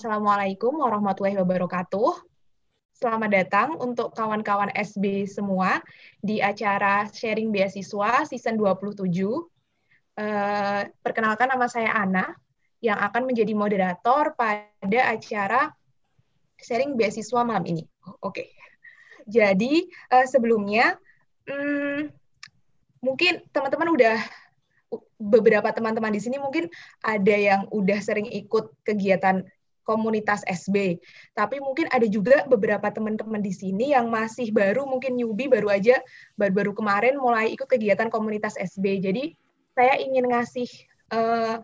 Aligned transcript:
Assalamualaikum 0.00 0.80
warahmatullahi 0.80 1.36
wabarakatuh. 1.44 2.24
Selamat 2.96 3.36
datang 3.36 3.76
untuk 3.76 4.16
kawan-kawan 4.16 4.72
SB 4.72 5.28
semua 5.28 5.84
di 6.24 6.40
acara 6.40 7.04
Sharing 7.04 7.52
Beasiswa 7.52 8.24
Season 8.24 8.56
27. 8.56 8.96
Uh, 8.96 9.44
eh, 10.16 10.88
perkenalkan 11.04 11.52
nama 11.52 11.68
saya 11.68 11.92
Ana, 11.92 12.32
yang 12.80 12.96
akan 12.96 13.28
menjadi 13.28 13.52
moderator 13.52 14.32
pada 14.40 15.00
acara 15.04 15.68
Sharing 16.56 16.96
Beasiswa 16.96 17.44
malam 17.44 17.68
ini. 17.68 17.84
Oke, 18.24 18.56
jadi 19.28 19.84
uh, 20.16 20.24
sebelumnya, 20.24 20.96
hmm, 21.44 22.08
mungkin 23.04 23.44
teman-teman 23.52 23.92
udah 23.92 24.16
beberapa 25.20 25.68
teman-teman 25.76 26.16
di 26.16 26.24
sini 26.24 26.40
mungkin 26.40 26.72
ada 27.04 27.36
yang 27.36 27.68
udah 27.68 28.00
sering 28.00 28.32
ikut 28.32 28.72
kegiatan 28.88 29.44
komunitas 29.90 30.46
SB. 30.46 31.02
Tapi 31.34 31.58
mungkin 31.58 31.90
ada 31.90 32.06
juga 32.06 32.46
beberapa 32.46 32.86
teman-teman 32.94 33.42
di 33.42 33.50
sini 33.50 33.90
yang 33.90 34.06
masih 34.06 34.54
baru, 34.54 34.86
mungkin 34.86 35.18
newbie 35.18 35.50
baru 35.50 35.74
aja, 35.74 35.98
baru-baru 36.38 36.78
kemarin 36.78 37.18
mulai 37.18 37.50
ikut 37.50 37.66
kegiatan 37.66 38.06
komunitas 38.06 38.54
SB. 38.54 39.02
Jadi 39.02 39.34
saya 39.74 39.98
ingin 39.98 40.30
ngasih, 40.30 40.70
uh, 41.10 41.58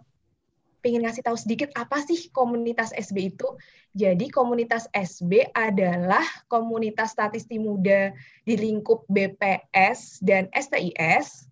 ingin 0.83 1.07
ngasih 1.07 1.23
tahu 1.23 1.39
sedikit 1.39 1.71
apa 1.79 2.03
sih 2.03 2.27
komunitas 2.35 2.91
SB 2.99 3.31
itu. 3.31 3.47
Jadi 3.95 4.27
komunitas 4.35 4.91
SB 4.91 5.55
adalah 5.55 6.27
komunitas 6.51 7.15
statistik 7.15 7.63
muda 7.63 8.11
di 8.43 8.59
lingkup 8.59 9.07
BPS 9.07 10.19
dan 10.27 10.51
STIS. 10.51 11.47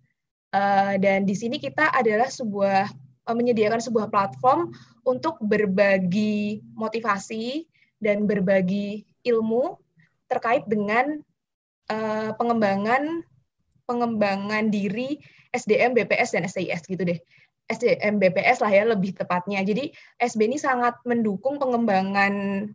Uh, 0.55 0.95
eh, 0.95 1.03
dan 1.03 1.27
di 1.27 1.35
sini 1.35 1.59
kita 1.59 1.91
adalah 1.91 2.31
sebuah 2.31 2.87
menyediakan 3.33 3.81
sebuah 3.81 4.13
platform 4.13 4.69
untuk 5.01 5.41
berbagi 5.41 6.61
motivasi 6.77 7.65
dan 7.97 8.29
berbagi 8.29 9.01
ilmu 9.25 9.81
terkait 10.29 10.65
dengan 10.69 11.17
uh, 11.89 12.29
pengembangan 12.37 13.25
pengembangan 13.85 14.69
diri 14.69 15.21
SDM, 15.53 15.95
BPS 15.95 16.35
dan 16.35 16.43
STIS 16.45 16.85
gitu 16.85 17.01
deh. 17.05 17.17
SDM 17.65 18.21
BPS 18.21 18.61
lah 18.61 18.69
ya 18.69 18.83
lebih 18.85 19.17
tepatnya. 19.17 19.65
Jadi 19.65 19.89
SB 20.21 20.45
ini 20.45 20.57
sangat 20.61 21.01
mendukung 21.01 21.57
pengembangan 21.57 22.65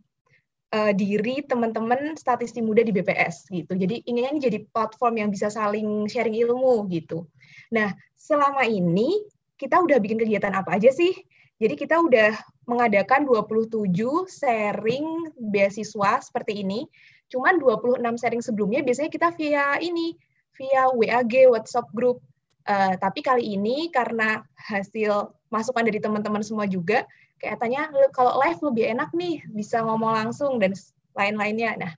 uh, 0.75 0.91
diri 0.91 1.43
teman-teman 1.47 2.19
statistik 2.19 2.63
muda 2.63 2.83
di 2.83 2.91
BPS 2.91 3.47
gitu. 3.51 3.71
Jadi 3.75 4.03
inginnya 4.03 4.35
ini 4.35 4.41
jadi 4.43 4.59
platform 4.71 5.23
yang 5.23 5.29
bisa 5.31 5.47
saling 5.47 6.07
sharing 6.11 6.35
ilmu 6.35 6.91
gitu. 6.91 7.23
Nah, 7.71 7.95
selama 8.19 8.67
ini 8.67 9.23
kita 9.61 9.77
udah 9.77 10.01
bikin 10.01 10.17
kegiatan 10.17 10.57
apa 10.57 10.81
aja 10.81 10.89
sih? 10.89 11.13
Jadi 11.61 11.77
kita 11.77 12.01
udah 12.01 12.33
mengadakan 12.65 13.29
27 13.29 13.93
sharing 14.25 15.29
beasiswa 15.37 16.17
seperti 16.17 16.65
ini. 16.65 16.89
Cuman 17.29 17.61
26 17.61 18.01
sharing 18.17 18.41
sebelumnya 18.41 18.81
biasanya 18.81 19.13
kita 19.13 19.29
via 19.37 19.77
ini, 19.77 20.17
via 20.57 20.89
WAG, 20.89 21.53
WhatsApp 21.53 21.93
group. 21.93 22.17
Uh, 22.65 22.97
tapi 22.97 23.21
kali 23.21 23.53
ini 23.53 23.93
karena 23.93 24.41
hasil 24.57 25.29
masukan 25.53 25.85
dari 25.85 26.01
teman-teman 26.01 26.41
semua 26.41 26.65
juga, 26.65 27.05
kayak 27.37 27.61
tanya 27.61 27.89
kalau 28.17 28.41
live 28.41 28.61
lebih 28.65 28.85
enak 28.97 29.09
nih, 29.13 29.45
bisa 29.53 29.85
ngomong 29.85 30.17
langsung 30.17 30.57
dan 30.57 30.73
lain-lainnya. 31.13 31.77
Nah, 31.77 31.91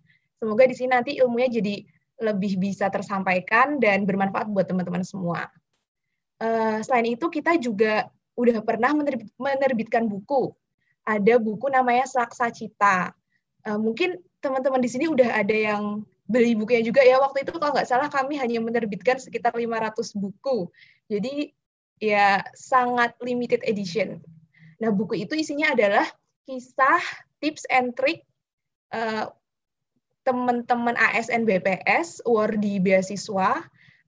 semoga 0.44 0.68
di 0.68 0.76
sini 0.76 0.92
nanti 0.92 1.16
ilmunya 1.20 1.48
jadi 1.48 1.84
lebih 2.20 2.60
bisa 2.60 2.92
tersampaikan 2.92 3.80
dan 3.80 4.04
bermanfaat 4.04 4.52
buat 4.52 4.68
teman-teman 4.68 5.04
semua. 5.08 5.48
Uh, 6.42 6.82
selain 6.86 7.14
itu 7.14 7.26
kita 7.30 7.56
juga 7.58 8.10
udah 8.34 8.62
pernah 8.66 8.92
menerbit, 8.94 9.30
menerbitkan 9.38 10.10
buku. 10.10 10.54
Ada 11.04 11.38
buku 11.38 11.70
namanya 11.70 12.08
Saksa 12.08 12.50
Cita. 12.50 13.14
Uh, 13.64 13.80
mungkin 13.80 14.20
teman-teman 14.44 14.82
di 14.82 14.90
sini 14.92 15.06
udah 15.08 15.40
ada 15.40 15.56
yang 15.56 16.04
beli 16.28 16.56
bukunya 16.58 16.82
juga 16.84 17.04
ya. 17.04 17.20
Waktu 17.22 17.46
itu 17.48 17.56
kalau 17.56 17.76
nggak 17.76 17.88
salah 17.88 18.10
kami 18.10 18.40
hanya 18.40 18.60
menerbitkan 18.60 19.20
sekitar 19.20 19.54
500 19.56 20.16
buku. 20.18 20.72
Jadi 21.08 21.52
ya 22.02 22.42
sangat 22.58 23.16
limited 23.22 23.64
edition. 23.64 24.20
Nah 24.82 24.92
buku 24.92 25.24
itu 25.24 25.38
isinya 25.38 25.72
adalah 25.72 26.04
kisah, 26.44 27.00
tips 27.40 27.64
and 27.72 27.96
trick 27.96 28.28
uh, 28.92 29.32
teman-teman 30.24 30.96
ASN 30.96 31.44
BPS, 31.44 32.24
wardi 32.24 32.80
beasiswa, 32.80 33.64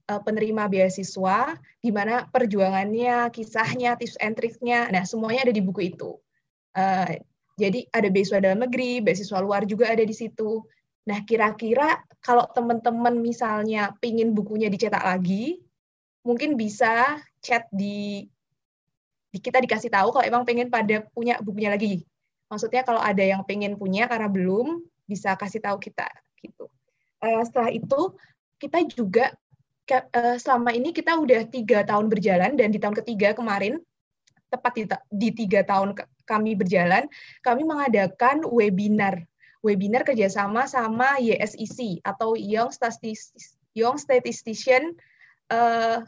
uh, 0.10 0.22
penerima 0.22 0.70
beasiswa, 0.70 1.58
gimana 1.82 2.30
perjuangannya, 2.30 3.30
kisahnya, 3.34 3.98
tips 3.98 4.18
and 4.22 4.38
triknya. 4.38 4.90
Nah, 4.90 5.04
semuanya 5.06 5.50
ada 5.50 5.54
di 5.54 5.62
buku 5.62 5.94
itu. 5.94 6.18
Uh, 6.76 7.18
jadi 7.56 7.88
ada 7.96 8.08
beasiswa 8.12 8.44
dalam 8.44 8.68
negeri, 8.68 9.00
beasiswa 9.00 9.40
luar 9.40 9.64
juga 9.64 9.90
ada 9.90 10.04
di 10.04 10.12
situ. 10.12 10.64
Nah, 11.06 11.22
kira-kira 11.24 12.04
kalau 12.20 12.50
teman-teman 12.52 13.22
misalnya 13.22 13.94
pingin 14.02 14.34
bukunya 14.34 14.68
dicetak 14.68 15.02
lagi, 15.02 15.62
mungkin 16.26 16.58
bisa 16.58 17.22
chat 17.40 17.70
di, 17.70 18.26
di 19.30 19.40
kita 19.40 19.62
dikasih 19.62 19.94
tahu 19.94 20.10
kalau 20.10 20.26
emang 20.26 20.44
pengen 20.44 20.74
pada 20.74 21.06
punya 21.14 21.38
bukunya 21.40 21.70
lagi. 21.70 22.02
Maksudnya 22.50 22.82
kalau 22.82 23.02
ada 23.02 23.22
yang 23.22 23.46
pengen 23.46 23.78
punya 23.78 24.10
karena 24.10 24.28
belum, 24.30 24.82
bisa 25.06 25.38
kasih 25.38 25.62
tahu 25.62 25.78
kita 25.78 26.10
gitu. 26.42 26.66
Uh, 27.22 27.42
setelah 27.46 27.70
itu 27.70 28.18
kita 28.58 28.82
juga 28.90 29.34
Eh, 29.85 30.38
selama 30.41 30.73
ini 30.73 30.90
kita 30.90 31.13
udah 31.13 31.46
tiga 31.46 31.85
tahun 31.85 32.09
berjalan 32.09 32.57
dan 32.57 32.73
di 32.73 32.81
tahun 32.81 32.97
ketiga 33.06 33.38
kemarin 33.38 33.78
tepat 34.50 34.73
di, 34.73 34.84
di 35.13 35.29
tiga 35.46 35.62
tahun 35.62 35.94
kami 36.25 36.57
berjalan 36.57 37.06
kami 37.46 37.62
mengadakan 37.62 38.41
webinar. 38.50 39.22
Webinar 39.62 40.06
kerjasama 40.06 40.66
sama 40.66 41.18
YSEC 41.22 42.01
atau 42.01 42.34
Young 42.38 42.73
Statistician 42.73 43.57
Young 43.78 43.97
Statistician 44.01 44.94
uh, 45.53 46.02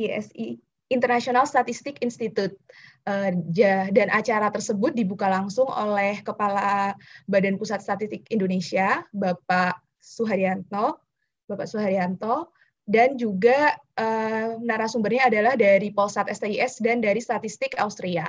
eh, 0.00 0.08
YSI 0.08 0.56
International 0.88 1.44
Statistic 1.44 2.00
Institute. 2.00 2.56
Uh, 3.08 3.32
dan 3.92 4.12
acara 4.12 4.52
tersebut 4.52 4.92
dibuka 4.92 5.32
langsung 5.32 5.64
oleh 5.68 6.20
Kepala 6.20 6.92
Badan 7.24 7.56
Pusat 7.56 7.80
Statistik 7.80 8.28
Indonesia 8.28 9.00
Bapak 9.16 9.80
Suharyanto 9.96 11.07
Bapak 11.48 11.66
Suharyanto, 11.66 12.52
dan 12.88 13.20
juga 13.20 13.76
uh, 14.00 14.56
narasumbernya 14.60 15.28
adalah 15.28 15.56
dari 15.56 15.92
Polsat 15.92 16.28
STIS 16.32 16.80
dan 16.80 17.04
dari 17.04 17.20
Statistik 17.20 17.76
Austria. 17.76 18.28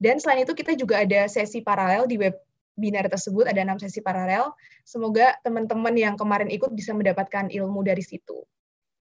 Dan 0.00 0.16
selain 0.20 0.48
itu 0.48 0.56
kita 0.56 0.72
juga 0.76 1.04
ada 1.04 1.28
sesi 1.28 1.60
paralel 1.60 2.08
di 2.08 2.16
webinar 2.16 3.08
tersebut, 3.08 3.48
ada 3.48 3.60
enam 3.60 3.76
sesi 3.76 4.00
paralel. 4.00 4.52
Semoga 4.84 5.36
teman-teman 5.44 5.92
yang 5.92 6.16
kemarin 6.16 6.48
ikut 6.48 6.72
bisa 6.72 6.96
mendapatkan 6.96 7.52
ilmu 7.52 7.84
dari 7.84 8.00
situ. 8.00 8.40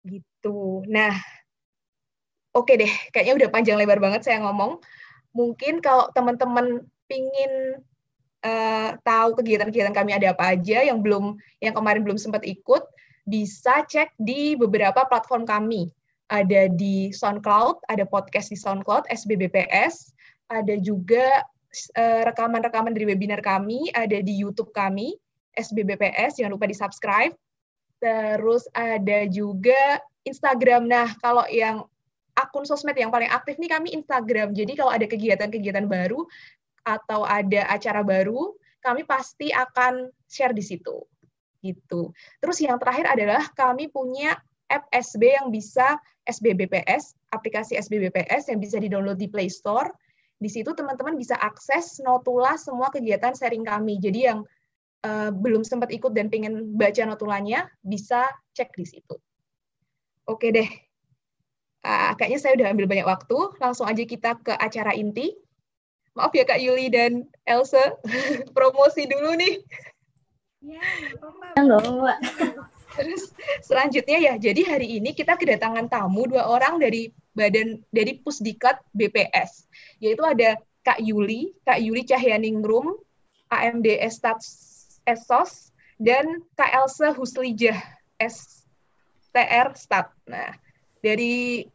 Gitu. 0.06 0.86
Nah, 0.86 1.14
oke 2.54 2.70
okay 2.70 2.86
deh, 2.86 2.92
kayaknya 3.10 3.34
udah 3.42 3.48
panjang 3.50 3.74
lebar 3.78 3.98
banget 3.98 4.22
saya 4.22 4.38
ngomong. 4.42 4.78
Mungkin 5.34 5.82
kalau 5.82 6.14
teman-teman 6.14 6.86
pingin 7.10 7.82
uh, 8.46 8.90
tahu 9.02 9.34
kegiatan-kegiatan 9.42 9.90
kami 9.90 10.14
ada 10.14 10.30
apa 10.30 10.54
aja 10.54 10.86
yang 10.86 11.02
belum 11.02 11.34
yang 11.58 11.74
kemarin 11.74 12.06
belum 12.06 12.22
sempat 12.22 12.46
ikut, 12.46 12.86
bisa 13.24 13.84
cek 13.88 14.12
di 14.20 14.54
beberapa 14.54 15.08
platform 15.08 15.48
kami. 15.48 15.88
Ada 16.28 16.72
di 16.72 17.12
SoundCloud, 17.12 17.84
ada 17.88 18.04
podcast 18.08 18.48
di 18.52 18.56
SoundCloud, 18.56 19.08
SBBPS, 19.12 20.12
ada 20.48 20.76
juga 20.80 21.44
eh, 21.96 22.22
rekaman-rekaman 22.24 22.96
dari 22.96 23.08
webinar 23.08 23.44
kami, 23.44 23.92
ada 23.92 24.20
di 24.20 24.32
YouTube 24.32 24.72
kami, 24.72 25.16
SBBPS, 25.56 26.40
jangan 26.40 26.56
lupa 26.56 26.68
di-subscribe. 26.68 27.34
Terus 28.00 28.68
ada 28.72 29.28
juga 29.28 30.00
Instagram. 30.24 30.88
Nah, 30.88 31.12
kalau 31.20 31.44
yang 31.48 31.84
akun 32.36 32.66
sosmed 32.66 32.96
yang 32.96 33.12
paling 33.12 33.30
aktif 33.30 33.56
nih 33.60 33.70
kami 33.70 33.94
Instagram. 33.94 34.52
Jadi 34.52 34.72
kalau 34.74 34.92
ada 34.92 35.06
kegiatan-kegiatan 35.06 35.86
baru 35.86 36.24
atau 36.84 37.24
ada 37.24 37.68
acara 37.70 38.04
baru, 38.04 38.52
kami 38.84 39.06
pasti 39.08 39.48
akan 39.54 40.12
share 40.28 40.52
di 40.52 40.60
situ 40.60 41.04
gitu. 41.64 42.12
Terus 42.44 42.60
yang 42.60 42.76
terakhir 42.76 43.08
adalah 43.08 43.48
kami 43.56 43.88
punya 43.88 44.36
app 44.68 44.84
SB 44.92 45.40
yang 45.40 45.48
bisa 45.48 45.96
SBBPS, 46.28 47.16
aplikasi 47.32 47.80
SBBPS 47.80 48.52
yang 48.52 48.60
bisa 48.60 48.76
di-download 48.76 49.16
di 49.16 49.28
Play 49.28 49.48
Store. 49.48 49.88
Di 50.36 50.52
situ 50.52 50.76
teman-teman 50.76 51.16
bisa 51.16 51.40
akses 51.40 52.04
notula 52.04 52.60
semua 52.60 52.92
kegiatan 52.92 53.32
sharing 53.32 53.64
kami. 53.64 53.96
Jadi 53.96 54.20
yang 54.28 54.44
uh, 55.04 55.30
belum 55.32 55.64
sempat 55.64 55.92
ikut 55.92 56.12
dan 56.12 56.28
pengen 56.28 56.76
baca 56.76 57.04
notulanya, 57.08 57.68
bisa 57.84 58.28
cek 58.56 58.72
di 58.76 58.84
situ. 58.88 59.16
Oke 60.24 60.52
deh. 60.52 60.68
Uh, 61.84 62.16
kayaknya 62.16 62.40
saya 62.40 62.52
udah 62.56 62.66
ambil 62.72 62.88
banyak 62.88 63.08
waktu. 63.08 63.38
Langsung 63.60 63.84
aja 63.84 64.02
kita 64.04 64.40
ke 64.40 64.52
acara 64.56 64.96
inti. 64.96 65.36
Maaf 66.14 66.30
ya 66.30 66.46
Kak 66.46 66.62
Yuli 66.62 66.88
dan 66.94 67.26
Elsa, 67.42 67.98
promosi 68.56 69.04
dulu 69.04 69.34
nih. 69.34 69.60
Ya, 70.64 70.80
apa-apa. 71.20 72.16
Terus 72.94 73.34
selanjutnya 73.66 74.18
ya, 74.22 74.34
jadi 74.38 74.62
hari 74.64 75.02
ini 75.02 75.12
kita 75.12 75.34
kedatangan 75.34 75.90
tamu 75.90 76.30
dua 76.30 76.46
orang 76.46 76.78
dari 76.78 77.10
badan 77.34 77.82
dari 77.90 78.16
Pusdikat 78.22 78.80
BPS, 78.94 79.66
yaitu 79.98 80.22
ada 80.22 80.56
Kak 80.86 81.02
Yuli, 81.02 81.52
Kak 81.66 81.82
Yuli 81.82 82.06
Cahyaningrum, 82.06 82.96
AMD 83.50 83.98
Estats 83.98 84.46
Esos, 85.04 85.74
dan 85.98 86.46
Kak 86.54 86.70
Elsa 86.70 87.10
Huslijah 87.12 87.76
STR 88.22 89.74
Stat. 89.74 90.14
Nah, 90.30 90.54
dari 91.02 91.66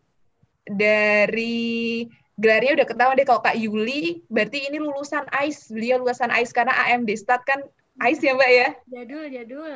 dari 0.63 2.07
gelarnya 2.39 2.79
udah 2.79 2.87
ketahuan 2.87 3.19
deh 3.19 3.27
kalau 3.27 3.43
Kak 3.43 3.59
Yuli, 3.59 4.23
berarti 4.31 4.71
ini 4.71 4.79
lulusan 4.79 5.27
AIS. 5.35 5.67
Beliau 5.67 5.99
lulusan 5.99 6.31
AIS 6.31 6.55
karena 6.55 6.71
AMD 6.87 7.11
Stat 7.19 7.43
kan 7.43 7.59
AIS 7.99 8.19
ya 8.23 8.33
Mbak 8.35 8.51
ya? 8.51 8.67
Jadul, 8.87 9.25
jadul. 9.27 9.73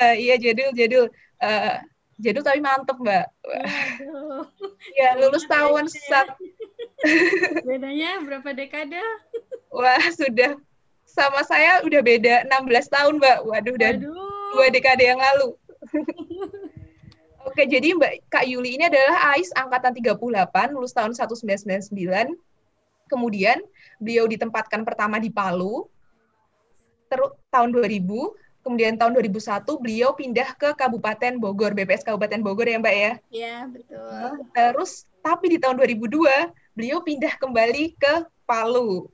Uh, 0.00 0.14
iya 0.16 0.34
jadul, 0.40 0.70
jadul. 0.72 1.06
Uh, 1.38 1.76
jadul 2.18 2.42
tapi 2.42 2.60
mantep 2.64 2.96
Mbak. 2.96 3.26
Iya, 4.96 5.08
lulus 5.20 5.44
tahun 5.46 5.86
saat 5.88 6.32
Bedanya 7.68 8.18
berapa 8.24 8.50
dekade? 8.56 8.98
Wah, 9.70 10.02
sudah 10.10 10.58
sama 11.06 11.42
saya 11.46 11.82
udah 11.86 12.00
beda 12.02 12.48
16 12.48 12.94
tahun, 12.94 13.14
Mbak. 13.22 13.38
Waduh, 13.46 13.74
Waduh. 13.76 14.12
dua 14.56 14.66
dekade 14.72 15.04
yang 15.06 15.20
lalu. 15.20 15.54
Oke, 17.48 17.64
jadi 17.64 17.96
Mbak 17.96 18.28
Kak 18.28 18.44
Yuli 18.44 18.76
ini 18.76 18.90
adalah 18.90 19.32
AIS 19.32 19.54
angkatan 19.56 19.96
38, 19.96 20.74
lulus 20.74 20.92
tahun 20.92 21.16
1999. 21.16 22.36
Kemudian 23.08 23.62
beliau 23.96 24.28
ditempatkan 24.28 24.84
pertama 24.84 25.16
di 25.16 25.32
Palu, 25.32 25.88
terus 27.08 27.32
tahun 27.48 27.74
2000, 27.74 28.04
kemudian 28.62 29.00
tahun 29.00 29.16
2001 29.16 29.64
beliau 29.80 30.12
pindah 30.12 30.52
ke 30.60 30.76
Kabupaten 30.76 31.40
Bogor, 31.40 31.72
BPS 31.72 32.04
Kabupaten 32.04 32.40
Bogor 32.44 32.68
ya 32.68 32.78
Mbak 32.78 32.94
ya? 32.94 33.12
Iya, 33.32 33.56
betul. 33.68 34.30
Terus, 34.52 35.08
tapi 35.24 35.56
di 35.56 35.58
tahun 35.58 35.80
2002, 35.80 36.52
beliau 36.76 37.00
pindah 37.00 37.34
kembali 37.40 37.96
ke 37.96 38.28
Palu, 38.44 39.08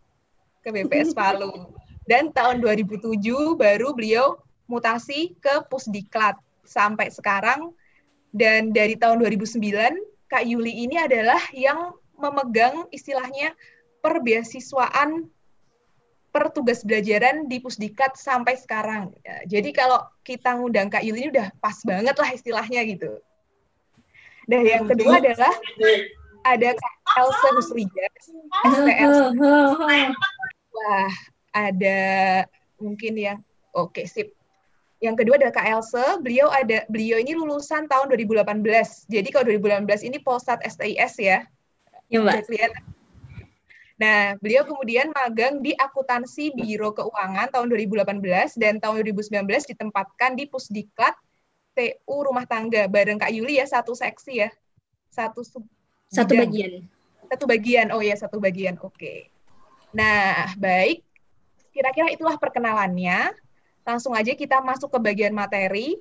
ke 0.61 0.75
BPS 0.75 1.15
Palu. 1.19 1.71
Dan 2.05 2.35
tahun 2.35 2.61
2007 2.61 3.17
baru 3.57 3.97
beliau 3.97 4.37
mutasi 4.69 5.33
ke 5.41 5.65
Pusdiklat 5.73 6.37
sampai 6.67 7.09
sekarang. 7.09 7.73
Dan 8.35 8.75
dari 8.75 8.99
tahun 8.99 9.23
2009, 9.23 9.63
Kak 10.27 10.45
Yuli 10.45 10.85
ini 10.85 10.99
adalah 10.99 11.41
yang 11.55 11.95
memegang 12.19 12.91
istilahnya 12.91 13.55
perbeasiswaan 14.03 15.31
per 16.35 16.51
tugas 16.51 16.83
belajaran 16.83 17.47
di 17.47 17.63
Pusdiklat 17.63 18.19
sampai 18.19 18.59
sekarang. 18.59 19.15
Ya, 19.23 19.47
jadi 19.47 19.71
kalau 19.71 20.03
kita 20.27 20.59
ngundang 20.59 20.91
Kak 20.91 21.07
Yuli 21.07 21.23
ini 21.23 21.31
udah 21.31 21.55
pas 21.63 21.79
banget 21.87 22.19
lah 22.19 22.31
istilahnya 22.35 22.83
gitu. 22.91 23.23
Dan 24.51 24.67
yang 24.67 24.91
kedua 24.91 25.23
adalah 25.23 25.55
ada 26.43 26.69
Kak 26.75 26.95
Elsa 27.23 27.49
Husrija, 27.55 28.07
STL. 28.67 29.39
Wah, 30.75 31.13
ada 31.55 31.99
mungkin 32.83 33.15
yang 33.15 33.39
oke 33.71 33.95
okay, 33.95 34.11
sip. 34.11 34.35
Yang 34.99 35.23
kedua 35.23 35.39
adalah 35.39 35.55
Kak 35.55 35.71
Elsa, 35.71 36.19
beliau 36.19 36.51
ada 36.51 36.83
beliau 36.91 37.23
ini 37.23 37.39
lulusan 37.39 37.87
tahun 37.87 38.11
2018. 38.11 39.07
Jadi 39.07 39.29
kalau 39.31 39.55
2018 39.55 40.03
ini 40.03 40.19
Polsat 40.19 40.67
STIS 40.67 41.15
ya. 41.23 41.47
Iya, 42.11 42.19
Mbak. 42.27 42.43
Nah, 43.95 44.35
beliau 44.43 44.67
kemudian 44.67 45.15
magang 45.15 45.63
di 45.63 45.71
akuntansi 45.71 46.51
Biro 46.51 46.91
Keuangan 46.91 47.47
tahun 47.55 47.71
2018 47.71 48.59
dan 48.59 48.83
tahun 48.83 49.07
2019 49.07 49.47
ditempatkan 49.71 50.35
di 50.35 50.51
Pusdiklat 50.51 51.15
TU 51.79 52.17
Rumah 52.27 52.47
Tangga 52.47 52.91
bareng 52.91 53.23
Kak 53.23 53.31
Yuli 53.31 53.63
ya 53.63 53.67
satu 53.67 53.95
seksi 53.95 54.47
ya. 54.47 54.51
Satu 55.15 55.47
satu 56.11 56.33
bagian. 56.35 56.91
Satu 57.31 57.45
bagian. 57.47 57.95
Oh 57.95 58.03
ya, 58.03 58.19
satu 58.19 58.43
bagian. 58.43 58.79
Oke. 58.83 58.95
Okay. 58.99 59.19
Nah, 59.95 60.51
baik. 60.59 61.07
Kira-kira 61.71 62.11
itulah 62.11 62.35
perkenalannya. 62.39 63.31
Langsung 63.87 64.15
aja 64.15 64.35
kita 64.35 64.59
masuk 64.63 64.91
ke 64.91 64.99
bagian 64.99 65.35
materi 65.35 65.99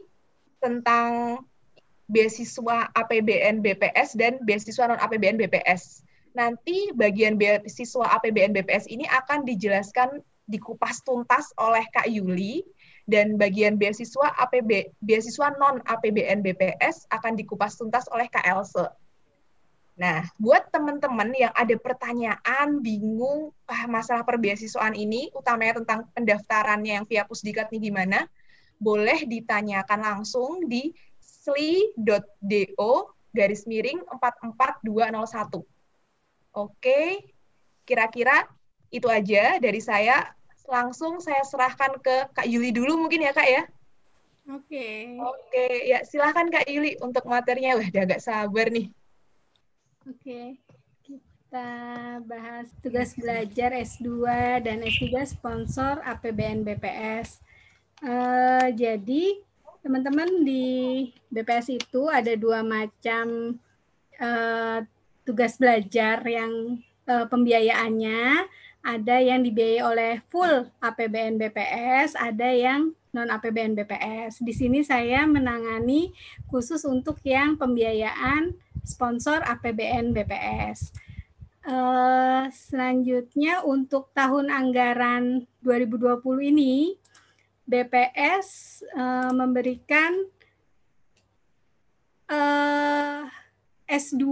tentang 0.58 1.42
beasiswa 2.10 2.90
APBN 2.94 3.62
BPS 3.62 4.18
dan 4.18 4.42
beasiswa 4.46 4.90
non 4.90 5.02
APBN 5.02 5.38
BPS. 5.42 6.06
Nanti 6.34 6.90
bagian 6.98 7.38
beasiswa 7.38 8.18
APBN 8.18 8.58
BPS 8.58 8.90
ini 8.90 9.06
akan 9.06 9.46
dijelaskan 9.46 10.18
dikupas 10.50 11.06
tuntas 11.06 11.54
oleh 11.62 11.86
Kak 11.94 12.10
Yuli 12.10 12.66
dan 13.08 13.40
bagian 13.40 13.80
beasiswa 13.80 14.34
APB 14.42 14.92
beasiswa 15.00 15.56
non 15.56 15.80
APBN 15.86 16.44
BPS 16.44 17.08
akan 17.14 17.38
dikupas 17.38 17.78
tuntas 17.80 18.10
oleh 18.12 18.28
Kak 18.28 18.44
Else. 18.44 18.84
Nah, 19.94 20.26
buat 20.42 20.74
teman-teman 20.74 21.30
yang 21.38 21.54
ada 21.54 21.78
pertanyaan, 21.78 22.82
bingung 22.82 23.54
ah, 23.70 23.86
masalah 23.86 24.26
perbeasiswaan 24.26 24.98
ini, 24.98 25.30
utamanya 25.38 25.86
tentang 25.86 26.10
pendaftarannya 26.18 26.98
yang 26.98 27.06
via 27.06 27.30
Pusdiklat 27.30 27.70
ini 27.70 27.94
gimana, 27.94 28.26
boleh 28.82 29.22
ditanyakan 29.30 30.02
langsung 30.02 30.66
di 30.66 30.90
sli.do 31.22 32.94
garis 33.38 33.70
miring 33.70 34.02
44201. 34.18 35.73
Oke, 36.54 37.34
kira-kira 37.84 38.46
itu 38.94 39.10
aja 39.10 39.58
dari 39.58 39.82
saya. 39.82 40.38
Langsung 40.70 41.18
saya 41.20 41.42
serahkan 41.44 41.98
ke 42.00 42.16
Kak 42.32 42.48
Yuli 42.48 42.70
dulu 42.70 42.96
mungkin 42.96 43.26
ya 43.26 43.34
Kak 43.34 43.50
ya. 43.50 43.64
Oke. 44.54 45.18
Oke, 45.18 45.66
ya 45.90 46.06
silahkan 46.06 46.48
Kak 46.54 46.70
Yuli 46.70 47.00
untuk 47.02 47.26
materinya. 47.26 47.80
Wah, 47.80 47.88
udah 47.90 48.04
agak 48.06 48.22
sabar 48.22 48.70
nih. 48.70 48.94
Oke, 50.04 50.60
kita 51.02 51.68
bahas 52.28 52.68
tugas 52.84 53.16
belajar 53.16 53.72
S2 53.72 54.28
dan 54.62 54.84
S3 54.84 55.24
sponsor 55.24 56.04
APBN 56.04 56.68
BPS. 56.68 57.40
Uh, 58.04 58.68
eh, 58.68 58.68
jadi, 58.76 59.24
teman-teman 59.80 60.44
di 60.44 61.08
BPS 61.32 61.72
itu 61.72 62.12
ada 62.12 62.36
dua 62.36 62.68
macam 62.68 63.56
uh, 64.20 64.80
tugas 65.24 65.60
belajar 65.60 66.24
yang 66.28 66.84
uh, 67.08 67.26
pembiayaannya. 67.28 68.48
Ada 68.84 69.24
yang 69.24 69.48
dibiayai 69.48 69.80
oleh 69.80 70.14
full 70.28 70.68
APBN 70.84 71.40
BPS, 71.40 72.20
ada 72.20 72.52
yang 72.52 72.92
non 73.16 73.32
APBN 73.32 73.80
BPS. 73.80 74.44
Di 74.44 74.52
sini 74.52 74.84
saya 74.84 75.24
menangani 75.24 76.12
khusus 76.52 76.84
untuk 76.84 77.24
yang 77.24 77.56
pembiayaan 77.56 78.52
sponsor 78.84 79.40
APBN 79.48 80.12
BPS. 80.12 80.92
Uh, 81.64 82.52
selanjutnya 82.52 83.64
untuk 83.64 84.12
tahun 84.12 84.52
anggaran 84.52 85.48
2020 85.64 86.52
ini 86.52 87.00
BPS 87.64 88.84
uh, 88.92 89.32
memberikan 89.32 90.28
uh, 92.28 93.24
S2 93.88 94.24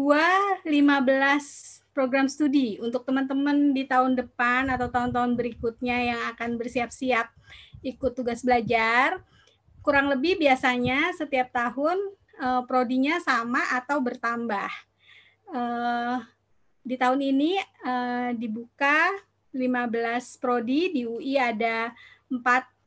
15 0.64 1.82
program 1.92 2.28
studi 2.32 2.80
untuk 2.80 3.04
teman-teman 3.04 3.76
di 3.76 3.84
tahun 3.84 4.16
depan 4.16 4.72
atau 4.72 4.88
tahun-tahun 4.88 5.36
berikutnya 5.36 5.98
yang 6.16 6.22
akan 6.36 6.56
bersiap-siap 6.56 7.28
ikut 7.84 8.12
tugas 8.16 8.42
belajar. 8.42 9.20
Kurang 9.84 10.08
lebih 10.08 10.40
biasanya 10.40 11.12
setiap 11.18 11.52
tahun 11.52 11.98
uh, 12.40 12.64
prodinya 12.64 13.20
sama 13.20 13.60
atau 13.76 14.00
bertambah. 14.00 14.72
Uh, 15.52 16.24
di 16.82 16.96
tahun 16.96 17.20
ini 17.20 17.60
uh, 17.84 18.32
dibuka 18.34 19.12
15 19.52 20.40
prodi, 20.40 20.96
di 20.96 21.02
UI 21.04 21.36
ada 21.36 21.92
4 22.32 22.40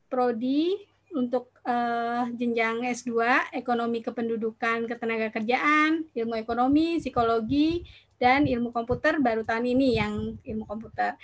prodi 0.09 0.73
untuk 1.15 1.49
uh, 1.63 2.27
jenjang 2.35 2.83
S2, 2.83 3.15
ekonomi 3.55 4.03
kependudukan 4.03 4.85
ketenaga 4.85 5.31
kerjaan, 5.31 6.03
ilmu 6.11 6.35
ekonomi, 6.35 6.99
psikologi, 6.99 7.87
dan 8.19 8.43
ilmu 8.43 8.75
komputer 8.75 9.23
baru 9.23 9.47
tahun 9.47 9.71
ini 9.71 9.87
yang 9.95 10.35
ilmu 10.43 10.67
komputer. 10.67 11.15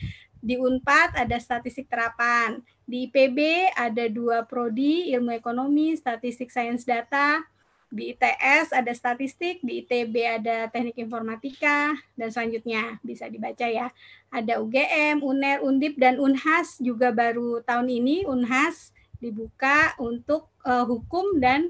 Di 0.41 0.57
UNPAD 0.57 1.21
ada 1.21 1.37
statistik 1.37 1.85
terapan. 1.85 2.63
Di 2.87 3.05
IPB 3.05 3.69
ada 3.77 4.09
dua 4.09 4.47
prodi, 4.47 5.13
ilmu 5.13 5.35
ekonomi, 5.35 5.93
statistik 5.93 6.49
sains 6.49 6.81
data, 6.81 7.43
di 7.91 8.15
ITS 8.15 8.71
ada 8.71 8.89
statistik, 8.95 9.59
di 9.59 9.83
ITB 9.83 10.15
ada 10.23 10.71
teknik 10.71 10.95
informatika, 10.95 11.91
dan 12.15 12.31
selanjutnya 12.31 12.97
bisa 13.03 13.27
dibaca 13.27 13.67
ya. 13.67 13.91
Ada 14.31 14.63
UGM, 14.63 15.19
UNER, 15.19 15.59
UNDIP, 15.59 15.99
dan 15.99 16.15
UNHAS 16.15 16.79
juga 16.79 17.11
baru 17.11 17.59
tahun 17.61 17.91
ini 17.91 18.23
UNHAS 18.23 18.95
dibuka 19.21 19.93
untuk 20.01 20.49
uh, 20.65 20.83
hukum 20.83 21.37
dan 21.37 21.69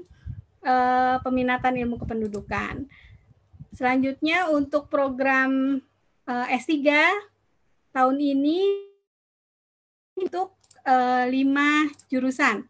uh, 0.64 1.20
peminatan 1.20 1.76
ilmu 1.84 2.00
kependudukan. 2.00 2.88
Selanjutnya 3.76 4.48
untuk 4.48 4.88
program 4.88 5.80
uh, 6.24 6.46
S3 6.48 6.80
tahun 7.92 8.16
ini 8.16 8.88
untuk 10.16 10.56
uh, 10.88 11.28
lima 11.28 11.92
jurusan 12.08 12.64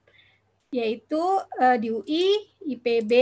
yaitu 0.72 1.20
uh, 1.60 1.76
di 1.76 1.92
UI, 1.92 2.48
IPB, 2.64 3.12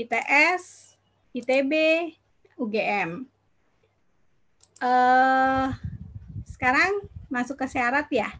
ITS, 0.00 0.96
ITB, 1.36 1.72
UGM. 2.56 3.28
Uh, 4.80 5.76
sekarang 6.48 7.04
masuk 7.28 7.60
ke 7.60 7.66
syarat 7.68 8.08
ya. 8.08 8.32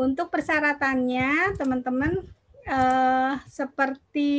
Untuk 0.00 0.32
persyaratannya, 0.32 1.60
teman-teman 1.60 2.24
eh, 2.64 3.34
seperti 3.44 4.32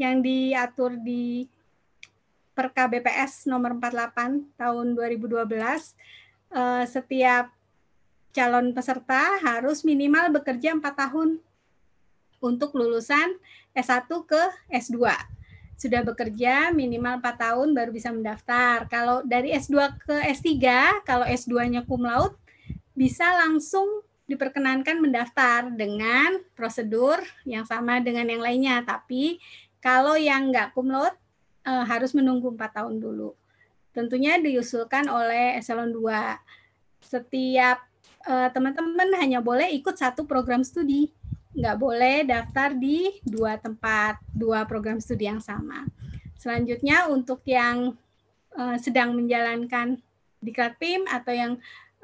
yang 0.00 0.24
diatur 0.24 0.96
di 0.96 1.44
Perka 2.56 2.88
BPS 2.88 3.44
nomor 3.50 3.76
48 3.76 4.56
tahun 4.56 4.86
2012, 4.96 5.92
eh, 6.56 6.84
setiap 6.88 7.52
calon 8.32 8.72
peserta 8.72 9.44
harus 9.44 9.84
minimal 9.84 10.40
bekerja 10.40 10.72
4 10.72 10.80
tahun 10.80 11.36
untuk 12.40 12.72
lulusan 12.72 13.36
S1 13.76 14.08
ke 14.08 14.42
S2. 14.72 15.04
Sudah 15.76 16.00
bekerja 16.00 16.72
minimal 16.72 17.20
4 17.20 17.44
tahun 17.44 17.76
baru 17.76 17.92
bisa 17.92 18.08
mendaftar. 18.08 18.88
Kalau 18.88 19.20
dari 19.20 19.52
S2 19.52 20.00
ke 20.00 20.16
S3, 20.32 20.48
kalau 21.04 21.28
S2-nya 21.28 21.84
cum 21.84 22.08
laude, 22.08 22.40
bisa 22.96 23.28
langsung 23.44 24.00
diperkenankan 24.24 25.04
mendaftar 25.04 25.68
dengan 25.68 26.40
prosedur 26.56 27.20
yang 27.44 27.68
sama 27.68 28.00
dengan 28.00 28.24
yang 28.28 28.40
lainnya. 28.40 28.80
Tapi 28.80 29.36
kalau 29.84 30.16
yang 30.16 30.48
nggak 30.48 30.72
cum 30.72 30.88
laude 30.88 31.16
eh, 31.68 31.84
harus 31.84 32.16
menunggu 32.16 32.52
empat 32.52 32.80
tahun 32.80 33.00
dulu. 33.00 33.36
Tentunya 33.94 34.40
diusulkan 34.40 35.06
oleh 35.06 35.60
eselon 35.60 35.92
2. 35.92 37.04
Setiap 37.04 37.84
eh, 38.24 38.48
teman-teman 38.50 39.12
hanya 39.20 39.44
boleh 39.44 39.68
ikut 39.76 39.94
satu 39.94 40.24
program 40.24 40.64
studi. 40.64 41.12
Nggak 41.54 41.76
boleh 41.78 42.16
daftar 42.26 42.74
di 42.74 43.22
dua 43.22 43.54
tempat, 43.54 44.18
dua 44.34 44.66
program 44.66 44.98
studi 44.98 45.30
yang 45.30 45.38
sama. 45.38 45.86
Selanjutnya 46.40 47.06
untuk 47.12 47.44
yang 47.46 47.94
eh, 48.56 48.76
sedang 48.80 49.14
menjalankan 49.14 50.00
di 50.44 50.52
PIM 50.52 51.08
atau 51.08 51.32
yang 51.32 51.52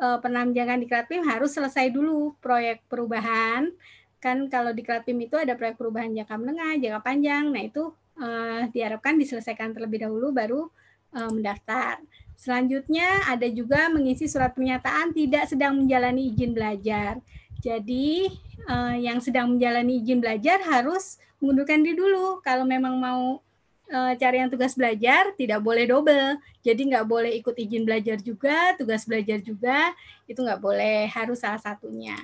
uh, 0.01 0.19
pernah 0.19 0.49
menjalankan 0.49 0.81
di 0.81 0.89
Klatpim 0.89 1.23
harus 1.29 1.53
selesai 1.53 1.93
dulu 1.93 2.35
proyek 2.41 2.83
perubahan. 2.89 3.71
Kan 4.19 4.49
kalau 4.49 4.73
di 4.73 4.81
Klatpim 4.81 5.17
itu 5.21 5.37
ada 5.37 5.55
proyek 5.55 5.77
perubahan 5.77 6.11
jangka 6.17 6.37
menengah, 6.41 6.75
jangka 6.81 7.01
panjang. 7.05 7.45
Nah, 7.53 7.63
itu 7.63 7.93
uh, 8.17 8.67
diharapkan 8.73 9.21
diselesaikan 9.21 9.77
terlebih 9.77 10.09
dahulu 10.09 10.33
baru 10.33 10.69
uh, 11.15 11.31
mendaftar. 11.31 12.01
Selanjutnya 12.41 13.29
ada 13.29 13.45
juga 13.53 13.93
mengisi 13.93 14.25
surat 14.25 14.57
pernyataan 14.57 15.13
tidak 15.13 15.45
sedang 15.45 15.77
menjalani 15.77 16.33
izin 16.33 16.57
belajar. 16.57 17.21
Jadi 17.61 18.33
uh, 18.65 18.97
yang 18.97 19.21
sedang 19.21 19.53
menjalani 19.57 20.01
izin 20.01 20.25
belajar 20.25 20.65
harus 20.65 21.21
mengundurkan 21.41 21.85
diri 21.85 22.01
dulu 22.01 22.41
kalau 22.41 22.65
memang 22.65 22.97
mau 22.97 23.45
uh, 23.91 24.13
cari 24.17 24.41
yang 24.41 24.51
tugas 24.51 24.73
belajar 24.79 25.35
tidak 25.35 25.61
boleh 25.61 25.85
double. 25.91 26.39
Jadi 26.63 26.83
nggak 26.95 27.07
boleh 27.07 27.35
ikut 27.43 27.55
izin 27.59 27.83
belajar 27.83 28.17
juga, 28.23 28.73
tugas 28.79 29.05
belajar 29.05 29.43
juga, 29.43 29.93
itu 30.31 30.39
nggak 30.39 30.63
boleh, 30.63 31.11
harus 31.11 31.43
salah 31.43 31.61
satunya. 31.61 32.17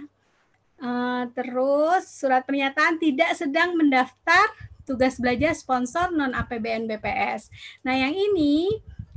Uh, 0.77 1.27
terus 1.33 2.05
surat 2.07 2.45
pernyataan 2.45 3.01
tidak 3.01 3.33
sedang 3.33 3.73
mendaftar 3.75 4.45
tugas 4.85 5.17
belajar 5.17 5.57
sponsor 5.57 6.13
non 6.15 6.33
APBN 6.37 6.87
BPS. 6.87 7.51
Nah 7.83 7.97
yang 7.97 8.15
ini 8.15 8.71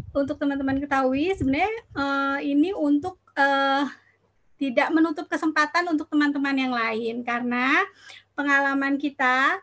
untuk 0.10 0.41
teman-teman 0.41 0.82
ketahui 0.82 1.29
sebenarnya 1.38 1.70
uh, 1.94 2.39
ini 2.41 2.74
untuk 2.74 3.22
tidak 4.60 4.91
menutup 4.91 5.32
kesempatan 5.32 5.88
untuk 5.88 6.12
teman-teman 6.12 6.51
yang 6.51 6.75
lain 6.75 7.24
karena 7.24 7.88
pengalaman 8.36 9.00
kita 9.00 9.56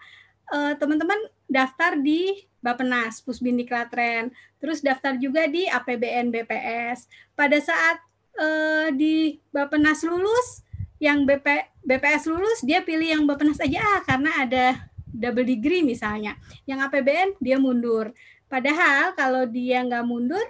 teman-teman 0.80 1.20
uh, 1.20 1.30
daftar 1.44 2.00
di 2.00 2.46
Bapenas, 2.66 3.22
Pusbindiklatren, 3.22 4.34
terus 4.58 4.82
daftar 4.82 5.14
juga 5.14 5.46
di 5.46 5.70
APBN 5.70 6.34
BPS. 6.34 7.06
Pada 7.38 7.62
saat 7.62 8.02
uh, 8.34 8.90
di 8.90 9.38
Bapenas 9.54 10.02
lulus, 10.02 10.66
yang 10.98 11.28
BP, 11.28 11.46
BPS 11.84 12.26
lulus, 12.26 12.58
dia 12.64 12.82
pilih 12.82 13.06
yang 13.06 13.22
Bapenas 13.28 13.60
aja 13.62 13.78
ah, 13.78 14.00
karena 14.02 14.42
ada 14.42 14.66
double 15.06 15.46
degree 15.46 15.86
misalnya. 15.86 16.34
Yang 16.66 16.90
APBN 16.90 17.38
dia 17.38 17.60
mundur. 17.60 18.10
Padahal 18.50 19.12
kalau 19.14 19.44
dia 19.46 19.84
nggak 19.84 20.04
mundur, 20.06 20.42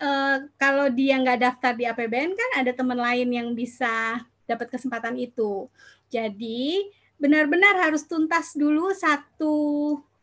uh, 0.00 0.36
kalau 0.56 0.88
dia 0.90 1.20
nggak 1.20 1.38
daftar 1.38 1.72
di 1.76 1.84
APBN 1.84 2.32
kan 2.34 2.50
ada 2.64 2.72
teman 2.72 2.98
lain 2.98 3.28
yang 3.28 3.48
bisa 3.52 4.24
dapat 4.48 4.72
kesempatan 4.72 5.14
itu. 5.20 5.68
Jadi 6.08 6.88
benar-benar 7.20 7.90
harus 7.90 8.06
tuntas 8.08 8.54
dulu 8.56 8.94
satu 8.94 9.54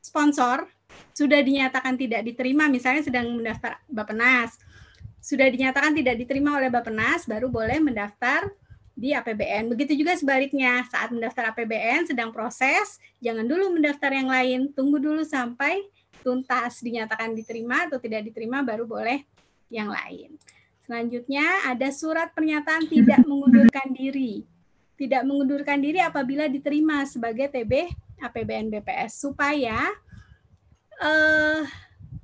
sponsor 0.01 0.65
sudah 1.15 1.39
dinyatakan 1.39 1.95
tidak 1.95 2.21
diterima, 2.27 2.67
misalnya 2.67 3.05
sedang 3.07 3.31
mendaftar 3.35 3.79
Bapenas, 3.87 4.59
sudah 5.25 5.49
dinyatakan 5.49 5.97
tidak 5.97 6.21
diterima 6.21 6.53
oleh 6.59 6.69
Bapenas, 6.69 7.25
baru 7.25 7.49
boleh 7.49 7.81
mendaftar 7.81 8.45
di 8.95 9.11
APBN. 9.11 9.67
Begitu 9.73 9.97
juga 9.99 10.15
sebaliknya, 10.15 10.85
saat 10.87 11.11
mendaftar 11.11 11.51
APBN 11.51 12.07
sedang 12.13 12.31
proses, 12.31 13.01
jangan 13.19 13.43
dulu 13.43 13.75
mendaftar 13.75 14.13
yang 14.15 14.31
lain, 14.31 14.71
tunggu 14.71 15.01
dulu 15.01 15.25
sampai 15.25 15.83
tuntas 16.23 16.81
dinyatakan 16.81 17.35
diterima 17.35 17.89
atau 17.89 17.99
tidak 17.99 18.25
diterima, 18.29 18.63
baru 18.63 18.87
boleh 18.87 19.25
yang 19.67 19.91
lain. 19.91 20.39
Selanjutnya 20.85 21.65
ada 21.65 21.89
surat 21.89 22.29
pernyataan 22.37 22.85
tidak 22.85 23.25
mengundurkan 23.29 23.91
diri. 23.91 24.45
Tidak 24.95 25.27
mengundurkan 25.27 25.81
diri 25.83 25.99
apabila 25.99 26.47
diterima 26.47 27.03
sebagai 27.03 27.51
TB 27.51 27.91
APBN 28.21 28.71
BPS 28.71 29.27
supaya 29.27 29.91
uh, 31.01 31.61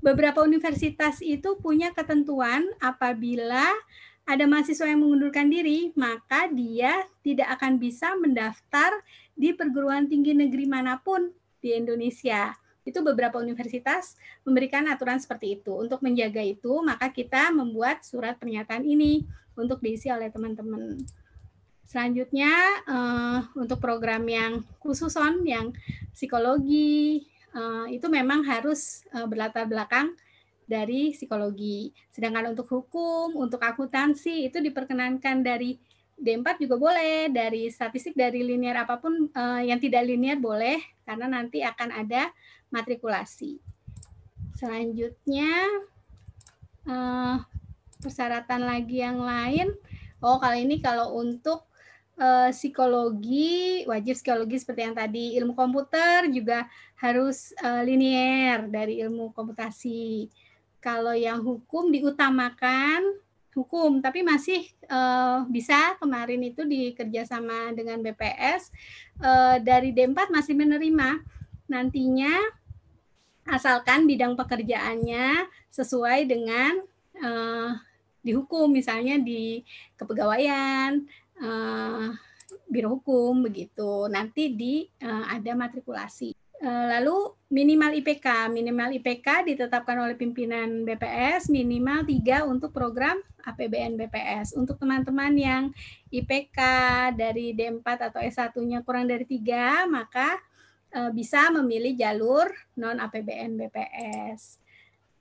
beberapa 0.01 0.41
universitas 0.41 1.21
itu 1.21 1.57
punya 1.61 1.93
ketentuan 1.93 2.65
apabila 2.81 3.65
ada 4.25 4.45
mahasiswa 4.45 4.85
yang 4.85 5.01
mengundurkan 5.01 5.49
diri, 5.49 5.91
maka 5.97 6.47
dia 6.47 7.03
tidak 7.25 7.57
akan 7.57 7.81
bisa 7.81 8.13
mendaftar 8.17 9.01
di 9.33 9.51
perguruan 9.51 10.05
tinggi 10.05 10.37
negeri 10.37 10.69
mana 10.69 11.01
pun 11.01 11.33
di 11.59 11.73
Indonesia. 11.73 12.53
Itu 12.81 13.05
beberapa 13.05 13.37
universitas 13.37 14.17
memberikan 14.41 14.89
aturan 14.89 15.21
seperti 15.21 15.61
itu. 15.61 15.73
Untuk 15.73 16.01
menjaga 16.01 16.41
itu, 16.41 16.81
maka 16.81 17.13
kita 17.13 17.53
membuat 17.53 18.01
surat 18.05 18.37
pernyataan 18.41 18.85
ini 18.85 19.25
untuk 19.53 19.81
diisi 19.81 20.09
oleh 20.09 20.33
teman-teman. 20.33 20.97
Selanjutnya, 21.85 22.53
uh, 22.87 23.39
untuk 23.57 23.83
program 23.83 24.23
yang 24.25 24.63
khusus 24.79 25.13
on, 25.19 25.43
yang 25.43 25.75
psikologi, 26.15 27.27
uh, 27.55 27.87
itu 27.87 28.07
memang 28.07 28.43
harus 28.43 29.03
uh, 29.15 29.27
berlatar 29.27 29.67
belakang 29.67 30.15
dari 30.67 31.11
psikologi. 31.11 31.91
Sedangkan 32.11 32.51
untuk 32.51 32.67
hukum, 32.71 33.35
untuk 33.35 33.59
akuntansi 33.59 34.47
itu 34.47 34.59
diperkenankan 34.63 35.43
dari 35.43 35.75
D4 36.21 36.61
juga 36.61 36.75
boleh, 36.77 37.33
dari 37.33 37.67
statistik 37.67 38.13
dari 38.13 38.45
linear 38.45 38.85
apa 38.85 39.01
pun 39.01 39.31
uh, 39.33 39.61
yang 39.63 39.81
tidak 39.81 40.05
linear 40.05 40.37
boleh 40.37 40.79
karena 41.03 41.27
nanti 41.27 41.65
akan 41.65 41.89
ada 41.91 42.29
matrikulasi. 42.69 43.59
Selanjutnya 44.55 45.49
persyaratan 48.01 48.65
lagi 48.65 49.01
yang 49.05 49.21
lain. 49.21 49.73
Oh, 50.21 50.37
kali 50.37 50.65
ini 50.65 50.81
kalau 50.81 51.17
untuk 51.17 51.70
uh, 52.21 52.49
psikologi, 52.53 53.81
wajib 53.89 54.13
psikologi 54.13 54.61
seperti 54.61 54.85
yang 54.85 54.93
tadi, 54.93 55.33
ilmu 55.41 55.57
komputer 55.57 56.29
juga 56.29 56.69
harus 57.01 57.49
uh, 57.65 57.81
linier 57.81 58.69
dari 58.69 59.01
ilmu 59.01 59.33
komputasi. 59.33 60.29
Kalau 60.77 61.17
yang 61.17 61.41
hukum 61.41 61.89
diutamakan 61.89 63.01
hukum, 63.51 63.99
tapi 63.99 64.23
masih 64.23 64.63
uh, 64.87 65.43
bisa 65.49 65.97
kemarin 65.99 66.39
itu 66.39 66.63
dikerjasama 66.63 67.75
dengan 67.75 67.99
BPS 67.99 68.71
dari 69.61 69.91
D4 69.91 70.31
masih 70.31 70.55
menerima. 70.55 71.19
Nantinya 71.67 72.31
asalkan 73.45 74.07
bidang 74.07 74.39
pekerjaannya 74.39 75.51
sesuai 75.67 76.25
dengan 76.29 76.79
uh, 77.19 77.75
di 78.21 78.31
hukum 78.37 78.69
misalnya 78.69 79.17
di 79.17 79.65
kepegawaian 79.97 81.01
uh, 81.41 82.13
biro 82.69 82.97
hukum 82.97 83.43
begitu. 83.43 84.07
Nanti 84.07 84.53
di 84.53 84.85
uh, 85.03 85.25
ada 85.27 85.51
matrikulasi. 85.57 86.31
Uh, 86.61 86.85
lalu 86.93 87.33
minimal 87.49 87.89
IPK 87.97 88.53
minimal 88.53 88.93
IPK 88.93 89.49
ditetapkan 89.49 89.97
oleh 89.97 90.13
pimpinan 90.13 90.85
BPS 90.85 91.49
minimal 91.49 92.05
tiga 92.05 92.45
untuk 92.45 92.69
program 92.69 93.17
APBN 93.41 93.97
BPS 93.97 94.53
untuk 94.53 94.77
teman-teman 94.77 95.33
yang 95.33 95.63
IPK 96.13 96.59
dari 97.17 97.57
D4 97.57 98.13
atau 98.13 98.21
S1-nya 98.21 98.85
kurang 98.85 99.09
dari 99.09 99.25
tiga 99.25 99.89
maka 99.89 100.37
uh, 100.93 101.09
bisa 101.09 101.49
memilih 101.49 101.97
jalur 101.97 102.45
non 102.77 103.01
APBN 103.01 103.57
BPS 103.57 104.61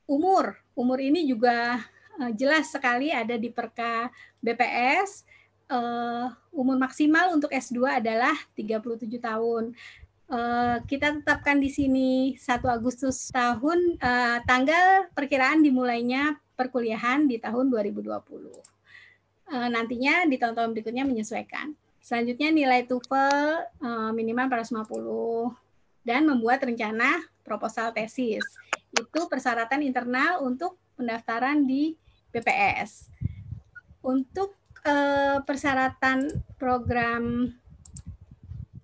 umur. 0.05 0.61
Umur 0.77 1.01
ini 1.01 1.25
juga 1.25 1.81
jelas 2.37 2.69
sekali 2.69 3.09
ada 3.09 3.41
di 3.41 3.49
perka 3.49 4.13
BPS 4.45 5.25
uh, 5.71 6.27
umur 6.51 6.77
maksimal 6.77 7.31
untuk 7.33 7.55
S2 7.55 8.03
adalah 8.03 8.35
37 8.59 9.07
tahun. 9.23 9.73
Uh, 10.31 10.79
kita 10.87 11.19
tetapkan 11.19 11.59
di 11.59 11.71
sini 11.71 12.39
1 12.39 12.63
Agustus 12.71 13.35
tahun 13.35 13.99
uh, 13.99 14.39
tanggal 14.47 15.11
perkiraan 15.11 15.59
dimulainya 15.63 16.39
perkuliahan 16.55 17.27
di 17.27 17.39
tahun 17.43 17.71
2020. 17.71 18.07
uh, 19.51 19.69
nantinya 19.71 20.31
di 20.31 20.39
tahun-tahun 20.39 20.71
berikutnya 20.71 21.03
menyesuaikan. 21.03 21.75
Selanjutnya 21.99 22.55
nilai 22.55 22.87
TOEFL 22.87 23.43
uh, 23.83 24.11
minimal 24.15 24.47
450 24.47 26.07
dan 26.07 26.23
membuat 26.31 26.63
rencana 26.63 27.27
proposal 27.43 27.91
tesis. 27.91 28.47
Itu 28.95 29.27
persyaratan 29.27 29.83
internal 29.83 30.47
untuk 30.47 30.79
pendaftaran 30.95 31.67
di 31.67 31.99
BPS. 32.31 33.11
Untuk 34.01 34.60
uh, 34.85 35.43
persyaratan 35.45 36.31
program 36.57 37.51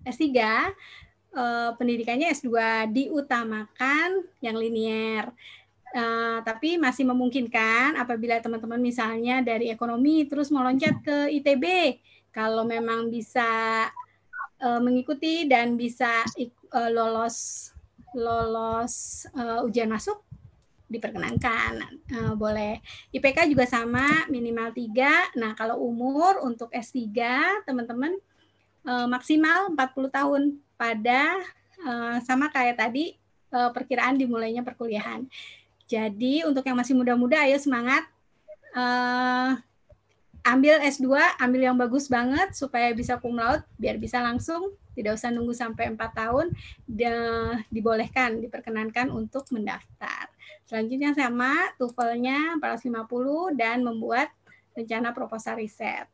S3 0.07 0.23
uh, 1.35 1.71
pendidikannya 1.75 2.31
S2 2.31 2.49
diutamakan 2.91 4.25
yang 4.41 4.57
linier. 4.57 5.29
Uh, 5.95 6.43
tapi 6.43 6.75
masih 6.75 7.07
memungkinkan 7.07 7.95
apabila 7.95 8.35
teman-teman 8.43 8.77
misalnya 8.83 9.39
dari 9.39 9.71
ekonomi 9.71 10.27
terus 10.27 10.51
meloncat 10.51 10.99
ke 10.99 11.31
ITB 11.39 11.63
kalau 12.35 12.67
memang 12.67 13.07
bisa 13.07 13.87
uh, 14.59 14.79
mengikuti 14.83 15.47
dan 15.47 15.79
bisa 15.79 16.27
uh, 16.75 16.91
lolos 16.91 17.71
lolos 18.11 19.25
uh, 19.31 19.63
ujian 19.63 19.87
masuk 19.87 20.26
diperkenankan 20.87 21.83
uh, 22.15 22.33
boleh 22.39 22.79
IPK 23.11 23.51
juga 23.51 23.67
sama 23.67 24.27
minimal 24.31 24.71
3 24.71 25.35
nah 25.39 25.51
kalau 25.53 25.83
umur 25.83 26.39
untuk 26.43 26.71
S3 26.71 27.11
teman-teman 27.67 28.15
uh, 28.87 29.07
maksimal 29.07 29.71
40 29.75 30.09
tahun 30.11 30.41
pada 30.79 31.35
uh, 31.83 32.17
sama 32.23 32.47
kayak 32.49 32.79
tadi 32.79 33.19
uh, 33.51 33.71
perkiraan 33.75 34.15
dimulainya 34.15 34.63
perkuliahan 34.63 35.27
jadi 35.87 36.43
untuk 36.43 36.67
yang 36.67 36.75
masih 36.75 36.93
muda-muda, 36.93 37.39
ayo 37.47 37.55
semangat. 37.57 38.03
Uh, 38.75 39.55
ambil 40.43 40.83
S2, 40.83 41.07
ambil 41.39 41.61
yang 41.71 41.79
bagus 41.79 42.11
banget 42.11 42.53
supaya 42.53 42.91
bisa 42.91 43.15
cum 43.17 43.39
laude, 43.39 43.63
biar 43.79 43.95
bisa 43.95 44.19
langsung, 44.19 44.75
tidak 44.93 45.15
usah 45.15 45.31
nunggu 45.31 45.55
sampai 45.55 45.91
4 45.95 45.97
tahun, 46.11 46.51
dibolehkan, 47.71 48.43
diperkenankan 48.43 49.07
untuk 49.11 49.47
mendaftar. 49.55 50.27
Selanjutnya 50.67 51.15
sama, 51.15 51.71
TOEFL-nya 51.79 52.59
450 52.59 53.55
dan 53.55 53.81
membuat 53.81 54.29
rencana 54.75 55.15
proposal 55.15 55.57
riset. 55.57 56.05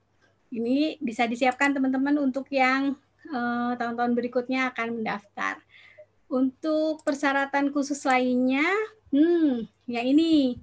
Ini 0.54 1.02
bisa 1.02 1.26
disiapkan 1.26 1.74
teman-teman 1.74 2.22
untuk 2.22 2.46
yang 2.54 2.94
eh, 3.26 3.72
tahun-tahun 3.74 4.14
uh, 4.14 4.18
berikutnya 4.18 4.70
akan 4.70 5.02
mendaftar. 5.02 5.58
Untuk 6.30 7.02
persyaratan 7.02 7.74
khusus 7.74 8.06
lainnya, 8.06 8.66
Hmm, 9.14 9.70
yang 9.86 10.10
ini. 10.10 10.58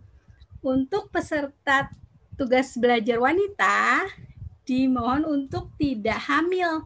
Untuk 0.59 1.07
peserta 1.15 1.87
tugas 2.35 2.75
belajar 2.75 3.23
wanita, 3.23 4.11
dimohon 4.67 5.23
untuk 5.23 5.71
tidak 5.79 6.19
hamil 6.27 6.83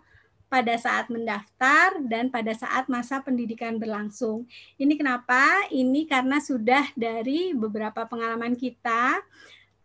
pada 0.48 0.74
saat 0.78 1.10
mendaftar 1.10 1.98
dan 2.06 2.30
pada 2.30 2.54
saat 2.54 2.86
masa 2.86 3.18
pendidikan 3.24 3.76
berlangsung. 3.80 4.46
Ini 4.78 4.94
kenapa? 4.94 5.66
Ini 5.72 6.06
karena 6.06 6.38
sudah 6.38 6.94
dari 6.94 7.50
beberapa 7.56 8.06
pengalaman 8.06 8.54
kita 8.54 9.18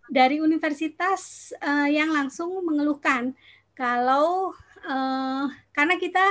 dari 0.09 0.41
universitas 0.41 1.53
uh, 1.61 1.85
yang 1.89 2.09
langsung 2.09 2.49
mengeluhkan 2.65 3.37
kalau 3.77 4.51
uh, 4.83 5.45
karena 5.71 5.95
kita 5.95 6.25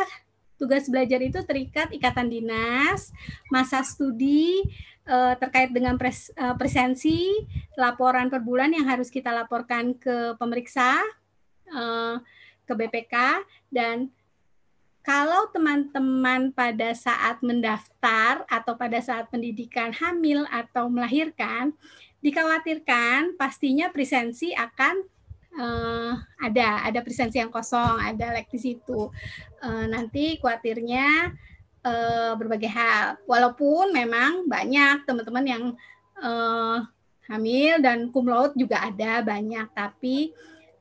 tugas 0.58 0.90
belajar 0.90 1.22
itu 1.22 1.38
terikat 1.46 1.88
ikatan 1.94 2.26
dinas, 2.26 3.14
masa 3.48 3.80
studi, 3.86 4.58
uh, 5.06 5.38
terkait 5.38 5.70
dengan 5.70 5.94
pres, 5.94 6.34
uh, 6.34 6.58
presensi 6.58 7.30
laporan 7.78 8.28
per 8.28 8.42
bulan 8.42 8.74
yang 8.74 8.84
harus 8.84 9.08
kita 9.08 9.30
laporkan 9.30 9.94
ke 9.96 10.34
pemeriksa 10.36 10.98
uh, 11.72 12.18
ke 12.68 12.72
BPK 12.76 13.14
dan 13.72 14.12
kalau 15.08 15.48
teman-teman 15.56 16.52
pada 16.52 16.92
saat 16.92 17.40
mendaftar 17.40 18.44
atau 18.44 18.76
pada 18.76 19.00
saat 19.00 19.24
pendidikan 19.32 19.88
hamil 19.96 20.44
atau 20.52 20.92
melahirkan 20.92 21.72
dikhawatirkan 22.20 23.32
pastinya 23.40 23.88
presensi 23.88 24.52
akan 24.52 25.00
uh, 25.56 26.12
ada 26.44 26.84
ada 26.84 27.00
presensi 27.00 27.40
yang 27.40 27.48
kosong 27.48 27.96
ada 27.96 28.36
lek 28.36 28.52
di 28.52 28.60
situ 28.60 29.08
uh, 29.64 29.86
nanti 29.88 30.36
khawatirnya 30.36 31.32
uh, 31.88 32.32
berbagai 32.36 32.70
hal. 32.70 33.16
Walaupun 33.24 33.96
memang 33.96 34.44
banyak 34.44 35.08
teman-teman 35.08 35.46
yang 35.48 35.64
uh, 36.20 36.84
hamil 37.28 37.80
dan 37.80 38.12
cum 38.12 38.28
laude 38.28 38.56
juga 38.56 38.84
ada 38.84 39.20
banyak, 39.20 39.68
tapi 39.72 40.32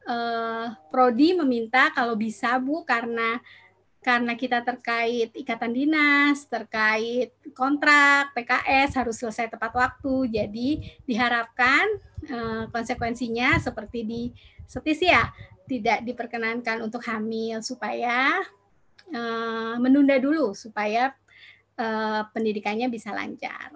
uh, 0.07 0.71
prodi 0.91 1.35
meminta 1.35 1.91
kalau 1.91 2.15
bisa 2.15 2.55
Bu 2.59 2.83
karena 2.87 3.39
karena 4.07 4.39
kita 4.39 4.63
terkait 4.63 5.35
ikatan 5.35 5.75
dinas, 5.75 6.47
terkait 6.47 7.35
kontrak, 7.51 8.31
PKS 8.31 8.95
harus 8.95 9.19
selesai 9.19 9.51
tepat 9.51 9.75
waktu. 9.75 10.31
Jadi 10.31 10.79
diharapkan 11.03 11.83
uh, 12.31 12.71
konsekuensinya 12.71 13.59
seperti 13.59 14.07
di 14.07 14.21
Setisia 14.63 15.27
tidak 15.67 16.07
diperkenankan 16.07 16.87
untuk 16.87 17.03
hamil 17.03 17.59
supaya 17.59 18.47
uh, 19.11 19.75
menunda 19.75 20.15
dulu 20.15 20.55
supaya 20.55 21.11
uh, 21.75 22.23
pendidikannya 22.31 22.87
bisa 22.87 23.11
lancar. 23.11 23.75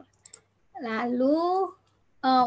Lalu 0.79 1.75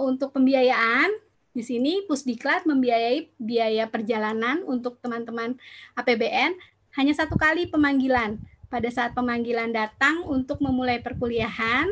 untuk 0.06 0.30
pembiayaan 0.30 1.10
di 1.50 1.62
sini 1.62 2.06
Pusdiklat 2.06 2.62
membiayai 2.62 3.26
biaya 3.42 3.90
perjalanan 3.90 4.62
untuk 4.66 5.02
teman-teman 5.02 5.58
APBN 5.98 6.54
hanya 6.94 7.14
satu 7.14 7.34
kali 7.34 7.66
pemanggilan 7.70 8.38
pada 8.70 8.88
saat 8.90 9.14
pemanggilan 9.14 9.70
datang 9.70 10.26
untuk 10.26 10.58
memulai 10.58 10.98
perkuliahan 10.98 11.86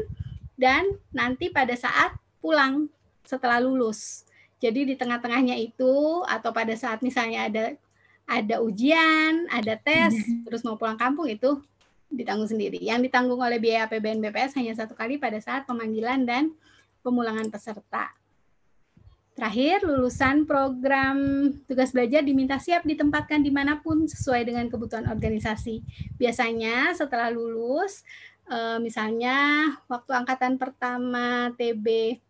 dan 0.59 0.99
nanti 1.15 1.51
pada 1.51 1.75
saat 1.75 2.15
pulang 2.43 2.91
setelah 3.23 3.62
lulus. 3.62 4.27
Jadi 4.62 4.87
di 4.87 4.95
tengah-tengahnya 4.95 5.59
itu 5.59 6.23
atau 6.27 6.55
pada 6.55 6.75
saat 6.79 7.03
misalnya 7.03 7.51
ada 7.51 7.65
ada 8.27 8.62
ujian, 8.62 9.51
ada 9.51 9.75
tes, 9.75 10.15
mm-hmm. 10.15 10.47
terus 10.47 10.62
mau 10.62 10.79
pulang 10.79 10.95
kampung 10.95 11.27
itu 11.27 11.59
ditanggung 12.07 12.47
sendiri. 12.47 12.79
Yang 12.79 13.11
ditanggung 13.11 13.43
oleh 13.43 13.59
biaya 13.59 13.91
APBN 13.91 14.23
BPS 14.23 14.55
hanya 14.59 14.79
satu 14.79 14.95
kali 14.95 15.19
pada 15.19 15.43
saat 15.43 15.67
pemanggilan 15.67 16.23
dan 16.23 16.55
pemulangan 17.03 17.51
peserta. 17.51 18.15
Terakhir, 19.33 19.81
lulusan 19.81 20.45
program 20.45 21.49
tugas 21.64 21.88
belajar 21.97 22.21
diminta 22.21 22.61
siap 22.61 22.85
ditempatkan 22.85 23.40
di 23.40 23.49
mana 23.49 23.81
pun 23.81 24.05
sesuai 24.05 24.45
dengan 24.45 24.68
kebutuhan 24.68 25.09
organisasi. 25.09 25.81
Biasanya 26.21 26.92
setelah 26.92 27.33
lulus, 27.33 28.05
eh, 28.53 28.77
misalnya 28.77 29.73
waktu 29.88 30.12
angkatan 30.12 30.61
pertama 30.61 31.49
TB 31.57 32.21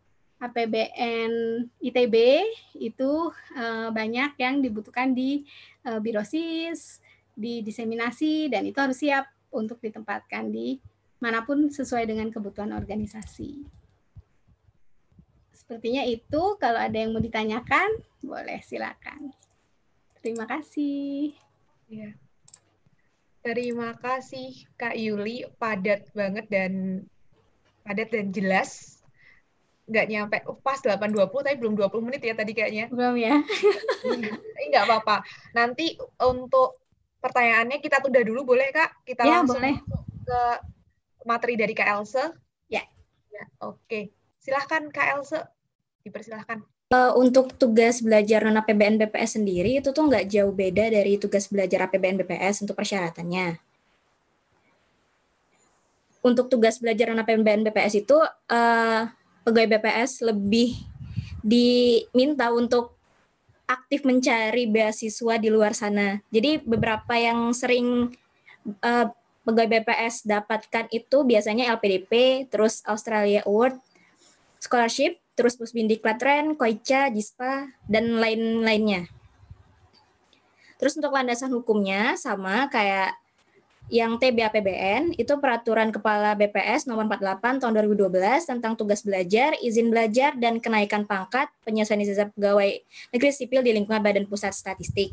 APBN 0.43 1.31
ITB 1.79 2.15
itu 2.79 3.11
eh, 3.55 3.89
banyak 3.91 4.39
yang 4.39 4.59
dibutuhkan 4.59 5.15
di 5.15 5.47
uh, 5.87 5.99
birosis, 6.03 6.99
di 7.31 7.63
diseminasi, 7.63 8.51
dan 8.51 8.67
itu 8.67 8.77
harus 8.79 8.99
siap 8.99 9.27
untuk 9.55 9.79
ditempatkan 9.79 10.51
di 10.51 10.79
mana 11.23 11.47
pun 11.47 11.71
sesuai 11.71 12.03
dengan 12.03 12.27
kebutuhan 12.27 12.75
organisasi. 12.75 13.82
Sepertinya 15.63 16.03
itu, 16.03 16.59
kalau 16.59 16.75
ada 16.75 16.93
yang 16.99 17.15
mau 17.15 17.23
ditanyakan, 17.23 18.03
boleh 18.19 18.59
silakan. 18.59 19.31
Terima 20.19 20.43
kasih. 20.43 21.31
Ya. 21.87 22.15
Terima 23.43 23.95
kasih 23.99 24.67
Kak 24.79 24.95
Yuli, 24.95 25.43
padat 25.59 26.07
banget 26.15 26.47
dan 26.47 27.03
padat 27.83 28.07
dan 28.11 28.31
jelas 28.31 29.03
nggak 29.83 30.07
nyampe 30.07 30.37
oh, 30.47 30.55
pas 30.63 30.79
8.20 30.79 31.27
tapi 31.43 31.59
belum 31.59 31.75
20 31.75 32.07
menit 32.07 32.23
ya 32.23 32.33
tadi 32.39 32.55
kayaknya. 32.55 32.87
Belum 32.87 33.19
ya. 33.19 33.35
Nggak 34.71 34.83
apa-apa. 34.87 35.27
Nanti 35.51 35.99
untuk 36.23 36.79
pertanyaannya 37.19 37.83
kita 37.83 37.99
tunda 37.99 38.23
dulu 38.23 38.55
boleh 38.55 38.71
Kak? 38.71 39.03
Kita 39.03 39.27
ya, 39.27 39.43
langsung 39.43 39.59
boleh. 39.59 39.75
ke 40.23 40.41
materi 41.27 41.59
dari 41.59 41.75
Kak 41.75 41.89
Else. 41.99 42.31
Ya. 42.71 42.87
ya 43.27 43.43
Oke. 43.59 44.22
Silahkan 44.43 44.83
Kak 44.91 45.07
Else. 45.15 45.39
Dipersilahkan. 46.03 46.67
Uh, 46.91 47.15
untuk 47.15 47.55
tugas 47.55 48.03
belajar 48.03 48.43
non 48.43 48.59
APBN 48.59 49.01
BPS 49.01 49.39
sendiri 49.39 49.81
itu 49.81 49.89
tuh 49.95 50.03
nggak 50.05 50.29
jauh 50.29 50.53
beda 50.53 50.93
dari 50.93 51.17
tugas 51.17 51.49
belajar 51.49 51.89
APBN 51.89 52.21
BPS 52.21 52.67
untuk 52.67 52.77
persyaratannya. 52.77 53.57
Untuk 56.21 56.51
tugas 56.51 56.77
belajar 56.77 57.09
non 57.09 57.23
APBN 57.23 57.65
BPS 57.71 58.03
itu 58.03 58.19
uh, 58.51 59.01
pegawai 59.47 59.79
BPS 59.79 60.27
lebih 60.27 60.75
diminta 61.41 62.51
untuk 62.51 62.93
aktif 63.65 64.03
mencari 64.03 64.67
beasiswa 64.67 65.33
di 65.39 65.49
luar 65.49 65.71
sana. 65.73 66.19
Jadi 66.29 66.61
beberapa 66.61 67.15
yang 67.15 67.55
sering 67.55 68.11
uh, 68.83 69.07
pegawai 69.47 69.81
BPS 69.81 70.27
dapatkan 70.27 70.91
itu 70.91 71.23
biasanya 71.25 71.73
LPDP, 71.73 72.45
terus 72.51 72.83
Australia 72.85 73.41
Award, 73.47 73.79
scholarship, 74.63 75.19
terus 75.35 75.59
Pusbindiklat 75.59 76.23
Ren, 76.23 76.55
Koica, 76.55 77.11
Jispa, 77.11 77.67
dan 77.91 78.23
lain-lainnya. 78.23 79.11
Terus 80.79 80.95
untuk 80.95 81.11
landasan 81.11 81.51
hukumnya 81.51 82.15
sama 82.15 82.71
kayak 82.71 83.19
yang 83.91 84.15
TBAPBN 84.15 85.19
itu 85.19 85.33
peraturan 85.43 85.91
kepala 85.91 86.39
BPS 86.39 86.87
nomor 86.87 87.03
48 87.11 87.59
tahun 87.59 87.71
2012 87.83 88.47
tentang 88.47 88.79
tugas 88.79 89.03
belajar, 89.03 89.59
izin 89.59 89.91
belajar 89.91 90.39
dan 90.39 90.63
kenaikan 90.63 91.03
pangkat 91.03 91.51
penyelesaian 91.67 91.99
ijazah 91.99 92.31
pegawai 92.31 92.79
negeri 93.11 93.31
sipil 93.35 93.59
di 93.59 93.75
lingkungan 93.75 93.99
Badan 93.99 94.23
Pusat 94.23 94.55
Statistik. 94.55 95.11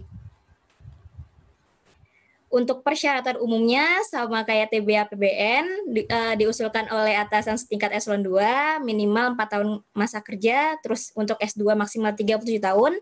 Untuk 2.51 2.83
persyaratan 2.83 3.39
umumnya 3.39 4.03
sama 4.11 4.43
kayak 4.43 4.75
TBA 4.75 5.07
PBN 5.07 5.67
di, 5.87 6.03
uh, 6.11 6.35
diusulkan 6.35 6.91
oleh 6.91 7.15
atasan 7.15 7.55
setingkat 7.55 7.95
eselon 7.95 8.27
2 8.27 8.83
minimal 8.83 9.39
4 9.39 9.55
tahun 9.55 9.69
masa 9.95 10.19
kerja, 10.19 10.75
terus 10.83 11.15
untuk 11.15 11.39
S2 11.39 11.79
maksimal 11.79 12.11
37 12.11 12.59
tahun, 12.59 12.99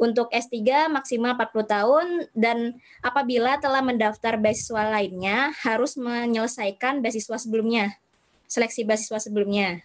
untuk 0.00 0.30
S3 0.32 0.86
maksimal 0.86 1.34
40 1.34 1.66
tahun 1.66 2.06
dan 2.32 2.78
apabila 3.04 3.58
telah 3.58 3.84
mendaftar 3.84 4.40
beasiswa 4.40 4.86
lainnya 4.86 5.52
harus 5.66 5.98
menyelesaikan 6.00 7.04
beasiswa 7.04 7.36
sebelumnya, 7.42 7.98
seleksi 8.48 8.86
beasiswa 8.86 9.18
sebelumnya. 9.18 9.84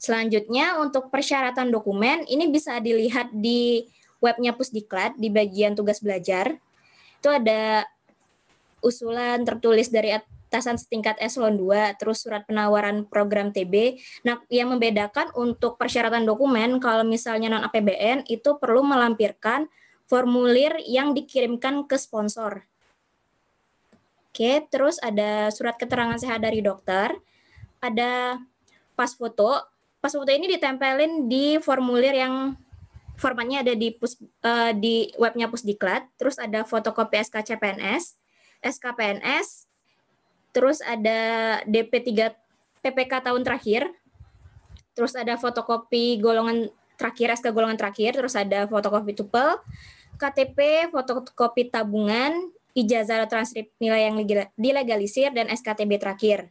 Selanjutnya 0.00 0.80
untuk 0.80 1.12
persyaratan 1.12 1.68
dokumen 1.74 2.24
ini 2.30 2.48
bisa 2.48 2.80
dilihat 2.80 3.34
di 3.34 3.90
webnya 4.22 4.56
Pusdiklat 4.56 5.18
di 5.20 5.28
bagian 5.28 5.76
tugas 5.76 6.00
belajar 6.00 6.56
itu 7.24 7.32
ada 7.32 7.88
usulan 8.84 9.40
tertulis 9.48 9.88
dari 9.88 10.12
atasan 10.12 10.76
setingkat 10.76 11.16
eselon 11.24 11.56
2, 11.56 11.96
terus 11.96 12.20
surat 12.20 12.44
penawaran 12.44 13.08
program 13.08 13.48
TB. 13.48 13.96
Nah, 14.28 14.44
yang 14.52 14.76
membedakan 14.76 15.32
untuk 15.32 15.80
persyaratan 15.80 16.28
dokumen 16.28 16.76
kalau 16.84 17.00
misalnya 17.00 17.48
non 17.48 17.64
APBN 17.64 18.28
itu 18.28 18.60
perlu 18.60 18.84
melampirkan 18.84 19.72
formulir 20.04 20.76
yang 20.84 21.16
dikirimkan 21.16 21.88
ke 21.88 21.96
sponsor. 21.96 22.68
Oke, 24.28 24.68
terus 24.68 25.00
ada 25.00 25.48
surat 25.48 25.80
keterangan 25.80 26.20
sehat 26.20 26.44
dari 26.44 26.60
dokter, 26.60 27.16
ada 27.80 28.36
pas 28.92 29.16
foto. 29.16 29.64
Pas 30.04 30.12
foto 30.12 30.28
ini 30.28 30.44
ditempelin 30.60 31.24
di 31.24 31.56
formulir 31.56 32.12
yang 32.12 32.52
formatnya 33.14 33.62
ada 33.62 33.74
di 33.74 33.94
pus, 33.94 34.18
uh, 34.42 34.72
di 34.74 35.10
webnya 35.18 35.46
Pusdiklat, 35.46 36.06
terus 36.18 36.36
ada 36.38 36.66
fotokopi 36.66 37.22
SK 37.22 37.54
CPNS, 37.54 38.18
SK 38.62 38.84
PNS, 38.94 39.70
terus 40.54 40.82
ada 40.82 41.18
DP3 41.66 42.34
PPK 42.82 43.12
tahun 43.30 43.42
terakhir, 43.46 43.90
terus 44.94 45.14
ada 45.18 45.38
fotokopi 45.38 46.18
golongan 46.18 46.70
terakhir 46.94 47.34
SK 47.38 47.50
golongan 47.50 47.78
terakhir, 47.78 48.14
terus 48.18 48.34
ada 48.38 48.66
fotokopi 48.66 49.14
tupel, 49.14 49.58
KTP, 50.14 50.90
fotokopi 50.94 51.70
tabungan, 51.70 52.54
ijazah 52.74 53.26
transkrip 53.26 53.70
nilai 53.78 54.10
yang 54.10 54.16
dilegalisir 54.54 55.30
dan 55.34 55.50
SKTB 55.50 55.98
terakhir. 55.98 56.50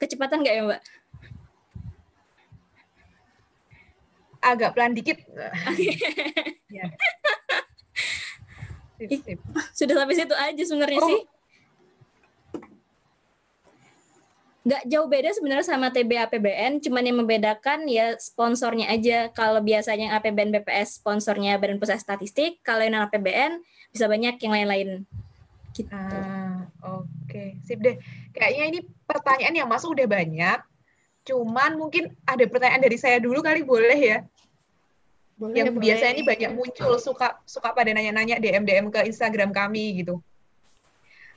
Kecepatan 0.00 0.40
nggak 0.44 0.54
ya 0.54 0.62
Mbak? 0.64 0.80
Agak 4.42 4.74
pelan 4.74 4.92
dikit. 4.92 5.22
ya. 6.76 6.90
Sudah 9.74 9.94
sampai 10.02 10.14
situ 10.18 10.34
aja 10.34 10.62
sebenarnya 10.62 11.00
oh. 11.00 11.08
sih. 11.08 11.20
Nggak 14.62 14.82
jauh 14.86 15.08
beda 15.10 15.30
sebenarnya 15.34 15.66
sama 15.66 15.90
TB 15.90 16.10
APBN, 16.30 16.78
cuman 16.86 17.02
yang 17.02 17.18
membedakan 17.18 17.90
ya 17.90 18.14
sponsornya 18.14 18.94
aja. 18.94 19.26
Kalau 19.34 19.58
biasanya 19.58 20.14
APBN 20.18 20.54
BPS 20.54 21.02
sponsornya 21.02 21.58
Badan 21.58 21.82
Pusat 21.82 21.98
Statistik, 21.98 22.62
kalau 22.62 22.86
yang 22.86 22.94
APBN 23.02 23.58
bisa 23.90 24.06
banyak 24.06 24.38
yang 24.38 24.52
lain-lain. 24.54 24.88
Gitu. 25.74 25.90
Ah, 25.90 26.70
oke, 26.78 27.10
okay. 27.26 27.58
sip 27.66 27.82
deh. 27.82 27.98
Kayaknya 28.30 28.64
ini 28.70 28.78
pertanyaan 29.02 29.54
yang 29.56 29.66
masuk 29.66 29.98
udah 29.98 30.06
banyak. 30.06 30.58
Cuman 31.22 31.78
mungkin 31.78 32.10
ada 32.26 32.42
pertanyaan 32.50 32.82
dari 32.82 32.98
saya 32.98 33.22
dulu 33.22 33.38
kali 33.42 33.62
boleh 33.62 33.98
ya? 33.98 34.18
Boleh, 35.38 35.54
yang 35.58 35.74
boleh. 35.74 35.82
biasanya 35.90 36.12
ini 36.18 36.24
banyak 36.26 36.50
muncul 36.54 36.92
suka 36.98 37.38
suka 37.46 37.74
pada 37.74 37.90
nanya-nanya 37.90 38.38
DM 38.42 38.62
DM 38.66 38.86
ke 38.90 39.06
Instagram 39.06 39.50
kami 39.54 40.02
gitu. 40.02 40.18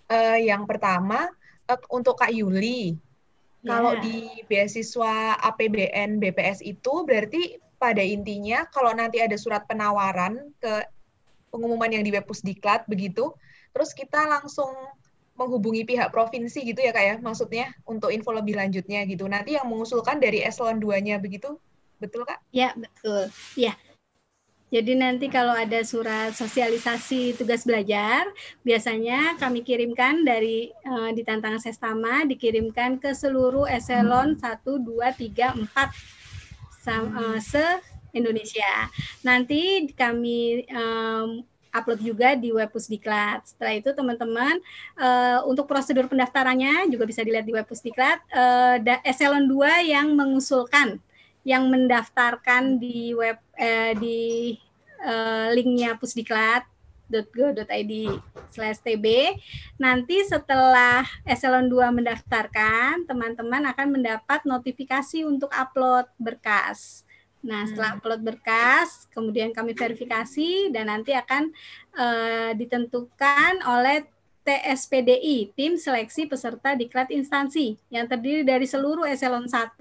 Uh, 0.06 0.38
yang 0.38 0.69
pertama 0.69 1.30
uh, 1.69 1.80
untuk 1.89 2.21
Kak 2.21 2.30
Yuli, 2.30 2.93
yeah. 2.93 3.65
kalau 3.65 3.98
di 3.98 4.45
beasiswa 4.45 5.41
APBN 5.41 6.21
BPS 6.21 6.62
itu 6.62 7.02
berarti 7.06 7.58
pada 7.82 8.02
intinya 8.02 8.65
kalau 8.69 8.93
nanti 8.93 9.21
ada 9.21 9.34
surat 9.38 9.65
penawaran 9.65 10.38
ke 10.62 10.86
pengumuman 11.50 11.89
yang 11.89 12.04
di 12.06 12.13
web 12.13 12.26
Pusdiklat 12.26 12.86
begitu, 12.86 13.34
terus 13.74 13.93
kita 13.93 14.26
langsung 14.30 14.69
menghubungi 15.36 15.84
pihak 15.84 16.12
provinsi 16.15 16.63
gitu 16.63 16.80
ya 16.80 16.95
kak 16.95 17.06
ya 17.06 17.15
maksudnya 17.19 17.71
untuk 17.84 18.12
info 18.12 18.32
lebih 18.32 18.56
lanjutnya 18.56 19.04
gitu. 19.08 19.28
Nanti 19.28 19.60
yang 19.60 19.67
mengusulkan 19.67 20.19
dari 20.19 20.43
eselon 20.43 20.80
2-nya 20.80 21.19
begitu, 21.19 21.60
betul 22.00 22.24
kak? 22.24 22.39
Ya 22.56 22.71
betul. 22.76 23.30
Ya 23.60 23.76
jadi 24.76 24.91
nanti 24.98 25.32
kalau 25.32 25.56
ada 25.56 25.86
surat 25.86 26.34
sosialisasi 26.34 27.39
tugas 27.39 27.63
belajar, 27.63 28.28
biasanya 28.65 29.39
kami 29.39 29.63
kirimkan 29.63 30.28
dari 30.28 30.74
uh, 30.84 31.15
di 31.15 31.24
tantangan 31.24 31.63
sestama 31.63 32.28
dikirimkan 32.28 33.00
ke 33.00 33.13
seluruh 33.13 33.69
eselon 33.71 34.36
1 34.36 34.65
2 34.65 34.84
3 35.15 35.63
4 35.63 35.69
uh, 36.91 37.39
se 37.39 37.65
Indonesia. 38.12 38.91
Nanti 39.24 39.88
kami 39.95 40.67
um, 40.67 41.45
upload 41.76 42.00
juga 42.00 42.40
di 42.40 42.56
web 42.56 42.72
Pusdiklat. 42.72 43.52
Setelah 43.52 43.76
itu 43.76 43.92
teman-teman 43.92 44.56
uh, 44.96 45.44
untuk 45.44 45.68
prosedur 45.68 46.08
pendaftarannya 46.08 46.88
juga 46.88 47.04
bisa 47.04 47.22
dilihat 47.22 47.44
di 47.44 47.54
web 47.54 47.68
Pusdiklat. 47.68 48.24
Uh, 48.32 48.80
eselon 49.04 49.52
2 49.52 49.92
yang 49.92 50.16
mengusulkan 50.16 51.04
yang 51.46 51.70
mendaftarkan 51.70 52.82
di 52.82 53.14
web 53.14 53.38
eh, 53.54 53.94
di 53.96 54.58
eh, 55.06 55.48
linknya 55.54 55.94
pusdiklat.go.id 56.02 57.94
slash 58.50 58.82
tb 58.82 59.38
nanti 59.78 60.26
setelah 60.26 61.06
eselon 61.22 61.70
2 61.70 62.02
mendaftarkan 62.02 63.06
teman-teman 63.06 63.70
akan 63.70 63.88
mendapat 63.94 64.42
notifikasi 64.50 65.22
untuk 65.22 65.54
upload 65.54 66.10
berkas 66.18 67.05
Nah, 67.46 67.70
setelah 67.70 67.94
hmm. 67.94 67.98
upload 68.02 68.22
berkas, 68.26 69.06
kemudian 69.14 69.54
kami 69.54 69.78
verifikasi 69.78 70.74
dan 70.74 70.90
nanti 70.90 71.14
akan 71.14 71.54
uh, 71.94 72.52
ditentukan 72.58 73.62
oleh 73.62 74.10
TSPDI, 74.46 75.54
Tim 75.54 75.78
Seleksi 75.78 76.26
Peserta 76.26 76.74
Diklat 76.74 77.14
Instansi, 77.14 77.78
yang 77.94 78.10
terdiri 78.10 78.42
dari 78.42 78.66
seluruh 78.66 79.06
eselon 79.06 79.46
1, 79.46 79.78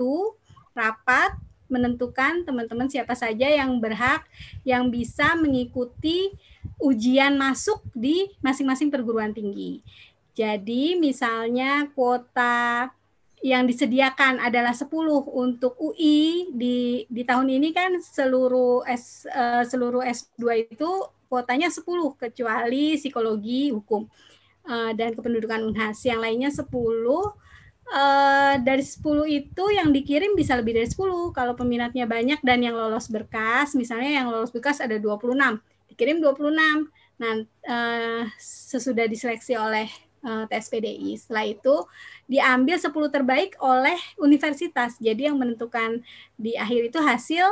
rapat, 0.76 1.36
menentukan 1.68 2.44
teman-teman 2.44 2.88
siapa 2.92 3.16
saja 3.16 3.48
yang 3.48 3.80
berhak 3.80 4.28
yang 4.68 4.92
bisa 4.92 5.32
mengikuti 5.32 6.32
ujian 6.76 7.40
masuk 7.40 7.80
di 7.96 8.28
masing-masing 8.44 8.92
perguruan 8.92 9.32
tinggi. 9.32 9.80
Jadi 10.36 10.98
misalnya 11.00 11.88
kuota 11.96 12.90
yang 13.44 13.68
disediakan 13.68 14.40
adalah 14.40 14.72
10 14.72 14.88
untuk 15.28 15.76
UI 15.76 16.48
di 16.48 17.04
di 17.04 17.22
tahun 17.28 17.52
ini 17.52 17.76
kan 17.76 18.00
seluruh 18.00 18.88
S 18.88 19.28
uh, 19.28 19.60
seluruh 19.68 20.00
S2 20.00 20.72
itu 20.72 20.90
kuotanya 21.28 21.68
10 21.68 21.84
kecuali 22.16 22.96
psikologi, 22.96 23.68
hukum 23.68 24.08
uh, 24.64 24.96
dan 24.96 25.12
kependudukan 25.12 25.60
Unhas. 25.60 26.00
Yang 26.08 26.20
lainnya 26.24 26.50
10 26.56 26.64
uh, 26.64 28.54
dari 28.64 28.80
10 28.80 29.04
itu 29.28 29.64
yang 29.76 29.92
dikirim 29.92 30.32
bisa 30.32 30.56
lebih 30.56 30.80
dari 30.80 30.88
10 30.88 31.36
kalau 31.36 31.52
peminatnya 31.52 32.08
banyak 32.08 32.40
dan 32.40 32.64
yang 32.64 32.72
lolos 32.72 33.12
berkas 33.12 33.76
misalnya 33.76 34.24
yang 34.24 34.32
lolos 34.32 34.48
berkas 34.48 34.80
ada 34.80 34.96
26 34.96 35.36
dikirim 35.92 36.16
26 36.24 36.88
nah 37.14 37.34
uh, 37.68 38.22
sesudah 38.40 39.06
diseleksi 39.06 39.54
oleh 39.54 39.86
uh, 40.24 40.44
eh, 40.44 40.44
TSPDI 40.50 41.10
setelah 41.20 41.44
itu 41.46 41.76
diambil 42.26 42.80
10 42.80 42.90
terbaik 43.12 43.54
oleh 43.60 43.96
universitas 44.16 44.96
jadi 44.98 45.30
yang 45.30 45.36
menentukan 45.36 46.00
di 46.40 46.56
akhir 46.56 46.90
itu 46.90 46.98
hasil 46.98 47.46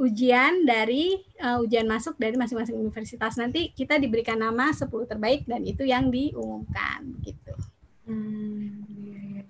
ujian 0.00 0.64
dari 0.64 1.20
uh, 1.44 1.60
ujian 1.60 1.84
masuk 1.84 2.16
dari 2.16 2.32
masing-masing 2.32 2.72
universitas 2.72 3.36
nanti 3.36 3.68
kita 3.76 4.00
diberikan 4.00 4.40
nama 4.40 4.72
10 4.72 4.88
terbaik 4.88 5.44
dan 5.44 5.60
itu 5.60 5.84
yang 5.84 6.08
diumumkan 6.08 7.04
gitu. 7.20 7.52
Hmm, 8.08 8.80
iya, 8.88 9.20
iya. 9.20 9.44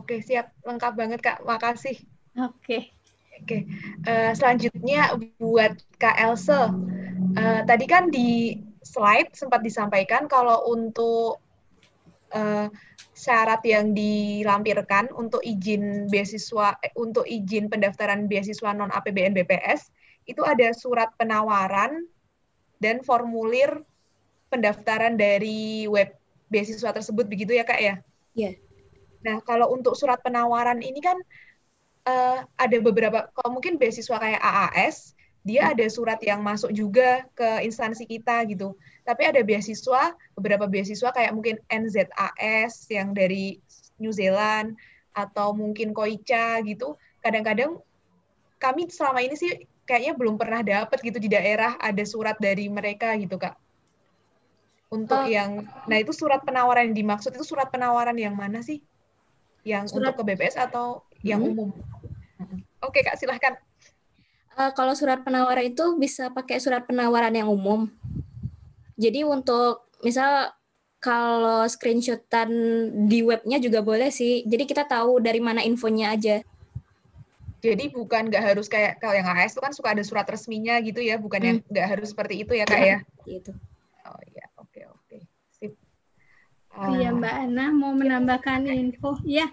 Oke, 0.00 0.24
siap. 0.24 0.56
Lengkap 0.64 0.92
banget, 0.96 1.20
Kak. 1.20 1.44
Makasih. 1.44 2.00
Oke. 2.40 2.96
Oke. 3.44 3.68
Uh, 4.08 4.32
selanjutnya 4.32 5.20
buat 5.36 5.76
Kak 6.00 6.16
Else. 6.16 6.48
Uh, 6.48 7.60
tadi 7.68 7.84
kan 7.84 8.08
di 8.08 8.56
slide 8.80 9.36
sempat 9.36 9.60
disampaikan 9.60 10.24
kalau 10.24 10.64
untuk 10.72 11.43
uh, 12.34 12.66
syarat 13.14 13.62
yang 13.62 13.94
dilampirkan 13.94 15.08
untuk 15.14 15.40
izin 15.46 16.10
beasiswa 16.10 16.74
eh, 16.82 16.90
untuk 16.98 17.24
izin 17.24 17.70
pendaftaran 17.70 18.26
beasiswa 18.26 18.74
non 18.74 18.90
APBN 18.90 19.38
BPS 19.38 19.88
itu 20.26 20.42
ada 20.42 20.74
surat 20.74 21.14
penawaran 21.14 22.04
dan 22.82 23.00
formulir 23.06 23.86
pendaftaran 24.50 25.14
dari 25.14 25.86
web 25.86 26.10
beasiswa 26.50 26.90
tersebut 26.90 27.30
begitu 27.30 27.54
ya 27.54 27.64
kak 27.64 27.80
ya? 27.80 27.94
Iya. 28.34 28.52
Yeah. 28.52 28.54
Nah 29.24 29.36
kalau 29.46 29.72
untuk 29.72 29.96
surat 29.96 30.20
penawaran 30.20 30.84
ini 30.84 31.00
kan 31.00 31.16
uh, 32.04 32.44
ada 32.60 32.78
beberapa, 32.80 33.32
kalau 33.32 33.56
mungkin 33.56 33.80
beasiswa 33.80 34.16
kayak 34.20 34.42
AAS, 34.42 35.16
dia 35.44 35.72
ada 35.72 35.84
surat 35.88 36.20
yang 36.24 36.40
masuk 36.40 36.72
juga 36.72 37.24
ke 37.36 37.64
instansi 37.64 38.08
kita 38.08 38.44
gitu. 38.48 38.76
Tapi 39.04 39.22
ada 39.28 39.40
beasiswa, 39.44 40.16
beberapa 40.32 40.64
beasiswa 40.64 41.12
kayak 41.12 41.32
mungkin 41.36 41.60
NZAS 41.68 42.88
yang 42.88 43.12
dari 43.12 43.60
New 44.00 44.10
Zealand 44.10 44.80
atau 45.12 45.52
mungkin 45.52 45.92
Koicha 45.92 46.58
gitu. 46.64 46.96
Kadang-kadang 47.20 47.78
kami 48.56 48.88
selama 48.88 49.20
ini 49.20 49.36
sih 49.36 49.52
kayaknya 49.84 50.16
belum 50.16 50.40
pernah 50.40 50.64
dapat 50.64 50.98
gitu 51.04 51.20
di 51.20 51.28
daerah 51.28 51.76
ada 51.76 52.00
surat 52.08 52.40
dari 52.40 52.66
mereka 52.72 53.12
gitu 53.20 53.36
kak. 53.36 53.54
Untuk 54.88 55.20
oh. 55.20 55.28
yang, 55.28 55.68
nah 55.84 55.96
itu 56.00 56.16
surat 56.16 56.40
penawaran 56.40 56.92
yang 56.92 56.96
dimaksud 57.04 57.36
itu 57.36 57.44
surat 57.44 57.68
penawaran 57.68 58.16
yang 58.16 58.32
mana 58.32 58.64
sih? 58.64 58.80
Yang 59.64 59.92
surat... 59.92 60.16
untuk 60.16 60.24
ke 60.24 60.32
BPS 60.32 60.56
atau 60.60 61.04
yang 61.20 61.44
hmm. 61.44 61.50
umum? 61.52 61.68
Oke 62.84 63.04
kak 63.04 63.20
silahkan. 63.20 63.56
Uh, 64.54 64.70
kalau 64.70 64.94
surat 64.94 65.18
penawaran 65.26 65.66
itu 65.66 65.82
bisa 65.98 66.30
pakai 66.30 66.62
surat 66.62 66.86
penawaran 66.86 67.34
yang 67.34 67.50
umum. 67.50 67.90
Jadi 68.94 69.26
untuk 69.26 69.90
misal 70.04 70.52
kalau 71.04 71.68
screenshotan 71.68 72.48
di 73.04 73.20
webnya 73.20 73.60
juga 73.60 73.84
boleh 73.84 74.08
sih. 74.08 74.40
Jadi 74.48 74.64
kita 74.64 74.88
tahu 74.88 75.20
dari 75.20 75.36
mana 75.36 75.60
infonya 75.60 76.16
aja. 76.16 76.40
Jadi 77.64 77.92
bukan 77.92 78.28
nggak 78.28 78.44
harus 78.44 78.68
kayak 78.68 79.00
kalau 79.00 79.16
yang 79.16 79.24
AS 79.24 79.56
itu 79.56 79.60
kan 79.64 79.72
suka 79.72 79.96
ada 79.96 80.04
surat 80.04 80.28
resminya 80.28 80.76
gitu 80.84 81.00
ya, 81.00 81.16
bukan 81.16 81.40
hmm. 81.40 81.48
yang 81.48 81.58
nggak 81.64 81.88
harus 81.96 82.12
seperti 82.12 82.44
itu 82.44 82.52
ya 82.52 82.64
kak 82.68 82.80
ya? 82.80 82.98
Itu. 83.24 83.56
Oh 84.04 84.20
iya, 84.28 84.44
oke 84.60 84.80
oke, 84.84 85.16
sip. 85.48 85.72
Uh, 86.76 86.92
iya 87.00 87.08
Mbak 87.08 87.34
Ana 87.48 87.72
mau 87.72 87.96
menambahkan 87.96 88.68
info, 88.68 89.16
ya. 89.24 89.48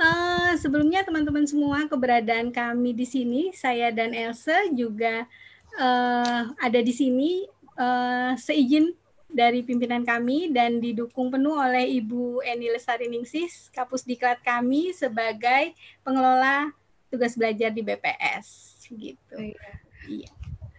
Uh, 0.00 0.56
sebelumnya 0.56 1.04
teman-teman 1.04 1.44
semua 1.44 1.84
keberadaan 1.84 2.56
kami 2.56 2.96
di 2.96 3.04
sini, 3.04 3.52
saya 3.52 3.92
dan 3.92 4.16
Elsa 4.16 4.72
juga 4.72 5.28
uh, 5.76 6.56
ada 6.56 6.80
di 6.80 6.92
sini 6.96 7.44
uh, 7.82 8.32
seizin 8.38 8.94
dari 9.32 9.64
pimpinan 9.64 10.04
kami 10.04 10.52
dan 10.52 10.78
didukung 10.78 11.32
penuh 11.32 11.56
oleh 11.56 11.88
Ibu 11.98 12.44
Eni 12.44 12.68
Lestari 12.68 13.08
Ningsis, 13.08 13.72
Kapus 13.72 14.04
Diklat 14.04 14.44
kami 14.44 14.92
sebagai 14.92 15.72
pengelola 16.04 16.70
tugas 17.08 17.34
belajar 17.34 17.72
di 17.72 17.80
BPS 17.80 18.76
gitu. 18.92 19.36
Iya. 19.36 19.70
Iya. 20.06 20.30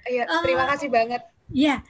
Iya, 0.04 0.24
terima 0.44 0.68
uh, 0.68 0.70
kasih 0.76 0.89
banget. 0.92 1.22
Iya. 1.50 1.82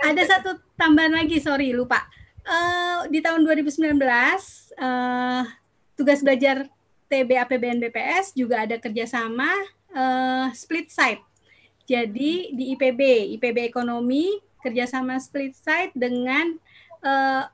Ada 0.00 0.22
satu 0.26 0.58
tambahan 0.74 1.12
lagi, 1.12 1.38
sorry 1.40 1.72
lupa. 1.72 2.04
Uh, 2.40 3.06
di 3.12 3.20
tahun 3.20 3.44
2019 3.44 4.00
uh, 4.80 5.44
tugas 5.94 6.24
belajar 6.24 6.66
TB 7.12 7.30
APBN 7.36 7.78
BPS 7.84 8.32
juga 8.32 8.64
ada 8.64 8.80
kerjasama 8.80 9.50
uh, 9.92 10.48
split 10.56 10.88
site. 10.88 11.22
Jadi 11.84 12.54
di 12.54 12.74
IPB, 12.74 13.34
IPB 13.38 13.66
Ekonomi 13.66 14.49
kerjasama 14.60 15.16
split 15.20 15.56
site 15.56 15.92
dengan 15.96 16.56
uh, 17.04 17.44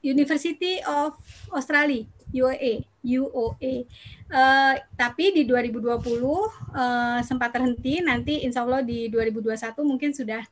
University 0.00 0.80
of 0.88 1.16
Australia 1.52 2.08
UAE 2.32 2.90
UOA. 3.04 3.88
Uh, 4.30 4.74
tapi 4.94 5.34
di 5.34 5.42
2020 5.48 5.80
uh, 5.82 5.96
eh, 5.96 7.20
sempat 7.24 7.50
terhenti. 7.50 7.98
Nanti 8.04 8.44
Insya 8.44 8.62
Allah 8.62 8.84
di 8.84 9.08
2021 9.10 9.56
mungkin 9.82 10.12
sudah 10.12 10.44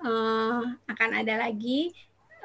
uh, 0.00 0.62
akan 0.86 1.10
ada 1.20 1.46
lagi. 1.46 1.92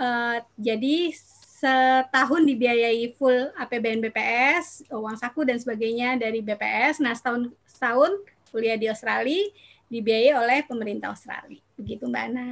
Uh, 0.02 0.42
jadi 0.58 1.14
setahun 1.62 2.42
dibiayai 2.42 3.14
full 3.14 3.54
APBN 3.54 4.02
BPS, 4.10 4.90
uang 4.90 5.14
saku 5.14 5.46
dan 5.46 5.62
sebagainya 5.62 6.18
dari 6.18 6.42
BPS. 6.42 7.00
Nah 7.00 7.14
setahun 7.14 7.54
setahun 7.70 8.12
kuliah 8.50 8.76
di 8.76 8.90
Australia 8.90 9.46
dibiayai 9.88 10.34
oleh 10.34 10.60
pemerintah 10.66 11.14
Australia. 11.14 11.62
Begitu 11.82 12.06
Mbak 12.06 12.24
Ana. 12.30 12.48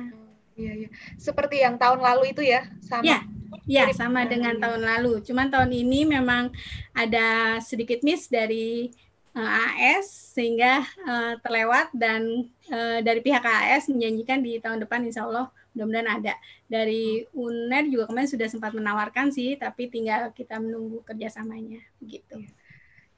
Iya, 0.59 0.71
iya. 0.85 0.89
Seperti 1.15 1.63
yang 1.63 1.79
tahun 1.79 2.03
lalu 2.03 2.35
itu 2.35 2.43
ya, 2.43 2.67
sama. 2.83 3.05
Ya, 3.05 3.19
ya 3.63 3.85
sama 3.95 4.27
dengan 4.27 4.59
tahun 4.59 4.83
lalu. 4.83 5.23
Cuman 5.23 5.47
tahun 5.47 5.71
ini 5.71 6.09
memang 6.09 6.51
ada 6.91 7.61
sedikit 7.63 8.03
miss 8.03 8.27
dari 8.27 8.91
uh, 9.37 9.39
eh, 9.39 9.95
AS 9.95 10.35
sehingga 10.35 10.83
uh, 11.07 11.33
terlewat 11.39 11.93
dan 11.95 12.49
uh, 12.73 12.99
dari 12.99 13.23
pihak 13.23 13.45
AS 13.45 13.87
menjanjikan 13.87 14.43
di 14.43 14.59
tahun 14.59 14.83
depan 14.83 15.05
insya 15.07 15.23
Allah 15.23 15.47
mudah-mudahan 15.71 16.09
ada. 16.19 16.33
Dari 16.67 17.23
UNER 17.31 17.87
juga 17.87 18.09
kemarin 18.09 18.27
sudah 18.27 18.47
sempat 18.49 18.75
menawarkan 18.75 19.31
sih, 19.31 19.55
tapi 19.55 19.87
tinggal 19.87 20.33
kita 20.35 20.57
menunggu 20.59 21.05
kerjasamanya 21.05 21.79
begitu. 22.01 22.41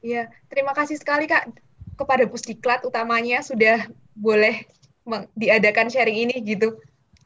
Iya, 0.01 0.29
terima 0.49 0.73
kasih 0.75 0.97
sekali 0.97 1.29
Kak 1.29 1.53
kepada 1.95 2.25
Pusdiklat 2.25 2.81
utamanya 2.81 3.45
sudah 3.45 3.85
boleh 4.17 4.65
diadakan 5.35 5.87
sharing 5.89 6.29
ini 6.29 6.35
gitu. 6.45 6.77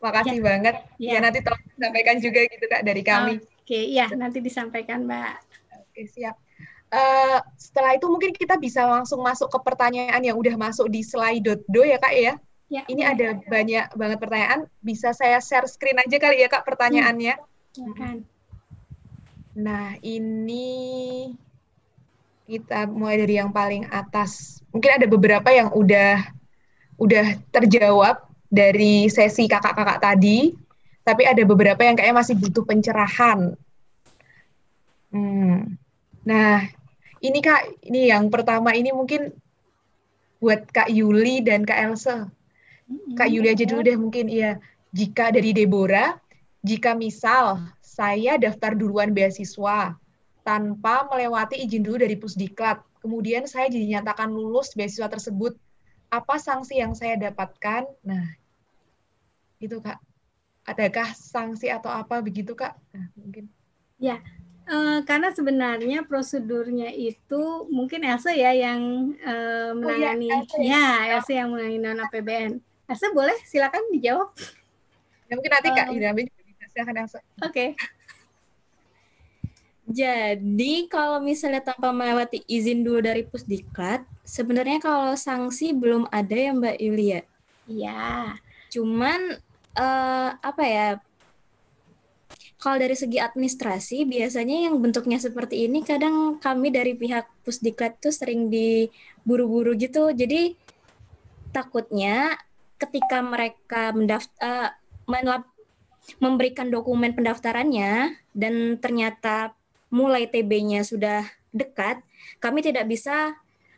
Makasih 0.03 0.39
ya. 0.39 0.43
banget. 0.43 0.75
Ya. 0.99 1.11
ya 1.17 1.19
nanti 1.23 1.39
tolong 1.41 1.61
sampaikan 1.79 2.17
juga 2.19 2.39
gitu 2.45 2.65
Kak 2.67 2.83
dari 2.85 3.03
kami. 3.03 3.33
Oke, 3.41 3.79
iya 3.79 4.11
nanti 4.13 4.39
disampaikan 4.39 5.09
Mbak. 5.09 5.35
Oke, 5.89 6.01
siap. 6.11 6.37
Uh, 6.93 7.41
setelah 7.57 7.97
itu 7.97 8.05
mungkin 8.07 8.31
kita 8.31 8.55
bisa 8.61 8.85
langsung 8.85 9.19
masuk 9.19 9.49
ke 9.49 9.59
pertanyaan 9.65 10.21
yang 10.21 10.37
udah 10.37 10.53
masuk 10.55 10.87
di 10.87 11.01
slide.do 11.01 11.81
ya 11.81 11.97
Kak 11.97 12.13
ya. 12.13 12.33
Ya, 12.65 12.81
Ini 12.89 13.01
ya. 13.05 13.13
ada 13.13 13.27
banyak 13.45 13.85
banget 13.93 14.17
pertanyaan. 14.17 14.59
Bisa 14.81 15.13
saya 15.13 15.37
share 15.37 15.69
screen 15.69 16.01
aja 16.01 16.17
kali 16.17 16.41
ya 16.41 16.49
Kak 16.49 16.65
pertanyaannya. 16.65 17.35
Ya, 17.77 17.91
kan. 17.97 18.25
Nah, 19.55 19.95
ini 20.01 21.31
kita 22.45 22.85
mulai 22.89 23.21
dari 23.21 23.41
yang 23.41 23.49
paling 23.49 23.89
atas. 23.89 24.61
Mungkin 24.69 24.91
ada 25.01 25.07
beberapa 25.09 25.49
yang 25.49 25.73
udah 25.73 26.21
udah 26.95 27.39
terjawab 27.51 28.23
dari 28.47 29.11
sesi 29.11 29.49
kakak-kakak 29.49 29.99
tadi, 29.99 30.55
tapi 31.03 31.27
ada 31.27 31.43
beberapa 31.43 31.81
yang 31.83 31.99
kayaknya 31.99 32.17
masih 32.17 32.35
butuh 32.39 32.63
pencerahan. 32.63 33.53
Hmm. 35.11 35.77
Nah, 36.25 36.65
ini 37.21 37.39
Kak, 37.39 37.85
ini 37.85 38.09
yang 38.09 38.27
pertama 38.33 38.73
ini 38.73 38.89
mungkin 38.91 39.31
buat 40.41 40.65
Kak 40.69 40.89
Yuli 40.91 41.45
dan 41.45 41.63
Kak 41.63 41.79
Elsa. 41.79 42.29
Kak 43.17 43.29
Yuli 43.29 43.49
aja 43.53 43.65
dulu 43.65 43.81
deh 43.81 43.97
mungkin 43.97 44.29
iya. 44.29 44.61
Jika 44.95 45.33
dari 45.33 45.51
Deborah, 45.51 46.15
jika 46.63 46.95
misal 46.95 47.59
saya 47.83 48.39
daftar 48.39 48.73
duluan 48.77 49.11
beasiswa 49.11 49.93
tanpa 50.45 50.95
melewati 51.09 51.59
izin 51.65 51.83
dulu 51.83 52.05
dari 52.05 52.15
Pusdiklat, 52.15 52.79
kemudian 53.01 53.49
saya 53.49 53.67
dinyatakan 53.67 54.29
lulus 54.31 54.71
beasiswa 54.77 55.09
tersebut, 55.09 55.57
apa 56.21 56.35
sanksi 56.39 56.79
yang 56.79 56.95
saya 56.95 57.19
dapatkan? 57.19 57.87
Nah, 58.05 58.25
gitu 59.59 59.83
kak. 59.83 59.99
Adakah 60.65 61.13
sanksi 61.13 61.69
atau 61.69 61.91
apa 61.91 62.23
begitu 62.23 62.55
kak? 62.55 62.73
Nah, 62.95 63.11
mungkin. 63.19 63.51
Ya 63.99 64.19
uh, 64.69 64.99
karena 65.05 65.29
sebenarnya 65.31 66.05
prosedurnya 66.05 66.89
itu 66.93 67.69
mungkin 67.69 68.05
Elsa 68.05 68.33
ya 68.33 68.51
yang 68.53 69.13
uh, 69.21 69.71
menangani 69.77 70.29
oh, 70.33 70.41
ya, 70.41 70.41
Elsa, 70.41 70.57
ya. 70.61 70.87
Elsa 71.17 71.31
yang 71.33 71.49
menangani 71.53 71.77
non 71.81 71.99
APBN 72.09 72.51
Elsa 72.85 73.09
boleh 73.09 73.37
silakan 73.49 73.81
dijawab. 73.89 74.29
Ya, 75.25 75.33
mungkin 75.33 75.51
nanti 75.57 75.69
kak 75.73 75.87
uh, 75.89 75.95
Ida 75.97 76.09
silakan 76.69 76.95
Elsa. 77.01 77.19
Oke. 77.41 77.73
okay. 77.73 77.94
Jadi 79.85 80.89
kalau 80.89 81.21
misalnya 81.21 81.61
tanpa 81.61 81.93
melewati 81.93 82.41
izin 82.49 82.81
dulu 82.81 83.05
dari 83.05 83.21
Pusdiklat, 83.21 84.01
sebenarnya 84.25 84.81
kalau 84.81 85.13
sanksi 85.13 85.77
belum 85.77 86.09
ada 86.09 86.33
ya 86.33 86.51
Mbak 86.57 86.77
Yulia. 86.81 87.21
Iya. 87.69 88.33
Cuman 88.73 89.37
uh, 89.77 90.29
apa 90.41 90.63
ya? 90.65 90.87
Kalau 92.57 92.81
dari 92.81 92.97
segi 92.97 93.21
administrasi, 93.21 94.09
biasanya 94.09 94.65
yang 94.65 94.81
bentuknya 94.81 95.21
seperti 95.21 95.69
ini 95.69 95.85
kadang 95.85 96.41
kami 96.41 96.73
dari 96.73 96.97
pihak 96.97 97.29
Pusdiklat 97.45 98.01
tuh 98.01 98.09
sering 98.09 98.49
diburu-buru 98.49 99.77
gitu. 99.77 100.09
Jadi 100.09 100.57
takutnya 101.53 102.33
ketika 102.81 103.21
mereka 103.21 103.93
mendaftar 103.93 104.73
uh, 105.05 105.45
memberikan 106.17 106.73
dokumen 106.73 107.13
pendaftarannya 107.13 108.17
dan 108.33 108.81
ternyata 108.81 109.53
mulai 109.95 110.27
TB-nya 110.27 110.83
sudah 110.83 111.23
dekat, 111.55 112.03
kami 112.43 112.59
tidak 112.59 112.83
bisa 112.91 113.31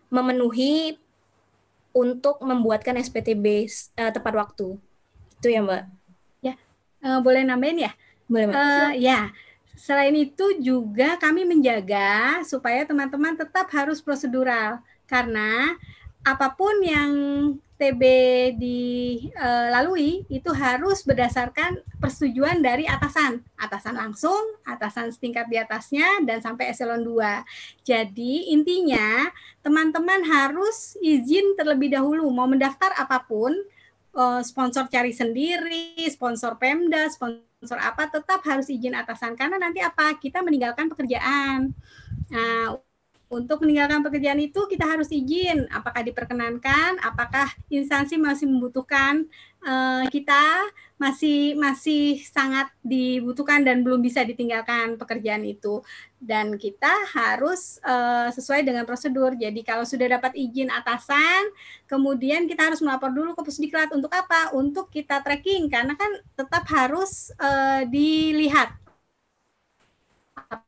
memenuhi 0.09 0.97
untuk 1.93 2.41
membuatkan 2.41 2.97
SPTB 2.97 3.69
uh, 4.01 4.09
tepat 4.09 4.33
waktu. 4.33 4.81
Itu 5.37 5.47
ya 5.53 5.61
Mbak. 5.61 5.83
Ya, 6.41 6.57
uh, 7.05 7.21
boleh 7.21 7.45
nambahin 7.45 7.85
ya? 7.85 7.91
Boleh 8.25 8.49
Mbak. 8.49 8.57
Uh, 8.57 8.91
ya, 8.97 9.29
selain 9.77 10.17
itu 10.17 10.57
juga 10.57 11.21
kami 11.21 11.45
menjaga 11.45 12.41
supaya 12.41 12.81
teman-teman 12.81 13.37
tetap 13.37 13.69
harus 13.69 14.01
prosedural 14.01 14.81
karena 15.05 15.77
apa 16.25 16.49
pun 16.57 16.81
yang 16.81 17.11
TB 17.77 18.01
dilalui 18.57 20.25
itu 20.33 20.49
harus 20.49 21.05
berdasarkan 21.05 21.77
persetujuan 22.01 22.57
dari 22.57 22.89
atasan, 22.89 23.45
atasan 23.53 23.93
langsung, 23.93 24.41
atasan 24.65 25.13
setingkat 25.13 25.45
di 25.45 25.61
atasnya 25.61 26.25
dan 26.25 26.41
sampai 26.41 26.73
eselon 26.73 27.05
2. 27.05 27.45
Jadi 27.85 28.49
intinya 28.49 29.29
teman-teman 29.61 30.25
harus 30.25 30.97
izin 31.05 31.53
terlebih 31.53 31.93
dahulu 31.93 32.25
mau 32.33 32.49
mendaftar 32.49 32.97
apa 32.97 33.21
pun, 33.29 33.53
eh, 34.17 34.41
sponsor 34.41 34.89
cari 34.89 35.13
sendiri, 35.13 36.01
sponsor 36.09 36.57
Pemda, 36.57 37.05
sponsor 37.13 37.77
apa 37.77 38.09
tetap 38.09 38.41
harus 38.41 38.73
izin 38.73 38.97
atasan 38.97 39.37
karena 39.37 39.61
nanti 39.61 39.85
apa? 39.85 40.17
Kita 40.17 40.41
meninggalkan 40.41 40.89
pekerjaan. 40.89 41.77
Nah, 42.33 42.86
untuk 43.27 43.63
meninggalkan 43.63 43.99
pekerjaan 43.99 44.39
itu 44.39 44.67
kita 44.71 44.87
harus 44.87 45.11
izin. 45.11 45.67
Apakah 45.67 45.99
diperkenankan, 46.03 46.99
apakah 47.03 47.51
instansi 47.67 48.15
masih 48.15 48.47
membutuhkan 48.47 49.27
uh, 49.67 50.07
kita? 50.07 50.63
Masih 50.97 51.53
masih 51.59 52.23
sangat 52.25 52.73
dibutuhkan 52.81 53.61
dan 53.61 53.85
belum 53.85 54.01
bisa 54.01 54.23
ditinggalkan 54.23 54.97
pekerjaan 54.97 55.43
itu. 55.43 55.83
Dan 56.17 56.57
kita 56.57 56.89
harus 57.13 57.77
uh, 57.85 58.31
sesuai 58.33 58.65
dengan 58.65 58.87
prosedur. 58.87 59.35
Jadi 59.37 59.61
kalau 59.61 59.83
sudah 59.83 60.17
dapat 60.17 60.33
izin 60.33 60.71
atasan, 60.73 61.51
kemudian 61.85 62.49
kita 62.49 62.71
harus 62.71 62.81
melapor 62.81 63.13
dulu 63.13 63.37
ke 63.37 63.43
Pusdiklat 63.45 63.93
untuk 63.93 64.09
apa? 64.09 64.55
Untuk 64.55 64.89
kita 64.89 65.21
tracking. 65.21 65.69
Karena 65.69 65.93
kan 65.99 66.09
tetap 66.33 66.63
harus 66.71 67.29
uh, 67.37 67.85
dilihat 67.85 68.86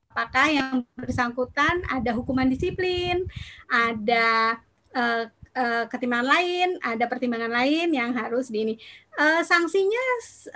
apakah 0.09 0.47
yang 0.49 0.73
bersangkutan 0.97 1.85
ada 1.85 2.11
hukuman 2.17 2.49
disiplin, 2.49 3.29
ada 3.69 4.57
uh, 4.97 5.29
uh, 5.53 5.85
ketimbangan 5.85 6.27
lain, 6.27 6.69
ada 6.81 7.05
pertimbangan 7.05 7.53
lain 7.53 7.93
yang 7.93 8.11
harus 8.17 8.49
di 8.49 8.65
ini. 8.65 8.75
Uh, 9.13 9.45
sanksinya 9.45 10.05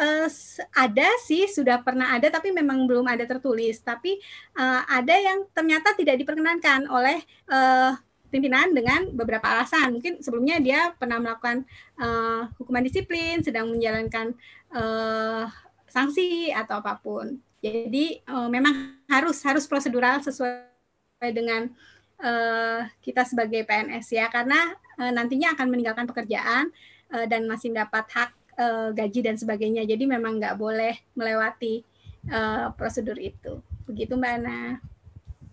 uh, 0.02 0.28
ada 0.74 1.10
sih, 1.22 1.46
sudah 1.46 1.86
pernah 1.86 2.18
ada, 2.18 2.34
tapi 2.34 2.50
memang 2.50 2.90
belum 2.90 3.06
ada 3.06 3.30
tertulis. 3.30 3.78
Tapi 3.86 4.18
uh, 4.58 4.82
ada 4.90 5.14
yang 5.14 5.46
ternyata 5.54 5.94
tidak 5.94 6.18
diperkenankan 6.18 6.90
oleh 6.90 7.22
uh, 7.54 7.94
pimpinan 8.34 8.74
dengan 8.74 9.14
beberapa 9.14 9.46
alasan. 9.46 10.02
Mungkin 10.02 10.26
sebelumnya 10.26 10.58
dia 10.58 10.98
pernah 10.98 11.22
melakukan 11.22 11.62
uh, 12.02 12.50
hukuman 12.58 12.82
disiplin, 12.82 13.46
sedang 13.46 13.70
menjalankan 13.70 14.34
uh, 14.74 15.46
sanksi 15.86 16.50
atau 16.50 16.82
apa 16.82 16.98
pun. 16.98 17.38
Jadi 17.64 18.20
uh, 18.28 18.52
memang 18.52 19.00
harus 19.08 19.40
harus 19.48 19.64
prosedural 19.64 20.20
sesuai 20.20 21.32
dengan 21.32 21.72
uh, 22.20 22.84
kita 23.00 23.24
sebagai 23.24 23.64
PNS 23.64 24.12
ya 24.12 24.28
karena 24.28 24.76
uh, 25.00 25.12
nantinya 25.16 25.56
akan 25.56 25.72
meninggalkan 25.72 26.04
pekerjaan 26.04 26.68
uh, 27.16 27.24
dan 27.24 27.48
masih 27.48 27.72
dapat 27.72 28.04
hak 28.12 28.32
uh, 28.60 28.92
gaji 28.92 29.24
dan 29.24 29.40
sebagainya. 29.40 29.88
Jadi 29.88 30.04
memang 30.04 30.44
nggak 30.44 30.60
boleh 30.60 31.00
melewati 31.16 31.88
uh, 32.28 32.76
prosedur 32.76 33.16
itu. 33.16 33.64
Begitu 33.88 34.20
Mbak 34.20 34.34
Ana. 34.44 34.84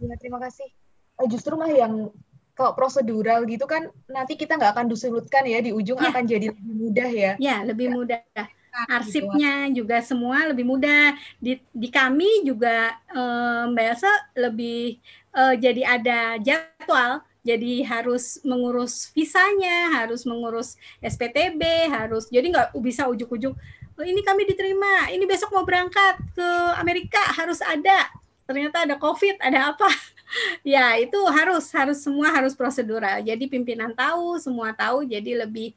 Ya, 0.02 0.14
terima 0.18 0.42
kasih. 0.42 0.66
justru 1.28 1.52
mah 1.52 1.68
yang 1.68 2.08
kalau 2.56 2.72
prosedural 2.72 3.44
gitu 3.44 3.68
kan 3.68 3.92
nanti 4.08 4.40
kita 4.40 4.56
nggak 4.56 4.72
akan 4.72 4.88
disulutkan 4.88 5.44
ya 5.44 5.60
di 5.60 5.68
ujung 5.72 6.00
ya. 6.00 6.08
akan 6.08 6.24
jadi 6.24 6.46
lebih 6.48 6.74
mudah 6.74 7.10
ya. 7.12 7.32
Ya, 7.36 7.56
lebih 7.60 7.86
ya. 7.88 7.94
mudah 7.94 8.20
arsipnya 8.88 9.68
gitu. 9.70 9.85
juga 9.85 10.02
semua 10.02 10.50
lebih 10.50 10.64
mudah 10.66 11.14
di 11.42 11.59
di 11.74 11.88
kami 11.90 12.46
juga 12.46 12.96
um, 13.12 13.74
Mbak 13.74 13.87
Elsa 13.94 14.12
lebih 14.38 14.98
uh, 15.35 15.54
jadi 15.56 15.83
ada 15.87 16.20
jadwal. 16.40 17.22
Jadi 17.40 17.80
harus 17.88 18.37
mengurus 18.44 19.09
visanya 19.16 19.96
harus 19.96 20.28
mengurus 20.28 20.76
SPTB 21.00 21.88
harus 21.88 22.28
jadi 22.28 22.44
nggak 22.52 22.76
bisa 22.85 23.09
ujuk-ujuk 23.09 23.56
oh, 23.96 24.04
ini 24.04 24.20
kami 24.20 24.44
diterima 24.44 25.09
ini 25.09 25.24
besok 25.24 25.48
mau 25.56 25.64
berangkat 25.64 26.20
ke 26.37 26.48
Amerika 26.76 27.20
harus 27.33 27.64
ada. 27.64 28.12
Ternyata 28.44 28.85
ada 28.85 28.96
COVID 29.00 29.40
ada 29.40 29.72
apa? 29.72 29.88
Ya 30.62 30.94
itu 30.94 31.18
harus 31.26 31.74
harus 31.74 32.06
semua 32.06 32.30
harus 32.30 32.54
prosedural. 32.54 33.18
Jadi 33.18 33.50
pimpinan 33.50 33.90
tahu 33.90 34.38
semua 34.38 34.70
tahu 34.70 35.02
jadi 35.02 35.42
lebih 35.42 35.74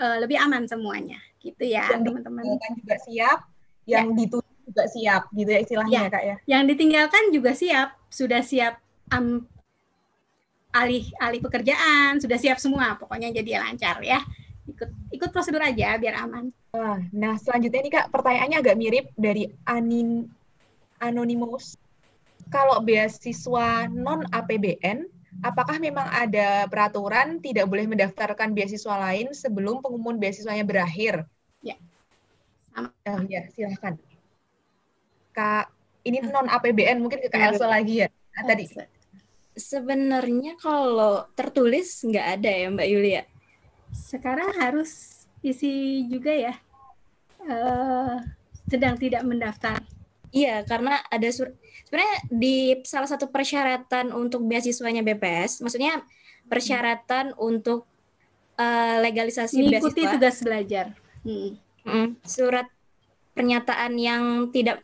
uh, 0.00 0.18
lebih 0.26 0.42
aman 0.42 0.66
semuanya 0.66 1.22
gitu 1.40 1.64
ya 1.64 1.86
teman-teman. 1.96 2.44
Yang 2.56 2.74
juga 2.82 2.96
siap, 3.04 3.38
yang 3.86 4.06
ya. 4.12 4.16
ditutup 4.18 4.56
juga 4.66 4.84
siap 4.90 5.22
gitu 5.30 5.50
ya 5.50 5.60
istilahnya 5.62 6.00
ya, 6.02 6.12
kak 6.12 6.24
ya. 6.24 6.36
Yang 6.46 6.62
ditinggalkan 6.74 7.24
juga 7.30 7.50
siap, 7.54 7.88
sudah 8.10 8.42
siap 8.42 8.74
um, 9.14 9.46
alih 10.74 11.08
alih 11.22 11.40
pekerjaan, 11.40 12.20
sudah 12.20 12.36
siap 12.36 12.58
semua, 12.60 12.98
pokoknya 13.00 13.32
jadi 13.32 13.62
lancar 13.62 14.02
ya. 14.04 14.20
Ikut 14.66 14.90
ikut 15.14 15.30
prosedur 15.30 15.62
aja 15.62 15.94
biar 15.96 16.26
aman. 16.26 16.50
Nah 17.14 17.34
selanjutnya 17.40 17.80
nih 17.80 17.92
kak 17.94 18.06
pertanyaannya 18.12 18.58
agak 18.60 18.76
mirip 18.76 19.06
dari 19.16 19.48
Anin 19.64 20.28
Anonymous. 21.00 21.78
Kalau 22.52 22.82
beasiswa 22.82 23.90
non 23.90 24.26
APBN 24.30 25.15
apakah 25.42 25.76
memang 25.80 26.06
ada 26.08 26.64
peraturan 26.70 27.40
tidak 27.42 27.68
boleh 27.68 27.84
mendaftarkan 27.88 28.52
beasiswa 28.52 28.94
lain 28.96 29.32
sebelum 29.36 29.82
pengumuman 29.84 30.16
beasiswanya 30.16 30.64
berakhir? 30.64 31.24
Ya. 31.60 31.76
Oh, 32.76 33.20
ya, 33.26 33.48
silahkan. 33.52 33.96
Kak, 35.32 35.72
ini 36.04 36.24
non 36.24 36.48
APBN 36.48 37.00
mungkin 37.00 37.20
ke 37.20 37.28
Kak 37.28 37.56
Elsa 37.56 37.68
lagi 37.68 38.04
ya. 38.04 38.08
Nah, 38.36 38.44
tadi. 38.44 38.64
Sebenarnya 39.56 40.60
kalau 40.60 41.24
tertulis 41.32 42.04
nggak 42.04 42.26
ada 42.40 42.50
ya 42.52 42.66
Mbak 42.68 42.88
Yulia. 42.92 43.22
Sekarang 43.92 44.52
harus 44.60 45.24
isi 45.40 46.04
juga 46.08 46.32
ya. 46.32 46.54
Uh, 47.40 48.20
sedang 48.68 49.00
tidak 49.00 49.24
mendaftar. 49.24 49.80
Iya, 50.34 50.66
karena 50.68 51.00
ada 51.08 51.28
sur 51.32 51.54
sebenarnya 51.84 52.16
di 52.32 52.56
salah 52.86 53.10
satu 53.10 53.28
persyaratan 53.28 54.16
untuk 54.16 54.46
beasiswanya 54.48 55.04
BPS, 55.04 55.60
maksudnya 55.60 56.00
persyaratan 56.48 57.34
hmm. 57.34 57.42
untuk 57.42 57.84
uh, 58.56 58.96
legalisasi 59.02 59.60
Mengikuti 59.60 60.02
beasiswa. 60.06 60.14
tugas 60.16 60.36
belajar. 60.42 60.86
Hmm. 61.26 62.16
Surat 62.24 62.66
pernyataan 63.36 63.92
yang 64.00 64.48
tidak 64.50 64.82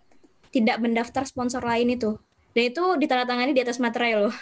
tidak 0.53 0.77
mendaftar 0.79 1.25
sponsor 1.25 1.65
lain 1.65 1.97
itu. 1.97 2.21
Dan 2.53 2.69
itu 2.69 2.85
ditandatangani 3.01 3.57
di 3.57 3.63
atas 3.65 3.81
materai 3.81 4.13
loh. 4.21 4.35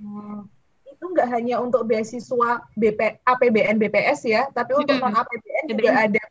Hmm. 0.00 0.48
Itu 0.88 1.12
nggak 1.12 1.28
hanya 1.28 1.60
untuk 1.60 1.84
beasiswa 1.84 2.64
BP, 2.72 3.20
APBN 3.20 3.76
BPS 3.76 4.24
ya, 4.24 4.48
tapi 4.56 4.72
untuk 4.72 4.96
non 4.96 5.12
APBN 5.12 5.64
juga 5.68 5.90
ada. 6.08 6.22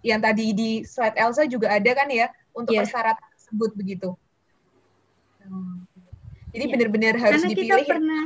Yang 0.00 0.20
tadi 0.24 0.46
di 0.56 0.70
slide 0.86 1.18
Elsa 1.20 1.44
juga 1.44 1.76
ada 1.76 1.90
kan 1.92 2.08
ya 2.08 2.32
untuk 2.56 2.72
yeah. 2.72 2.88
persyaratan 2.88 3.26
tersebut 3.36 3.70
begitu. 3.76 4.08
Jadi 6.48 6.64
ya. 6.64 6.72
benar-benar 6.72 7.14
harus 7.20 7.42
karena 7.44 7.50
dipilih. 7.52 7.68
Kita 7.84 7.90
pernah, 7.92 8.24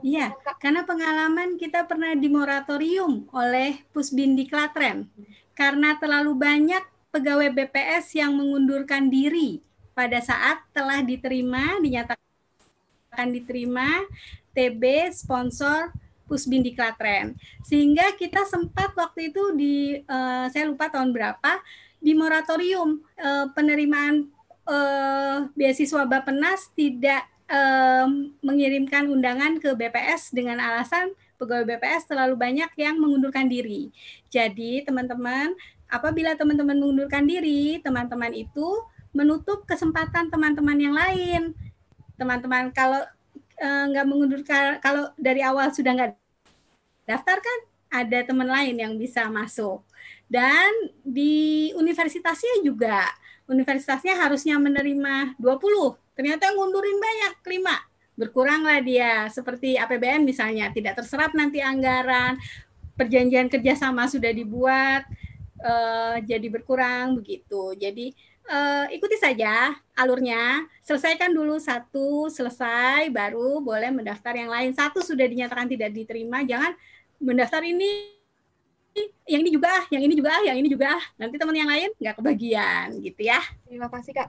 iya, 0.00 0.26
karena 0.56 0.80
pengalaman 0.88 1.48
kita 1.60 1.84
pernah 1.84 2.12
di 2.16 2.28
moratorium 2.32 3.28
oleh 3.34 3.84
Pusbindi 3.92 4.48
Klatren 4.48 5.08
karena 5.52 5.98
terlalu 6.00 6.32
banyak 6.32 6.80
pegawai 7.12 7.52
BPS 7.52 8.16
yang 8.16 8.32
mengundurkan 8.38 9.12
diri 9.12 9.60
pada 9.92 10.22
saat 10.22 10.64
telah 10.72 11.04
diterima 11.04 11.76
dinyatakan 11.82 13.28
diterima 13.28 14.06
TB 14.54 15.12
sponsor 15.12 15.92
Pusbindi 16.30 16.72
Klatren. 16.78 17.34
Sehingga 17.66 18.14
kita 18.14 18.46
sempat 18.46 18.94
waktu 18.94 19.34
itu 19.34 19.42
di 19.58 19.98
uh, 20.06 20.46
saya 20.46 20.70
lupa 20.70 20.86
tahun 20.86 21.10
berapa 21.10 21.58
di 21.98 22.14
moratorium 22.14 23.02
uh, 23.18 23.50
penerimaan 23.52 24.30
uh, 24.70 25.50
beasiswa 25.58 26.06
Bapenas 26.06 26.70
tidak 26.78 27.26
uh, 27.50 28.06
mengirimkan 28.40 29.10
undangan 29.10 29.58
ke 29.58 29.74
BPS 29.74 30.30
dengan 30.30 30.62
alasan 30.62 31.10
pegawai 31.36 31.66
BPS 31.66 32.06
terlalu 32.06 32.36
banyak 32.36 32.70
yang 32.76 33.00
mengundurkan 33.00 33.48
diri. 33.48 33.88
Jadi 34.28 34.84
teman-teman, 34.84 35.56
apabila 35.88 36.36
teman-teman 36.36 36.76
mengundurkan 36.76 37.24
diri, 37.24 37.80
teman-teman 37.80 38.30
itu 38.36 38.68
menutup 39.10 39.66
kesempatan 39.66 40.30
teman-teman 40.30 40.78
yang 40.78 40.94
lain. 40.94 41.56
Teman-teman 42.20 42.70
kalau 42.76 43.02
nggak 43.60 44.04
uh, 44.04 44.08
mengundurkan, 44.08 44.78
kalau 44.84 45.08
dari 45.16 45.40
awal 45.40 45.72
sudah 45.72 45.96
nggak 45.96 46.12
daftar 47.08 47.40
kan, 47.40 47.60
ada 47.90 48.18
teman 48.22 48.46
lain 48.46 48.78
yang 48.78 48.94
bisa 48.94 49.26
masuk. 49.26 49.82
Dan 50.30 50.94
di 51.02 51.68
universitasnya 51.74 52.62
juga, 52.62 53.10
universitasnya 53.50 54.14
harusnya 54.14 54.56
menerima 54.62 55.34
20, 55.42 55.98
ternyata 56.14 56.54
ngundurin 56.54 56.98
banyak, 57.02 57.34
5. 57.42 57.74
Berkuranglah 58.14 58.78
dia, 58.78 59.26
seperti 59.26 59.74
APBN 59.74 60.22
misalnya, 60.22 60.70
tidak 60.70 61.02
terserap 61.02 61.34
nanti 61.34 61.58
anggaran, 61.58 62.38
perjanjian 62.94 63.50
kerjasama 63.50 64.06
sudah 64.06 64.30
dibuat, 64.30 65.02
uh, 65.66 66.16
jadi 66.22 66.46
berkurang 66.46 67.18
begitu. 67.18 67.74
Jadi 67.74 68.14
uh, 68.46 68.86
ikuti 68.92 69.16
saja 69.16 69.74
alurnya, 69.98 70.68
selesaikan 70.84 71.32
dulu 71.32 71.56
satu, 71.56 72.30
selesai, 72.30 73.10
baru 73.10 73.58
boleh 73.64 73.90
mendaftar 73.90 74.36
yang 74.36 74.52
lain. 74.52 74.70
Satu 74.76 75.02
sudah 75.02 75.26
dinyatakan 75.26 75.66
tidak 75.66 75.90
diterima, 75.90 76.44
jangan 76.46 76.76
mendaftar 77.20 77.62
ini 77.62 78.16
yang 79.30 79.46
ini 79.46 79.50
juga 79.54 79.68
ah, 79.70 79.84
yang 79.92 80.02
ini 80.02 80.14
juga 80.18 80.30
ah, 80.34 80.42
yang 80.42 80.56
ini 80.58 80.68
juga 80.68 80.98
ah. 80.98 81.04
Nanti 81.20 81.38
teman 81.38 81.54
yang 81.54 81.70
lain 81.70 81.90
nggak 82.00 82.16
kebagian 82.18 82.98
gitu 82.98 83.20
ya. 83.22 83.38
Terima 83.68 83.86
kasih 83.86 84.12
Kak. 84.16 84.28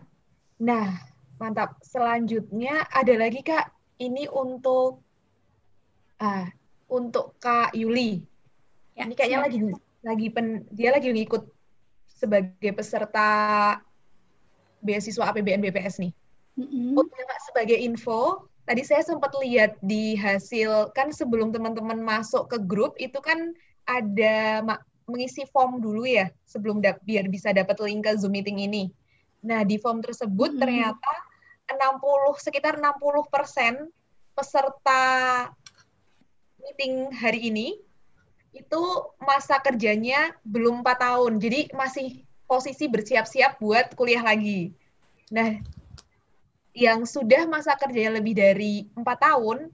Nah, 0.62 1.02
mantap. 1.42 1.82
Selanjutnya 1.82 2.86
ada 2.92 3.14
lagi 3.18 3.42
Kak. 3.42 3.74
Ini 3.98 4.30
untuk 4.30 5.02
ah 6.22 6.46
untuk 6.92 7.40
Kak 7.42 7.74
Yuli. 7.74 8.22
Ya, 8.94 9.08
ini 9.08 9.16
kayaknya 9.16 9.40
lagi 9.42 9.58
lagi 10.04 10.28
pen, 10.30 10.68
dia 10.70 10.92
lagi 10.92 11.10
ngikut 11.10 11.48
sebagai 12.12 12.72
peserta 12.76 13.30
beasiswa 14.84 15.32
APBN 15.32 15.64
BPS 15.64 16.04
nih. 16.04 16.14
Mm-hmm. 16.60 16.98
Oh, 17.00 17.06
Kak, 17.08 17.42
sebagai 17.48 17.78
info, 17.80 18.51
tadi 18.72 18.88
saya 18.88 19.04
sempat 19.04 19.36
lihat 19.44 19.76
di 19.84 20.16
hasil 20.16 20.96
kan 20.96 21.12
sebelum 21.12 21.52
teman-teman 21.52 22.00
masuk 22.00 22.48
ke 22.48 22.56
grup 22.64 22.96
itu 23.04 23.20
kan 23.20 23.52
ada 23.84 24.64
mengisi 25.12 25.44
form 25.52 25.84
dulu 25.84 26.08
ya 26.08 26.32
sebelum 26.48 26.80
biar 26.80 27.28
bisa 27.28 27.52
dapat 27.52 27.76
link 27.84 28.08
ke 28.08 28.16
Zoom 28.16 28.32
meeting 28.32 28.64
ini. 28.64 28.88
Nah, 29.44 29.68
di 29.68 29.76
form 29.76 30.00
tersebut 30.00 30.56
hmm. 30.56 30.60
ternyata 30.64 31.14
60 31.68 32.40
sekitar 32.40 32.80
60% 32.80 33.92
peserta 34.40 35.04
meeting 36.64 37.12
hari 37.12 37.52
ini 37.52 37.76
itu 38.56 38.82
masa 39.20 39.60
kerjanya 39.60 40.32
belum 40.48 40.80
4 40.80 40.96
tahun. 40.96 41.44
Jadi 41.44 41.76
masih 41.76 42.24
posisi 42.48 42.88
bersiap-siap 42.88 43.60
buat 43.60 44.00
kuliah 44.00 44.24
lagi. 44.24 44.72
Nah, 45.28 45.60
yang 46.72 47.04
sudah 47.04 47.48
masa 47.48 47.76
kerjanya 47.76 48.20
lebih 48.20 48.36
dari 48.36 48.88
empat 48.96 49.18
tahun, 49.20 49.72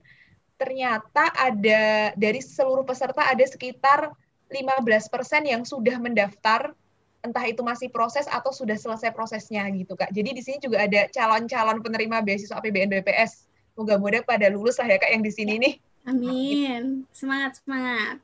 ternyata 0.58 1.30
ada 1.38 2.12
dari 2.18 2.42
seluruh 2.42 2.82
peserta 2.82 3.22
ada 3.22 3.44
sekitar 3.46 4.10
15% 4.50 5.44
yang 5.46 5.62
sudah 5.62 5.96
mendaftar 6.02 6.74
entah 7.22 7.44
itu 7.46 7.60
masih 7.66 7.90
proses 7.90 8.26
atau 8.30 8.54
sudah 8.54 8.78
selesai 8.78 9.10
prosesnya 9.10 9.66
gitu 9.74 9.98
Kak. 9.98 10.10
Jadi 10.14 10.30
di 10.38 10.42
sini 10.42 10.58
juga 10.62 10.86
ada 10.86 11.06
calon-calon 11.10 11.82
penerima 11.82 12.22
beasiswa 12.22 12.58
APBN 12.58 12.90
BPS. 12.98 13.46
Moga-moga 13.78 14.22
pada 14.26 14.50
lulus 14.50 14.78
lah 14.82 14.90
ya 14.90 14.98
Kak 14.98 15.10
yang 15.10 15.22
di 15.22 15.30
sini 15.30 15.54
nih. 15.58 15.74
Amin. 16.06 17.06
Semangat 17.14 17.62
semangat. 17.62 18.22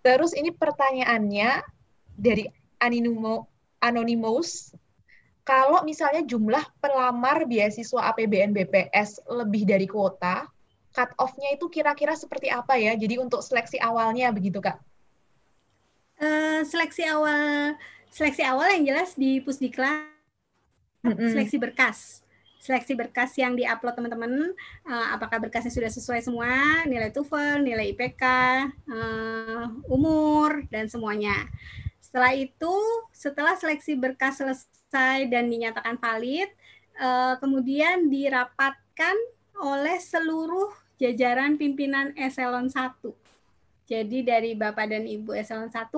Terus 0.00 0.32
ini 0.32 0.48
pertanyaannya 0.52 1.60
dari 2.16 2.48
Anonymous, 2.80 3.44
Anonymous 3.84 4.72
kalau 5.44 5.82
misalnya 5.82 6.22
jumlah 6.22 6.62
pelamar 6.78 7.48
beasiswa 7.48 8.12
APBN 8.12 8.52
BPS 8.52 9.24
lebih 9.28 9.64
dari 9.64 9.88
kuota, 9.88 10.46
cut 10.92 11.10
off-nya 11.16 11.56
itu 11.56 11.66
kira-kira 11.72 12.14
seperti 12.14 12.52
apa 12.52 12.76
ya? 12.76 12.92
Jadi 12.98 13.16
untuk 13.16 13.40
seleksi 13.40 13.80
awalnya 13.80 14.30
begitu, 14.34 14.60
Kak? 14.60 14.78
Uh, 16.20 16.60
seleksi 16.68 17.08
awal 17.08 17.80
seleksi 18.12 18.44
awal 18.44 18.68
yang 18.76 18.92
jelas 18.92 19.16
di 19.16 19.40
Pusdiklat 19.40 20.04
mm 21.06 21.14
-hmm. 21.16 21.30
seleksi 21.32 21.56
berkas. 21.56 21.98
Seleksi 22.60 22.92
berkas 22.92 23.32
yang 23.40 23.56
diupload 23.56 23.96
teman-teman, 23.96 24.52
uh, 24.84 25.16
apakah 25.16 25.40
berkasnya 25.40 25.72
sudah 25.72 25.88
sesuai 25.88 26.20
semua, 26.20 26.84
nilai 26.84 27.08
TOEFL, 27.08 27.64
nilai 27.64 27.96
IPK, 27.96 28.20
uh, 28.20 28.68
eh, 28.92 29.64
umur, 29.88 30.68
dan 30.68 30.84
semuanya. 30.84 31.48
Setelah 32.04 32.36
itu, 32.36 32.76
setelah 33.16 33.56
seleksi 33.56 33.96
berkas 33.96 34.44
selesai 34.44 34.79
dan 35.30 35.46
dinyatakan 35.46 35.96
valid, 36.02 36.50
uh, 36.98 37.38
kemudian 37.38 38.10
dirapatkan 38.10 39.16
oleh 39.60 39.98
seluruh 40.02 40.72
jajaran 40.98 41.54
pimpinan 41.54 42.12
eselon 42.18 42.66
1. 42.68 42.98
Jadi 43.86 44.22
dari 44.22 44.52
Bapak 44.54 44.86
dan 44.90 45.06
Ibu 45.06 45.34
eselon 45.34 45.70
1 45.70 45.90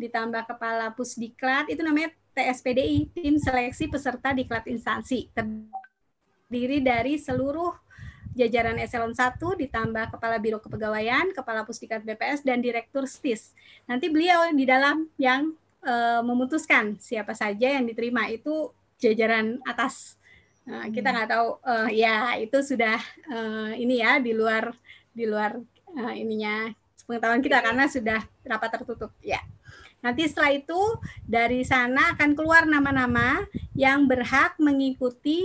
ditambah 0.00 0.48
kepala 0.48 0.92
Pusdiklat 0.96 1.68
itu 1.68 1.80
namanya 1.84 2.12
TSPDI, 2.32 3.12
tim 3.12 3.36
seleksi 3.36 3.88
peserta 3.92 4.32
diklat 4.32 4.64
instansi. 4.68 5.28
Terdiri 5.32 6.80
dari 6.80 7.20
seluruh 7.20 7.72
jajaran 8.32 8.78
eselon 8.80 9.12
1 9.12 9.36
ditambah 9.36 10.16
kepala 10.16 10.40
biro 10.40 10.62
kepegawaian, 10.62 11.32
kepala 11.36 11.66
Pusdiklat 11.66 12.06
BPS 12.06 12.40
dan 12.46 12.64
direktur 12.64 13.04
STIS. 13.04 13.52
Nanti 13.84 14.08
beliau 14.08 14.48
di 14.52 14.64
dalam 14.64 15.10
yang 15.20 15.52
e, 15.80 15.94
memutuskan 16.24 16.96
siapa 17.00 17.32
saja 17.32 17.76
yang 17.76 17.84
diterima 17.88 18.28
itu 18.28 18.72
jajaran 19.00 19.60
atas 19.64 20.20
Nah, 20.70 20.86
kita 20.92 21.10
hmm. 21.10 21.16
nggak 21.18 21.30
tahu 21.34 21.48
uh, 21.66 21.88
ya 21.90 22.36
itu 22.38 22.58
sudah 22.60 23.00
uh, 23.32 23.72
ini 23.74 24.04
ya 24.04 24.22
di 24.22 24.36
luar 24.36 24.70
di 25.10 25.26
luar 25.26 25.58
uh, 25.98 26.14
ininya 26.14 26.70
pengetahuan 27.08 27.42
kita 27.42 27.58
karena 27.58 27.84
sudah 27.90 28.20
rapat 28.46 28.78
tertutup 28.78 29.10
ya. 29.18 29.42
Nanti 30.00 30.30
setelah 30.30 30.54
itu 30.54 30.80
dari 31.26 31.66
sana 31.66 32.14
akan 32.16 32.38
keluar 32.38 32.64
nama-nama 32.64 33.44
yang 33.74 34.06
berhak 34.06 34.56
mengikuti 34.62 35.42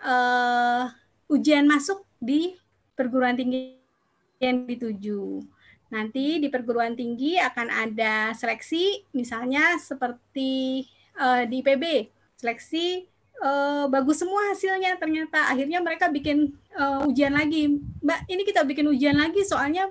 uh, 0.00 0.88
ujian 1.28 1.68
masuk 1.68 2.02
di 2.16 2.56
perguruan 2.96 3.36
tinggi 3.36 3.76
yang 4.40 4.64
dituju. 4.64 5.44
Nanti 5.92 6.42
di 6.42 6.48
perguruan 6.50 6.98
tinggi 6.98 7.38
akan 7.38 7.68
ada 7.70 8.34
seleksi, 8.34 9.06
misalnya 9.14 9.78
seperti 9.78 10.82
uh, 11.14 11.46
di 11.46 11.62
IPB, 11.62 12.10
seleksi 12.34 13.06
uh, 13.42 13.86
bagus 13.86 14.18
semua 14.18 14.50
hasilnya 14.50 14.98
ternyata. 14.98 15.46
Akhirnya 15.50 15.78
mereka 15.78 16.10
bikin 16.10 16.54
uh, 16.74 17.06
ujian 17.06 17.34
lagi. 17.34 17.78
Mbak 18.02 18.20
ini 18.26 18.42
kita 18.42 18.66
bikin 18.66 18.86
ujian 18.90 19.14
lagi 19.14 19.46
soalnya 19.46 19.90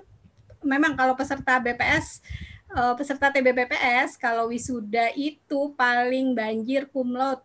memang 0.66 0.98
kalau 0.98 1.14
peserta 1.14 1.62
BPS 1.62 2.20
uh, 2.74 2.94
peserta 2.98 3.30
TBBPS 3.30 4.18
kalau 4.18 4.50
wisuda 4.50 5.14
itu 5.14 5.72
paling 5.78 6.34
banjir 6.34 6.90
kumlot 6.90 7.40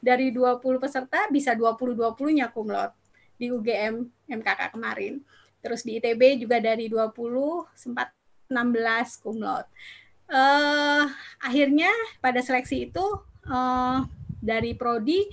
dari 0.00 0.32
20 0.32 0.60
peserta 0.80 1.28
bisa 1.32 1.56
20 1.56 1.96
20-nya 1.96 2.52
kumlot 2.52 2.92
di 3.36 3.50
UGM 3.50 4.04
MKK 4.28 4.72
kemarin 4.72 5.20
terus 5.64 5.80
di 5.80 5.96
ITB 5.96 6.44
juga 6.44 6.60
dari 6.60 6.92
20 6.92 7.16
sempat 7.72 8.12
16 8.52 9.24
kumlot 9.24 9.64
uh, 10.28 11.04
akhirnya 11.40 11.88
pada 12.20 12.44
seleksi 12.44 12.92
itu 12.92 13.06
uh, 13.48 14.04
dari 14.44 14.76
prodi 14.76 15.24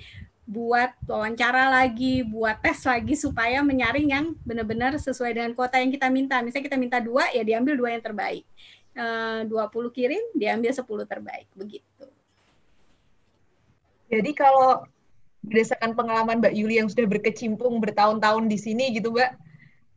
buat 0.51 0.91
wawancara 1.07 1.71
lagi, 1.71 2.27
buat 2.27 2.59
tes 2.59 2.83
lagi 2.83 3.15
supaya 3.15 3.63
menyaring 3.63 4.11
yang 4.11 4.25
benar-benar 4.43 4.99
sesuai 4.99 5.31
dengan 5.31 5.55
kuota 5.55 5.79
yang 5.79 5.95
kita 5.95 6.11
minta. 6.11 6.43
Misalnya 6.43 6.67
kita 6.67 6.75
minta 6.75 6.99
dua, 6.99 7.31
ya 7.31 7.39
diambil 7.39 7.79
dua 7.79 7.95
yang 7.95 8.03
terbaik. 8.03 8.43
Eh, 8.91 9.41
dua 9.47 9.71
puluh 9.71 9.87
kirim, 9.87 10.19
diambil 10.35 10.75
sepuluh 10.75 11.07
terbaik. 11.07 11.47
Begitu. 11.55 12.03
Jadi 14.11 14.31
kalau 14.35 14.83
berdasarkan 15.39 15.95
pengalaman 15.95 16.43
Mbak 16.43 16.53
Yuli 16.59 16.83
yang 16.83 16.91
sudah 16.91 17.07
berkecimpung 17.07 17.79
bertahun-tahun 17.79 18.51
di 18.51 18.59
sini 18.59 18.91
gitu 18.91 19.15
Mbak, 19.15 19.31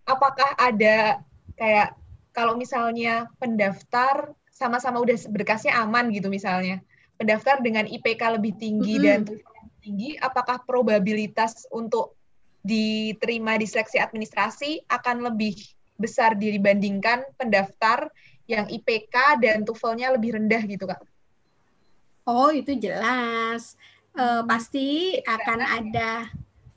apakah 0.05 0.57
ada 0.57 1.21
kayak 1.57 1.97
kalau 2.35 2.59
misalnya 2.59 3.31
pendaftar 3.39 4.33
sama-sama 4.55 5.03
udah 5.03 5.19
berkasnya 5.31 5.75
aman 5.83 6.11
gitu 6.15 6.31
misalnya, 6.31 6.83
pendaftar 7.19 7.59
dengan 7.63 7.87
IPK 7.87 8.39
lebih 8.39 8.55
tinggi 8.59 8.99
mm 8.99 9.01
-hmm. 9.03 9.09
dan 9.11 9.19
lebih 9.27 9.79
tinggi, 9.83 10.11
apakah 10.19 10.63
probabilitas 10.63 11.67
untuk 11.75 12.17
diterima 12.65 13.61
di 13.61 13.67
seleksi 13.69 14.01
administrasi 14.01 14.89
akan 14.89 15.29
lebih 15.29 15.55
besar 16.01 16.35
dibandingkan 16.35 17.23
pendaftar 17.37 18.09
yang 18.49 18.67
IPK 18.67 19.41
dan 19.41 19.63
TOEFL-nya 19.63 20.17
lebih 20.17 20.41
rendah 20.41 20.63
gitu, 20.65 20.89
Kak? 20.89 21.01
Oh, 22.25 22.49
itu 22.49 22.73
jelas. 22.81 23.77
Uh, 24.15 24.47
pasti 24.47 25.19
akan 25.27 25.61
ada 25.61 26.31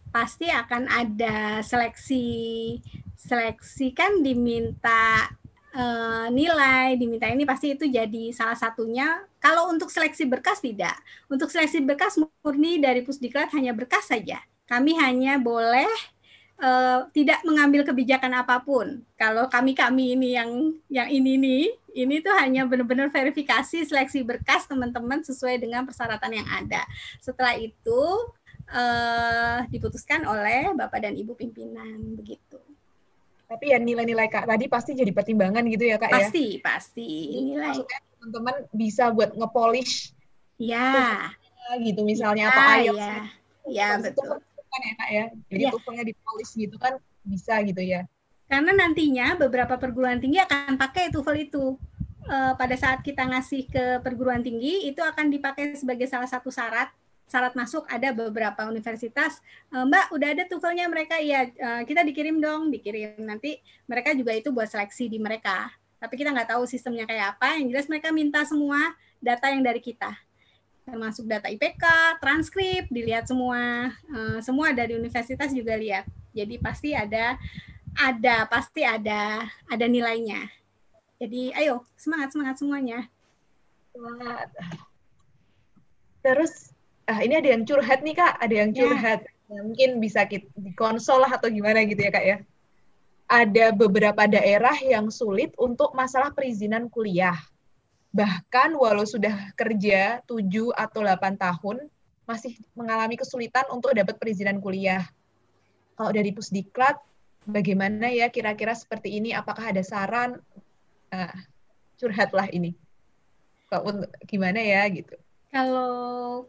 pasti 0.09 0.49
akan 0.49 0.89
ada 0.89 1.61
seleksi 1.61 2.25
seleksi 3.17 3.97
kan 3.97 4.21
diminta 4.21 5.25
uh, 5.73 6.27
nilai 6.29 6.93
diminta 6.95 7.25
ini 7.27 7.43
pasti 7.43 7.73
itu 7.73 7.89
jadi 7.89 8.31
salah 8.31 8.55
satunya. 8.55 9.25
Kalau 9.41 9.73
untuk 9.73 9.89
seleksi 9.89 10.29
berkas 10.29 10.61
tidak. 10.61 10.95
Untuk 11.27 11.49
seleksi 11.49 11.81
berkas 11.81 12.15
murni 12.17 12.77
dari 12.77 13.01
Pusdiklat 13.01 13.49
hanya 13.57 13.73
berkas 13.73 14.07
saja. 14.13 14.37
Kami 14.69 14.99
hanya 14.99 15.39
boleh 15.41 15.89
uh, 16.61 17.07
tidak 17.15 17.41
mengambil 17.47 17.81
kebijakan 17.87 18.37
apa 18.37 18.61
pun. 18.61 19.01
Kalau 19.15 19.47
kami-kami 19.47 20.13
ini 20.17 20.37
yang 20.37 20.51
yang 20.91 21.09
ini 21.09 21.33
nih, 21.39 21.63
ini 21.97 22.21
tuh 22.21 22.35
hanya 22.37 22.67
benar-benar 22.67 23.09
verifikasi 23.09 23.87
seleksi 23.87 24.21
berkas 24.21 24.69
teman-teman 24.69 25.23
sesuai 25.23 25.57
dengan 25.57 25.87
persyaratan 25.87 26.43
yang 26.43 26.47
ada. 26.49 26.83
Setelah 27.23 27.55
itu 27.55 28.01
uh, 28.69 29.63
diputuskan 29.71 30.27
oleh 30.27 30.75
Bapak 30.75 30.99
dan 31.07 31.15
Ibu 31.15 31.33
pimpinan 31.33 32.17
begitu. 32.19 32.59
Tapi 33.47 33.71
ya 33.71 33.79
nilai-nilai 33.79 34.27
Kak 34.27 34.43
tadi 34.43 34.67
pasti 34.67 34.91
jadi 34.91 35.11
pertimbangan 35.15 35.63
gitu 35.71 35.87
ya 35.87 35.95
Kak 35.95 36.11
pasti, 36.11 36.59
ya? 36.59 36.63
Pasti, 36.63 37.07
pasti. 37.07 37.11
Nilai. 37.55 37.79
teman-teman 38.17 38.55
bisa 38.75 39.07
buat 39.15 39.31
ngepolish. 39.39 40.11
Ya. 40.59 41.31
Gitu 41.79 42.03
misalnya 42.03 42.51
ya, 42.51 42.53
apa 42.53 42.61
ayo. 42.79 42.93
Ya, 42.99 43.15
ya 43.67 43.89
betul. 44.03 44.43
Kan 44.43 44.81
ya 44.83 44.93
Kak 44.99 45.09
ya. 45.09 45.25
Jadi 45.47 45.63
ya. 45.63 45.71
tulisannya 45.71 46.03
dipolish 46.11 46.51
gitu 46.59 46.75
kan 46.75 46.99
bisa 47.23 47.63
gitu 47.63 47.79
ya. 47.79 48.03
Karena 48.51 48.71
nantinya 48.75 49.39
beberapa 49.39 49.79
perguruan 49.79 50.19
tinggi 50.19 50.39
akan 50.43 50.75
pakai 50.75 51.11
TOEFL 51.11 51.37
itu. 51.39 51.65
uh, 52.27 52.53
pada 52.59 52.75
saat 52.75 52.99
kita 53.01 53.23
ngasih 53.23 53.71
ke 53.71 53.85
perguruan 54.03 54.43
tinggi 54.43 54.91
itu 54.91 54.99
akan 54.99 55.31
dipakai 55.31 55.79
sebagai 55.79 56.11
salah 56.11 56.27
satu 56.27 56.51
syarat 56.51 56.91
syarat 57.27 57.53
masuk 57.53 57.83
ada 57.91 58.15
beberapa 58.15 58.65
universitas 58.71 59.43
uh, 59.75 59.83
Mbak 59.83 60.05
udah 60.15 60.29
ada 60.31 60.43
tuvelnya 60.47 60.87
mereka 60.87 61.19
uh, 61.19 61.83
kita 61.83 62.01
dikirim 62.07 62.39
dong 62.39 62.71
dikirim 62.71 63.19
nanti 63.19 63.59
mereka 63.85 64.15
juga 64.15 64.31
itu 64.31 64.49
buat 64.49 64.71
seleksi 64.71 65.11
di 65.11 65.19
mereka 65.19 65.67
tapi 65.99 66.15
kita 66.15 66.31
nggak 66.31 66.55
tahu 66.55 66.63
sistemnya 66.63 67.03
kayak 67.03 67.35
apa 67.35 67.59
yang 67.59 67.67
jelas 67.67 67.91
mereka 67.91 68.15
minta 68.15 68.41
semua 68.47 68.79
data 69.19 69.51
yang 69.51 69.61
dari 69.61 69.83
kita 69.83 70.15
termasuk 70.87 71.27
data 71.27 71.51
IPK, 71.51 71.83
transkrip, 72.23 72.87
dilihat 72.87 73.27
semua, 73.27 73.91
uh, 74.07 74.39
semua 74.39 74.71
dari 74.71 74.95
universitas 74.95 75.51
juga 75.51 75.75
lihat. 75.75 76.07
Jadi 76.31 76.55
pasti 76.63 76.95
ada, 76.95 77.35
ada 77.91 78.47
pasti 78.47 78.87
ada, 78.87 79.43
ada 79.67 79.85
nilainya. 79.85 80.47
Jadi 81.19 81.51
ayo 81.59 81.83
semangat 81.99 82.31
semangat 82.31 82.55
semuanya. 82.63 82.99
Semangat. 83.91 84.47
Terus 86.23 86.76
ah 87.07 87.19
ini 87.23 87.39
ada 87.39 87.49
yang 87.55 87.63
curhat 87.63 88.03
nih 88.03 88.15
kak, 88.15 88.33
ada 88.39 88.55
yang 88.55 88.71
ya. 88.71 88.77
curhat. 88.83 89.21
Ya. 89.23 89.59
Mungkin 89.63 89.89
bisa 90.03 90.27
kita 90.27 90.47
di 90.59 90.75
konsol 90.75 91.23
lah 91.23 91.31
atau 91.31 91.47
gimana 91.47 91.83
gitu 91.87 92.03
ya 92.03 92.11
kak 92.11 92.25
ya. 92.25 92.37
Ada 93.27 93.75
beberapa 93.75 94.23
daerah 94.27 94.75
yang 94.79 95.11
sulit 95.11 95.51
untuk 95.59 95.91
masalah 95.95 96.31
perizinan 96.31 96.87
kuliah. 96.87 97.35
Bahkan 98.15 98.75
walau 98.75 99.03
sudah 99.03 99.51
kerja 99.55 100.23
7 100.23 100.71
atau 100.71 101.01
8 101.03 101.35
tahun, 101.35 101.91
masih 102.23 102.55
mengalami 102.71 103.19
kesulitan 103.19 103.67
untuk 103.71 103.91
dapat 103.91 104.15
perizinan 104.15 104.63
kuliah. 104.63 105.03
Kalau 105.99 106.11
dari 106.15 106.31
Pusdiklat, 106.31 106.95
bagaimana 107.43 108.07
ya 108.11 108.31
kira-kira 108.31 108.71
seperti 108.71 109.19
ini? 109.19 109.35
Apakah 109.35 109.75
ada 109.75 109.83
saran 109.83 110.39
uh, 111.11 111.35
curhatlah 111.97 112.47
ini 112.53 112.77
kok 113.67 113.83
gimana 114.23 114.63
ya 114.63 114.87
gitu 114.87 115.15
kalau 115.51 116.47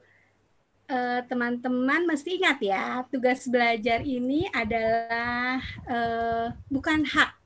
uh, 0.89 1.21
teman-teman 1.29 2.09
mesti 2.09 2.41
ingat 2.41 2.59
ya 2.65 3.05
tugas 3.13 3.45
belajar 3.47 4.03
ini 4.03 4.49
adalah 4.51 5.63
uh, 5.87 6.47
bukan 6.73 7.05
hak 7.05 7.37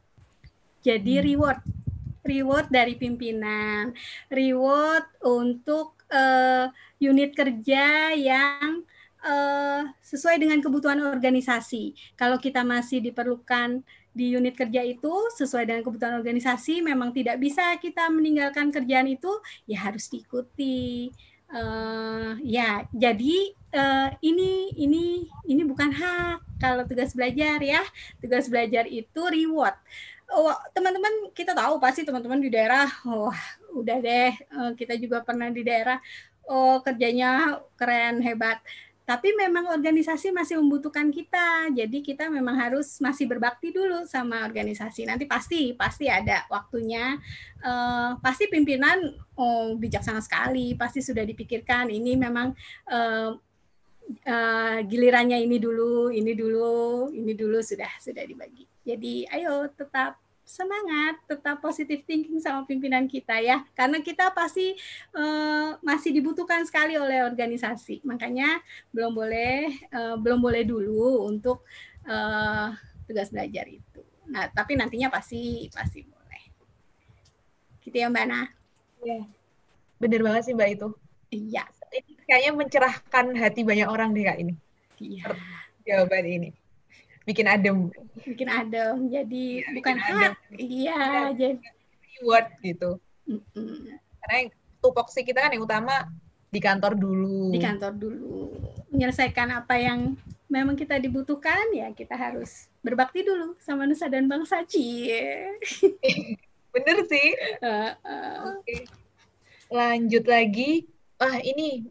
jadi 0.82 1.20
hmm. 1.20 1.26
reward 1.26 1.60
reward 2.22 2.66
dari 2.70 2.94
pimpinan 2.94 3.92
reward 4.30 5.04
untuk 5.22 5.98
uh, 6.08 6.70
unit 7.02 7.34
kerja 7.34 8.14
yang 8.14 8.86
uh, 9.22 9.82
sesuai 10.02 10.38
dengan 10.42 10.58
kebutuhan 10.62 11.02
organisasi. 11.02 11.94
Kalau 12.18 12.36
kita 12.38 12.66
masih 12.66 13.02
diperlukan 13.02 13.82
di 14.12 14.36
unit 14.36 14.52
kerja 14.52 14.84
itu 14.84 15.10
sesuai 15.40 15.64
dengan 15.64 15.82
kebutuhan 15.82 16.20
organisasi, 16.20 16.84
memang 16.84 17.16
tidak 17.16 17.40
bisa 17.40 17.72
kita 17.80 18.12
meninggalkan 18.12 18.68
kerjaan 18.68 19.08
itu, 19.08 19.32
ya 19.64 19.88
harus 19.88 20.12
diikuti. 20.12 21.08
Uh, 21.52 22.40
ya, 22.40 22.88
jadi 22.96 23.52
uh, 23.76 24.08
ini 24.24 24.72
ini 24.72 25.28
ini 25.44 25.62
bukan 25.68 25.92
hak 25.92 26.40
kalau 26.56 26.88
tugas 26.88 27.12
belajar 27.12 27.60
ya. 27.60 27.84
Tugas 28.24 28.48
belajar 28.48 28.88
itu 28.88 29.20
reward. 29.20 29.76
Oh, 30.32 30.56
teman-teman 30.72 31.28
kita 31.36 31.52
tahu 31.52 31.76
pasti 31.76 32.08
teman-teman 32.08 32.40
di 32.40 32.48
daerah, 32.48 32.88
oh, 33.04 33.28
udah 33.76 34.00
deh 34.00 34.32
uh, 34.56 34.72
kita 34.72 34.96
juga 34.96 35.20
pernah 35.20 35.52
di 35.52 35.60
daerah, 35.60 36.00
oh 36.48 36.80
kerjanya 36.80 37.60
keren 37.76 38.24
hebat 38.24 38.56
tapi 39.02 39.34
memang 39.34 39.66
organisasi 39.66 40.30
masih 40.30 40.62
membutuhkan 40.62 41.10
kita. 41.10 41.74
Jadi 41.74 42.06
kita 42.06 42.30
memang 42.30 42.54
harus 42.54 43.02
masih 43.02 43.26
berbakti 43.26 43.74
dulu 43.74 44.06
sama 44.06 44.46
organisasi. 44.46 45.10
Nanti 45.10 45.26
pasti 45.26 45.74
pasti 45.74 46.06
ada 46.06 46.46
waktunya. 46.46 47.18
Uh, 47.62 48.18
pasti 48.22 48.46
pimpinan 48.46 49.02
oh 49.34 49.74
bijaksana 49.74 50.22
sekali. 50.22 50.78
Pasti 50.78 51.02
sudah 51.02 51.26
dipikirkan 51.26 51.90
ini 51.90 52.14
memang 52.14 52.54
uh, 52.94 53.34
uh, 54.22 54.78
gilirannya 54.86 55.42
ini 55.42 55.58
dulu 55.58 56.14
ini 56.14 56.32
dulu 56.38 57.10
ini 57.10 57.34
dulu 57.34 57.58
sudah 57.58 57.90
sudah 57.98 58.22
dibagi. 58.22 58.70
Jadi 58.86 59.26
ayo 59.34 59.66
tetap 59.74 60.21
semangat, 60.52 61.16
tetap 61.24 61.64
positif 61.64 62.04
thinking 62.04 62.36
sama 62.36 62.68
pimpinan 62.68 63.08
kita 63.08 63.40
ya, 63.40 63.64
karena 63.72 64.04
kita 64.04 64.28
pasti 64.36 64.76
uh, 65.16 65.80
masih 65.80 66.12
dibutuhkan 66.12 66.60
sekali 66.68 67.00
oleh 67.00 67.24
organisasi. 67.24 68.04
Makanya 68.04 68.60
belum 68.92 69.16
boleh 69.16 69.72
uh, 69.88 70.20
belum 70.20 70.44
boleh 70.44 70.68
dulu 70.68 71.24
untuk 71.24 71.64
uh, 72.04 72.68
tugas 73.08 73.32
belajar 73.32 73.64
itu. 73.64 74.04
Nah, 74.28 74.52
tapi 74.52 74.76
nantinya 74.76 75.08
pasti 75.08 75.72
pasti 75.72 76.04
boleh. 76.04 76.42
Gitu 77.80 77.96
ya 77.96 78.12
Mbak 78.12 78.26
Nah. 78.28 78.46
Iya. 79.00 79.24
Bener 79.96 80.20
banget 80.20 80.52
sih 80.52 80.54
Mbak 80.54 80.68
itu. 80.68 80.88
Iya. 81.32 81.64
Ini 81.92 82.12
kayaknya 82.28 82.52
mencerahkan 82.52 83.26
hati 83.40 83.64
banyak 83.64 83.88
orang 83.88 84.12
deh 84.12 84.24
Kak 84.28 84.36
ini. 84.36 84.54
Iya. 85.00 85.32
Jawaban 85.82 86.28
ini 86.28 86.61
bikin 87.28 87.46
adem. 87.46 87.90
Bikin 88.22 88.48
adem 88.48 88.96
jadi 89.10 89.44
ya, 89.62 89.70
bukan 89.76 89.96
hak. 89.98 90.32
Iya 90.58 90.96
ya, 90.96 91.22
jadi 91.34 91.66
reward 92.18 92.46
gitu. 92.62 92.90
Mm 93.26 93.98
karena 94.22 94.46
yang 94.46 94.50
tupoksi 94.78 95.26
kita 95.26 95.42
kan 95.42 95.50
yang 95.50 95.66
utama 95.66 96.06
di 96.46 96.62
kantor 96.62 96.94
dulu. 96.94 97.50
Di 97.50 97.58
kantor 97.58 97.92
dulu. 97.98 98.54
Menyelesaikan 98.94 99.50
apa 99.50 99.74
yang 99.82 100.14
memang 100.46 100.78
kita 100.78 101.00
dibutuhkan 101.02 101.74
ya 101.74 101.90
kita 101.90 102.14
harus 102.14 102.70
berbakti 102.86 103.26
dulu 103.26 103.58
sama 103.58 103.82
nusa 103.82 104.06
dan 104.06 104.30
bangsa. 104.30 104.62
Cie. 104.62 105.58
Bener 106.76 107.02
sih. 107.10 107.28
Uh, 107.58 107.90
uh. 108.06 108.34
Okay. 108.62 108.86
lanjut 109.72 110.22
lagi. 110.28 110.86
Ah 111.18 111.42
ini 111.42 111.88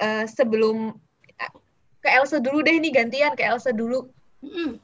uh, 0.00 0.24
sebelum 0.26 0.96
ke 2.00 2.08
Elsa 2.08 2.40
dulu 2.40 2.64
deh 2.64 2.76
nih 2.80 2.92
gantian 2.92 3.32
ke 3.36 3.44
Elsa 3.44 3.70
dulu. 3.70 4.08
Mm. 4.40 4.80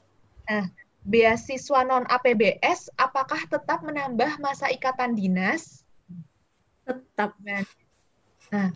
Nah, 0.47 0.65
beasiswa 1.03 1.81
non 1.83 2.05
APBS 2.07 2.93
apakah 2.95 3.41
tetap 3.49 3.81
menambah 3.81 4.37
masa 4.39 4.69
ikatan 4.69 5.17
dinas? 5.17 5.81
Tetap. 6.85 7.35
Nah, 7.41 7.65
nah 8.53 8.69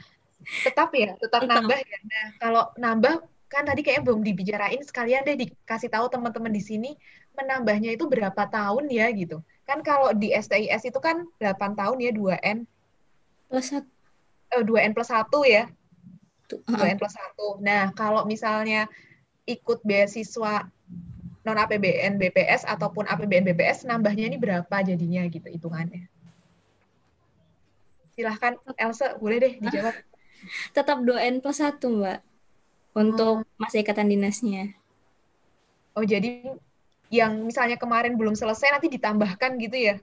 tetap 0.65 0.89
ya, 0.97 1.13
tetap, 1.21 1.45
tetap. 1.45 1.51
nambah 1.53 1.79
ya. 1.79 1.99
Nah, 2.01 2.27
kalau 2.41 2.63
nambah 2.75 3.13
kan 3.51 3.67
tadi 3.67 3.83
kayaknya 3.83 4.03
belum 4.07 4.21
dibicarain 4.23 4.79
sekalian 4.79 5.27
deh 5.27 5.35
dikasih 5.35 5.91
tahu 5.91 6.07
teman-teman 6.07 6.55
di 6.55 6.63
sini 6.63 6.95
menambahnya 7.35 7.93
itu 7.93 8.07
berapa 8.07 8.47
tahun 8.47 8.87
ya 8.87 9.11
gitu. 9.11 9.43
Kan 9.67 9.83
kalau 9.83 10.15
di 10.15 10.31
STIS 10.31 10.87
itu 10.87 10.99
kan 11.03 11.27
8 11.39 11.75
tahun 11.75 11.99
ya 11.99 12.11
2N 12.15 12.63
plus 13.51 13.75
1 13.75 13.83
eh, 14.55 14.63
2N 14.63 14.91
plus 14.95 15.11
1 15.11 15.27
ya. 15.47 15.67
2N 16.67 16.97
plus 16.99 17.15
1. 17.15 17.63
Nah, 17.63 17.93
kalau 17.95 18.27
misalnya 18.27 18.91
ikut 19.47 19.79
beasiswa 19.87 20.67
non 21.41 21.57
APBN 21.57 22.21
BPS 22.21 22.69
ataupun 22.69 23.09
APBN 23.09 23.49
BPS 23.49 23.89
nambahnya 23.89 24.29
ini 24.29 24.37
berapa 24.37 24.75
jadinya 24.85 25.25
gitu 25.25 25.49
hitungannya. 25.49 26.05
Silahkan 28.13 28.59
Elsa, 28.77 29.17
boleh 29.17 29.37
deh 29.41 29.53
dijawab. 29.57 29.95
Tetap 30.75 30.97
2N 31.01 31.41
plus 31.41 31.61
1, 31.63 31.81
Mbak. 31.81 32.19
Untuk 32.91 33.47
hmm. 33.47 33.57
masa 33.57 33.77
ikatan 33.81 34.11
dinasnya. 34.11 34.75
Oh, 35.95 36.05
jadi 36.05 36.43
yang 37.11 37.43
misalnya 37.43 37.75
kemarin 37.75 38.15
belum 38.15 38.37
selesai 38.37 38.71
nanti 38.77 38.87
ditambahkan 38.91 39.57
gitu 39.57 39.77
ya? 39.79 39.95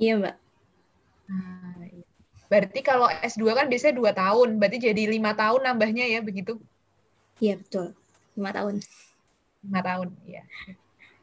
Iya, 0.00 0.12
Mbak. 0.18 0.36
Nah, 1.28 1.61
Berarti 2.52 2.84
kalau 2.84 3.08
S2 3.24 3.56
kan 3.56 3.64
biasanya 3.72 3.96
dua 3.96 4.12
tahun, 4.12 4.60
berarti 4.60 4.92
jadi 4.92 5.08
lima 5.08 5.32
tahun 5.32 5.64
nambahnya 5.64 6.04
ya 6.04 6.20
begitu? 6.20 6.60
Iya 7.40 7.56
betul, 7.56 7.96
lima 8.36 8.52
tahun. 8.52 8.84
Lima 9.64 9.80
tahun, 9.80 10.08
ya. 10.28 10.44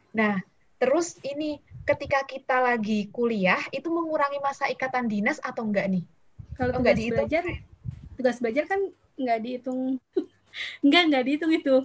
Nah, 0.10 0.42
terus 0.82 1.22
ini 1.22 1.62
ketika 1.86 2.26
kita 2.26 2.58
lagi 2.66 3.14
kuliah 3.14 3.62
itu 3.70 3.94
mengurangi 3.94 4.42
masa 4.42 4.74
ikatan 4.74 5.06
dinas 5.06 5.38
atau 5.46 5.70
enggak 5.70 5.94
nih? 5.94 6.04
Kalau 6.58 6.82
tugas 6.82 6.98
dihitung? 6.98 7.22
belajar, 7.22 7.44
tugas 8.18 8.38
belajar 8.42 8.64
kan 8.66 8.82
enggak 9.14 9.40
dihitung, 9.46 10.02
enggak 10.82 11.04
enggak 11.14 11.24
dihitung 11.30 11.52
itu. 11.54 11.76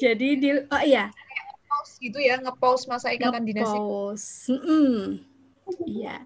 Jadi 0.00 0.28
di, 0.40 0.48
oh 0.72 0.82
iya. 0.88 1.12
Nge-pause 1.12 2.00
gitu 2.00 2.16
ya, 2.16 2.40
nge-pause 2.40 2.88
masa 2.88 3.12
ikatan 3.12 3.44
dinas. 3.44 3.68
Nge-pause, 3.68 4.56
mm 4.56 4.60
-mm. 4.64 4.96
iya 5.84 6.24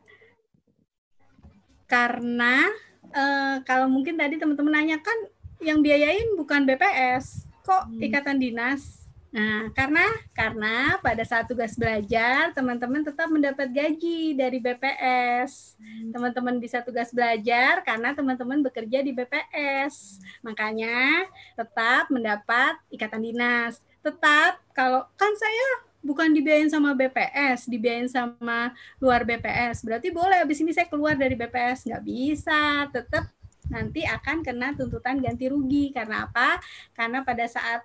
karena 1.91 2.70
uh, 3.11 3.59
kalau 3.66 3.91
mungkin 3.91 4.14
tadi 4.14 4.38
teman-teman 4.38 4.78
nanya 4.78 5.03
kan 5.03 5.18
yang 5.59 5.82
biayain 5.82 6.38
bukan 6.38 6.62
BPS 6.64 7.51
kok 7.66 7.91
hmm. 7.91 8.01
ikatan 8.01 8.38
dinas 8.38 9.01
Nah, 9.30 9.70
karena 9.78 10.03
karena 10.34 10.99
pada 10.99 11.22
saat 11.22 11.47
tugas 11.47 11.78
belajar 11.78 12.51
teman-teman 12.51 13.07
tetap 13.07 13.30
mendapat 13.30 13.70
gaji 13.70 14.34
dari 14.34 14.59
BPS. 14.59 15.78
Hmm. 15.78 16.11
Teman-teman 16.11 16.59
bisa 16.59 16.82
tugas 16.82 17.14
belajar 17.14 17.78
karena 17.86 18.11
teman-teman 18.11 18.59
bekerja 18.66 19.07
di 19.07 19.14
BPS. 19.14 20.18
Makanya 20.43 21.30
tetap 21.55 22.11
mendapat 22.11 22.74
ikatan 22.91 23.22
dinas. 23.22 23.78
Tetap 24.03 24.59
kalau 24.74 25.07
kan 25.14 25.30
saya 25.38 25.89
bukan 26.01 26.32
dibiayain 26.32 26.72
sama 26.72 26.96
BPS, 26.96 27.68
dibiayain 27.68 28.09
sama 28.09 28.72
luar 28.98 29.24
BPS. 29.24 29.84
Berarti 29.84 30.09
boleh 30.12 30.40
habis 30.40 30.61
ini 30.61 30.72
saya 30.72 30.88
keluar 30.88 31.14
dari 31.16 31.36
BPS. 31.36 31.88
Nggak 31.88 32.05
bisa, 32.05 32.88
tetap 32.88 33.28
nanti 33.70 34.03
akan 34.03 34.42
kena 34.42 34.74
tuntutan 34.74 35.20
ganti 35.20 35.46
rugi. 35.46 35.92
Karena 35.92 36.26
apa? 36.26 36.59
Karena 36.96 37.22
pada 37.22 37.44
saat 37.46 37.84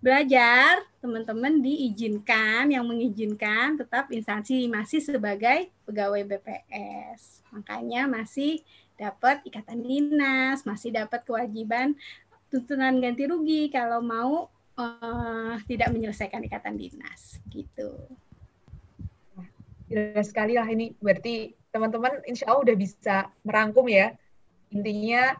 belajar, 0.00 0.84
teman-teman 1.00 1.60
diizinkan, 1.60 2.68
yang 2.72 2.84
mengizinkan 2.88 3.76
tetap 3.76 4.08
instansi 4.12 4.68
masih 4.68 5.00
sebagai 5.00 5.68
pegawai 5.84 6.24
BPS. 6.24 7.44
Makanya 7.52 8.08
masih 8.08 8.60
dapat 8.96 9.40
ikatan 9.48 9.80
dinas, 9.80 10.64
masih 10.68 10.92
dapat 10.92 11.24
kewajiban 11.24 11.96
tuntutan 12.50 12.98
ganti 12.98 13.24
rugi 13.30 13.70
kalau 13.70 14.02
mau 14.02 14.50
uh, 14.80 15.54
tidak 15.68 15.92
menyelesaikan 15.92 16.40
ikatan 16.48 16.80
dinas 16.80 17.36
gitu. 17.52 17.92
Jelas 19.90 20.32
sekali 20.32 20.56
lah 20.56 20.64
ini 20.64 20.96
berarti 20.96 21.52
teman-teman 21.70 22.24
insya 22.24 22.48
Allah 22.50 22.64
udah 22.66 22.76
bisa 22.78 23.16
merangkum 23.44 23.86
ya 23.86 24.16
intinya 24.70 25.34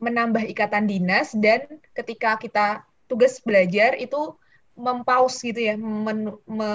menambah 0.00 0.44
ikatan 0.48 0.88
dinas 0.88 1.36
dan 1.36 1.68
ketika 1.92 2.40
kita 2.40 2.66
tugas 3.08 3.40
belajar 3.44 3.96
itu 3.96 4.36
mempaus 4.76 5.36
gitu 5.44 5.60
ya 5.60 5.76
men, 5.76 6.32
me, 6.48 6.70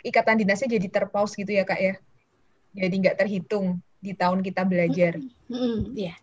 ikatan 0.00 0.40
dinasnya 0.40 0.80
jadi 0.80 0.88
terpaus 0.88 1.36
gitu 1.36 1.52
ya 1.52 1.68
kak 1.68 1.80
ya 1.80 1.94
jadi 2.72 2.94
nggak 2.94 3.18
terhitung 3.20 3.82
di 4.00 4.16
tahun 4.16 4.40
kita 4.40 4.64
belajar. 4.64 5.20
Iya. 5.20 5.52
Mm 5.52 5.58
-hmm. 5.58 5.76
yeah. 5.92 6.16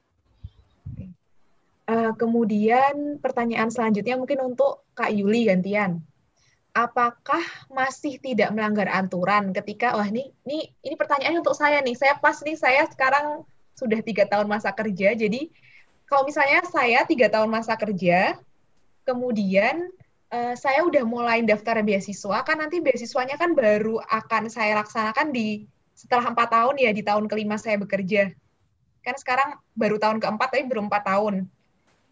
Uh, 1.88 2.12
kemudian 2.20 3.16
pertanyaan 3.24 3.72
selanjutnya 3.72 4.20
mungkin 4.20 4.44
untuk 4.44 4.84
Kak 4.92 5.08
Yuli 5.08 5.48
gantian. 5.48 6.04
Apakah 6.76 7.40
masih 7.72 8.20
tidak 8.20 8.52
melanggar 8.52 8.92
aturan 8.92 9.56
ketika 9.56 9.96
wah 9.96 10.04
ini 10.04 10.36
ini 10.44 10.68
ini 10.84 10.96
pertanyaannya 11.00 11.40
untuk 11.40 11.56
saya 11.56 11.80
nih. 11.80 11.96
Saya 11.96 12.20
pas 12.20 12.36
nih 12.44 12.60
saya 12.60 12.84
sekarang 12.92 13.48
sudah 13.72 14.04
tiga 14.04 14.28
tahun 14.28 14.52
masa 14.52 14.76
kerja. 14.76 15.16
Jadi 15.16 15.48
kalau 16.12 16.28
misalnya 16.28 16.60
saya 16.68 17.08
tiga 17.08 17.32
tahun 17.32 17.48
masa 17.48 17.80
kerja, 17.80 18.36
kemudian 19.08 19.88
uh, 20.28 20.60
saya 20.60 20.84
udah 20.84 21.08
mulai 21.08 21.40
daftar 21.48 21.80
beasiswa, 21.88 22.44
kan 22.44 22.60
nanti 22.60 22.84
beasiswanya 22.84 23.40
kan 23.40 23.56
baru 23.56 24.04
akan 24.12 24.52
saya 24.52 24.76
laksanakan 24.76 25.32
di 25.32 25.64
setelah 25.96 26.36
empat 26.36 26.52
tahun 26.52 26.76
ya 26.84 26.92
di 26.92 27.00
tahun 27.00 27.32
kelima 27.32 27.56
saya 27.56 27.80
bekerja. 27.80 28.36
Kan 29.08 29.16
sekarang 29.16 29.56
baru 29.72 29.96
tahun 29.96 30.20
keempat 30.20 30.52
tapi 30.52 30.68
belum 30.68 30.92
empat 30.92 31.16
tahun. 31.16 31.48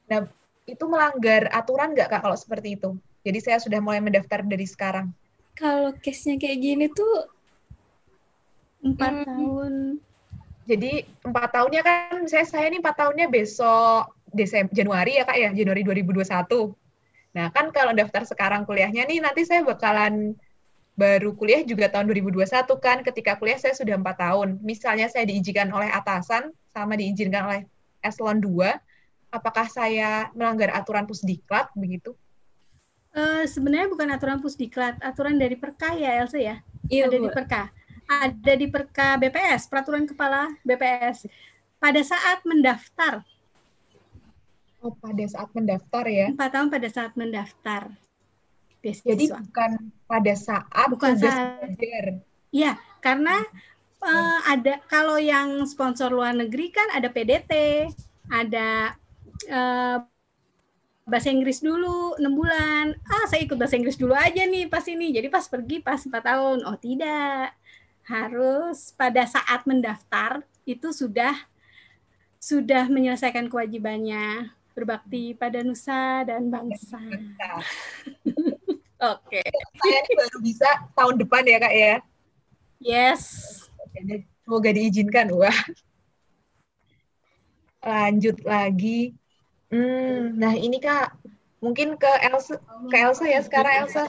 Nah, 0.06 0.30
itu 0.66 0.84
melanggar 0.90 1.50
aturan 1.54 1.94
nggak 1.94 2.10
Kak 2.10 2.22
kalau 2.26 2.38
seperti 2.38 2.78
itu? 2.78 2.98
Jadi 3.26 3.40
saya 3.42 3.58
sudah 3.58 3.82
mulai 3.82 4.02
mendaftar 4.02 4.46
dari 4.46 4.66
sekarang. 4.70 5.10
Kalau 5.58 5.96
case-nya 5.98 6.38
kayak 6.38 6.60
gini 6.62 6.86
tuh 6.92 7.26
empat 8.86 9.14
hmm, 9.14 9.26
tahun. 9.26 9.74
Jadi 10.66 10.92
empat 11.26 11.50
tahunnya 11.54 11.82
kan 11.82 12.26
saya 12.30 12.46
saya 12.46 12.70
ini 12.70 12.78
empat 12.82 12.96
tahunnya 13.02 13.30
besok 13.30 14.14
Desember 14.30 14.74
Januari 14.74 15.18
ya 15.18 15.24
Kak 15.26 15.38
ya 15.38 15.50
Januari 15.54 15.82
2021. 15.82 16.74
Nah 17.34 17.48
kan 17.50 17.74
kalau 17.74 17.94
daftar 17.98 18.26
sekarang 18.26 18.66
kuliahnya 18.66 19.10
nih 19.10 19.20
nanti 19.22 19.42
saya 19.46 19.66
bakalan 19.66 20.38
baru 20.96 21.36
kuliah 21.36 21.62
juga 21.68 21.92
tahun 21.92 22.08
2021 22.08 22.46
kan 22.80 22.98
ketika 23.04 23.36
kuliah 23.42 23.58
saya 23.58 23.74
sudah 23.74 23.98
empat 23.98 24.22
tahun. 24.22 24.62
Misalnya 24.62 25.10
saya 25.10 25.26
diizinkan 25.26 25.74
oleh 25.74 25.90
atasan 25.90 26.54
sama 26.74 26.94
diizinkan 26.94 27.42
oleh 27.46 27.62
eselon 28.06 28.38
2 28.38 28.76
apakah 29.34 29.68
saya 29.70 30.30
melanggar 30.34 30.72
aturan 30.74 31.06
pusdiklat 31.06 31.70
begitu? 31.76 32.16
Uh, 33.16 33.48
sebenarnya 33.48 33.88
bukan 33.88 34.12
aturan 34.12 34.44
pusdiklat, 34.44 35.00
aturan 35.00 35.40
dari 35.40 35.56
Perka 35.56 35.96
ya 35.96 36.20
Elsa 36.20 36.36
ya. 36.36 36.60
Iya, 36.92 37.08
ada 37.08 37.18
Bu. 37.18 37.26
di 37.26 37.30
Perka. 37.32 37.64
Ada 38.06 38.54
di 38.60 38.68
Perka 38.68 39.08
BPS, 39.16 39.72
peraturan 39.72 40.04
kepala 40.04 40.52
BPS. 40.68 41.26
Pada 41.80 42.02
saat 42.04 42.44
mendaftar. 42.44 43.24
Oh, 44.84 44.94
pada 45.00 45.24
saat 45.26 45.50
mendaftar 45.56 46.06
ya. 46.12 46.28
Empat 46.30 46.50
tahun 46.54 46.68
pada 46.68 46.88
saat 46.92 47.14
mendaftar. 47.16 47.82
Beasiswa. 48.84 49.08
Jadi 49.16 49.26
bukan 49.32 49.72
pada 50.06 50.34
saat 50.38 50.88
bukan 50.92 51.14
saat 51.18 51.72
belajar. 51.72 52.06
Iya, 52.54 52.78
karena 53.02 53.42
uh, 54.06 54.40
ada 54.46 54.84
kalau 54.92 55.18
yang 55.18 55.66
sponsor 55.66 56.14
luar 56.14 56.38
negeri 56.38 56.70
kan 56.70 56.88
ada 56.94 57.10
PDT, 57.10 57.88
ada 58.30 58.94
uh, 59.50 60.00
bahasa 61.06 61.30
Inggris 61.30 61.62
dulu 61.62 62.18
enam 62.18 62.34
bulan 62.34 62.98
ah 63.06 63.26
saya 63.30 63.46
ikut 63.46 63.54
bahasa 63.54 63.78
Inggris 63.78 64.00
dulu 64.00 64.18
aja 64.18 64.42
nih 64.42 64.66
pas 64.66 64.82
ini 64.90 65.14
jadi 65.14 65.30
pas 65.30 65.46
pergi 65.46 65.78
pas 65.78 66.02
empat 66.02 66.24
tahun 66.26 66.66
oh 66.66 66.78
tidak 66.82 67.54
harus 68.10 68.94
pada 68.98 69.26
saat 69.30 69.66
mendaftar 69.70 70.42
itu 70.66 70.90
sudah 70.90 71.34
sudah 72.42 72.90
menyelesaikan 72.90 73.50
kewajibannya 73.50 74.50
berbakti 74.78 75.34
pada 75.34 75.64
nusa 75.66 76.22
dan 76.28 76.52
bangsa. 76.52 77.00
Oke. 79.16 79.42
Okay. 79.42 79.50
Saya 79.82 79.98
ini 80.04 80.14
baru 80.14 80.38
bisa 80.44 80.70
tahun 80.94 81.16
depan 81.22 81.42
ya 81.48 81.58
kak 81.58 81.74
ya. 81.74 81.96
Yes. 82.84 83.22
Semoga 84.46 84.70
diizinkan 84.76 85.32
wah. 85.34 85.58
Lanjut 87.82 88.38
lagi 88.46 89.18
Hmm, 89.76 90.40
nah 90.40 90.56
ini 90.56 90.80
Kak, 90.80 91.20
mungkin 91.60 92.00
ke 92.00 92.08
Elsa, 92.24 92.56
ke 92.88 92.96
Elsa 92.96 93.28
ya 93.28 93.44
sekarang 93.44 93.84
Elsa. 93.84 94.08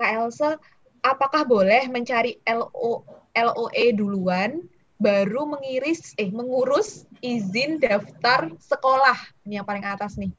Kak 0.00 0.10
Elsa, 0.16 0.56
apakah 1.04 1.44
boleh 1.44 1.84
mencari 1.92 2.40
LO, 2.48 3.04
LOE 3.36 3.86
duluan, 3.92 4.64
baru 4.96 5.44
mengiris, 5.44 6.16
eh 6.16 6.32
mengurus 6.32 7.04
izin 7.20 7.76
daftar 7.76 8.48
sekolah? 8.56 9.16
Ini 9.44 9.60
yang 9.60 9.68
paling 9.68 9.84
atas 9.84 10.16
nih. 10.16 10.32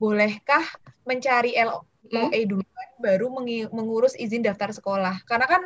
Bolehkah 0.00 0.64
mencari 1.04 1.60
LOE 1.60 2.40
hmm? 2.40 2.48
duluan, 2.48 2.88
baru 3.04 3.28
mengurus 3.68 4.16
izin 4.16 4.40
daftar 4.40 4.72
sekolah? 4.72 5.20
Karena 5.28 5.44
kan 5.44 5.62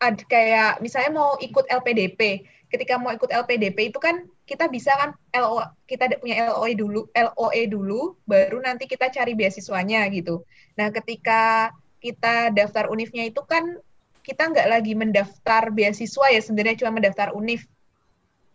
ada 0.00 0.22
kayak 0.24 0.80
misalnya 0.80 1.12
mau 1.12 1.36
ikut 1.44 1.68
LPDP, 1.68 2.48
ketika 2.72 2.96
mau 2.96 3.12
ikut 3.12 3.28
LPDP 3.28 3.92
itu 3.92 4.00
kan 4.00 4.24
kita 4.52 4.68
bisa 4.68 4.92
kan 5.00 5.10
LO 5.32 5.64
kita 5.88 6.20
punya 6.20 6.52
LOE 6.52 6.76
dulu 6.76 7.08
LOE 7.16 7.62
dulu 7.72 8.20
baru 8.28 8.60
nanti 8.60 8.84
kita 8.84 9.08
cari 9.08 9.32
beasiswanya 9.32 10.04
gitu. 10.12 10.44
Nah, 10.76 10.92
ketika 10.92 11.72
kita 12.04 12.52
daftar 12.52 12.92
unifnya 12.92 13.24
itu 13.24 13.40
kan 13.48 13.80
kita 14.20 14.52
nggak 14.52 14.68
lagi 14.68 14.92
mendaftar 14.92 15.72
beasiswa 15.72 16.28
ya 16.28 16.44
sebenarnya 16.44 16.84
cuma 16.84 17.00
mendaftar 17.00 17.32
unif. 17.32 17.64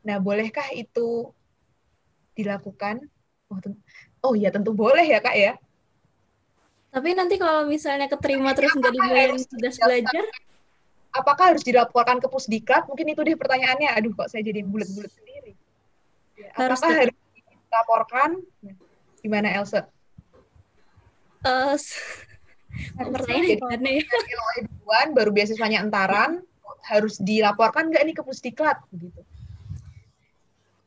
Nah, 0.05 0.21
bolehkah 0.21 0.69
itu 0.77 1.33
dilakukan? 2.37 3.01
Oh, 3.49 3.57
oh 4.21 4.33
ya 4.37 4.53
tentu 4.53 4.77
boleh 4.77 5.03
ya 5.03 5.17
kak 5.17 5.33
ya. 5.33 5.57
Tapi 6.93 7.17
nanti 7.17 7.41
kalau 7.41 7.65
misalnya 7.65 8.05
keterima 8.05 8.53
terus 8.53 8.71
nggak 8.71 8.93
dibayarin 8.93 9.41
tugas 9.43 9.75
belajar, 9.81 10.23
apakah 11.11 11.53
harus 11.53 11.65
dilaporkan 11.65 12.21
ke 12.21 12.29
pusdiklat? 12.29 12.85
Mungkin 12.85 13.11
itu 13.11 13.21
deh 13.25 13.35
pertanyaannya. 13.35 13.91
Aduh, 13.97 14.13
kok 14.15 14.29
saya 14.31 14.45
jadi 14.45 14.63
bulat-bulat 14.63 15.11
sendiri. 15.11 15.36
Harus 16.57 16.81
apakah 16.81 16.97
harus 17.05 17.17
dilaporkan? 17.69 18.29
Gimana 19.21 19.47
Elsa? 19.53 19.85
Uh, 21.45 21.77
pertanyaan 22.97 23.81
ya. 23.85 24.03
duluan, 24.65 25.07
baru 25.13 25.29
beasiswanya 25.29 25.85
entaran, 25.85 26.41
harus 26.89 27.21
dilaporkan 27.21 27.93
nggak 27.93 28.03
nih 28.09 28.15
ke 28.17 28.23
pusdiklat? 28.25 28.81
Begitu. 28.89 29.21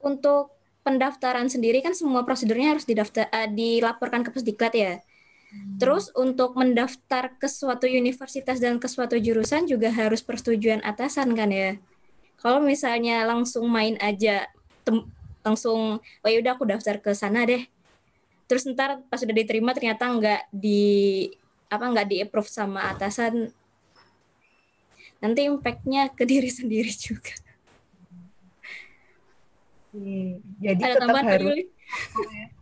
Untuk 0.02 0.58
pendaftaran 0.82 1.46
sendiri 1.46 1.84
kan 1.84 1.94
semua 1.94 2.26
prosedurnya 2.26 2.74
harus 2.74 2.88
didaftar, 2.88 3.30
uh, 3.30 3.48
dilaporkan 3.48 4.26
ke 4.26 4.30
pusdiklat 4.34 4.74
ya. 4.74 4.92
Hmm. 5.50 5.78
Terus 5.78 6.10
untuk 6.18 6.58
mendaftar 6.58 7.36
ke 7.38 7.46
suatu 7.46 7.86
universitas 7.86 8.58
dan 8.58 8.82
ke 8.82 8.90
suatu 8.90 9.14
jurusan 9.18 9.70
juga 9.70 9.94
harus 9.94 10.22
persetujuan 10.24 10.82
atasan 10.82 11.38
kan 11.38 11.50
ya. 11.54 11.78
Kalau 12.40 12.58
misalnya 12.58 13.22
langsung 13.28 13.68
main 13.68 14.00
aja 14.00 14.48
langsung 15.40 15.98
oh 16.00 16.28
ya 16.28 16.38
udah 16.40 16.52
aku 16.56 16.64
daftar 16.68 17.00
ke 17.00 17.10
sana 17.16 17.46
deh. 17.48 17.64
Terus 18.50 18.66
ntar 18.66 19.02
pas 19.06 19.20
sudah 19.20 19.34
diterima 19.34 19.74
ternyata 19.76 20.10
nggak 20.10 20.50
di 20.50 21.30
apa 21.70 21.84
nggak 21.86 22.08
di 22.10 22.16
approve 22.22 22.50
sama 22.50 22.90
atasan. 22.90 23.54
Nanti 25.20 25.46
impactnya 25.46 26.10
ke 26.12 26.24
diri 26.24 26.50
sendiri 26.58 26.90
juga. 26.90 27.34
Hmm, 29.90 30.38
jadi 30.62 30.78
Ada 30.78 30.94
tetap 31.02 31.24
harus 31.26 31.58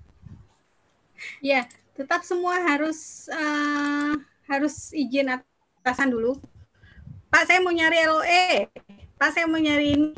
ya 1.53 1.61
tetap 1.93 2.21
semua 2.25 2.57
harus 2.65 3.29
uh, 3.29 4.17
harus 4.49 4.91
izin 4.97 5.29
atasan 5.35 6.09
dulu. 6.13 6.41
Pak 7.29 7.45
saya 7.45 7.61
mau 7.61 7.69
nyari 7.69 8.09
LOE 8.09 8.73
Pak 9.19 9.35
saya 9.35 9.51
mau 9.51 9.59
nyari 9.59 9.99
ini. 9.99 10.11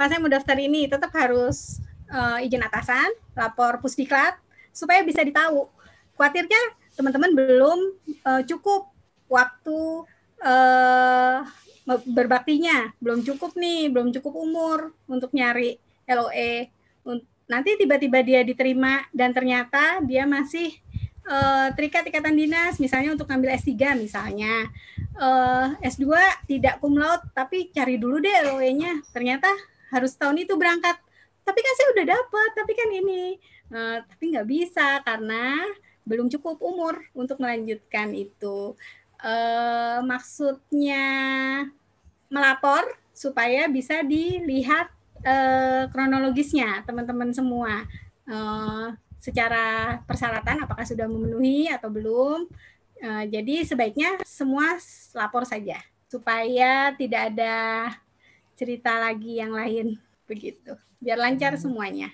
Pak 0.00 0.06
saya 0.08 0.18
mau 0.24 0.32
daftar 0.32 0.56
ini. 0.56 0.88
Tetap 0.88 1.12
harus 1.12 1.84
uh, 2.12 2.38
izin 2.42 2.64
atasan, 2.64 3.08
lapor 3.36 3.80
pusdiklat 3.80 4.36
supaya 4.72 5.04
bisa 5.04 5.24
ditahu. 5.24 5.68
Khawatirnya 6.18 6.60
teman-teman 6.98 7.30
belum 7.32 7.78
uh, 8.26 8.42
cukup 8.42 8.90
waktu 9.30 9.78
uh, 10.42 11.46
berbaktinya 12.04 12.92
belum 13.00 13.24
cukup 13.24 13.56
nih, 13.56 13.88
belum 13.88 14.12
cukup 14.12 14.34
umur 14.34 14.78
untuk 15.08 15.32
nyari 15.32 15.80
LOE. 16.04 16.68
Nanti 17.48 17.80
tiba-tiba 17.80 18.20
dia 18.20 18.44
diterima 18.44 19.08
dan 19.08 19.32
ternyata 19.32 20.04
dia 20.04 20.28
masih 20.28 20.76
uh, 21.24 21.72
terikat 21.72 22.04
ikatan 22.04 22.36
dinas, 22.36 22.76
misalnya 22.76 23.16
untuk 23.16 23.24
ngambil 23.24 23.56
S3 23.56 23.72
misalnya. 23.96 24.68
Uh, 25.16 25.72
S2 25.80 26.12
tidak 26.44 26.76
cum 26.84 26.96
laude, 27.00 27.24
tapi 27.32 27.72
cari 27.72 27.96
dulu 27.96 28.20
deh 28.20 28.36
LOE-nya. 28.52 29.00
Ternyata 29.16 29.48
harus 29.88 30.12
tahun 30.12 30.44
itu 30.44 30.60
berangkat. 30.60 31.00
Tapi 31.48 31.60
kan 31.64 31.74
saya 31.80 31.88
udah 31.96 32.06
dapat, 32.12 32.50
tapi 32.52 32.72
kan 32.76 32.88
ini. 32.92 33.40
Uh, 33.72 34.04
tapi 34.04 34.36
nggak 34.36 34.48
bisa 34.48 35.00
karena 35.00 35.64
belum 36.04 36.28
cukup 36.28 36.60
umur 36.60 37.00
untuk 37.16 37.40
melanjutkan 37.40 38.12
itu. 38.12 38.76
Uh, 39.16 40.04
maksudnya 40.04 41.08
melapor 42.28 42.84
supaya 43.16 43.64
bisa 43.66 44.04
dilihat 44.04 44.92
uh, 45.24 45.88
kronologisnya 45.88 46.84
teman-teman 46.84 47.32
semua 47.32 47.88
uh, 48.28 48.94
secara 49.18 49.98
persyaratan 50.06 50.62
apakah 50.62 50.84
sudah 50.84 51.08
memenuhi 51.08 51.72
atau 51.72 51.88
belum. 51.88 52.44
Uh, 52.98 53.24
jadi 53.30 53.64
sebaiknya 53.64 54.20
semua 54.26 54.76
lapor 55.16 55.48
saja 55.48 55.80
supaya 56.08 56.92
tidak 56.96 57.34
ada 57.34 57.56
cerita 58.58 58.96
lagi 58.98 59.38
yang 59.38 59.54
lain 59.54 59.98
begitu. 60.26 60.74
Biar 60.98 61.18
lancar 61.18 61.54
semuanya. 61.58 62.10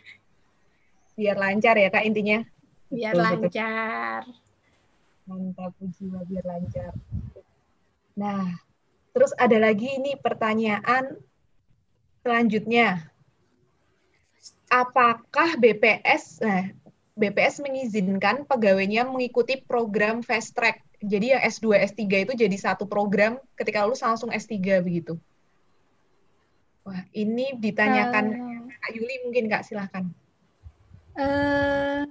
Biar 1.16 1.36
lancar 1.40 1.74
ya 1.80 1.88
Kak 1.88 2.04
intinya. 2.04 2.44
Biar 2.92 3.16
betul, 3.16 3.24
lancar. 3.24 4.20
Mantap 5.24 5.72
jiwa 5.80 6.20
biar 6.28 6.44
lancar. 6.44 6.92
Nah, 8.14 8.64
Terus 9.14 9.30
ada 9.38 9.54
lagi 9.62 9.86
ini 9.94 10.18
pertanyaan 10.18 11.14
selanjutnya. 12.26 13.06
Apakah 14.66 15.54
BPS 15.54 16.42
nah, 16.42 16.66
BPS 17.14 17.62
mengizinkan 17.62 18.42
pegawainya 18.42 19.06
mengikuti 19.06 19.62
program 19.62 20.18
fast 20.26 20.58
track? 20.58 20.82
Jadi 20.98 21.30
yang 21.30 21.42
S2, 21.46 21.78
S3 21.94 22.26
itu 22.26 22.32
jadi 22.34 22.56
satu 22.58 22.90
program 22.90 23.38
ketika 23.54 23.86
lulus 23.86 24.02
langsung 24.02 24.34
S3 24.34 24.82
begitu. 24.82 25.14
Wah, 26.82 27.06
ini 27.14 27.54
ditanyakan 27.54 28.24
uh, 28.34 28.53
Kak 28.84 28.92
Yuli 28.92 29.16
mungkin 29.24 29.48
Kak, 29.48 29.64
silahkan. 29.64 30.04
Uh, 31.16 32.04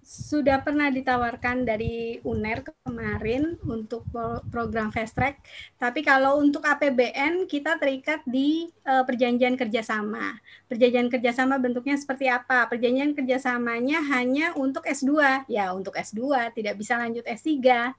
sudah 0.00 0.64
pernah 0.64 0.88
ditawarkan 0.88 1.68
dari 1.68 2.24
UNER 2.24 2.64
kemarin 2.64 3.60
untuk 3.68 4.00
program 4.48 4.88
fast 4.88 5.12
track, 5.12 5.44
tapi 5.76 6.00
kalau 6.00 6.40
untuk 6.40 6.64
APBN 6.64 7.44
kita 7.44 7.76
terikat 7.76 8.24
di 8.24 8.70
uh, 8.88 9.04
perjanjian 9.04 9.60
kerjasama. 9.60 10.40
Perjanjian 10.72 11.12
kerjasama 11.12 11.60
bentuknya 11.60 12.00
seperti 12.00 12.32
apa? 12.32 12.64
Perjanjian 12.64 13.12
kerjasamanya 13.12 14.00
hanya 14.16 14.56
untuk 14.56 14.88
S2, 14.88 15.44
ya 15.52 15.76
untuk 15.76 15.92
S2 15.92 16.48
tidak 16.56 16.80
bisa 16.80 16.96
lanjut 16.96 17.26
S3. 17.28 17.92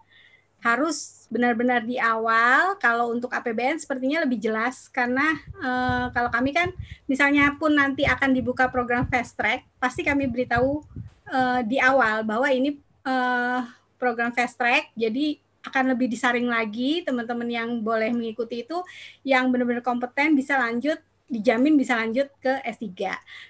Harus 0.68 1.28
benar-benar 1.32 1.88
di 1.88 1.96
awal. 1.96 2.76
Kalau 2.84 3.16
untuk 3.16 3.32
APBN 3.32 3.80
sepertinya 3.80 4.28
lebih 4.28 4.44
jelas 4.44 4.92
karena 4.92 5.40
uh, 5.64 6.12
kalau 6.12 6.28
kami 6.28 6.52
kan 6.52 6.76
misalnya 7.08 7.56
pun 7.56 7.72
nanti 7.72 8.04
akan 8.04 8.36
dibuka 8.36 8.68
program 8.68 9.08
fast 9.08 9.40
track, 9.40 9.64
pasti 9.80 10.04
kami 10.04 10.28
beritahu 10.28 10.84
uh, 11.32 11.64
di 11.64 11.80
awal 11.80 12.28
bahwa 12.28 12.52
ini 12.52 12.76
uh, 13.08 13.64
program 13.96 14.36
fast 14.36 14.60
track, 14.60 14.92
jadi 14.92 15.40
akan 15.68 15.96
lebih 15.96 16.08
disaring 16.08 16.48
lagi 16.48 17.04
teman-teman 17.04 17.48
yang 17.48 17.70
boleh 17.84 18.12
mengikuti 18.12 18.64
itu 18.64 18.80
yang 19.28 19.52
benar-benar 19.52 19.84
kompeten 19.84 20.32
bisa 20.36 20.56
lanjut 20.56 20.96
dijamin 21.28 21.76
bisa 21.76 22.00
lanjut 22.00 22.32
ke 22.40 22.64
S3. 22.64 22.88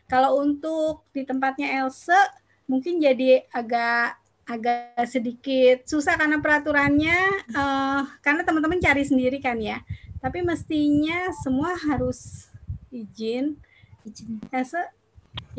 Kalau 0.09 0.41
untuk 0.41 1.05
di 1.13 1.21
tempatnya 1.21 1.77
Else 1.77 2.17
mungkin 2.65 2.97
jadi 2.97 3.45
agak 3.53 4.17
agak 4.47 4.95
sedikit 5.11 5.83
susah 5.83 6.15
karena 6.15 6.39
peraturannya 6.39 7.19
uh, 7.51 8.07
karena 8.23 8.47
teman-teman 8.47 8.79
cari 8.79 9.03
sendiri 9.03 9.43
kan 9.43 9.59
ya. 9.59 9.83
Tapi 10.23 10.41
mestinya 10.41 11.29
semua 11.43 11.75
harus 11.75 12.47
izin 12.87 13.59
izin 14.07 14.39
Else 14.49 14.81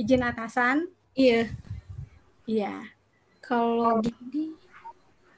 izin 0.01 0.25
atasan. 0.25 0.89
Iya. 1.13 1.53
Iya. 2.49 2.75
Kalau 3.45 4.01
di 4.01 4.57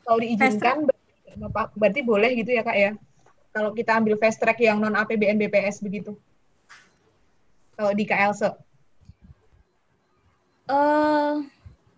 kalau 0.06 0.18
diizinkan 0.22 0.86
berarti, 0.86 1.74
berarti 1.74 2.00
boleh 2.06 2.30
gitu 2.38 2.50
ya 2.54 2.62
kak 2.62 2.78
ya? 2.78 2.90
Kalau 3.50 3.74
kita 3.74 3.98
ambil 3.98 4.14
fast 4.14 4.38
track 4.38 4.62
yang 4.62 4.78
non 4.78 4.94
APBN 4.94 5.34
BPS 5.42 5.82
begitu? 5.82 6.14
Kalau 7.74 7.90
di 7.90 8.06
KLSE? 8.06 8.54
Uh, 10.70 11.42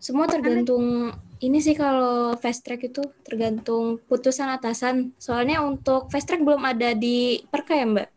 semua 0.00 0.24
tergantung 0.24 1.12
ini 1.42 1.58
sih 1.58 1.74
kalau 1.74 2.38
fast 2.38 2.62
track 2.62 2.86
itu 2.86 3.02
tergantung 3.26 3.98
putusan 4.06 4.46
atasan. 4.46 5.10
Soalnya 5.18 5.58
untuk 5.66 6.06
fast 6.06 6.30
track 6.30 6.46
belum 6.46 6.62
ada 6.62 6.94
di 6.94 7.42
Perka 7.50 7.74
ya 7.74 7.86
Mbak? 7.90 8.08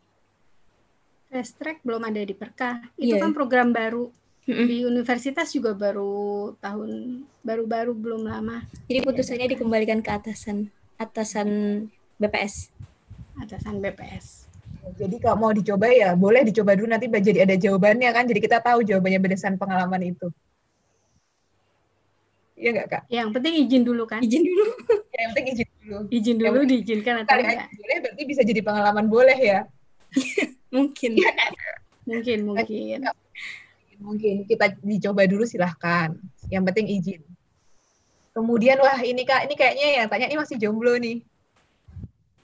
Fast 1.34 1.58
track 1.58 1.82
belum 1.82 2.06
ada 2.06 2.22
di 2.22 2.34
Perka. 2.38 2.86
Itu 2.94 3.18
yeah. 3.18 3.20
kan 3.20 3.34
program 3.34 3.74
baru 3.74 4.14
di 4.46 4.86
universitas 4.86 5.50
juga 5.50 5.74
baru 5.74 6.54
tahun 6.62 7.22
baru-baru 7.42 7.98
belum 7.98 8.30
lama. 8.30 8.62
Jadi 8.86 9.02
putusannya 9.02 9.58
dikembalikan 9.58 9.98
ke 10.06 10.10
atasan 10.14 10.70
atasan 10.94 11.48
BPS. 12.22 12.70
Atasan 13.42 13.82
BPS. 13.82 14.46
Jadi 15.02 15.18
kalau 15.18 15.50
mau 15.50 15.50
dicoba 15.50 15.90
ya 15.90 16.14
boleh 16.14 16.46
dicoba 16.46 16.78
dulu 16.78 16.94
nanti 16.94 17.10
jadi 17.10 17.42
ada 17.42 17.58
jawabannya 17.58 18.06
kan. 18.14 18.22
Jadi 18.30 18.38
kita 18.38 18.62
tahu 18.62 18.86
jawabannya 18.86 19.18
berdasarkan 19.18 19.58
pengalaman 19.58 20.14
itu. 20.14 20.30
Iya 22.56 22.68
nggak 22.72 22.88
kak? 22.88 23.02
Yang 23.12 23.28
penting 23.36 23.54
izin 23.68 23.82
dulu 23.84 24.02
kan? 24.08 24.20
Izin 24.24 24.42
dulu. 24.42 24.64
ya, 25.12 25.18
yang 25.22 25.30
penting 25.36 25.46
izin 25.52 25.68
dulu. 25.84 25.98
Izin 26.08 26.36
dulu 26.40 26.56
yang 26.56 26.68
diizinkan 26.72 27.14
atau 27.22 27.36
enggak? 27.36 27.68
Boleh 27.68 27.96
berarti 28.00 28.22
bisa 28.24 28.42
jadi 28.42 28.60
pengalaman 28.64 29.06
boleh 29.12 29.38
ya? 29.38 29.60
mungkin. 30.74 31.10
Ya, 31.20 31.32
mungkin 32.08 32.38
mungkin 32.48 33.00
mungkin 34.00 34.34
kita 34.48 34.76
dicoba 34.80 35.28
dulu 35.28 35.44
silahkan. 35.44 36.16
Yang 36.48 36.62
penting 36.72 36.86
izin. 36.88 37.22
Kemudian 38.32 38.76
wah 38.80 39.00
ini 39.00 39.24
kak, 39.24 39.48
ini 39.48 39.54
kayaknya 39.56 39.86
yang 40.00 40.06
tanya 40.12 40.28
ini 40.28 40.36
masih 40.36 40.56
jomblo 40.60 40.96
nih. 41.00 41.24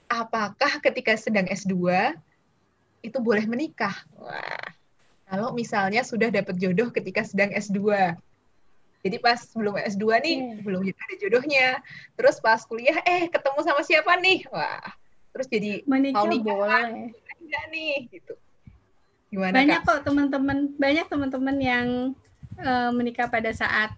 Apakah 0.09 0.81
ketika 0.81 1.17
sedang 1.17 1.45
S2 1.49 1.73
itu 3.01 3.17
boleh 3.17 3.45
menikah? 3.45 3.93
Wah, 4.17 4.61
kalau 5.29 5.53
misalnya 5.53 6.01
sudah 6.05 6.29
dapat 6.33 6.57
jodoh 6.57 6.89
ketika 6.93 7.25
sedang 7.25 7.53
S2. 7.53 8.13
Jadi 9.03 9.17
pas 9.19 9.35
belum 9.51 9.75
S2 9.83 10.05
nih, 10.23 10.37
hmm. 10.39 10.59
belum 10.63 10.81
ada 10.87 11.15
jodohnya. 11.19 11.67
Terus 12.15 12.39
pas 12.39 12.63
kuliah, 12.63 13.03
eh 13.03 13.27
ketemu 13.27 13.59
sama 13.59 13.81
siapa 13.83 14.15
nih? 14.15 14.47
Wah, 14.47 14.79
terus 15.35 15.51
jadi 15.51 15.83
menikah 15.83 16.23
mau 16.23 16.31
nikah 16.31 16.55
boleh. 16.55 17.11
Enggak 17.43 17.65
nih, 17.75 17.93
gitu. 18.07 18.33
Gimana, 19.27 19.53
banyak 19.59 19.81
Kak? 19.83 19.87
kok 19.89 19.99
teman-teman 20.07 20.57
banyak 20.79 21.05
teman-teman 21.11 21.57
yang 21.59 21.87
uh, 22.63 22.91
menikah 22.95 23.27
pada 23.27 23.51
saat 23.51 23.91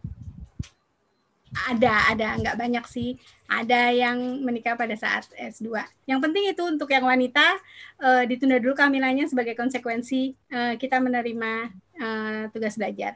ada 1.56 2.12
ada 2.12 2.36
nggak 2.36 2.58
banyak 2.60 2.86
sih 2.88 3.16
ada 3.48 3.88
yang 3.92 4.44
menikah 4.44 4.76
pada 4.76 4.92
saat 5.00 5.28
S2 5.40 5.72
yang 6.04 6.20
penting 6.20 6.52
itu 6.52 6.64
untuk 6.68 6.92
yang 6.92 7.08
wanita 7.08 7.56
uh, 8.04 8.24
ditunda 8.28 8.60
dulu 8.60 8.76
kehamilannya 8.76 9.24
sebagai 9.32 9.56
konsekuensi 9.56 10.36
uh, 10.52 10.74
kita 10.76 11.00
menerima 11.00 11.72
uh, 12.00 12.44
tugas 12.52 12.76
belajar 12.76 13.16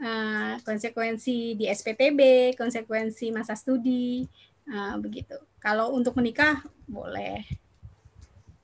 uh, 0.00 0.56
konsekuensi 0.64 1.54
di 1.54 1.64
SPPB 1.68 2.52
konsekuensi 2.56 3.30
masa 3.30 3.54
studi 3.54 4.24
uh, 4.68 4.96
begitu 4.98 5.36
kalau 5.60 5.92
untuk 5.94 6.16
menikah 6.16 6.64
boleh 6.88 7.44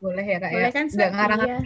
boleh 0.01 0.25
ya 0.25 0.39
kak 0.41 0.51
boleh 0.53 0.71
ya? 0.71 0.75
kan 0.75 0.87
nggak 0.89 1.13
ngarang 1.13 1.41
iya. 1.45 1.61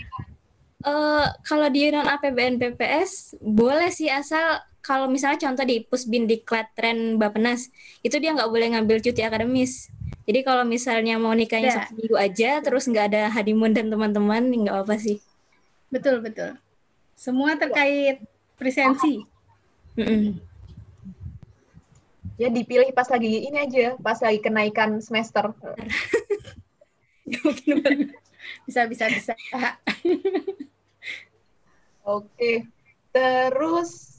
Uh, 0.80 1.28
kalau 1.44 1.68
di 1.68 1.92
non 1.92 2.08
APBN 2.08 2.56
BPS 2.56 3.36
boleh 3.44 3.92
sih 3.92 4.08
asal 4.08 4.64
kalau 4.80 5.12
misalnya 5.12 5.44
contoh 5.44 5.64
di 5.68 5.84
Pusbin 5.84 6.24
di 6.24 6.40
Klatren 6.40 7.20
Bapenas 7.20 7.68
itu 8.00 8.16
dia 8.16 8.32
nggak 8.32 8.48
boleh 8.48 8.72
ngambil 8.72 9.04
cuti 9.04 9.20
akademis. 9.20 9.92
Jadi 10.24 10.40
kalau 10.40 10.64
misalnya 10.64 11.20
mau 11.20 11.36
nikahnya 11.36 11.68
ya. 11.68 11.76
satu 11.84 12.00
minggu 12.00 12.16
aja 12.16 12.50
terus 12.64 12.88
nggak 12.88 13.12
ada 13.12 13.28
honeymoon 13.28 13.76
dan 13.76 13.92
teman-teman 13.92 14.40
nggak 14.40 14.76
apa 14.88 14.96
sih. 14.96 15.20
Betul 15.92 16.24
betul. 16.24 16.56
Semua 17.12 17.60
terkait 17.60 18.24
presensi. 18.56 19.20
Mm 19.98 20.06
-mm. 20.06 20.24
Ya 22.40 22.48
dipilih 22.48 22.88
pas 22.96 23.08
lagi 23.10 23.46
ini 23.46 23.58
aja, 23.60 24.00
pas 24.00 24.16
lagi 24.22 24.40
kenaikan 24.40 25.02
semester. 25.04 25.52
bisa 28.66 28.88
bisa 28.88 29.04
bisa. 29.08 29.32
Oke. 32.16 32.64
Terus 33.12 34.10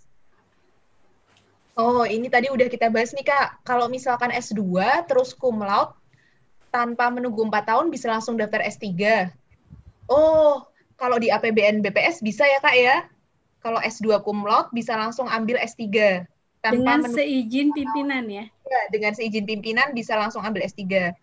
Oh, 1.82 2.04
ini 2.04 2.28
tadi 2.28 2.52
udah 2.52 2.68
kita 2.68 2.92
bahas 2.92 3.16
nih 3.16 3.26
Kak. 3.26 3.64
Kalau 3.64 3.88
misalkan 3.88 4.30
S2 4.30 4.60
terus 5.08 5.32
cum 5.32 5.64
laude 5.64 5.96
tanpa 6.68 7.08
menunggu 7.10 7.48
empat 7.48 7.74
tahun 7.74 7.88
bisa 7.88 8.12
langsung 8.12 8.36
daftar 8.36 8.62
S3. 8.68 8.92
Oh, 10.12 10.68
kalau 11.00 11.18
di 11.18 11.32
APBN 11.32 11.80
BPS 11.80 12.20
bisa 12.20 12.44
ya 12.44 12.60
Kak 12.60 12.76
ya? 12.76 13.08
Kalau 13.62 13.80
S2 13.80 14.26
kumlot 14.26 14.74
bisa 14.74 14.98
langsung 14.98 15.30
ambil 15.30 15.62
S3. 15.62 15.86
Tanpa 16.62 16.78
dengan 16.78 17.02
seizin 17.10 17.74
pimpinan 17.74 18.26
ya? 18.30 18.46
Ya, 18.46 18.82
dengan 18.94 19.18
seizin 19.18 19.50
pimpinan 19.50 19.94
bisa 19.98 20.14
langsung 20.14 20.46
ambil 20.46 20.66
S3. 20.66 21.14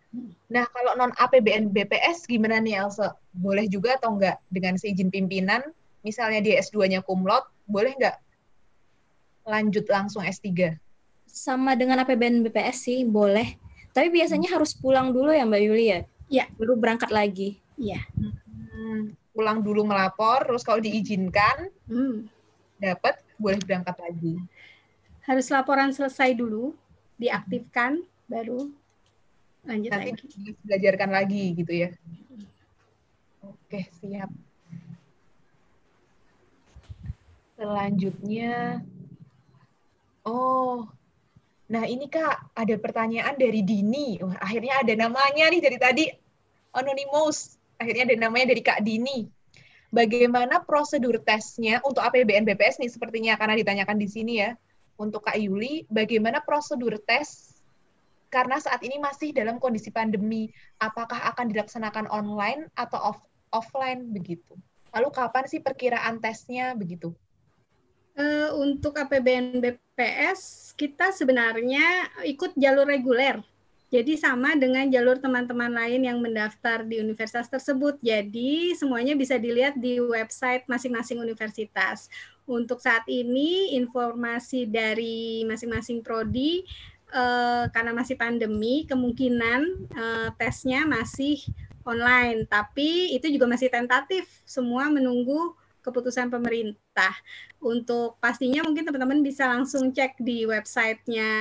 Nah, 0.50 0.66
kalau 0.74 0.98
non 0.98 1.14
APBN 1.14 1.70
BPS 1.70 2.26
gimana 2.26 2.58
nih 2.58 2.82
Elsa? 2.82 3.14
Boleh 3.34 3.70
juga 3.70 3.98
atau 3.98 4.18
enggak 4.18 4.42
dengan 4.50 4.74
seizin 4.74 5.10
pimpinan? 5.14 5.62
Misalnya 6.02 6.42
dia 6.42 6.58
S2-nya 6.62 7.02
kumlot, 7.06 7.46
boleh 7.70 7.94
enggak 7.94 8.18
lanjut 9.46 9.86
langsung 9.86 10.26
S3? 10.26 10.74
Sama 11.26 11.78
dengan 11.78 12.02
APBN 12.02 12.46
BPS 12.46 12.78
sih, 12.86 13.06
boleh 13.06 13.68
tapi 13.98 14.14
biasanya 14.14 14.54
harus 14.54 14.78
pulang 14.78 15.10
dulu 15.10 15.34
ya 15.34 15.42
Mbak 15.42 15.62
Yuli 15.66 15.86
ya? 15.90 16.00
Iya. 16.30 16.44
Baru 16.54 16.78
berangkat 16.78 17.10
lagi. 17.10 17.58
Iya. 17.74 17.98
Hmm, 18.14 19.18
pulang 19.38 19.62
dulu 19.62 19.86
melapor, 19.86 20.42
terus 20.42 20.66
kalau 20.66 20.82
diizinkan, 20.82 21.70
hmm. 21.86 22.26
dapat 22.82 23.22
boleh 23.38 23.62
berangkat 23.62 23.94
lagi. 24.02 24.34
Harus 25.22 25.46
laporan 25.54 25.94
selesai 25.94 26.34
dulu, 26.34 26.74
diaktifkan, 27.22 28.02
baru 28.26 28.66
lanjut 29.62 29.90
Nanti 29.94 30.10
lagi. 30.10 30.54
belajarkan 30.66 31.10
lagi 31.14 31.44
gitu 31.54 31.72
ya. 31.86 31.90
Oke, 33.46 33.86
siap. 34.02 34.30
Selanjutnya, 37.54 38.82
oh 40.26 40.90
Nah, 41.68 41.84
ini 41.84 42.08
Kak, 42.08 42.56
ada 42.56 42.74
pertanyaan 42.80 43.36
dari 43.36 43.60
Dini. 43.60 44.16
Wah, 44.24 44.40
akhirnya 44.40 44.80
ada 44.80 44.94
namanya 44.96 45.52
nih 45.52 45.60
dari 45.60 45.76
tadi 45.76 46.04
anonymous. 46.72 47.57
Akhirnya 47.78 48.10
ada 48.10 48.16
namanya 48.18 48.52
dari 48.52 48.62
Kak 48.62 48.82
Dini. 48.82 49.30
Bagaimana 49.88 50.60
prosedur 50.60 51.22
tesnya 51.24 51.80
untuk 51.80 52.04
APBN 52.04 52.44
BPS 52.44 52.76
nih 52.82 52.92
sepertinya 52.92 53.40
karena 53.40 53.56
ditanyakan 53.56 53.96
di 53.96 54.08
sini 54.10 54.34
ya. 54.44 54.52
Untuk 54.98 55.24
Kak 55.24 55.38
Yuli, 55.38 55.86
bagaimana 55.86 56.42
prosedur 56.42 56.98
tes 57.06 57.58
karena 58.28 58.60
saat 58.60 58.84
ini 58.84 59.00
masih 59.00 59.32
dalam 59.32 59.56
kondisi 59.56 59.88
pandemi, 59.88 60.52
apakah 60.76 61.32
akan 61.32 61.48
dilaksanakan 61.48 62.12
online 62.12 62.68
atau 62.76 63.14
off 63.14 63.20
offline 63.48 64.12
begitu? 64.12 64.52
Lalu 64.92 65.08
kapan 65.12 65.44
sih 65.48 65.64
perkiraan 65.64 66.20
tesnya 66.20 66.76
begitu? 66.76 67.16
Uh, 68.18 68.50
untuk 68.60 68.98
APBN 68.98 69.62
BPS 69.62 70.74
kita 70.74 71.14
sebenarnya 71.14 72.10
ikut 72.26 72.52
jalur 72.58 72.84
reguler. 72.84 73.40
Jadi 73.88 74.20
sama 74.20 74.52
dengan 74.52 74.84
jalur 74.92 75.16
teman-teman 75.16 75.72
lain 75.72 76.04
yang 76.04 76.20
mendaftar 76.20 76.84
di 76.84 77.00
universitas 77.00 77.48
tersebut. 77.48 77.96
Jadi 78.04 78.76
semuanya 78.76 79.16
bisa 79.16 79.40
dilihat 79.40 79.80
di 79.80 79.96
website 79.96 80.68
masing-masing 80.68 81.16
universitas. 81.24 82.12
Untuk 82.44 82.84
saat 82.84 83.08
ini 83.08 83.72
informasi 83.80 84.68
dari 84.68 85.40
masing-masing 85.48 86.04
prodi 86.04 86.68
uh, 87.16 87.64
karena 87.72 87.96
masih 87.96 88.20
pandemi 88.20 88.84
kemungkinan 88.84 89.60
uh, 89.96 90.28
tesnya 90.36 90.84
masih 90.84 91.40
online, 91.88 92.44
tapi 92.44 93.16
itu 93.16 93.32
juga 93.32 93.48
masih 93.48 93.72
tentatif. 93.72 94.28
Semua 94.44 94.92
menunggu 94.92 95.56
keputusan 95.80 96.28
pemerintah. 96.28 97.16
Untuk 97.56 98.20
pastinya 98.20 98.60
mungkin 98.60 98.84
teman-teman 98.84 99.24
bisa 99.24 99.48
langsung 99.48 99.96
cek 99.96 100.20
di 100.20 100.44
websitenya 100.44 101.32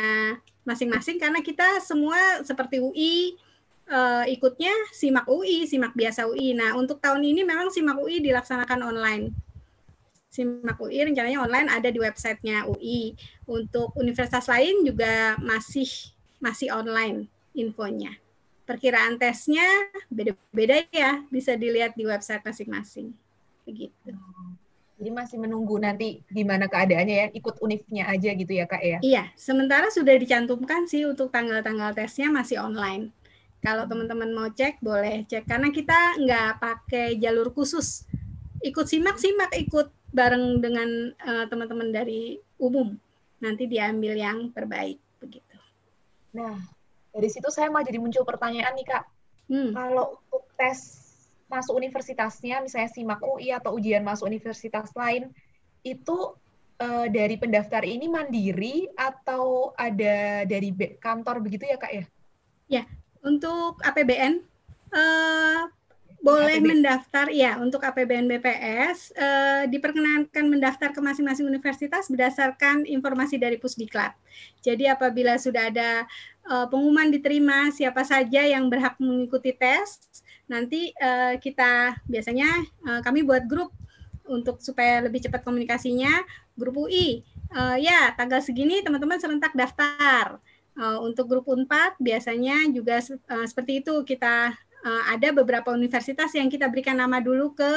masing-masing 0.68 1.15
karena 1.15 1.39
kita 1.39 1.80
semua 1.80 2.43
seperti 2.43 2.84
UI 2.84 3.39
uh, 3.88 4.28
eh, 4.28 4.36
ikutnya 4.36 4.76
simak 4.91 5.24
UI, 5.32 5.63
simak 5.63 5.95
biasa 5.95 6.28
UI. 6.28 6.51
Nah 6.51 6.76
untuk 6.76 6.99
tahun 6.99 7.24
ini 7.24 7.47
memang 7.47 7.72
simak 7.72 7.95
UI 7.95 8.20
dilaksanakan 8.20 8.84
online. 8.84 9.32
Simak 10.28 10.76
UI 10.78 11.07
rencananya 11.07 11.39
online 11.39 11.72
ada 11.72 11.88
di 11.88 11.97
websitenya 12.03 12.68
UI. 12.68 13.15
Untuk 13.47 13.95
universitas 13.95 14.45
lain 14.51 14.84
juga 14.84 15.39
masih 15.39 15.88
masih 16.43 16.70
online 16.76 17.32
infonya. 17.55 18.11
Perkiraan 18.68 19.15
tesnya 19.15 19.63
beda-beda 20.11 20.84
ya, 20.91 21.24
bisa 21.32 21.55
dilihat 21.55 21.95
di 21.95 22.03
website 22.03 22.43
masing-masing 22.43 23.15
begitu. 23.63 24.11
Jadi 24.98 25.14
masih 25.14 25.38
menunggu 25.38 25.78
nanti 25.78 26.26
gimana 26.34 26.66
keadaannya 26.66 27.16
ya, 27.16 27.28
ikut 27.30 27.62
unifnya 27.62 28.10
aja 28.10 28.34
gitu 28.34 28.50
ya 28.50 28.66
kak 28.66 28.82
ya? 28.82 28.98
Iya, 29.06 29.24
sementara 29.38 29.93
sudah 29.93 30.18
dicantumkan 30.18 30.89
sih 30.89 31.06
untuk 31.06 31.30
tanggal-tanggal 31.30 31.93
tesnya 31.93 32.34
masih 32.34 32.58
online. 32.58 33.14
Kalau 33.62 33.86
teman-teman 33.86 34.34
mau 34.34 34.50
cek 34.50 34.82
boleh 34.82 35.26
cek 35.30 35.45
karena 35.45 35.70
kita 35.70 36.18
nggak 36.18 36.52
pakai 36.58 37.14
jalur 37.22 37.54
khusus. 37.54 38.10
Ikut 38.66 38.89
simak-simak, 38.89 39.54
ikut 39.54 39.93
bareng 40.10 40.66
dengan 40.66 41.14
uh, 41.22 41.45
teman-teman 41.45 41.93
dari 41.93 42.41
umum. 42.58 42.98
Nanti 43.38 43.70
diambil 43.70 44.18
yang 44.18 44.50
terbaik 44.50 44.98
begitu. 45.22 45.58
Nah, 46.34 46.58
dari 47.14 47.30
situ 47.30 47.54
saya 47.54 47.70
mau 47.70 47.86
jadi 47.86 48.02
muncul 48.02 48.26
pertanyaan 48.26 48.74
nih 48.74 48.88
kak. 48.89 49.06
Hmm. 49.45 49.78
Kalau 49.78 50.18
untuk 50.26 50.43
tes 50.58 51.07
masuk 51.48 51.80
universitasnya, 51.80 52.60
misalnya 52.60 52.91
SIMAK 52.91 53.22
UI 53.24 53.56
atau 53.56 53.76
ujian 53.76 54.04
masuk 54.04 54.28
universitas 54.28 54.91
lain, 54.95 55.32
itu 55.84 56.36
uh, 56.82 57.08
dari 57.10 57.36
pendaftar 57.39 57.84
ini 57.84 58.08
mandiri 58.08 58.88
atau 58.93 59.74
ada 59.76 60.43
dari 60.45 60.70
kantor 61.00 61.41
begitu 61.41 61.66
ya 61.68 61.78
kak 61.80 61.93
ya? 61.93 62.06
Ya, 62.68 62.84
untuk 63.24 63.80
APBN 63.80 64.43
uh, 64.91 65.00
eh, 65.00 65.62
boleh 66.18 66.60
APBN. 66.60 66.68
mendaftar 66.68 67.26
ya 67.32 67.56
untuk 67.62 67.80
APBN 67.86 68.28
BPS 68.28 69.16
uh, 69.16 69.64
diperkenankan 69.72 70.45
mendaftar 70.50 70.91
ke 70.91 71.00
masing-masing 71.00 71.48
universitas 71.48 72.12
berdasarkan 72.12 72.84
informasi 72.84 73.39
dari 73.39 73.56
Pusdiklat. 73.56 74.12
Jadi 74.60 74.89
apabila 74.89 75.39
sudah 75.39 75.72
ada 75.72 76.04
uh, 76.50 76.66
pengumuman 76.68 77.08
diterima 77.08 77.72
siapa 77.72 78.04
saja 78.04 78.43
yang 78.43 78.68
berhak 78.68 79.00
mengikuti 79.00 79.56
tes 79.56 80.04
nanti 80.48 80.95
uh, 80.98 81.36
kita 81.39 82.00
biasanya 82.08 82.48
uh, 82.88 83.00
kami 83.04 83.24
buat 83.24 83.45
grup 83.45 83.72
untuk 84.28 84.60
supaya 84.60 85.04
lebih 85.04 85.24
cepat 85.24 85.41
komunikasinya. 85.41 86.12
Grup 86.58 86.89
UI 86.89 87.24
uh, 87.54 87.78
eh, 87.78 87.88
ya 87.88 88.12
tanggal 88.14 88.43
segini 88.43 88.84
teman-teman 88.84 89.18
serentak 89.18 89.56
daftar. 89.56 90.38
Uh, 90.78 91.02
untuk 91.02 91.26
grup 91.26 91.50
Unpad 91.50 91.98
biasanya 91.98 92.70
juga 92.70 93.02
uh, 93.02 93.45
seperti 93.50 93.82
itu. 93.82 94.06
Kita 94.06 94.54
uh, 94.86 95.04
ada 95.10 95.34
beberapa 95.34 95.74
universitas 95.74 96.30
yang 96.38 96.54
kita 96.54 96.70
berikan 96.70 97.02
nama 97.02 97.18
dulu 97.18 97.58
ke 97.58 97.72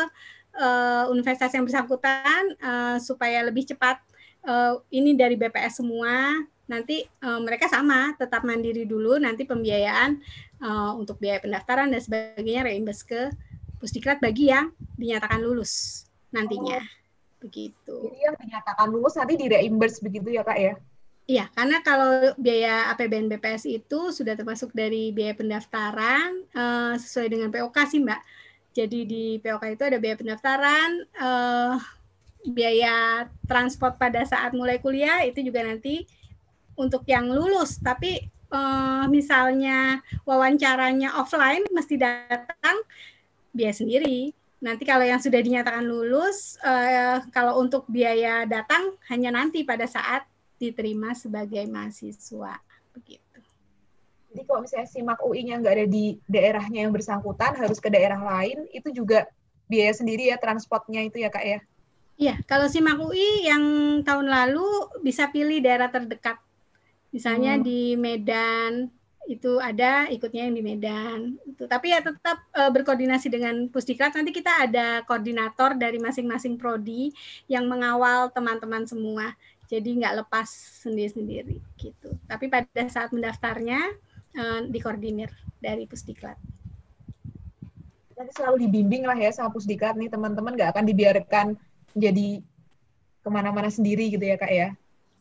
uh, 0.61 1.09
universitas 1.09 1.49
yang 1.57 1.65
bersangkutan 1.65 2.53
uh, 2.61 3.01
supaya 3.01 3.41
lebih 3.41 3.65
cepat 3.73 4.05
uh, 4.45 4.85
ini 4.93 5.17
dari 5.17 5.33
BPS 5.33 5.81
semua. 5.81 6.45
Nanti 6.69 7.01
uh, 7.25 7.41
mereka 7.41 7.73
sama 7.73 8.13
tetap 8.21 8.45
mandiri 8.45 8.85
dulu. 8.85 9.17
Nanti 9.17 9.49
pembiayaan 9.49 10.21
uh, 10.63 10.93
untuk 10.97 11.19
biaya 11.19 11.41
pendaftaran 11.43 11.91
dan 11.91 12.01
sebagainya 12.01 12.65
reimburse 12.65 13.05
ke 13.05 13.33
Pusdiklat 13.81 14.21
bagi 14.21 14.53
yang 14.53 14.77
dinyatakan 15.01 15.41
lulus 15.41 16.05
nantinya 16.37 16.79
oh. 16.79 16.87
begitu. 17.41 17.97
Jadi 18.13 18.19
yang 18.21 18.37
dinyatakan 18.37 18.93
lulus 18.93 19.17
nanti 19.17 19.41
di 19.41 19.49
reimburse 19.49 20.05
begitu 20.05 20.29
ya 20.37 20.45
kak 20.45 20.59
ya? 20.61 20.75
Iya, 21.31 21.47
karena 21.55 21.79
kalau 21.87 22.35
biaya 22.37 22.91
APBN 22.91 23.31
BPS 23.31 23.65
itu 23.71 24.11
sudah 24.11 24.35
termasuk 24.35 24.75
dari 24.75 25.15
biaya 25.15 25.33
pendaftaran 25.33 26.43
uh, 26.53 26.95
sesuai 26.99 27.29
dengan 27.31 27.49
POK 27.55 27.77
sih 27.87 28.03
Mbak. 28.03 28.21
Jadi 28.75 29.01
di 29.07 29.25
POK 29.39 29.65
itu 29.79 29.83
ada 29.87 29.99
biaya 30.03 30.19
pendaftaran, 30.19 30.91
uh, 31.23 31.79
biaya 32.51 33.29
transport 33.47 33.95
pada 34.01 34.27
saat 34.27 34.57
mulai 34.57 34.83
kuliah 34.83 35.23
itu 35.23 35.45
juga 35.45 35.63
nanti 35.63 36.03
untuk 36.75 37.05
yang 37.05 37.29
lulus 37.29 37.77
tapi 37.79 38.25
uh, 38.53 39.07
misalnya 39.09 40.03
wawancaranya 40.27 41.17
offline 41.17 41.65
mesti 41.71 41.97
datang 41.97 42.83
biaya 43.55 43.75
sendiri. 43.75 44.35
Nanti 44.61 44.85
kalau 44.85 45.09
yang 45.09 45.23
sudah 45.23 45.41
dinyatakan 45.41 45.89
lulus 45.89 46.61
uh, 46.61 47.25
kalau 47.33 47.59
untuk 47.65 47.89
biaya 47.89 48.45
datang 48.45 48.93
hanya 49.09 49.33
nanti 49.33 49.65
pada 49.65 49.89
saat 49.89 50.29
diterima 50.61 51.17
sebagai 51.17 51.65
mahasiswa. 51.65 52.61
Begitu. 52.93 53.41
Jadi 54.31 54.43
kalau 54.47 54.61
misalnya 54.63 54.87
simak 54.87 55.19
UI-nya 55.25 55.59
nggak 55.59 55.75
ada 55.75 55.87
di 55.89 56.21
daerahnya 56.29 56.87
yang 56.87 56.93
bersangkutan 56.95 57.57
harus 57.57 57.83
ke 57.83 57.91
daerah 57.91 58.21
lain 58.21 58.69
itu 58.71 58.93
juga 58.95 59.27
biaya 59.67 59.91
sendiri 59.97 60.31
ya 60.31 60.37
transportnya 60.39 61.03
itu 61.03 61.19
ya 61.19 61.33
kak 61.33 61.47
ya? 61.47 61.61
Iya, 62.21 62.37
kalau 62.45 62.69
simak 62.69 63.01
UI 63.01 63.49
yang 63.49 63.65
tahun 64.05 64.29
lalu 64.29 64.69
bisa 65.01 65.33
pilih 65.33 65.65
daerah 65.65 65.89
terdekat 65.89 66.37
Misalnya 67.11 67.59
hmm. 67.59 67.63
di 67.63 67.81
Medan 67.99 68.73
itu 69.31 69.63
ada 69.63 70.11
ikutnya 70.11 70.51
yang 70.51 70.55
di 70.59 70.65
Medan. 70.65 71.39
Itu. 71.47 71.71
Tapi 71.71 71.95
ya 71.95 72.03
tetap 72.03 72.43
e, 72.51 72.63
berkoordinasi 72.71 73.31
dengan 73.31 73.71
Pusdiklat. 73.71 74.17
Nanti 74.17 74.35
kita 74.35 74.67
ada 74.67 75.07
koordinator 75.07 75.79
dari 75.79 76.03
masing-masing 76.03 76.59
prodi 76.59 77.15
yang 77.47 77.71
mengawal 77.71 78.31
teman-teman 78.35 78.87
semua. 78.91 79.35
Jadi 79.71 80.03
nggak 80.03 80.27
lepas 80.27 80.51
sendiri-sendiri 80.83 81.63
gitu. 81.79 82.11
Tapi 82.27 82.51
pada 82.51 82.91
saat 82.91 83.15
mendaftarnya 83.15 83.79
uh, 84.35 84.61
dikoordinir 84.67 85.31
dari 85.63 85.87
Pusdiklat. 85.87 86.35
Nanti 88.19 88.33
selalu 88.35 88.67
dibimbing 88.67 89.07
lah 89.07 89.15
ya 89.15 89.31
sama 89.31 89.55
Pusdiklat 89.55 89.95
nih 89.95 90.11
teman-teman 90.11 90.59
nggak 90.59 90.75
akan 90.75 90.85
dibiarkan 90.91 91.47
jadi 91.95 92.43
ke 93.21 93.29
mana-mana 93.31 93.71
sendiri 93.71 94.11
gitu 94.11 94.27
ya 94.27 94.35
kak 94.35 94.51
ya. 94.51 94.75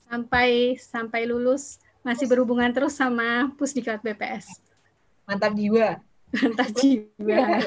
Sampai 0.10 0.74
sampai 0.82 1.30
lulus 1.30 1.78
masih 2.02 2.26
berhubungan 2.26 2.74
terus 2.74 2.98
sama 2.98 3.54
Pusdiklat 3.54 4.02
BPS. 4.02 4.58
Mantap 5.30 5.54
jiwa. 5.54 6.02
Mantap 6.34 6.74
jiwa. 6.82 7.62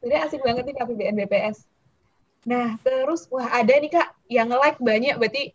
Jadi 0.00 0.14
asik 0.16 0.40
banget 0.40 0.64
nih 0.64 0.74
KPBN 0.80 1.14
BPS. 1.20 1.68
Nah, 2.48 2.80
terus 2.80 3.28
wah 3.28 3.52
ada 3.52 3.68
nih 3.76 3.92
Kak 3.92 4.08
yang 4.32 4.48
like 4.48 4.80
banyak 4.80 5.20
berarti 5.20 5.52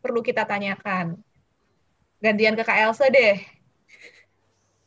perlu 0.00 0.24
kita 0.24 0.48
tanyakan. 0.48 1.20
Gantian 2.24 2.56
ke 2.56 2.64
Kak 2.64 2.88
Elsa 2.88 3.12
deh. 3.12 3.36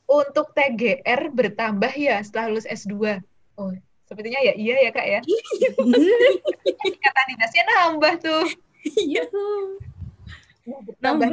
Untuk 0.09 0.57
TGR 0.57 1.29
bertambah 1.29 1.93
ya 1.93 2.17
setelah 2.25 2.49
lulus 2.49 2.65
S2. 2.65 3.21
Oh, 3.61 3.69
sepertinya 4.09 4.41
ya 4.41 4.57
iya 4.57 4.89
ya 4.89 4.91
Kak 4.91 5.05
ya. 5.05 5.19
Kata 7.05 7.21
nambah 7.61 8.13
tuh. 8.25 8.66
Iya. 8.95 9.23
Berapa 10.99 11.23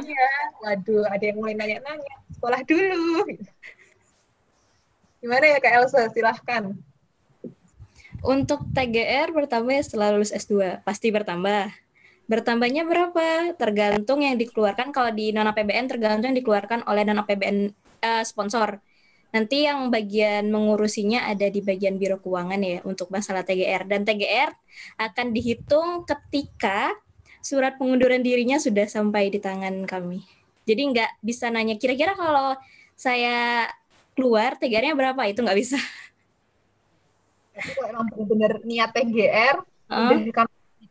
ya? 0.00 0.32
Waduh, 0.64 1.04
ada 1.08 1.24
yang 1.24 1.36
mulai 1.36 1.54
nanya-nanya. 1.56 2.14
Sekolah 2.32 2.60
dulu. 2.64 3.28
Gimana 5.20 5.44
ya 5.44 5.58
Kak 5.60 5.72
Elsa? 5.76 6.08
Silahkan. 6.08 6.72
Untuk 8.22 8.64
TGR 8.70 9.34
bertambah 9.34 9.74
ya 9.74 9.82
setelah 9.82 10.14
lulus 10.14 10.32
S2, 10.32 10.82
pasti 10.86 11.10
bertambah. 11.10 11.74
Bertambahnya 12.30 12.86
berapa? 12.86 13.52
Tergantung 13.58 14.22
yang 14.22 14.38
dikeluarkan. 14.38 14.94
Kalau 14.94 15.10
di 15.10 15.34
non 15.34 15.50
APBN 15.50 15.90
tergantung 15.90 16.32
yang 16.32 16.38
dikeluarkan 16.38 16.86
oleh 16.86 17.02
non 17.04 17.20
APBN 17.20 17.58
uh, 18.00 18.22
eh, 18.22 18.24
sponsor. 18.24 18.78
Nanti 19.32 19.64
yang 19.64 19.88
bagian 19.88 20.52
mengurusinya 20.52 21.24
ada 21.24 21.48
di 21.48 21.64
bagian 21.64 21.96
biro 21.96 22.20
keuangan 22.20 22.60
ya 22.60 22.84
untuk 22.84 23.08
masalah 23.08 23.40
TGR. 23.42 23.88
Dan 23.88 24.04
TGR 24.04 24.52
akan 25.00 25.26
dihitung 25.32 26.04
ketika 26.04 26.92
surat 27.40 27.80
pengunduran 27.80 28.20
dirinya 28.20 28.60
sudah 28.60 28.84
sampai 28.84 29.32
di 29.32 29.40
tangan 29.40 29.88
kami. 29.88 30.20
Jadi 30.68 30.82
nggak 30.94 31.24
bisa 31.24 31.48
nanya 31.48 31.80
kira-kira 31.80 32.12
kalau 32.12 32.54
saya 32.94 33.66
keluar 34.12 34.60
TGR-nya 34.60 34.94
berapa 34.94 35.22
itu 35.26 35.40
nggak 35.40 35.58
bisa. 35.58 35.80
Kalau 37.56 37.88
emang 37.88 38.06
benar-benar 38.12 38.52
niat 38.64 38.90
TGR, 38.92 39.56
uh. 39.90 40.12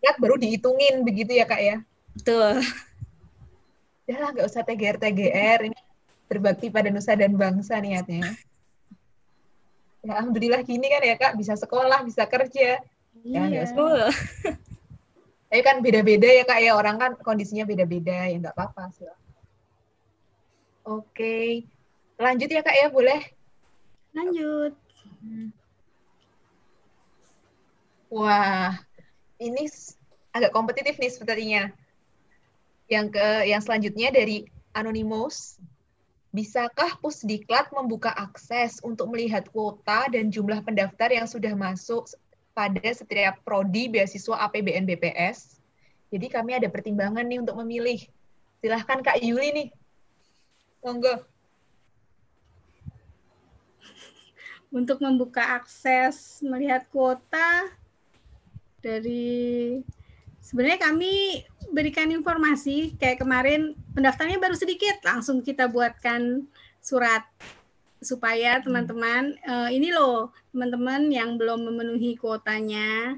niat 0.01 0.15
baru 0.17 0.35
dihitungin 0.41 1.05
begitu 1.05 1.37
ya 1.37 1.45
kak 1.45 1.61
ya? 1.61 1.77
Betul. 2.17 2.65
Ya 4.09 4.17
lah 4.17 4.29
nggak 4.33 4.49
usah 4.49 4.65
TGR 4.65 4.97
TGR 4.97 5.71
ini 5.71 5.77
berbakti 6.31 6.71
pada 6.71 6.87
nusa 6.87 7.11
dan 7.19 7.35
bangsa 7.35 7.75
niatnya. 7.83 8.23
Ya 9.99 10.15
alhamdulillah 10.15 10.63
gini 10.63 10.87
kan 10.87 11.03
ya 11.03 11.15
kak 11.19 11.35
bisa 11.35 11.59
sekolah 11.59 12.07
bisa 12.07 12.23
kerja. 12.23 12.79
Ya, 13.27 13.41
iya. 13.51 13.67
Ya, 13.67 14.07
Tapi 15.51 15.61
kan 15.67 15.83
beda-beda 15.83 16.31
ya 16.31 16.47
kak 16.47 16.63
ya 16.63 16.71
orang 16.79 16.95
kan 16.95 17.11
kondisinya 17.19 17.67
beda-beda 17.67 18.31
ya 18.31 18.39
nggak 18.39 18.55
apa-apa 18.55 18.87
sih. 18.95 19.11
Oke, 20.87 21.67
lanjut 22.15 22.47
ya 22.47 22.63
kak 22.63 22.79
ya 22.79 22.87
boleh? 22.87 23.19
Lanjut. 24.15 24.73
Hmm. 25.19 25.51
Wah, 28.07 28.79
ini 29.39 29.67
agak 30.31 30.55
kompetitif 30.55 30.95
nih 30.95 31.11
sepertinya. 31.11 31.63
Yang 32.87 33.19
ke 33.19 33.27
yang 33.51 33.61
selanjutnya 33.63 34.09
dari 34.11 34.47
Anonymous, 34.71 35.59
bisakah 36.31 36.95
Pusdiklat 37.03 37.71
membuka 37.75 38.11
akses 38.15 38.79
untuk 38.81 39.11
melihat 39.11 39.47
kuota 39.51 40.07
dan 40.07 40.31
jumlah 40.31 40.63
pendaftar 40.63 41.11
yang 41.11 41.27
sudah 41.27 41.51
masuk 41.55 42.07
pada 42.55 42.83
setiap 42.91 43.39
prodi 43.43 43.91
beasiswa 43.91 44.47
APBN 44.47 44.87
BPS? 44.87 45.59
Jadi 46.11 46.27
kami 46.27 46.55
ada 46.55 46.67
pertimbangan 46.67 47.23
nih 47.23 47.39
untuk 47.39 47.55
memilih. 47.63 47.99
Silahkan 48.59 48.99
Kak 48.99 49.19
Yuli 49.23 49.49
nih. 49.51 49.69
Monggo. 50.83 51.23
Untuk 54.71 55.03
membuka 55.03 55.59
akses 55.59 56.39
melihat 56.43 56.87
kuota, 56.87 57.67
dari 58.81 59.79
sebenarnya 60.41 60.81
kami 60.81 61.45
berikan 61.71 62.11
informasi 62.11 62.97
kayak 62.99 63.23
kemarin 63.23 63.77
pendaftarnya 63.95 64.41
baru 64.41 64.57
sedikit 64.57 64.99
langsung 65.05 65.39
kita 65.39 65.71
buatkan 65.71 66.49
surat 66.83 67.23
supaya 68.01 68.57
hmm. 68.57 68.63
teman-teman 68.65 69.23
uh, 69.45 69.69
ini 69.69 69.93
loh 69.93 70.33
teman-teman 70.51 71.07
yang 71.07 71.37
belum 71.37 71.69
memenuhi 71.69 72.17
kuotanya 72.17 73.15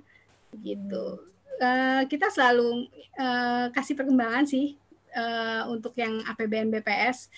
gitu. 0.60 1.24
Uh, 1.58 2.04
kita 2.12 2.28
selalu 2.30 2.92
uh, 3.18 3.72
kasih 3.72 3.96
perkembangan 3.96 4.44
sih 4.44 4.76
uh, 5.16 5.66
untuk 5.72 5.96
yang 5.96 6.22
APBN 6.28 6.70
BPS 6.70 7.32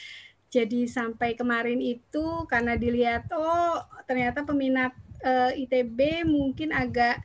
jadi 0.50 0.88
sampai 0.88 1.36
kemarin 1.36 1.84
itu 1.84 2.48
karena 2.48 2.80
dilihat 2.80 3.28
oh 3.36 3.84
ternyata 4.08 4.42
peminat 4.48 4.96
uh, 5.22 5.52
ITB 5.52 6.24
mungkin 6.24 6.72
agak 6.72 7.20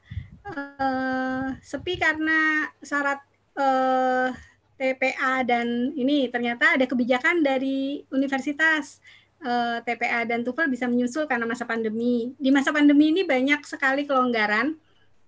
uh, 0.46 1.56
sepi 1.60 2.00
karena 2.00 2.68
syarat 2.80 3.20
uh, 3.56 4.32
eh, 4.80 4.96
TPA 4.96 5.44
dan 5.44 5.92
ini 5.92 6.32
ternyata 6.32 6.80
ada 6.80 6.88
kebijakan 6.88 7.44
dari 7.44 8.00
universitas 8.08 9.04
uh, 9.44 9.78
eh, 9.84 9.84
TPA 9.84 10.24
dan 10.24 10.40
TOEFL 10.40 10.72
bisa 10.72 10.88
menyusul 10.88 11.28
karena 11.28 11.44
masa 11.44 11.68
pandemi. 11.68 12.32
Di 12.40 12.48
masa 12.48 12.72
pandemi 12.72 13.12
ini 13.12 13.22
banyak 13.24 13.64
sekali 13.68 14.08
kelonggaran 14.08 14.76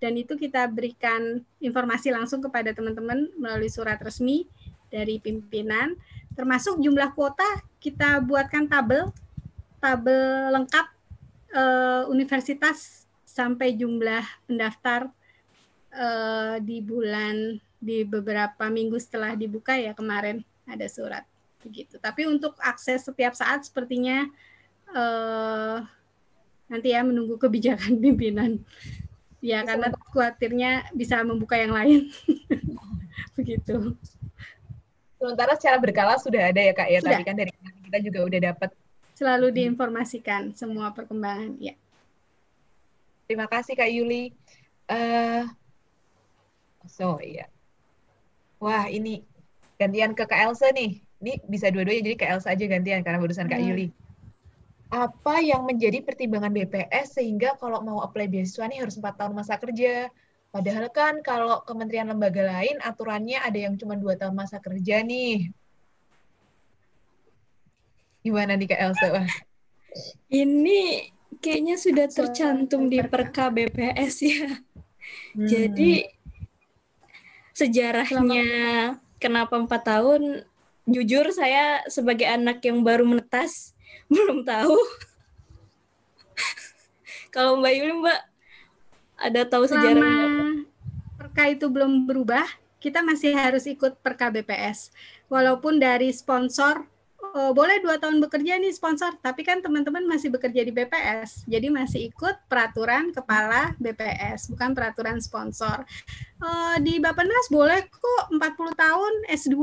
dan 0.01 0.13
itu 0.19 0.35
kita 0.35 0.67
berikan 0.67 1.39
informasi 1.63 2.11
langsung 2.11 2.43
kepada 2.43 2.75
teman-teman 2.75 3.31
melalui 3.39 3.71
surat 3.71 3.95
resmi 4.03 4.49
dari 4.91 5.17
pimpinan 5.17 5.95
termasuk 6.35 6.75
jumlah 6.81 7.13
kuota 7.15 7.45
kita 7.79 8.19
buatkan 8.19 8.67
tabel 8.67 9.09
tabel 9.79 10.53
lengkap 10.53 10.87
uh, 11.55 12.03
universitas 12.11 13.02
sampai 13.33 13.73
jumlah 13.73 14.21
pendaftar 14.45 15.09
uh, 15.89 16.61
di 16.61 16.85
bulan 16.85 17.57
di 17.81 18.05
beberapa 18.05 18.69
minggu 18.69 19.01
setelah 19.01 19.33
dibuka 19.33 19.73
ya 19.73 19.97
kemarin 19.97 20.45
ada 20.69 20.85
surat 20.85 21.25
begitu. 21.65 21.97
Tapi 21.97 22.29
untuk 22.29 22.53
akses 22.61 23.09
setiap 23.09 23.33
saat 23.33 23.65
sepertinya 23.65 24.29
uh, 24.93 25.81
nanti 26.69 26.93
ya 26.93 27.01
menunggu 27.01 27.41
kebijakan 27.41 27.97
pimpinan. 28.03 28.61
Ya 29.43 29.65
karena 29.65 29.91
khawatirnya 30.13 30.93
bisa 30.93 31.19
membuka 31.25 31.57
yang 31.57 31.73
lain. 31.73 32.13
begitu. 33.37 33.97
Sementara 35.17 35.57
secara 35.57 35.81
berkala 35.81 36.15
sudah 36.21 36.53
ada 36.53 36.61
ya 36.61 36.71
kak 36.75 36.87
ya, 36.91 36.99
sudah. 37.01 37.11
tapi 37.17 37.23
kan 37.25 37.35
dari 37.35 37.51
kita 37.89 37.97
juga 37.99 38.19
udah 38.23 38.39
dapat. 38.53 38.69
Selalu 39.15 39.47
diinformasikan 39.51 40.55
semua 40.55 40.95
perkembangan 40.95 41.59
ya. 41.59 41.75
Terima 43.33 43.49
kasih 43.49 43.73
Kak 43.73 43.89
Yuli. 43.89 44.29
Uh, 44.85 45.49
so 46.85 47.17
iya. 47.17 47.49
Wah 48.61 48.85
ini 48.85 49.25
gantian 49.81 50.13
ke 50.13 50.29
Kak 50.29 50.37
Elsa 50.37 50.69
nih. 50.69 51.01
Ini 51.17 51.41
bisa 51.49 51.73
dua-duanya 51.73 52.13
jadi 52.13 52.17
Kak 52.21 52.29
Elsa 52.29 52.53
aja 52.53 52.61
gantian 52.69 53.01
karena 53.01 53.17
barusan 53.17 53.49
Kak 53.49 53.57
hmm. 53.57 53.67
Yuli. 53.73 53.87
Apa 54.93 55.41
yang 55.41 55.65
menjadi 55.65 56.05
pertimbangan 56.05 56.53
BPS 56.53 57.17
sehingga 57.17 57.57
kalau 57.57 57.81
mau 57.81 58.05
apply 58.05 58.29
beasiswa 58.29 58.69
nih 58.69 58.85
harus 58.85 59.01
empat 59.01 59.17
tahun 59.17 59.33
masa 59.33 59.57
kerja? 59.57 60.13
Padahal 60.53 60.93
kan 60.93 61.25
kalau 61.25 61.65
kementerian 61.65 62.13
lembaga 62.13 62.45
lain 62.45 62.77
aturannya 62.85 63.41
ada 63.41 63.57
yang 63.57 63.81
cuma 63.81 63.97
dua 63.97 64.13
tahun 64.13 64.37
masa 64.37 64.61
kerja 64.61 65.01
nih. 65.01 65.49
Gimana 68.21 68.53
nih 68.61 68.69
Kak 68.69 68.77
Elsa? 68.93 69.07
Wah. 69.09 69.25
Ini 70.29 71.09
kayaknya 71.43 71.75
sudah 71.75 72.07
tercantum 72.07 72.87
di 72.87 73.03
Perka 73.03 73.51
BPS 73.51 74.15
ya. 74.23 74.63
Hmm. 75.35 75.43
Jadi 75.43 76.07
sejarahnya 77.51 78.47
kenapa 79.19 79.59
empat 79.59 79.83
tahun? 79.83 80.47
Jujur 80.87 81.31
saya 81.35 81.83
sebagai 81.91 82.27
anak 82.27 82.63
yang 82.63 82.79
baru 82.83 83.03
menetas 83.03 83.75
belum 84.13 84.47
tahu. 84.47 84.79
Kalau 87.33 87.59
Mbak 87.59 87.73
Yuli 87.75 87.93
Mbak 87.99 88.21
ada 89.19 89.41
tahu 89.43 89.63
sejarahnya? 89.67 90.63
Perka 91.19 91.43
itu 91.51 91.65
belum 91.67 92.07
berubah, 92.07 92.45
kita 92.79 93.03
masih 93.03 93.35
harus 93.35 93.67
ikut 93.67 93.99
Perka 93.99 94.31
BPS. 94.31 94.91
Walaupun 95.27 95.79
dari 95.79 96.11
sponsor 96.13 96.92
oh, 97.33 97.51
boleh 97.51 97.81
dua 97.81 97.97
tahun 97.97 98.21
bekerja 98.21 98.61
nih 98.61 98.71
sponsor, 98.71 99.17
tapi 99.19 99.41
kan 99.41 99.59
teman-teman 99.59 100.05
masih 100.05 100.29
bekerja 100.29 100.61
di 100.61 100.69
BPS, 100.69 101.43
jadi 101.49 101.67
masih 101.73 102.13
ikut 102.13 102.45
peraturan 102.45 103.09
kepala 103.09 103.73
BPS, 103.81 104.53
bukan 104.53 104.77
peraturan 104.77 105.17
sponsor. 105.19 105.83
Uh, 106.37 106.77
di 106.79 107.01
Bapenas 107.01 107.49
boleh 107.49 107.89
kok 107.89 108.23
40 108.31 108.39
tahun 108.77 109.13
S2, 109.33 109.57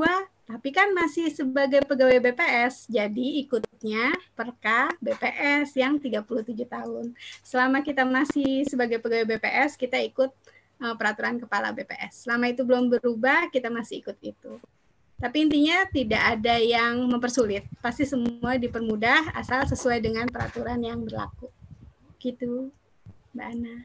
Tapi 0.51 0.75
kan 0.75 0.91
masih 0.91 1.31
sebagai 1.31 1.87
pegawai 1.87 2.19
BPS, 2.19 2.91
jadi 2.91 3.47
ikutnya 3.47 4.11
perka 4.35 4.91
BPS 4.99 5.79
yang 5.79 6.03
37 6.03 6.27
tahun. 6.67 7.15
Selama 7.47 7.87
kita 7.87 8.03
masih 8.03 8.67
sebagai 8.67 8.99
pegawai 8.99 9.31
BPS, 9.31 9.79
kita 9.79 10.03
ikut 10.03 10.35
uh, 10.83 10.95
peraturan 10.99 11.39
kepala 11.39 11.71
BPS. 11.71 12.27
Selama 12.27 12.51
itu 12.51 12.67
belum 12.67 12.91
berubah, 12.91 13.47
kita 13.55 13.71
masih 13.71 14.03
ikut 14.03 14.19
itu. 14.27 14.59
Tapi 15.21 15.37
intinya 15.45 15.85
tidak 15.93 16.23
ada 16.41 16.57
yang 16.57 17.05
mempersulit. 17.05 17.69
Pasti 17.85 18.09
semua 18.09 18.57
dipermudah 18.57 19.37
asal 19.37 19.69
sesuai 19.69 20.01
dengan 20.01 20.25
peraturan 20.33 20.81
yang 20.81 21.05
berlaku. 21.05 21.53
Gitu, 22.17 22.73
Mbak 23.37 23.47
Ana. 23.53 23.77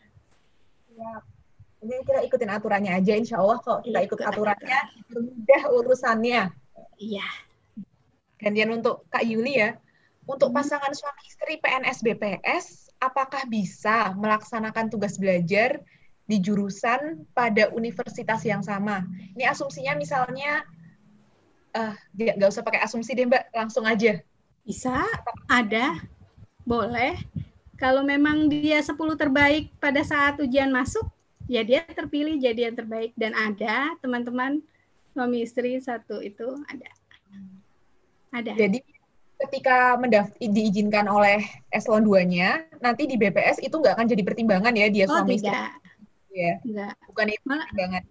Ya. 0.96 1.14
Jadi 1.86 2.02
kita 2.08 2.22
ikutin 2.26 2.52
aturannya 2.56 2.96
aja, 2.96 3.14
insya 3.20 3.38
Allah 3.44 3.60
kalau 3.62 3.84
kita 3.84 4.00
ikut 4.08 4.20
aturannya, 4.24 4.80
mudah 5.12 5.64
urusannya. 5.76 6.50
Iya. 6.98 7.28
Gantian 8.40 8.72
untuk 8.72 9.06
Kak 9.12 9.28
Yuli 9.28 9.60
ya, 9.60 9.76
untuk 10.26 10.50
hmm. 10.50 10.58
pasangan 10.58 10.94
suami 10.96 11.22
istri 11.30 11.54
PNS 11.62 12.00
BPS, 12.02 12.66
apakah 12.98 13.46
bisa 13.46 14.16
melaksanakan 14.18 14.90
tugas 14.90 15.22
belajar 15.22 15.84
di 16.26 16.42
jurusan 16.42 17.30
pada 17.38 17.70
universitas 17.76 18.42
yang 18.42 18.66
sama? 18.66 19.06
Ini 19.38 19.46
asumsinya 19.46 19.94
misalnya 19.94 20.66
uh, 21.76 21.94
nggak 22.16 22.50
usah 22.50 22.64
pakai 22.64 22.82
asumsi 22.82 23.12
deh 23.14 23.28
Mbak, 23.28 23.52
langsung 23.52 23.84
aja. 23.84 24.18
Bisa, 24.66 25.04
ada, 25.46 26.00
boleh. 26.66 27.20
Kalau 27.76 28.02
memang 28.02 28.48
dia 28.48 28.80
10 28.80 28.96
terbaik 29.20 29.70
pada 29.78 30.02
saat 30.02 30.40
ujian 30.40 30.72
masuk, 30.72 31.06
ya 31.46 31.62
dia 31.62 31.84
terpilih 31.84 32.40
jadi 32.40 32.72
yang 32.72 32.76
terbaik. 32.80 33.12
Dan 33.20 33.36
ada 33.36 33.94
teman-teman 34.00 34.64
suami 35.12 35.44
istri 35.44 35.78
satu 35.78 36.24
itu 36.24 36.56
ada. 36.72 36.90
Ada. 38.32 38.52
Jadi 38.56 38.80
ketika 39.36 40.00
mendaft 40.00 40.34
diizinkan 40.40 41.06
oleh 41.12 41.44
eselon 41.70 42.08
2-nya, 42.08 42.64
nanti 42.80 43.06
di 43.06 43.20
BPS 43.20 43.60
itu 43.60 43.76
nggak 43.76 44.00
akan 44.00 44.08
jadi 44.08 44.24
pertimbangan 44.24 44.74
ya 44.74 44.88
dia 44.88 45.06
oh, 45.12 45.20
suami 45.20 45.36
tidak. 45.38 45.52
istri. 45.52 45.84
Ya. 46.36 46.54
Enggak. 46.64 46.94
Bukan 47.12 47.28
itu 47.32 47.46
Malah, 47.48 47.68
pertimbangan. 47.68 48.04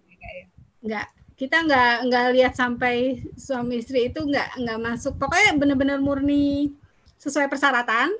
Ya. 0.85 1.03
Kita 1.35 1.67
nggak 1.67 2.07
nggak 2.07 2.27
lihat 2.35 2.53
sampai 2.55 3.27
suami 3.35 3.83
istri 3.83 4.07
itu 4.07 4.23
nggak 4.23 4.59
nggak 4.59 4.79
masuk. 4.79 5.19
Pokoknya 5.19 5.51
benar-benar 5.59 5.99
murni 5.99 6.71
sesuai 7.19 7.51
persyaratan 7.51 8.15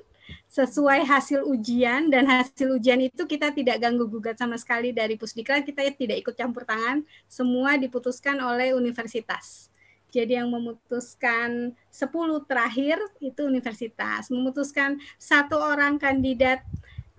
sesuai 0.46 1.04
hasil 1.04 1.44
ujian 1.44 2.08
dan 2.08 2.24
hasil 2.26 2.80
ujian 2.80 2.98
itu 3.02 3.28
kita 3.28 3.52
tidak 3.52 3.76
ganggu 3.82 4.08
gugat 4.08 4.40
sama 4.40 4.56
sekali 4.56 4.90
dari 4.90 5.14
pusdiklat. 5.20 5.66
Kita 5.66 5.84
tidak 5.92 6.16
ikut 6.22 6.34
campur 6.34 6.64
tangan. 6.64 7.04
Semua 7.28 7.76
diputuskan 7.76 8.40
oleh 8.40 8.72
universitas. 8.72 9.68
Jadi 10.08 10.38
yang 10.38 10.48
memutuskan 10.48 11.76
10 11.92 12.48
terakhir 12.48 12.96
itu 13.20 13.44
universitas. 13.44 14.32
Memutuskan 14.32 14.96
satu 15.20 15.60
orang 15.60 16.00
kandidat 16.00 16.64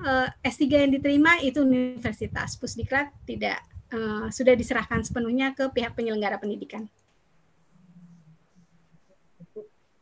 eh, 0.02 0.28
S3 0.41 0.89
yang 0.89 0.91
diterima 0.98 1.38
itu 1.45 1.62
universitas. 1.62 2.58
Pusdiklat 2.58 3.14
tidak 3.30 3.62
uh, 3.93 4.27
sudah 4.31 4.53
diserahkan 4.53 5.03
sepenuhnya 5.03 5.53
ke 5.55 5.67
pihak 5.71 5.93
penyelenggara 5.95 6.39
pendidikan. 6.39 6.88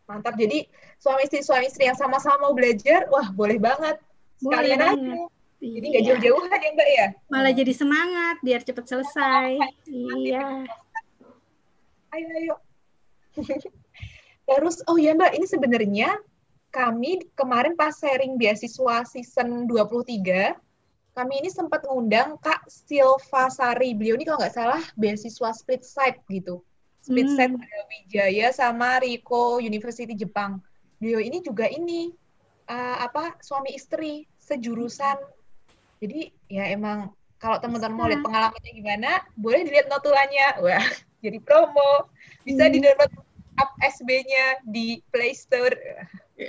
Mantap. 0.05 0.37
Jadi 0.37 0.69
suami 1.01 1.25
istri 1.25 1.41
suami 1.41 1.65
istri 1.65 1.89
yang 1.89 1.97
sama-sama 1.97 2.49
mau 2.49 2.53
belajar, 2.53 3.09
wah 3.09 3.33
boleh 3.33 3.57
banget. 3.57 3.97
Sekalian 4.37 4.77
boleh 4.77 4.93
aja. 4.93 5.33
Jadi 5.65 5.85
nggak 5.89 6.03
iya. 6.03 6.09
jauh-jauhan 6.13 6.59
ya 6.61 6.71
Mbak 6.77 6.89
ya? 6.93 7.07
Malah 7.31 7.53
jadi 7.57 7.73
semangat 7.73 8.37
biar 8.45 8.61
cepat 8.61 8.85
selesai. 8.85 9.49
iya. 9.89 10.61
Ayo 12.13 12.27
ayo. 12.37 12.55
Terus 14.45 14.77
oh 14.85 14.97
ya 15.01 15.17
Mbak, 15.17 15.31
ini 15.41 15.45
sebenarnya 15.49 16.09
kami 16.69 17.23
kemarin 17.33 17.73
pas 17.73 17.97
sharing 17.97 18.37
beasiswa 18.37 19.07
season 19.09 19.65
23 19.65 20.53
kami 21.15 21.39
ini 21.39 21.47
sempat 21.47 21.87
ngundang 21.87 22.35
Kak 22.43 22.67
Silva 22.67 23.47
Sari. 23.47 23.95
Beliau 23.95 24.19
ini 24.19 24.27
kalau 24.27 24.43
nggak 24.43 24.51
salah 24.51 24.83
beasiswa 24.99 25.49
split 25.55 25.87
side 25.87 26.19
gitu. 26.27 26.59
Split 26.99 27.31
hmm. 27.31 27.35
side 27.39 27.55
ada 27.55 27.79
Wijaya 27.87 28.47
sama 28.51 28.99
Riko 28.99 29.63
University 29.63 30.11
Jepang. 30.11 30.59
Beliau 30.99 31.23
ini 31.23 31.39
juga 31.39 31.71
ini 31.71 32.11
uh, 32.67 32.97
apa 32.99 33.39
suami 33.39 33.71
istri 33.79 34.27
sejurusan. 34.43 35.15
Jadi 36.03 36.35
ya 36.51 36.67
emang 36.75 37.15
kalau 37.39 37.63
teman-teman 37.63 37.95
mau 37.95 38.07
lihat 38.11 38.19
pengalamannya 38.19 38.71
gimana, 38.75 39.11
boleh 39.39 39.63
dilihat 39.63 39.87
notulannya. 39.87 40.59
Wah, 40.59 40.83
jadi 41.23 41.39
promo. 41.39 42.11
Bisa 42.43 42.67
hmm. 42.67 42.73
di 42.75 42.77
download 42.83 43.11
app 43.55 43.71
SB-nya 43.87 44.59
di 44.67 44.99
Play 45.15 45.31
Store. 45.31 45.71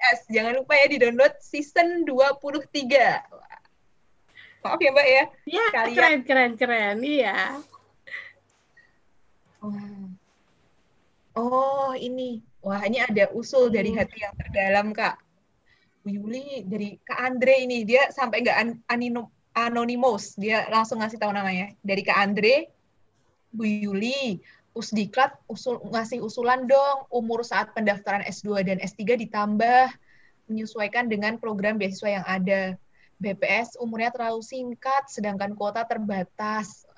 SBBPS. 0.00 0.32
Jangan 0.32 0.52
lupa 0.56 0.72
ya 0.76 0.86
di-download 0.88 1.34
season 1.44 2.08
23. 2.08 3.20
Maaf 4.60 4.80
ya 4.80 4.90
Mbak 4.92 5.08
ya. 5.08 5.24
Iya, 5.48 5.64
keren, 5.72 6.20
keren, 6.24 6.52
keren. 6.56 6.96
Iya. 7.00 7.36
Oh. 9.60 9.76
oh, 11.36 11.92
ini. 11.96 12.40
Wah, 12.60 12.84
ini 12.84 13.00
ada 13.00 13.32
usul 13.32 13.72
dari 13.72 13.92
hmm. 13.92 13.98
hati 14.00 14.18
yang 14.20 14.34
terdalam, 14.36 14.92
Kak. 14.92 15.16
Bu 16.04 16.12
Yuli, 16.12 16.64
dari 16.64 16.96
Kak 17.04 17.20
Andre 17.20 17.64
ini. 17.64 17.84
Dia 17.84 18.08
sampai 18.12 18.44
nggak 18.44 18.56
an 18.56 18.68
anonymous. 19.56 20.36
Dia 20.36 20.68
langsung 20.68 21.00
ngasih 21.00 21.20
tahu 21.20 21.32
namanya. 21.32 21.72
Dari 21.80 22.04
Kak 22.04 22.20
Andre, 22.20 22.68
Bu 23.52 23.64
Yuli, 23.64 24.40
Usdiklat 24.70 25.34
usul 25.50 25.82
ngasih 25.82 26.22
usulan 26.22 26.64
dong 26.70 27.10
umur 27.10 27.42
saat 27.42 27.74
pendaftaran 27.74 28.22
S2 28.22 28.62
dan 28.62 28.78
S3 28.78 29.18
ditambah 29.26 29.90
menyesuaikan 30.46 31.10
dengan 31.10 31.38
program 31.38 31.78
beasiswa 31.78 32.22
yang 32.22 32.26
ada. 32.26 32.78
BPS 33.20 33.76
umurnya 33.76 34.10
terlalu 34.10 34.40
singkat 34.40 35.06
sedangkan 35.12 35.52
kuota 35.52 35.84
terbatas. 35.84 36.88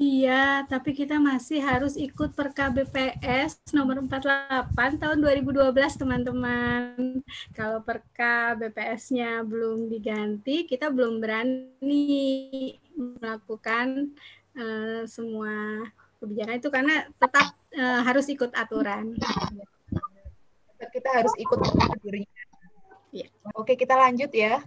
Iya, 0.00 0.64
tapi 0.64 0.96
kita 0.96 1.20
masih 1.20 1.60
harus 1.60 1.92
ikut 1.92 2.32
Perka 2.32 2.72
BPS 2.72 3.60
nomor 3.76 4.00
48 4.00 4.96
tahun 4.96 5.18
2012, 5.20 5.76
teman-teman. 6.00 7.20
Kalau 7.52 7.84
Perka 7.84 8.56
BPS-nya 8.56 9.44
belum 9.44 9.92
diganti, 9.92 10.64
kita 10.64 10.88
belum 10.88 11.20
berani 11.20 12.80
melakukan 12.96 14.16
uh, 14.56 15.04
semua 15.04 15.84
kebijakan 16.20 16.60
itu 16.60 16.68
karena 16.68 17.08
tetap 17.16 17.56
uh, 17.74 18.00
harus 18.04 18.28
ikut 18.28 18.52
aturan. 18.52 19.16
Kita 20.80 21.08
harus 21.12 21.32
ikut 21.40 21.58
prosedurnya. 21.60 22.28
Ya. 23.10 23.26
Oke, 23.56 23.74
kita 23.74 23.96
lanjut 23.96 24.30
ya. 24.30 24.60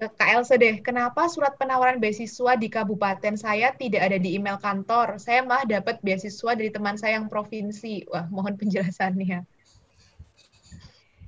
Ke 0.00 0.08
KLC 0.08 0.50
deh. 0.56 0.76
Kenapa 0.80 1.28
surat 1.28 1.60
penawaran 1.60 2.00
beasiswa 2.00 2.56
di 2.56 2.72
kabupaten 2.72 3.36
saya 3.36 3.76
tidak 3.76 4.08
ada 4.08 4.16
di 4.16 4.40
email 4.40 4.56
kantor? 4.56 5.20
Saya 5.20 5.44
malah 5.44 5.68
dapat 5.68 6.00
beasiswa 6.00 6.56
dari 6.56 6.72
teman 6.72 6.96
saya 6.96 7.20
yang 7.20 7.28
provinsi. 7.28 8.08
Wah, 8.08 8.24
mohon 8.32 8.56
penjelasannya. 8.56 9.44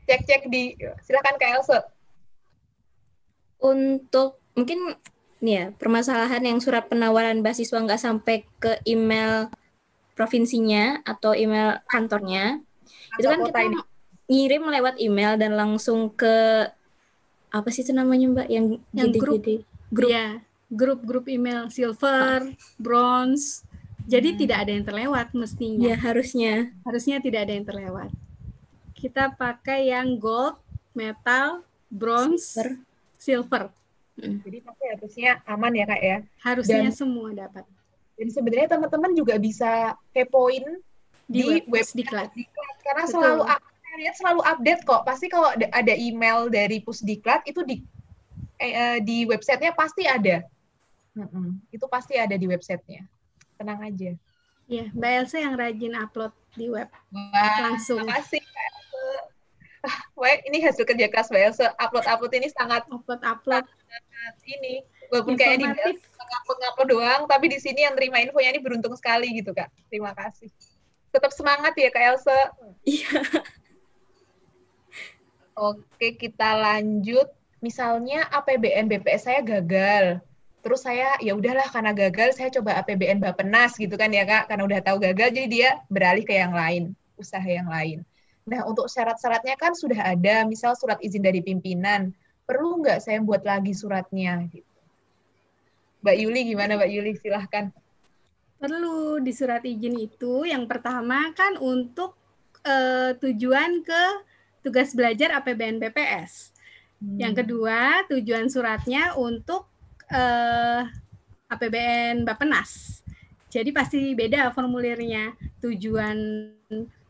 Cek-cek 0.09 0.49
di, 0.49 0.77
silakan 1.05 1.37
KLC. 1.37 1.71
Untuk 3.63 4.41
mungkin 4.57 4.97
ya 5.43 5.75
permasalahan 5.75 6.41
yang 6.47 6.63
surat 6.63 6.87
penawaran 6.87 7.43
beasiswa 7.43 7.75
nggak 7.75 7.99
sampai 7.99 8.47
ke 8.63 8.79
email 8.87 9.51
provinsinya 10.15 11.03
atau 11.03 11.35
email 11.35 11.83
kantornya 11.91 12.63
Atau 13.19 13.19
itu 13.19 13.27
kan 13.27 13.41
kita 13.51 13.61
ini. 13.67 13.79
ngirim 14.31 14.63
lewat 14.71 14.95
email 15.03 15.35
dan 15.35 15.59
langsung 15.59 16.15
ke 16.15 16.71
apa 17.53 17.69
sih 17.69 17.85
itu 17.85 17.93
namanya 17.93 18.33
mbak? 18.33 18.49
Yang 18.49 18.65
yang 18.97 19.13
grup. 19.13 19.45
Grup. 19.93 20.09
Ya 20.09 20.41
grup 20.73 21.05
grup 21.05 21.29
email 21.29 21.69
silver 21.69 22.49
bronze. 22.81 23.67
Jadi 24.09 24.35
hmm. 24.35 24.39
tidak 24.41 24.59
ada 24.67 24.71
yang 24.73 24.85
terlewat 24.89 25.29
mestinya. 25.37 25.85
Ya 25.93 25.97
harusnya. 26.01 26.73
Harusnya 26.83 27.21
tidak 27.21 27.47
ada 27.47 27.53
yang 27.53 27.67
terlewat. 27.69 28.11
Kita 28.97 29.37
pakai 29.37 29.93
yang 29.93 30.17
gold 30.17 30.59
metal 30.97 31.63
bronze 31.93 32.57
silver, 32.57 32.69
silver 33.21 33.63
jadi 34.23 34.59
pasti 34.63 34.85
harusnya 34.87 35.31
aman 35.51 35.73
ya 35.75 35.85
kak 35.91 36.03
ya. 36.03 36.19
Harusnya 36.39 36.81
dan, 36.87 36.95
semua 36.95 37.29
dapat. 37.35 37.65
Dan 38.15 38.29
sebenarnya 38.31 38.69
teman-teman 38.71 39.13
juga 39.19 39.35
bisa 39.43 39.99
kepoin 40.15 40.79
di, 41.27 41.43
di 41.43 41.67
web 41.67 41.83
Pusdiklat. 41.83 42.31
Karena 42.87 43.05
Betul. 43.07 43.15
selalu 43.19 43.43
saya 43.93 43.97
lihat 43.99 44.15
selalu 44.17 44.41
update 44.47 44.83
kok. 44.87 45.03
Pasti 45.05 45.27
kalau 45.27 45.51
ada 45.53 45.95
email 45.99 46.47
dari 46.49 46.79
Pusdiklat 46.81 47.43
itu 47.51 47.61
di 47.67 47.83
eh, 48.63 48.73
eh, 48.73 48.99
di 49.03 49.27
websitenya 49.27 49.75
pasti 49.75 50.07
ada. 50.07 50.47
Mm 51.13 51.29
-mm. 51.29 51.49
Itu 51.75 51.91
pasti 51.91 52.17
ada 52.17 52.39
di 52.39 52.47
websitenya. 52.47 53.05
Tenang 53.59 53.85
aja. 53.85 54.17
Iya, 54.71 54.89
Mbak 54.95 55.11
Elsa 55.19 55.37
yang 55.43 55.55
rajin 55.59 55.93
upload 55.99 56.33
di 56.57 56.71
web. 56.71 56.89
Wah, 57.13 57.57
langsung. 57.69 58.01
Terima 58.01 58.23
kasih. 58.23 58.41
Wah, 60.19 60.37
ini 60.47 60.63
hasil 60.63 60.87
kerja 60.87 61.11
keras 61.11 61.29
Mbak 61.29 61.43
Elsa. 61.43 61.67
Upload-upload 61.77 62.33
ini 62.39 62.49
sangat 62.55 62.87
upload-upload 62.87 63.67
sangat 63.67 64.35
ini 64.47 64.87
Walaupun 65.13 65.37
kayak 65.37 65.61
di 65.61 65.69
pengupload 66.49 66.89
doang, 66.89 67.23
tapi 67.29 67.53
di 67.53 67.61
sini 67.61 67.85
yang 67.85 67.93
terima 67.93 68.17
infonya 68.25 68.57
ini 68.57 68.65
beruntung 68.65 68.97
sekali 68.97 69.29
gitu 69.37 69.53
kak. 69.53 69.69
Terima 69.93 70.17
kasih. 70.17 70.49
Tetap 71.13 71.29
semangat 71.37 71.77
ya 71.77 71.93
kak 71.93 72.17
Elsa. 72.17 72.41
Iya. 72.89 73.21
Oke, 75.53 76.17
kita 76.17 76.57
lanjut. 76.57 77.29
Misalnya 77.61 78.25
APBN 78.33 78.89
BPS 78.89 79.29
saya 79.29 79.45
gagal. 79.45 80.25
Terus 80.65 80.81
saya 80.81 81.19
ya 81.21 81.37
udahlah 81.37 81.69
karena 81.69 81.93
gagal 81.93 82.39
saya 82.39 82.49
coba 82.49 82.81
APBN 82.81 83.21
Bapenas 83.21 83.77
gitu 83.77 83.99
kan 83.99 84.15
ya 84.15 84.23
Kak, 84.23 84.47
karena 84.49 84.63
udah 84.63 84.81
tahu 84.81 85.03
gagal 85.03 85.35
jadi 85.35 85.49
dia 85.51 85.71
beralih 85.91 86.23
ke 86.23 86.39
yang 86.39 86.55
lain, 86.55 86.95
usaha 87.19 87.43
yang 87.43 87.67
lain. 87.67 88.07
Nah, 88.43 88.67
untuk 88.67 88.91
syarat-syaratnya 88.91 89.55
kan 89.55 89.73
sudah 89.75 90.15
ada, 90.15 90.43
misal 90.49 90.75
surat 90.75 90.99
izin 90.99 91.23
dari 91.23 91.39
pimpinan. 91.39 92.11
Perlu 92.43 92.83
nggak 92.83 92.99
saya 92.99 93.23
buat 93.23 93.47
lagi 93.47 93.71
suratnya? 93.71 94.51
Gitu. 94.51 94.67
Mbak 96.03 96.17
Yuli 96.19 96.41
gimana 96.51 96.75
Mbak 96.75 96.91
Yuli? 96.91 97.13
Silahkan. 97.15 97.71
Perlu 98.59 99.23
di 99.23 99.31
surat 99.31 99.63
izin 99.63 99.95
itu 99.99 100.47
yang 100.47 100.67
pertama 100.67 101.31
kan 101.35 101.59
untuk 101.59 102.19
uh, 102.67 103.15
tujuan 103.19 103.83
ke 103.87 104.03
tugas 104.63 104.95
belajar 104.95 105.39
APBN 105.39 105.79
BPS. 105.83 106.55
Hmm. 107.03 107.19
Yang 107.19 107.43
kedua, 107.43 108.07
tujuan 108.07 108.47
suratnya 108.47 109.19
untuk 109.19 109.67
eh, 110.07 110.83
APBN 111.51 112.23
Bapenas. 112.23 113.03
Jadi 113.51 113.75
pasti 113.75 114.15
beda 114.15 114.55
formulirnya. 114.55 115.35
Tujuan 115.61 116.17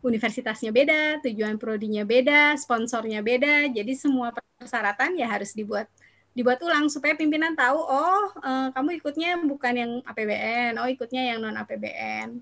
universitasnya 0.02 0.74
beda, 0.74 1.22
tujuan 1.22 1.56
prodinya 1.56 2.02
beda, 2.02 2.58
sponsornya 2.58 3.22
beda. 3.22 3.70
Jadi 3.70 3.94
semua 3.94 4.34
persyaratan 4.34 5.14
ya 5.16 5.30
harus 5.30 5.54
dibuat 5.54 5.86
dibuat 6.32 6.58
ulang 6.64 6.88
supaya 6.88 7.12
pimpinan 7.12 7.52
tahu 7.52 7.76
oh 7.76 8.24
uh, 8.40 8.72
kamu 8.72 8.98
ikutnya 8.98 9.36
bukan 9.44 9.74
yang 9.76 9.92
APBN, 10.02 10.80
oh 10.80 10.88
ikutnya 10.88 11.22
yang 11.28 11.44
non 11.44 11.60
APBN 11.60 12.40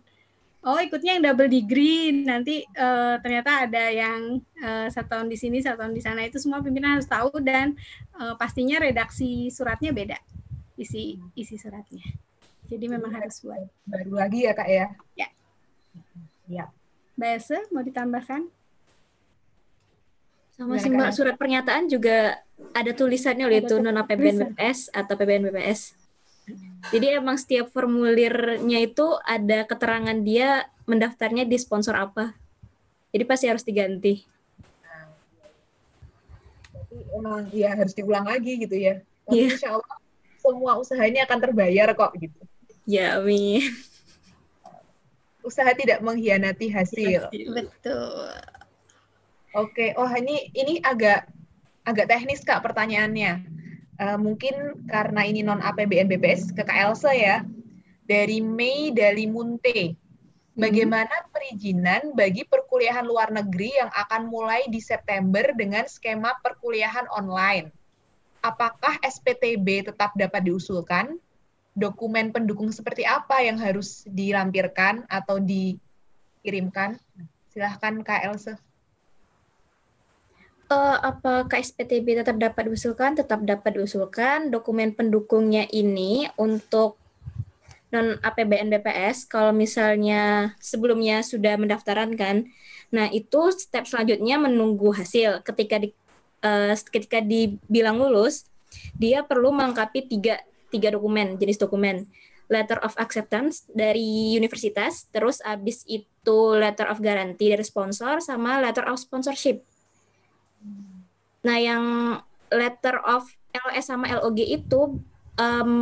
oh 0.61 0.78
ikutnya 0.78 1.16
yang 1.16 1.24
double 1.24 1.49
degree 1.49 2.12
nanti 2.20 2.61
uh, 2.77 3.16
ternyata 3.24 3.65
ada 3.65 3.89
yang 3.89 4.45
uh, 4.61 4.87
satu 4.93 5.09
tahun 5.16 5.28
di 5.32 5.37
sini 5.41 5.65
satu 5.65 5.81
tahun 5.81 5.97
di 5.97 6.03
sana 6.05 6.20
itu 6.28 6.37
semua 6.37 6.61
pimpinan 6.61 7.01
harus 7.01 7.09
tahu 7.09 7.41
dan 7.41 7.73
uh, 8.20 8.37
pastinya 8.37 8.77
redaksi 8.77 9.49
suratnya 9.49 9.93
beda 9.97 10.20
isi 10.77 11.20
isi 11.37 11.57
suratnya. 11.61 12.05
Jadi 12.70 12.87
memang 12.87 13.11
harus 13.11 13.43
buat. 13.43 13.66
Baru 13.82 14.15
lagi 14.16 14.47
ya 14.47 14.53
kak 14.55 14.69
ya? 14.69 14.87
Ya. 15.19 15.28
Ya 16.47 16.65
Mbak 17.20 17.68
mau 17.68 17.84
ditambahkan 17.84 18.48
sama 20.56 20.76
sih 20.76 20.92
mbak 20.92 21.16
surat 21.16 21.40
pernyataan 21.40 21.88
juga 21.88 22.36
ada 22.76 22.92
tulisannya 22.92 23.48
loh 23.48 23.59
itu 23.60 23.74
non 23.80 23.97
APBN 23.97 24.56
BPS 24.56 24.92
atau 24.92 25.16
PBN 25.16 25.48
BPS 25.48 26.01
jadi 26.88 27.20
emang 27.20 27.36
setiap 27.36 27.68
formulirnya 27.70 28.78
itu 28.80 29.06
ada 29.28 29.68
keterangan 29.68 30.16
dia 30.24 30.66
mendaftarnya 30.88 31.44
di 31.44 31.55
sponsor 31.60 31.94
apa. 31.94 32.32
Jadi 33.12 33.24
pasti 33.28 33.47
harus 33.47 33.62
diganti. 33.62 34.24
Jadi 36.72 36.97
emang 37.14 37.47
ya 37.52 37.76
harus 37.76 37.92
diulang 37.92 38.26
lagi 38.26 38.64
gitu 38.64 38.74
ya. 38.74 39.05
Tapi 39.28 39.36
yeah. 39.36 39.52
insya 39.55 39.68
Allah 39.76 39.97
semua 40.40 40.72
usaha 40.80 41.02
ini 41.05 41.20
akan 41.20 41.38
terbayar 41.38 41.92
kok 41.92 42.16
gitu. 42.16 42.40
Ya, 42.88 43.20
amin. 43.20 43.60
Usaha 45.51 45.74
tidak 45.74 45.98
mengkhianati 46.06 46.70
hasil. 46.70 47.27
Betul. 47.51 48.31
Oke, 49.51 49.98
oh 49.98 50.06
ini 50.14 50.55
ini 50.55 50.78
agak 50.86 51.27
agak 51.82 52.06
teknis 52.06 52.47
Kak 52.47 52.62
pertanyaannya 52.62 53.43
uh, 53.98 54.18
mungkin 54.18 54.86
karena 54.86 55.27
ini 55.27 55.43
non 55.43 55.59
APBN 55.59 56.06
BPS 56.06 56.55
ke 56.55 56.62
KLC 56.62 57.05
ya 57.18 57.43
dari 58.06 58.39
Mei 58.39 58.94
dari 58.94 59.27
Munte. 59.27 59.94
Hmm. 60.55 60.66
Bagaimana 60.66 61.31
perizinan 61.31 62.14
bagi 62.14 62.43
perkuliahan 62.47 63.06
luar 63.06 63.31
negeri 63.31 63.74
yang 63.74 63.90
akan 63.90 64.31
mulai 64.31 64.66
di 64.70 64.78
September 64.78 65.51
dengan 65.55 65.86
skema 65.86 66.35
perkuliahan 66.43 67.06
online? 67.10 67.70
Apakah 68.40 68.97
SPTB 69.05 69.93
tetap 69.93 70.16
dapat 70.16 70.48
diusulkan? 70.48 71.20
Dokumen 71.81 72.28
pendukung 72.36 72.69
seperti 72.69 73.09
apa 73.09 73.40
yang 73.40 73.57
harus 73.57 74.05
dilampirkan 74.05 75.09
atau 75.09 75.40
dikirimkan? 75.40 77.01
Silahkan 77.48 78.05
Kak 78.05 78.20
Elsa 78.28 78.61
uh, 80.70 80.97
apakah 81.02 81.59
SPTB 81.59 82.23
tetap 82.23 82.39
dapat 82.39 82.70
diusulkan? 82.70 83.19
Tetap 83.19 83.43
dapat 83.43 83.77
diusulkan. 83.77 84.48
Dokumen 84.48 84.94
pendukungnya 84.94 85.66
ini 85.74 86.31
untuk 86.39 86.97
non 87.90 88.23
APBN 88.23 88.70
BPS 88.70 89.27
kalau 89.27 89.51
misalnya 89.51 90.55
sebelumnya 90.62 91.27
sudah 91.27 91.59
mendaftaran 91.59 92.15
kan. 92.15 92.47
Nah, 92.94 93.11
itu 93.11 93.51
step 93.51 93.90
selanjutnya 93.90 94.39
menunggu 94.39 94.94
hasil. 94.94 95.43
Ketika 95.43 95.82
di 95.82 95.90
uh, 96.47 96.73
ketika 96.94 97.19
dibilang 97.19 97.98
lulus, 97.98 98.47
dia 98.94 99.27
perlu 99.27 99.51
melengkapi 99.51 100.07
tiga 100.07 100.39
tiga 100.70 100.94
dokumen, 100.94 101.36
jenis 101.36 101.59
dokumen. 101.59 102.06
Letter 102.51 102.82
of 102.82 102.98
acceptance 102.98 103.62
dari 103.70 104.34
universitas, 104.34 105.06
terus 105.14 105.38
abis 105.47 105.86
itu 105.86 106.38
letter 106.59 106.90
of 106.90 106.98
guarantee 106.98 107.55
dari 107.55 107.62
sponsor 107.62 108.18
sama 108.18 108.59
letter 108.59 108.82
of 108.90 108.98
sponsorship 108.98 109.62
Nah, 111.40 111.56
yang 111.56 111.84
letter 112.52 113.01
of 113.09 113.24
LS 113.51 113.88
sama 113.88 114.12
LOG 114.12 114.44
itu 114.44 115.01
um, 115.40 115.72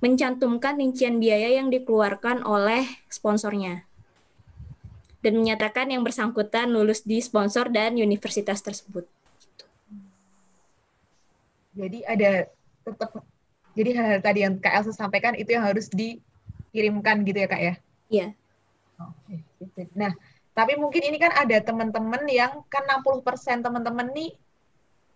mencantumkan 0.00 0.76
rincian 0.76 1.20
biaya 1.20 1.56
yang 1.60 1.72
dikeluarkan 1.72 2.44
oleh 2.44 2.84
sponsornya 3.08 3.84
dan 5.20 5.36
menyatakan 5.36 5.92
yang 5.92 6.00
bersangkutan 6.00 6.72
lulus 6.72 7.04
di 7.04 7.20
sponsor 7.20 7.68
dan 7.68 7.96
universitas 8.00 8.64
tersebut. 8.64 9.04
Jadi 11.76 12.00
ada 12.08 12.48
tetap 12.84 13.20
jadi 13.80 13.90
hal, 13.96 14.06
hal 14.12 14.20
tadi 14.20 14.44
yang 14.44 14.60
Kak 14.60 14.84
Elsa 14.84 14.92
sampaikan 14.92 15.32
itu 15.32 15.56
yang 15.56 15.64
harus 15.64 15.88
dikirimkan 15.88 17.24
gitu 17.24 17.38
ya 17.40 17.48
Kak 17.48 17.62
ya? 17.64 17.74
Iya. 18.12 18.26
Oke. 19.00 19.40
Nah, 19.96 20.12
tapi 20.52 20.76
mungkin 20.76 21.00
ini 21.00 21.16
kan 21.16 21.32
ada 21.32 21.56
teman-teman 21.64 22.28
yang 22.28 22.60
kan 22.68 22.84
60% 22.84 23.64
teman-teman 23.64 24.12
nih 24.12 24.36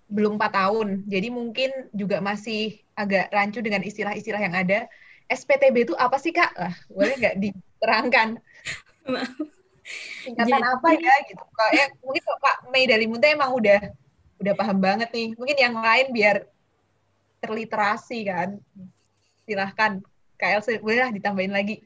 belum 0.09 0.41
4 0.41 0.49
tahun. 0.57 0.89
Jadi 1.05 1.29
mungkin 1.29 1.71
juga 1.93 2.25
masih 2.25 2.81
agak 2.97 3.29
rancu 3.29 3.61
dengan 3.61 3.85
istilah-istilah 3.85 4.41
yang 4.41 4.57
ada. 4.57 4.89
SPTB 5.29 5.89
itu 5.89 5.95
apa 6.01 6.17
sih, 6.17 6.33
Kak? 6.33 6.53
Lah, 6.57 6.75
boleh 6.89 7.15
nggak 7.21 7.37
diterangkan? 7.41 8.29
Singkatan 10.25 10.49
Jadi, 10.49 10.65
apa 10.65 10.89
ya 10.97 11.15
gitu. 11.29 11.45
Kayak 11.53 11.89
mungkin 12.01 12.23
Pak 12.25 12.57
Mei 12.73 12.85
dari 12.89 13.05
Munte 13.05 13.29
emang 13.29 13.53
udah 13.53 13.93
udah 14.41 14.55
paham 14.57 14.81
banget 14.81 15.13
nih. 15.13 15.37
Mungkin 15.37 15.57
yang 15.61 15.75
lain 15.77 16.07
biar 16.13 16.49
terliterasi 17.45 18.19
kan. 18.25 18.49
Silahkan. 19.45 20.01
Kak 20.35 20.51
Elsa, 20.61 20.81
boleh 20.81 21.05
lah 21.05 21.13
ditambahin 21.15 21.55
lagi. 21.55 21.85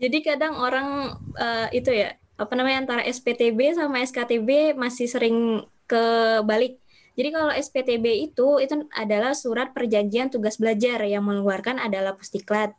Jadi 0.00 0.18
kadang 0.24 0.56
orang 0.56 1.18
uh, 1.36 1.68
itu 1.74 1.92
ya, 1.92 2.16
apa 2.40 2.52
namanya 2.56 2.88
antara 2.88 3.02
SPTB 3.04 3.76
sama 3.76 4.00
SKTB 4.00 4.78
masih 4.78 5.10
sering 5.10 5.66
kebalik. 5.84 6.80
Jadi 7.18 7.28
kalau 7.34 7.52
SPTB 7.52 8.32
itu 8.32 8.62
itu 8.62 8.74
adalah 8.96 9.36
surat 9.36 9.76
perjanjian 9.76 10.32
tugas 10.32 10.56
belajar 10.56 11.04
yang 11.04 11.26
mengeluarkan 11.26 11.76
adalah 11.76 12.16
Pusdiklat. 12.16 12.72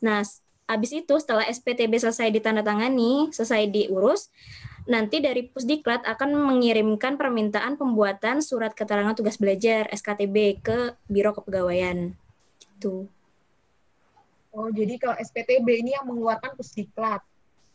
Nah, 0.00 0.24
habis 0.72 0.96
itu 0.96 1.14
setelah 1.20 1.44
SPTB 1.44 2.00
selesai 2.00 2.32
ditandatangani, 2.32 3.28
selesai 3.28 3.68
diurus, 3.68 4.32
nanti 4.88 5.20
dari 5.20 5.46
Pusdiklat 5.46 6.02
akan 6.08 6.32
mengirimkan 6.48 7.20
permintaan 7.20 7.76
pembuatan 7.76 8.40
surat 8.40 8.72
keterangan 8.72 9.12
tugas 9.12 9.36
belajar 9.36 9.86
SKTB 9.92 10.64
ke 10.64 10.96
Biro 11.06 11.36
Kepegawaian. 11.36 12.16
Gitu. 12.56 13.06
Oh, 14.52 14.68
jadi 14.72 14.96
kalau 14.96 15.16
SPTB 15.20 15.68
ini 15.84 15.92
yang 15.92 16.08
mengeluarkan 16.08 16.56
Pusdiklat 16.56 17.20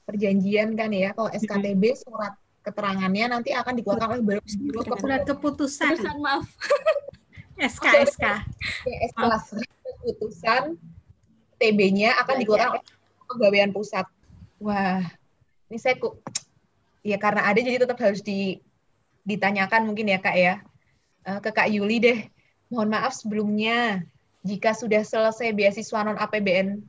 perjanjian 0.09 0.73
kan 0.73 0.89
ya. 0.89 1.13
Kalau 1.13 1.29
SKTB 1.29 1.83
surat 1.93 2.33
keterangannya 2.65 3.25
nanti 3.31 3.55
akan 3.55 3.73
dikeluarkan 3.79 4.07
oleh 4.17 4.23
Biro 4.25 4.41
Surat 4.97 5.23
keputusan. 5.23 5.95
Keputusan 5.95 6.17
maaf. 6.19 6.45
SK 7.57 7.85
SK. 8.13 8.25
SK 8.85 9.21
keputusan 10.05 10.77
TB-nya 11.57 12.17
akan 12.23 12.35
ya, 12.37 12.41
dikeluarkan 12.41 12.71
oleh 12.81 13.25
pegawaian 13.27 13.71
pusat. 13.73 14.05
Wah, 14.61 15.01
ini 15.69 15.77
saya 15.77 15.97
kok 15.97 16.17
ya 17.01 17.17
karena 17.17 17.45
ada 17.45 17.59
jadi 17.59 17.83
tetap 17.83 17.99
harus 18.01 18.21
di, 18.21 18.61
ditanyakan 19.25 19.85
mungkin 19.89 20.09
ya 20.09 20.19
Kak 20.21 20.37
ya. 20.37 20.61
Uh, 21.27 21.39
ke 21.43 21.49
Kak 21.51 21.69
Yuli 21.69 21.97
deh. 21.99 22.19
Mohon 22.71 22.99
maaf 22.99 23.13
sebelumnya 23.15 24.03
jika 24.47 24.71
sudah 24.71 25.03
selesai 25.03 25.51
beasiswa 25.51 25.99
non 26.07 26.19
APBN. 26.19 26.79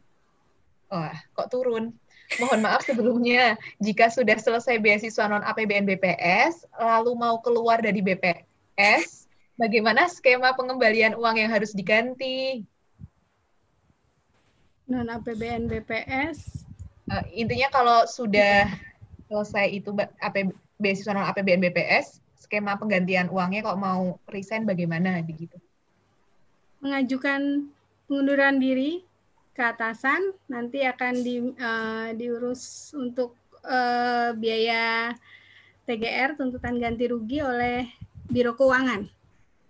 Wah, 0.89 1.17
kok 1.35 1.51
turun? 1.51 1.93
Mohon 2.37 2.61
maaf 2.61 2.85
sebelumnya, 2.85 3.57
jika 3.81 4.13
sudah 4.13 4.37
selesai 4.37 4.77
beasiswa 4.77 5.33
non 5.33 5.41
APBN 5.41 5.89
BPS, 5.89 6.69
lalu 6.77 7.17
mau 7.17 7.41
keluar 7.41 7.81
dari 7.81 8.05
BPS, 8.05 9.25
bagaimana 9.57 10.07
skema 10.13 10.53
pengembalian 10.53 11.17
uang 11.17 11.41
yang 11.41 11.51
harus 11.51 11.73
diganti? 11.73 12.69
Non 14.89 15.05
APBN 15.05 15.69
BPS. 15.69 16.65
Uh, 17.09 17.25
intinya 17.37 17.69
kalau 17.69 17.99
sudah 18.09 18.69
selesai 19.29 19.69
itu 19.69 19.93
AP, 20.25 20.49
beasiswa 20.81 21.13
non 21.13 21.29
APBN 21.29 21.61
BPS, 21.69 22.25
skema 22.41 22.81
penggantian 22.81 23.29
uangnya 23.29 23.69
kalau 23.69 23.79
mau 23.79 24.03
resign 24.33 24.65
bagaimana 24.65 25.21
begitu? 25.21 25.61
Mengajukan 26.81 27.69
pengunduran 28.09 28.57
diri 28.57 29.05
ke 29.53 29.61
atasan, 29.61 30.33
nanti 30.49 30.81
akan 30.87 31.15
di, 31.21 31.37
uh, 31.61 32.09
diurus 32.17 32.95
untuk 32.97 33.37
uh, 33.69 34.33
biaya 34.33 35.13
TGR 35.85 36.41
tuntutan 36.41 36.81
ganti 36.81 37.09
rugi 37.13 37.45
oleh 37.45 37.89
Biro 38.29 38.57
Keuangan. 38.57 39.18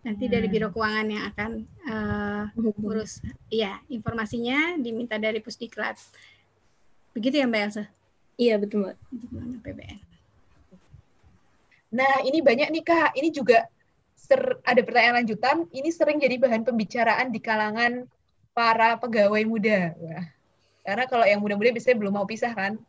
Nanti 0.09 0.25
hmm. 0.25 0.33
dari 0.33 0.49
Biro 0.49 0.73
Keuangan 0.73 1.07
yang 1.13 1.25
akan 1.29 1.51
uh, 1.85 2.81
urus. 2.81 3.21
Iya, 3.53 3.77
informasinya 3.93 4.81
diminta 4.81 5.21
dari 5.21 5.45
Pusdiklat. 5.45 6.01
Begitu 7.13 7.45
ya 7.45 7.45
Mbak 7.45 7.63
Elsa? 7.69 7.85
Iya, 8.41 8.57
betul 8.57 8.89
Mbak. 8.89 8.97
PBN. 9.69 10.01
Nah, 11.93 12.25
ini 12.25 12.41
banyak 12.41 12.73
nih 12.73 12.85
Kak. 12.89 13.21
Ini 13.21 13.29
juga 13.29 13.69
ser 14.17 14.57
ada 14.65 14.81
pertanyaan 14.81 15.21
lanjutan. 15.21 15.69
Ini 15.69 15.93
sering 15.93 16.17
jadi 16.17 16.41
bahan 16.41 16.65
pembicaraan 16.65 17.29
di 17.29 17.41
kalangan 17.45 18.09
para 18.57 18.97
pegawai 18.97 19.45
muda. 19.45 19.93
Wah. 20.01 20.25
Karena 20.89 21.05
kalau 21.05 21.29
yang 21.29 21.45
muda-muda 21.45 21.69
biasanya 21.69 22.01
belum 22.01 22.17
mau 22.17 22.25
pisah 22.25 22.57
kan. 22.57 22.81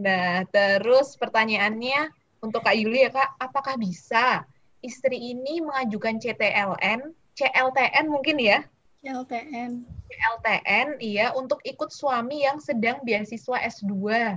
Nah, 0.00 0.48
terus 0.48 1.12
pertanyaannya 1.20 2.08
untuk 2.40 2.64
Kak 2.64 2.72
Yuli 2.72 3.04
ya 3.04 3.12
Kak, 3.12 3.36
apakah 3.36 3.76
bisa 3.76 4.48
istri 4.80 5.16
ini 5.16 5.60
mengajukan 5.60 6.20
CTLN, 6.20 7.12
CLTN 7.36 8.04
mungkin 8.08 8.36
ya? 8.40 8.64
CLTN. 9.00 9.84
CLTN, 10.10 10.88
iya, 11.00 11.32
untuk 11.32 11.62
ikut 11.64 11.88
suami 11.94 12.44
yang 12.44 12.60
sedang 12.60 13.00
beasiswa 13.00 13.56
S2. 13.64 13.88
Uh, 13.88 14.28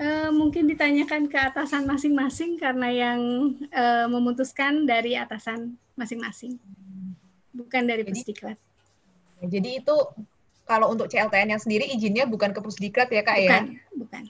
eh, 0.00 0.30
mungkin 0.32 0.64
ditanyakan 0.68 1.28
ke 1.28 1.36
atasan 1.36 1.84
masing-masing 1.84 2.56
karena 2.56 2.88
yang 2.88 3.20
uh, 3.72 4.08
memutuskan 4.08 4.88
dari 4.88 5.16
atasan 5.16 5.76
masing-masing, 5.96 6.56
bukan 7.52 7.82
dari 7.84 8.02
Pusdiklat. 8.04 8.56
Jadi 9.40 9.80
itu 9.80 9.96
kalau 10.68 10.92
untuk 10.92 11.08
CLTN 11.08 11.56
yang 11.56 11.62
sendiri 11.62 11.88
izinnya 11.88 12.24
bukan 12.28 12.52
ke 12.52 12.60
Pusdiklat 12.60 13.08
ya 13.12 13.24
Kak 13.24 13.36
bukan, 13.40 13.44
ya? 13.44 13.80
Bukan, 13.96 14.22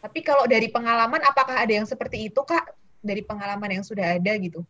Tapi 0.00 0.20
kalau 0.22 0.44
dari 0.46 0.68
pengalaman 0.70 1.20
apakah 1.24 1.60
ada 1.60 1.72
yang 1.72 1.88
seperti 1.88 2.28
itu 2.30 2.40
Kak? 2.42 2.74
Dari 3.00 3.22
pengalaman 3.22 3.80
yang 3.80 3.84
sudah 3.86 4.18
ada 4.18 4.32
gitu? 4.38 4.62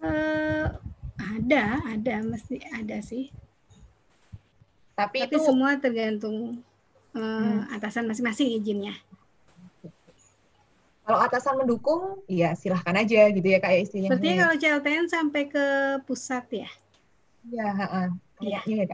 Uh, 0.00 0.70
ada, 1.18 1.78
ada, 1.84 2.14
mesti 2.24 2.62
ada 2.72 2.98
sih. 3.04 3.28
Tapi, 4.96 5.24
Tapi 5.24 5.32
itu 5.32 5.38
semua 5.40 5.76
tergantung 5.80 6.60
uh, 7.16 7.20
hmm. 7.20 7.74
atasan 7.76 8.08
masing-masing 8.08 8.60
izinnya. 8.60 8.96
Kalau 11.04 11.18
atasan 11.26 11.58
mendukung, 11.58 12.22
ya 12.30 12.54
silahkan 12.54 12.94
aja 12.94 13.26
gitu 13.34 13.42
ya 13.42 13.58
kak 13.58 13.72
ya 13.74 13.80
istrinya. 13.82 14.08
Sepertinya 14.14 14.36
kalau 14.46 14.56
CLTN 14.62 15.06
sampai 15.10 15.42
ke 15.50 15.66
pusat 16.06 16.44
ya? 16.52 16.70
Iya, 17.50 17.68
Iya. 18.40 18.60
Iya, 18.64 18.84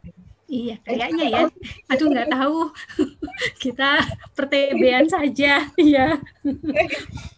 iya 0.46 0.76
kayaknya 0.82 1.26
ya. 1.30 1.42
Aduh 1.92 2.08
nggak 2.10 2.30
tahu. 2.30 2.60
Kita 3.62 4.02
pertebean 4.32 5.06
saja. 5.14 5.66
Iya. 5.74 6.18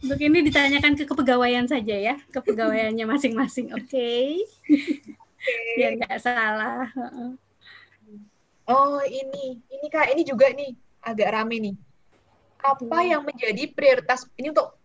Untuk 0.05 0.21
ini 0.21 0.39
ditanyakan 0.49 0.95
ke 0.97 1.05
kepegawaian 1.09 1.67
saja 1.69 1.97
ya, 1.97 2.15
kepegawaiannya 2.33 3.05
masing-masing. 3.09 3.73
Oke. 3.75 3.89
Okay. 3.89 4.29
Biar 5.77 5.97
nggak 5.97 6.19
salah. 6.21 6.89
Oh 8.69 9.01
ini, 9.01 9.57
ini 9.73 9.87
kak, 9.89 10.13
ini 10.13 10.23
juga 10.29 10.53
nih 10.53 10.77
agak 11.01 11.33
rame 11.33 11.57
nih. 11.57 11.77
Apa 12.61 13.01
yang 13.07 13.25
menjadi 13.25 13.71
prioritas 13.73 14.29
ini 14.37 14.53
untuk 14.53 14.77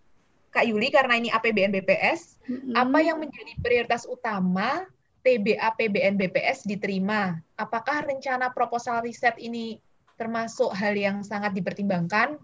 Kak 0.54 0.70
Yuli 0.70 0.94
karena 0.94 1.18
ini 1.18 1.34
APBN 1.34 1.74
BPS, 1.74 2.38
mm 2.45 2.54
-hmm. 2.54 2.74
apa 2.78 2.98
yang 3.02 3.18
menjadi 3.18 3.58
prioritas 3.58 4.06
utama 4.06 4.86
TBA 5.24 5.68
PBN 5.80 6.20
BPS 6.20 6.68
diterima, 6.68 7.40
apakah 7.56 8.04
rencana 8.04 8.52
proposal 8.52 9.00
riset 9.08 9.40
ini 9.40 9.80
termasuk 10.20 10.76
hal 10.76 10.94
yang 10.94 11.24
sangat 11.24 11.56
dipertimbangkan? 11.56 12.36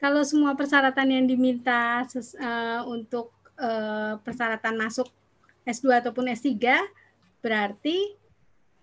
Kalau 0.00 0.24
semua 0.24 0.56
persyaratan 0.56 1.20
yang 1.20 1.24
diminta 1.28 2.02
uh, 2.08 2.82
untuk 2.88 3.30
uh, 3.60 4.16
persyaratan 4.24 4.74
masuk 4.80 5.06
S2 5.68 6.00
ataupun 6.04 6.32
S3 6.32 6.56
berarti 7.44 8.16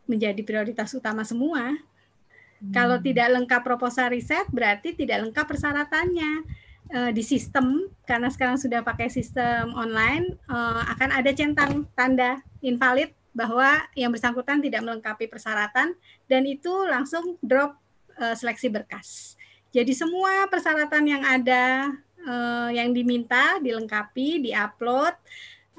menjadi 0.05 0.41
prioritas 0.45 0.93
utama 0.93 1.25
semua. 1.25 1.73
Hmm. 1.73 2.73
Kalau 2.73 2.97
tidak 3.01 3.33
lengkap 3.41 3.61
proposal 3.65 4.13
riset 4.13 4.45
berarti 4.53 4.93
tidak 4.93 5.25
lengkap 5.25 5.45
persyaratannya 5.49 6.60
uh, 6.93 7.11
di 7.11 7.23
sistem 7.23 7.87
karena 8.05 8.27
sekarang 8.27 8.59
sudah 8.59 8.83
pakai 8.83 9.07
sistem 9.07 9.71
online 9.73 10.35
uh, 10.51 10.83
akan 10.95 11.09
ada 11.15 11.31
centang 11.31 11.87
tanda 11.95 12.43
invalid 12.59 13.15
bahwa 13.31 13.79
yang 13.95 14.11
bersangkutan 14.11 14.59
tidak 14.59 14.83
melengkapi 14.83 15.25
persyaratan 15.31 15.95
dan 16.27 16.41
itu 16.43 16.71
langsung 16.87 17.39
drop 17.39 17.79
uh, 18.19 18.35
seleksi 18.35 18.67
berkas. 18.67 19.39
Jadi 19.71 19.95
semua 19.95 20.51
persyaratan 20.51 21.03
yang 21.07 21.23
ada 21.23 21.95
uh, 22.27 22.69
yang 22.75 22.91
diminta 22.91 23.55
dilengkapi, 23.63 24.43
diupload 24.51 25.15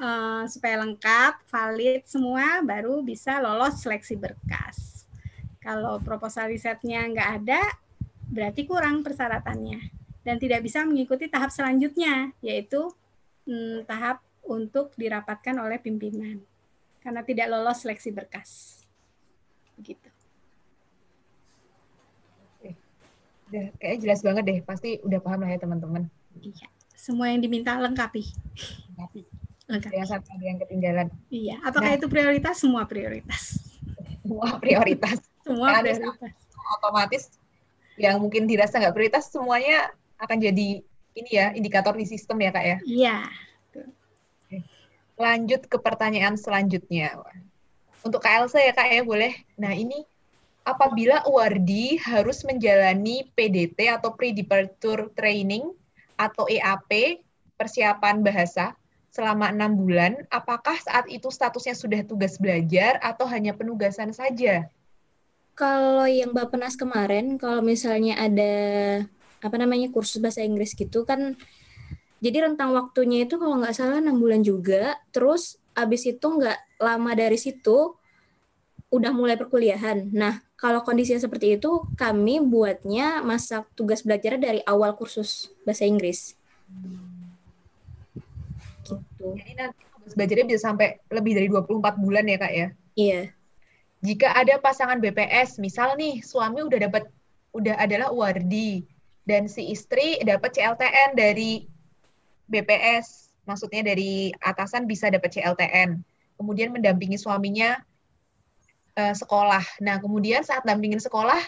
uh, 0.00 0.48
supaya 0.48 0.80
lengkap, 0.80 1.44
valid 1.44 2.08
semua 2.08 2.64
baru 2.64 3.04
bisa 3.04 3.36
lolos 3.36 3.84
seleksi 3.84 4.16
berkas. 4.16 5.04
Kalau 5.60 6.00
proposal 6.00 6.48
risetnya 6.48 7.04
nggak 7.04 7.30
ada, 7.44 7.60
berarti 8.32 8.64
kurang 8.64 9.04
persyaratannya 9.04 10.01
dan 10.22 10.38
tidak 10.38 10.62
bisa 10.62 10.86
mengikuti 10.86 11.26
tahap 11.26 11.50
selanjutnya, 11.50 12.30
yaitu 12.42 12.90
hmm, 13.46 13.86
tahap 13.86 14.22
untuk 14.46 14.94
dirapatkan 14.98 15.54
oleh 15.58 15.78
pimpinan 15.78 16.42
karena 17.02 17.22
tidak 17.26 17.46
lolos 17.50 17.82
seleksi 17.82 18.14
berkas. 18.14 18.82
Begitu. 19.78 20.08
Udah, 23.52 23.68
kayaknya 23.76 23.98
jelas 24.08 24.20
banget 24.24 24.42
deh, 24.48 24.58
pasti 24.64 24.96
udah 25.04 25.20
paham 25.20 25.44
lah 25.44 25.50
ya 25.52 25.58
teman-teman. 25.60 26.08
Iya, 26.40 26.72
semua 26.96 27.28
yang 27.28 27.44
diminta 27.44 27.76
lengkapi. 27.76 28.24
Lengkapi. 28.96 29.20
Lengkapi. 29.68 29.92
Yang 29.92 30.08
satu 30.08 30.28
ada 30.32 30.44
yang 30.46 30.58
ketinggalan. 30.64 31.06
Iya, 31.28 31.60
apakah 31.60 31.92
nah, 31.92 31.98
itu 32.00 32.06
prioritas? 32.08 32.56
Semua 32.56 32.88
prioritas. 32.88 33.60
Semua 34.24 34.56
prioritas. 34.56 35.18
semua 35.44 35.68
prioritas. 35.84 36.32
Otomatis 36.80 37.22
yang 38.00 38.16
mungkin 38.22 38.48
dirasa 38.48 38.80
nggak 38.80 38.96
prioritas 38.96 39.28
semuanya 39.28 39.92
akan 40.22 40.38
jadi 40.38 40.68
ini 41.12 41.30
ya 41.30 41.50
indikator 41.52 41.92
di 41.98 42.06
sistem 42.06 42.38
ya 42.40 42.54
kak 42.54 42.64
ya. 42.64 42.78
Iya. 42.86 43.18
Lanjut 45.18 45.66
ke 45.68 45.76
pertanyaan 45.82 46.38
selanjutnya. 46.38 47.18
Untuk 48.06 48.22
KLC 48.22 48.70
ya 48.70 48.72
kak 48.72 48.88
ya 48.88 49.02
boleh. 49.02 49.34
Nah 49.58 49.74
ini 49.74 50.06
apabila 50.62 51.26
UARDI 51.26 52.00
harus 52.06 52.46
menjalani 52.46 53.28
PDT 53.34 53.90
atau 53.90 54.14
Pre-Departure 54.14 55.10
Training 55.18 55.68
atau 56.16 56.46
EAP 56.46 57.22
persiapan 57.58 58.22
bahasa 58.22 58.78
selama 59.12 59.52
enam 59.52 59.76
bulan, 59.76 60.24
apakah 60.32 60.78
saat 60.80 61.04
itu 61.12 61.28
statusnya 61.28 61.76
sudah 61.76 62.00
tugas 62.00 62.40
belajar 62.40 62.96
atau 63.04 63.28
hanya 63.28 63.52
penugasan 63.52 64.16
saja? 64.16 64.64
Kalau 65.52 66.08
yang 66.08 66.32
Mbak 66.32 66.48
Penas 66.48 66.80
kemarin, 66.80 67.36
kalau 67.36 67.60
misalnya 67.60 68.16
ada 68.16 68.54
apa 69.42 69.56
namanya 69.58 69.90
kursus 69.90 70.22
bahasa 70.22 70.40
Inggris 70.40 70.78
gitu 70.78 71.02
kan 71.02 71.34
jadi 72.22 72.46
rentang 72.46 72.70
waktunya 72.70 73.26
itu 73.26 73.34
kalau 73.34 73.58
nggak 73.58 73.74
salah 73.74 73.98
enam 73.98 74.22
bulan 74.22 74.46
juga 74.46 74.94
terus 75.10 75.58
abis 75.74 76.06
itu 76.06 76.22
nggak 76.22 76.78
lama 76.78 77.12
dari 77.18 77.34
situ 77.34 77.98
udah 78.92 79.10
mulai 79.10 79.40
perkuliahan. 79.40 80.12
Nah 80.12 80.44
kalau 80.54 80.84
kondisinya 80.84 81.18
seperti 81.18 81.56
itu 81.56 81.82
kami 81.96 82.38
buatnya 82.44 83.24
masa 83.24 83.64
tugas 83.72 84.04
belajar 84.04 84.36
dari 84.36 84.60
awal 84.68 84.94
kursus 84.94 85.48
bahasa 85.64 85.88
Inggris. 85.88 86.36
Gitu. 88.84 88.94
Jadi 89.18 89.52
nanti 89.56 89.82
tugas 89.96 90.12
belajarnya 90.12 90.46
bisa 90.46 90.60
sampai 90.68 91.00
lebih 91.08 91.32
dari 91.40 91.48
24 91.48 92.04
bulan 92.04 92.24
ya 92.28 92.36
kak 92.36 92.52
ya? 92.52 92.68
Iya. 92.94 93.22
Jika 94.04 94.28
ada 94.36 94.60
pasangan 94.60 95.00
BPS 95.00 95.56
misal 95.56 95.96
nih 95.96 96.20
suami 96.20 96.60
udah 96.60 96.78
dapat 96.86 97.08
udah 97.56 97.80
adalah 97.80 98.12
wardi 98.12 98.84
dan 99.22 99.46
si 99.46 99.70
istri 99.70 100.18
dapat 100.26 100.50
CLTN 100.58 101.14
dari 101.14 101.66
BPS, 102.50 103.30
maksudnya 103.46 103.86
dari 103.86 104.34
atasan 104.42 104.84
bisa 104.90 105.06
dapat 105.08 105.38
CLTN. 105.38 106.02
Kemudian 106.34 106.74
mendampingi 106.74 107.16
suaminya 107.16 107.78
uh, 108.98 109.14
sekolah. 109.14 109.62
Nah, 109.78 110.02
kemudian 110.02 110.42
saat 110.42 110.66
dampingin 110.66 110.98
sekolah, 110.98 111.38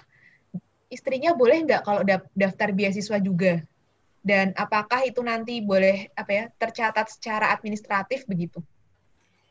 istrinya 0.86 1.34
boleh 1.34 1.66
nggak 1.66 1.82
kalau 1.82 2.06
daftar 2.32 2.70
beasiswa 2.70 3.18
juga? 3.18 3.58
Dan 4.24 4.56
apakah 4.56 5.04
itu 5.04 5.20
nanti 5.20 5.60
boleh 5.60 6.08
apa 6.16 6.30
ya 6.32 6.44
tercatat 6.56 7.12
secara 7.12 7.52
administratif 7.52 8.24
begitu? 8.24 8.62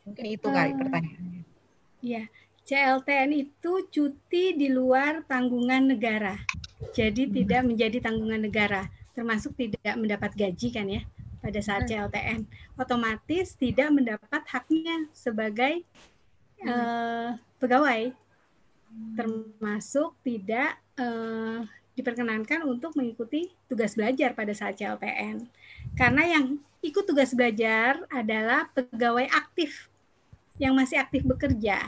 Mungkin 0.07 0.25
itu 0.25 0.47
kali 0.47 0.73
uh, 0.73 0.77
pertanyaannya. 0.79 1.41
Iya, 2.03 2.23
CLTN 2.63 3.31
itu 3.35 3.71
cuti 3.91 4.55
di 4.55 4.67
luar 4.71 5.27
tanggungan 5.27 5.91
negara. 5.91 6.39
Jadi 6.91 7.31
tidak 7.31 7.64
menjadi 7.64 7.97
tanggungan 8.03 8.43
negara, 8.43 8.91
termasuk 9.15 9.55
tidak 9.55 9.93
mendapat 9.95 10.35
gaji 10.35 10.68
kan 10.73 10.88
ya 10.89 11.01
pada 11.39 11.60
saat. 11.64 11.88
CLTN. 11.88 12.47
Otomatis 12.76 13.55
tidak 13.55 13.89
mendapat 13.91 14.43
haknya 14.47 15.07
sebagai 15.15 15.84
uh, 16.68 17.35
pegawai, 17.60 18.11
termasuk 19.15 20.15
tidak 20.23 20.80
uh, 20.99 21.64
diperkenankan 21.93 22.65
untuk 22.65 22.97
mengikuti 22.97 23.53
tugas 23.69 23.93
belajar 23.93 24.34
pada 24.34 24.51
saat 24.51 24.80
CLTN. 24.80 25.45
Karena 25.93 26.23
yang 26.26 26.57
ikut 26.81 27.05
tugas 27.05 27.31
belajar 27.31 28.01
adalah 28.10 28.68
pegawai 28.73 29.30
aktif 29.30 29.88
yang 30.57 30.73
masih 30.77 31.01
aktif 31.01 31.26
bekerja 31.26 31.81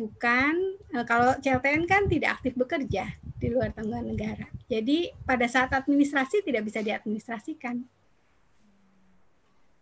bukan 0.00 0.80
eh, 0.96 1.04
kalau 1.04 1.36
CLTN 1.36 1.84
kan 1.84 2.08
tidak 2.08 2.40
aktif 2.40 2.56
bekerja 2.56 3.12
di 3.36 3.48
luar 3.52 3.68
tanggungan 3.76 4.08
negara. 4.08 4.48
Jadi 4.72 5.12
pada 5.28 5.44
saat 5.44 5.68
administrasi 5.76 6.40
tidak 6.40 6.64
bisa 6.64 6.80
diadministrasikan. 6.80 7.84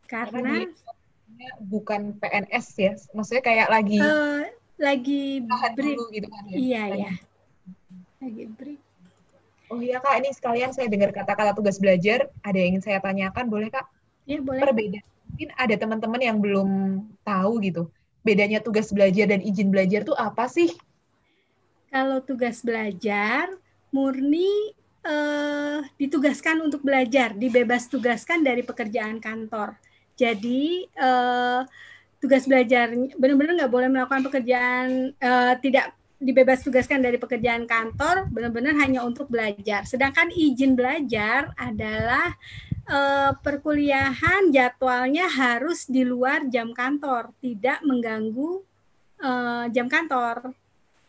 Karena, 0.09 0.65
bukan 1.61 2.17
PNS 2.17 2.67
ya, 2.81 2.93
maksudnya 3.13 3.45
kayak 3.45 3.69
lagi 3.69 4.01
uh, 4.01 4.41
lagi 4.81 5.45
break 5.45 5.99
gitu 6.17 6.27
kan 6.33 6.43
ya. 6.49 6.57
Iya 6.57 6.83
lagi. 6.89 7.03
ya. 7.05 7.13
Lagi 8.25 8.45
break. 8.57 8.81
Oh 9.69 9.79
iya 9.85 10.01
Kak, 10.01 10.17
ini 10.25 10.33
sekalian 10.33 10.73
saya 10.73 10.89
dengar 10.89 11.13
kata-kata 11.13 11.53
tugas 11.53 11.77
belajar, 11.77 12.33
ada 12.41 12.57
yang 12.57 12.73
ingin 12.73 12.89
saya 12.89 13.05
tanyakan, 13.05 13.53
boleh 13.53 13.69
Kak? 13.69 13.85
Iya, 14.25 14.41
boleh. 14.41 14.65
Perbedaan. 14.65 15.05
Mungkin 15.29 15.49
ada 15.61 15.75
teman-teman 15.77 16.21
yang 16.25 16.41
belum 16.41 16.69
tahu 17.21 17.61
gitu 17.61 17.93
bedanya 18.23 18.59
tugas 18.63 18.91
belajar 18.91 19.31
dan 19.31 19.41
izin 19.41 19.71
belajar 19.73 20.03
tuh 20.05 20.17
apa 20.19 20.47
sih? 20.51 20.73
Kalau 21.89 22.21
tugas 22.21 22.61
belajar 22.61 23.49
murni 23.89 24.75
eh, 25.05 25.81
ditugaskan 25.97 26.61
untuk 26.61 26.85
belajar, 26.85 27.33
dibebas 27.33 27.89
tugaskan 27.89 28.45
dari 28.45 28.61
pekerjaan 28.61 29.19
kantor. 29.23 29.79
Jadi 30.19 30.85
eh, 30.85 31.61
tugas 32.19 32.45
belajar 32.45 32.93
benar-benar 33.17 33.65
nggak 33.65 33.73
boleh 33.73 33.89
melakukan 33.89 34.27
pekerjaan 34.27 35.15
eh, 35.17 35.55
tidak 35.65 35.95
dibebas 36.19 36.67
tugaskan 36.67 36.99
dari 36.99 37.15
pekerjaan 37.15 37.63
kantor 37.65 38.27
benar-benar 38.29 38.75
hanya 38.83 39.07
untuk 39.07 39.31
belajar. 39.31 39.87
Sedangkan 39.87 40.35
izin 40.35 40.75
belajar 40.75 41.55
adalah 41.55 42.35
uh, 42.89 43.33
perkuliahan 43.39 44.51
jadwalnya 44.51 45.29
harus 45.29 45.87
di 45.87 46.03
luar 46.03 46.49
jam 46.49 46.73
kantor, 46.73 47.31
tidak 47.39 47.85
mengganggu 47.85 48.65
uh, 49.23 49.65
jam 49.71 49.87
kantor 49.87 50.57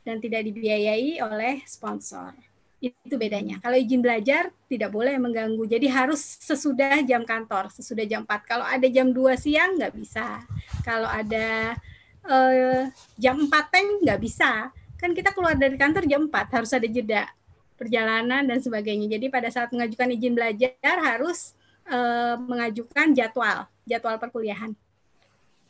dan 0.03 0.19
tidak 0.19 0.45
dibiayai 0.51 1.23
oleh 1.23 1.63
sponsor. 1.65 2.35
Itu 2.79 3.19
bedanya. 3.19 3.59
Kalau 3.59 3.75
izin 3.75 3.99
belajar 3.99 4.55
tidak 4.71 4.95
boleh 4.95 5.19
mengganggu. 5.19 5.67
Jadi 5.67 5.91
harus 5.91 6.39
sesudah 6.39 7.03
jam 7.03 7.27
kantor, 7.27 7.67
sesudah 7.75 8.07
jam 8.07 8.23
4. 8.23 8.47
Kalau 8.47 8.63
ada 8.63 8.87
jam 8.87 9.11
2 9.11 9.35
siang 9.35 9.75
nggak 9.75 9.93
bisa. 9.99 10.39
Kalau 10.87 11.11
ada 11.11 11.75
uh, 12.23 12.87
jam 13.19 13.35
4 13.35 13.51
teng 13.67 13.87
nggak 13.99 14.19
bisa. 14.23 14.71
Kan 14.95 15.11
kita 15.11 15.35
keluar 15.35 15.59
dari 15.59 15.75
kantor 15.75 16.07
jam 16.07 16.31
4, 16.31 16.55
harus 16.55 16.71
ada 16.71 16.87
jeda 16.87 17.27
perjalanan 17.75 18.47
dan 18.47 18.59
sebagainya. 18.63 19.19
Jadi 19.19 19.27
pada 19.27 19.51
saat 19.51 19.71
mengajukan 19.75 20.15
izin 20.15 20.35
belajar 20.35 20.95
harus 21.03 21.58
uh, 21.89 22.35
mengajukan 22.37 23.11
jadwal 23.17 23.67
jadwal 23.89 24.15
perkuliahan. 24.21 24.71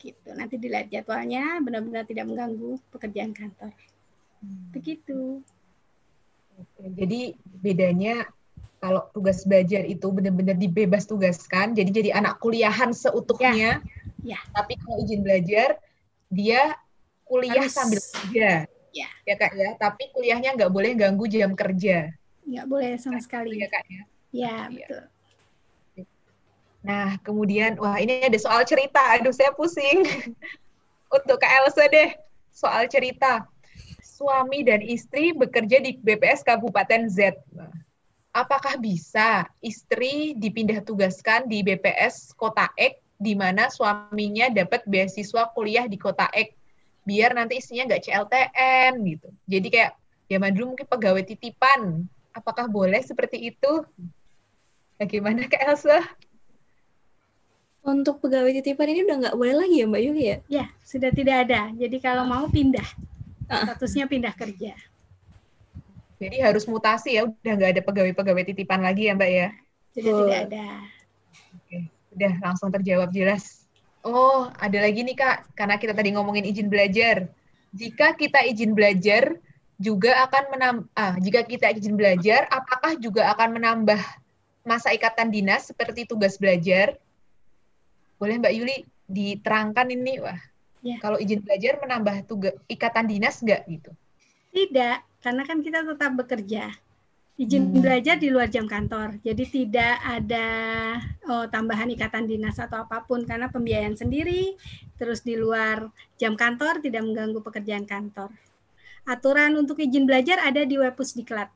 Gitu. 0.00 0.28
Nanti 0.32 0.56
dilihat 0.56 0.88
jadwalnya 0.88 1.60
benar-benar 1.60 2.04
tidak 2.08 2.28
mengganggu 2.28 2.76
pekerjaan 2.92 3.32
kantor. 3.32 3.72
Hmm. 4.40 4.72
begitu. 4.72 5.44
Oke, 6.56 6.84
jadi 6.96 7.36
bedanya 7.60 8.24
kalau 8.80 9.04
tugas 9.12 9.44
belajar 9.44 9.84
itu 9.84 10.08
benar-benar 10.08 10.56
dibebas 10.56 11.04
tugaskan 11.04 11.76
jadi 11.76 11.90
jadi 11.92 12.10
anak 12.16 12.40
kuliahan 12.40 12.96
seutuhnya 12.96 13.52
ya, 13.52 13.72
ya. 14.24 14.40
tapi 14.56 14.80
kalau 14.80 14.96
izin 15.04 15.20
belajar 15.20 15.76
dia 16.32 16.72
kuliah 17.28 17.68
Harus. 17.68 17.76
sambil 17.76 18.00
kerja. 18.00 18.64
Ya. 18.96 19.08
Ya 19.28 19.34
kak 19.36 19.52
ya. 19.54 19.76
Tapi 19.76 20.08
kuliahnya 20.16 20.56
nggak 20.56 20.72
boleh 20.72 20.96
ganggu 20.96 21.28
jam 21.28 21.52
kerja. 21.52 22.10
Nggak 22.48 22.66
boleh 22.66 22.92
sama 22.96 23.20
sekali. 23.20 23.60
ya 23.60 23.68
kak 23.68 23.84
ya? 23.86 24.02
Ya, 24.32 24.56
ya. 24.72 24.88
betul 24.88 25.04
Nah, 26.80 27.20
kemudian, 27.20 27.76
wah 27.76 28.00
ini 28.00 28.24
ada 28.24 28.38
soal 28.40 28.64
cerita. 28.64 29.00
Aduh, 29.16 29.32
saya 29.32 29.52
pusing. 29.52 30.04
Untuk 31.16 31.42
Kak 31.42 31.52
Elsa 31.64 31.84
deh, 31.90 32.16
soal 32.54 32.88
cerita. 32.88 33.44
Suami 34.00 34.64
dan 34.64 34.80
istri 34.84 35.32
bekerja 35.32 35.80
di 35.80 35.96
BPS 36.00 36.44
Kabupaten 36.44 37.08
Z. 37.08 37.36
Apakah 38.30 38.78
bisa 38.78 39.48
istri 39.58 40.38
dipindah 40.38 40.80
tugaskan 40.86 41.50
di 41.50 41.66
BPS 41.66 42.36
Kota 42.36 42.70
X, 42.78 43.00
di 43.20 43.34
mana 43.36 43.68
suaminya 43.68 44.48
dapat 44.48 44.86
beasiswa 44.86 45.50
kuliah 45.52 45.84
di 45.84 45.98
Kota 46.00 46.30
X, 46.32 46.56
biar 47.04 47.34
nanti 47.36 47.58
istrinya 47.58 47.90
nggak 47.90 48.06
CLTN 48.06 48.92
gitu. 49.08 49.28
Jadi 49.50 49.68
kayak 49.68 49.92
zaman 50.30 50.52
dulu 50.54 50.76
mungkin 50.76 50.88
pegawai 50.88 51.24
titipan. 51.26 52.06
Apakah 52.30 52.70
boleh 52.70 53.02
seperti 53.02 53.50
itu? 53.50 53.82
Bagaimana 55.00 55.50
Kak 55.50 55.64
Elsa? 55.64 55.98
Untuk 57.80 58.20
pegawai 58.20 58.60
titipan 58.60 58.92
ini 58.92 59.08
udah 59.08 59.16
nggak 59.24 59.36
boleh 59.40 59.56
lagi 59.56 59.80
ya 59.80 59.86
Mbak 59.88 60.02
Yuli 60.04 60.24
ya? 60.24 60.36
Ya, 60.52 60.64
sudah 60.84 61.08
tidak 61.16 61.48
ada. 61.48 61.72
Jadi 61.72 61.96
kalau 61.96 62.28
mau 62.28 62.44
pindah, 62.44 62.84
ah. 63.48 63.64
statusnya 63.72 64.04
pindah 64.04 64.36
kerja. 64.36 64.76
Jadi 66.20 66.36
harus 66.44 66.68
mutasi 66.68 67.16
ya, 67.16 67.24
udah 67.24 67.52
nggak 67.56 67.70
ada 67.72 67.82
pegawai-pegawai 67.84 68.44
titipan 68.52 68.84
lagi 68.84 69.08
ya 69.08 69.16
Mbak 69.16 69.30
ya? 69.32 69.48
Sudah 69.96 70.12
oh. 70.12 70.18
tidak 70.20 70.38
ada. 70.52 70.66
Oke, 71.56 71.78
udah 72.12 72.32
langsung 72.44 72.68
terjawab 72.68 73.08
jelas. 73.16 73.64
Oh, 74.04 74.52
ada 74.60 74.78
lagi 74.84 75.00
nih 75.00 75.16
Kak, 75.16 75.56
karena 75.56 75.80
kita 75.80 75.96
tadi 75.96 76.12
ngomongin 76.12 76.44
izin 76.44 76.68
belajar. 76.68 77.32
Jika 77.72 78.12
kita 78.12 78.44
izin 78.44 78.76
belajar, 78.76 79.40
juga 79.80 80.28
akan 80.28 80.44
menambah, 80.52 80.86
ah, 81.00 81.16
jika 81.16 81.48
kita 81.48 81.72
izin 81.72 81.96
belajar, 81.96 82.44
apakah 82.52 83.00
juga 83.00 83.32
akan 83.32 83.56
menambah 83.56 84.00
masa 84.68 84.92
ikatan 84.92 85.32
dinas 85.32 85.72
seperti 85.72 86.04
tugas 86.04 86.36
belajar 86.36 87.00
boleh 88.20 88.36
Mbak 88.36 88.54
Yuli 88.60 88.76
diterangkan 89.08 89.88
ini, 89.88 90.20
wah, 90.20 90.36
ya. 90.84 91.00
kalau 91.00 91.16
izin 91.16 91.40
belajar 91.40 91.80
menambah 91.80 92.28
tugas 92.28 92.52
ikatan 92.68 93.08
dinas 93.08 93.40
nggak 93.40 93.64
gitu? 93.64 93.90
Tidak, 94.52 95.24
karena 95.24 95.42
kan 95.48 95.64
kita 95.64 95.80
tetap 95.88 96.12
bekerja. 96.20 96.68
Izin 97.40 97.72
hmm. 97.72 97.80
belajar 97.80 98.20
di 98.20 98.28
luar 98.28 98.52
jam 98.52 98.68
kantor, 98.68 99.16
jadi 99.24 99.44
tidak 99.48 99.96
ada 100.04 100.48
oh, 101.24 101.48
tambahan 101.48 101.88
ikatan 101.88 102.28
dinas 102.28 102.60
atau 102.60 102.84
apa 102.84 103.00
pun 103.08 103.24
karena 103.24 103.48
pembiayaan 103.48 103.96
sendiri, 103.96 104.60
terus 105.00 105.24
di 105.24 105.40
luar 105.40 105.88
jam 106.20 106.36
kantor 106.36 106.84
tidak 106.84 107.00
mengganggu 107.00 107.40
pekerjaan 107.40 107.88
kantor. 107.88 108.28
Aturan 109.08 109.56
untuk 109.56 109.80
izin 109.80 110.04
belajar 110.04 110.44
ada 110.44 110.60
di 110.68 110.76
web 110.76 110.92
Pusdiklat. 110.92 111.48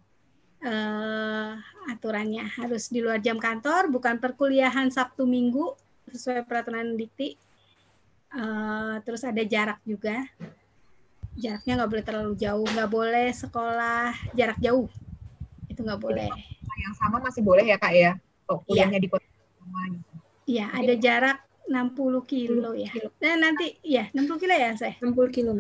Uh, 0.65 1.61
aturannya 1.93 2.49
harus 2.57 2.89
di 2.89 3.05
luar 3.05 3.21
jam 3.21 3.37
kantor, 3.37 3.93
bukan 3.93 4.17
perkuliahan 4.17 4.89
Sabtu 4.89 5.29
Minggu, 5.29 5.77
sesuai 6.15 6.47
peraturan 6.47 6.95
dikti. 6.95 7.35
Uh, 8.31 9.03
terus 9.03 9.27
ada 9.27 9.43
jarak 9.43 9.83
juga. 9.83 10.23
Jaraknya 11.35 11.83
nggak 11.83 11.91
boleh 11.91 12.05
terlalu 12.07 12.33
jauh, 12.39 12.67
nggak 12.67 12.91
boleh 12.91 13.29
sekolah 13.35 14.15
jarak 14.39 14.59
jauh. 14.63 14.87
Itu 15.67 15.83
nggak 15.83 15.99
boleh. 15.99 16.31
Yang 16.79 16.95
sama 17.03 17.19
masih 17.19 17.43
boleh 17.43 17.67
ya 17.67 17.77
kak 17.79 17.95
ya? 17.95 18.15
Oh, 18.47 18.63
kuliahnya 18.63 19.03
ya. 19.03 19.03
di 19.03 19.09
kota 19.11 19.27
sama 19.59 19.83
gitu. 19.91 20.15
Iya, 20.45 20.67
ada 20.71 20.95
jarak 21.01 21.39
60 21.67 22.21
kilo 22.29 22.71
ya. 22.77 22.93
Nah, 23.19 23.35
nanti 23.41 23.81
ya 23.81 24.13
60 24.13 24.43
kilo 24.43 24.55
ya 24.55 24.71
saya. 24.77 24.95
60 25.01 25.35
kilo. 25.35 25.51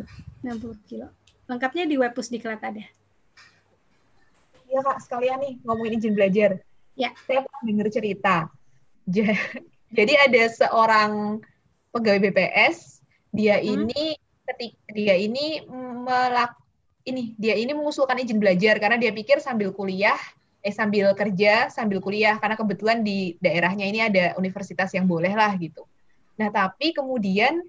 60 0.45 0.77
kilo. 0.87 1.09
Lengkapnya 1.49 1.85
di 1.89 1.97
web 1.97 2.13
Pusdiklat 2.13 2.61
ada. 2.61 2.85
Iya 4.69 4.81
kak, 4.85 4.99
sekalian 5.03 5.39
nih 5.41 5.53
ngomongin 5.65 5.99
izin 5.99 6.15
belajar. 6.15 6.51
Ya. 6.95 7.11
Saya 7.27 7.43
pernah 7.43 7.63
dengar 7.65 7.89
cerita. 7.91 8.37
Jadi 9.95 10.13
ada 10.19 10.43
seorang 10.51 11.39
pegawai 11.95 12.19
BPS, 12.29 12.99
dia 13.31 13.63
hmm. 13.63 13.71
ini 13.71 14.05
ketika 14.45 14.91
dia 14.93 15.15
ini 15.17 15.63
melak 16.05 16.53
ini 17.07 17.33
dia 17.39 17.55
ini 17.55 17.73
mengusulkan 17.73 18.19
izin 18.21 18.43
belajar 18.43 18.77
karena 18.83 18.99
dia 18.99 19.15
pikir 19.15 19.41
sambil 19.41 19.73
kuliah 19.73 20.19
eh 20.65 20.73
sambil 20.73 21.13
kerja 21.13 21.69
sambil 21.69 22.01
kuliah 22.01 22.41
karena 22.41 22.57
kebetulan 22.57 23.05
di 23.05 23.37
daerahnya 23.41 23.85
ini 23.85 24.01
ada 24.01 24.25
universitas 24.41 24.91
yang 24.97 25.05
boleh 25.05 25.33
lah 25.33 25.53
gitu. 25.61 25.85
Nah 26.41 26.49
tapi 26.49 26.97
kemudian 26.97 27.61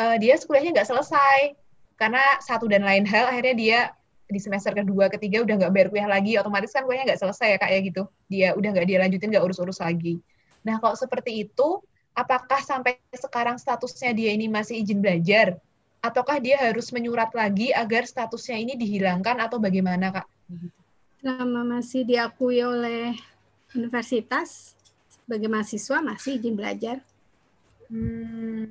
uh, 0.00 0.16
dia 0.16 0.40
kuliahnya 0.40 0.80
nggak 0.80 0.88
selesai 0.88 1.54
karena 2.00 2.22
satu 2.40 2.64
dan 2.66 2.82
lain 2.82 3.04
hal 3.04 3.28
akhirnya 3.28 3.56
dia 3.56 3.80
di 4.28 4.40
semester 4.40 4.72
kedua 4.72 5.08
ketiga 5.08 5.44
udah 5.44 5.54
nggak 5.56 5.72
bayar 5.72 5.88
kuliah 5.92 6.08
lagi 6.08 6.32
otomatis 6.40 6.72
kan 6.72 6.84
kuliahnya 6.84 7.12
nggak 7.12 7.20
selesai 7.20 7.56
ya 7.56 7.58
kak 7.60 7.70
ya 7.72 7.80
gitu 7.84 8.02
dia 8.28 8.48
udah 8.56 8.70
nggak 8.72 8.86
dia 8.88 8.98
lanjutin 9.00 9.28
nggak 9.32 9.44
urus-urus 9.44 9.80
lagi 9.80 10.20
Nah, 10.66 10.76
kalau 10.82 10.96
seperti 10.98 11.46
itu, 11.46 11.82
apakah 12.14 12.60
sampai 12.62 12.98
sekarang 13.14 13.56
statusnya 13.58 14.10
dia 14.14 14.30
ini 14.34 14.50
masih 14.50 14.82
izin 14.82 14.98
belajar? 14.98 15.58
Ataukah 15.98 16.38
dia 16.38 16.58
harus 16.58 16.90
menyurat 16.94 17.30
lagi 17.34 17.74
agar 17.74 18.06
statusnya 18.06 18.58
ini 18.58 18.74
dihilangkan 18.78 19.38
atau 19.42 19.58
bagaimana, 19.58 20.14
Kak? 20.14 20.26
Selama 21.18 21.78
masih 21.78 22.06
diakui 22.06 22.62
oleh 22.62 23.14
universitas, 23.74 24.78
sebagai 25.26 25.50
mahasiswa 25.50 25.98
masih 26.00 26.38
izin 26.38 26.54
belajar. 26.54 26.96
Hmm. 27.90 28.70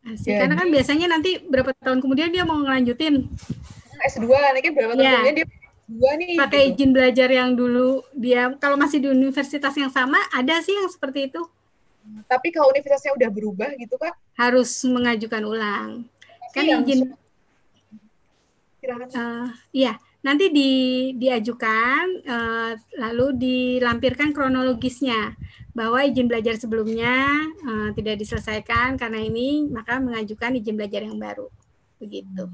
Masih, 0.00 0.32
karena 0.32 0.56
kan 0.56 0.68
biasanya 0.72 1.06
nanti 1.12 1.44
berapa 1.44 1.76
tahun 1.76 2.00
kemudian 2.00 2.32
dia 2.32 2.48
mau 2.48 2.56
ngelanjutin. 2.56 3.28
S2, 4.00 4.24
nanti 4.32 4.72
berapa 4.72 4.96
tahun 4.96 5.04
ya. 5.04 5.12
kemudian 5.20 5.36
dia 5.44 5.46
S2 5.90 6.02
nih. 6.22 6.34
Pakai 6.38 6.62
gitu. 6.70 6.74
izin 6.78 6.90
belajar 6.94 7.28
yang 7.28 7.50
dulu 7.58 8.06
dia, 8.14 8.54
kalau 8.62 8.78
masih 8.78 9.02
di 9.02 9.08
universitas 9.10 9.74
yang 9.74 9.90
sama, 9.90 10.22
ada 10.30 10.62
sih 10.62 10.74
yang 10.74 10.86
seperti 10.86 11.26
itu. 11.26 11.42
Tapi 12.30 12.54
kalau 12.54 12.70
universitasnya 12.70 13.12
udah 13.18 13.30
berubah 13.30 13.70
gitu 13.76 13.98
kak? 13.98 14.14
Harus 14.38 14.70
mengajukan 14.86 15.42
ulang. 15.42 15.90
Tapi 16.54 16.54
kan 16.54 16.64
izin. 16.86 17.00
Uh, 18.80 19.52
iya, 19.76 20.00
nanti 20.24 20.48
di, 20.48 20.72
diajukan, 21.12 22.24
uh, 22.24 22.72
lalu 22.96 23.26
dilampirkan 23.36 24.32
kronologisnya 24.32 25.36
bahwa 25.76 26.00
izin 26.02 26.26
belajar 26.26 26.56
sebelumnya 26.56 27.44
uh, 27.60 27.90
tidak 27.92 28.18
diselesaikan 28.18 28.96
karena 28.96 29.20
ini, 29.20 29.68
maka 29.68 30.00
mengajukan 30.00 30.56
izin 30.56 30.80
belajar 30.80 31.04
yang 31.04 31.20
baru. 31.20 31.46
Begitu. 32.00 32.48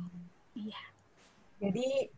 Iya. 0.58 0.82
Jadi 1.62 2.10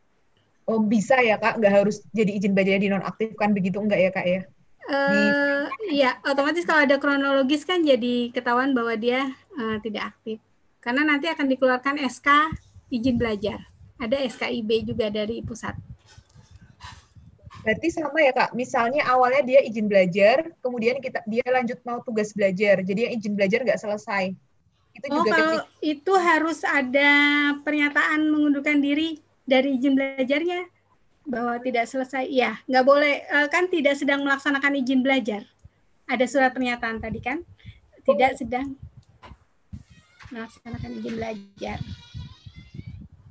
oh 0.68 0.84
bisa 0.84 1.16
ya 1.24 1.40
kak, 1.40 1.56
nggak 1.56 1.72
harus 1.82 2.04
jadi 2.12 2.36
izin 2.36 2.52
belajar 2.52 2.76
dinonaktifkan 2.78 3.56
begitu 3.56 3.80
enggak 3.80 4.00
ya 4.04 4.10
kak 4.12 4.26
ya? 4.28 4.40
Uh, 4.88 5.68
iya, 5.92 6.16
otomatis 6.24 6.64
kalau 6.64 6.84
ada 6.84 6.96
kronologis 6.96 7.64
kan 7.64 7.84
jadi 7.84 8.32
ketahuan 8.32 8.72
bahwa 8.72 8.96
dia 8.96 9.32
uh, 9.56 9.76
tidak 9.84 10.16
aktif. 10.16 10.40
Karena 10.80 11.04
nanti 11.04 11.28
akan 11.28 11.48
dikeluarkan 11.48 12.00
SK 12.08 12.28
izin 12.88 13.20
belajar. 13.20 13.60
Ada 13.98 14.24
SKIB 14.24 14.88
juga 14.88 15.10
dari 15.12 15.44
pusat. 15.44 15.74
Berarti 17.66 17.88
sama 17.92 18.22
ya 18.22 18.32
kak. 18.32 18.56
Misalnya 18.56 19.04
awalnya 19.10 19.44
dia 19.44 19.60
izin 19.60 19.90
belajar, 19.90 20.46
kemudian 20.64 21.02
kita 21.04 21.20
dia 21.28 21.44
lanjut 21.44 21.76
mau 21.84 22.00
tugas 22.00 22.32
belajar. 22.32 22.80
Jadi 22.80 23.08
yang 23.08 23.12
izin 23.18 23.34
belajar 23.36 23.60
nggak 23.66 23.80
selesai. 23.82 24.32
Itu 24.96 25.06
oh, 25.12 25.20
juga 25.20 25.30
kalau 25.36 25.56
ketika... 25.60 25.84
itu 25.84 26.12
harus 26.16 26.60
ada 26.64 27.12
pernyataan 27.60 28.24
mengundurkan 28.32 28.80
diri 28.80 29.20
dari 29.48 29.80
izin 29.80 29.96
belajarnya? 29.96 30.68
Bahwa 31.28 31.56
tidak 31.64 31.88
selesai 31.88 32.28
ya 32.28 32.60
nggak 32.68 32.84
boleh 32.84 33.24
eh, 33.24 33.48
kan 33.48 33.72
tidak 33.72 33.96
sedang 33.96 34.20
melaksanakan 34.20 34.76
izin 34.76 35.00
belajar. 35.00 35.48
Ada 36.04 36.28
surat 36.28 36.52
pernyataan 36.52 37.00
tadi 37.00 37.20
kan? 37.24 37.40
Tidak 38.04 38.32
sedang 38.36 38.76
melaksanakan 40.28 40.90
izin 41.00 41.14
belajar. 41.16 41.80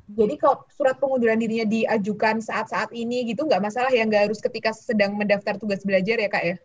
Jadi 0.07 0.33
kalau 0.41 0.65
surat 0.73 0.97
pengunduran 0.97 1.37
dirinya 1.37 1.67
diajukan 1.67 2.41
saat-saat 2.41 2.89
ini 2.97 3.29
gitu 3.29 3.45
nggak 3.45 3.61
masalah 3.61 3.93
ya 3.93 4.01
nggak 4.01 4.31
harus 4.31 4.41
ketika 4.41 4.73
sedang 4.73 5.13
mendaftar 5.13 5.61
tugas 5.61 5.85
belajar 5.85 6.17
ya 6.17 6.29
kak 6.29 6.43
ya? 6.45 6.55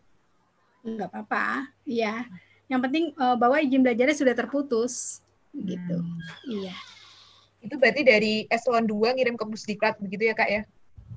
Nggak 0.81 1.09
apa-apa 1.13 1.69
iya. 1.85 2.25
Yang 2.71 2.81
penting 2.89 3.05
uh, 3.21 3.37
bahwa 3.37 3.61
izin 3.61 3.85
belajarnya 3.85 4.17
sudah 4.17 4.33
terputus 4.33 5.21
gitu. 5.53 6.01
Hmm. 6.01 6.17
iya 6.49 6.73
itu 7.63 7.75
berarti 7.79 8.01
dari 8.03 8.33
eselon 8.51 8.85
2 8.85 9.15
ngirim 9.15 9.39
ke 9.39 9.45
pusdiklat 9.47 9.95
begitu 9.97 10.27
ya 10.29 10.35
kak 10.35 10.51
ya 10.51 10.63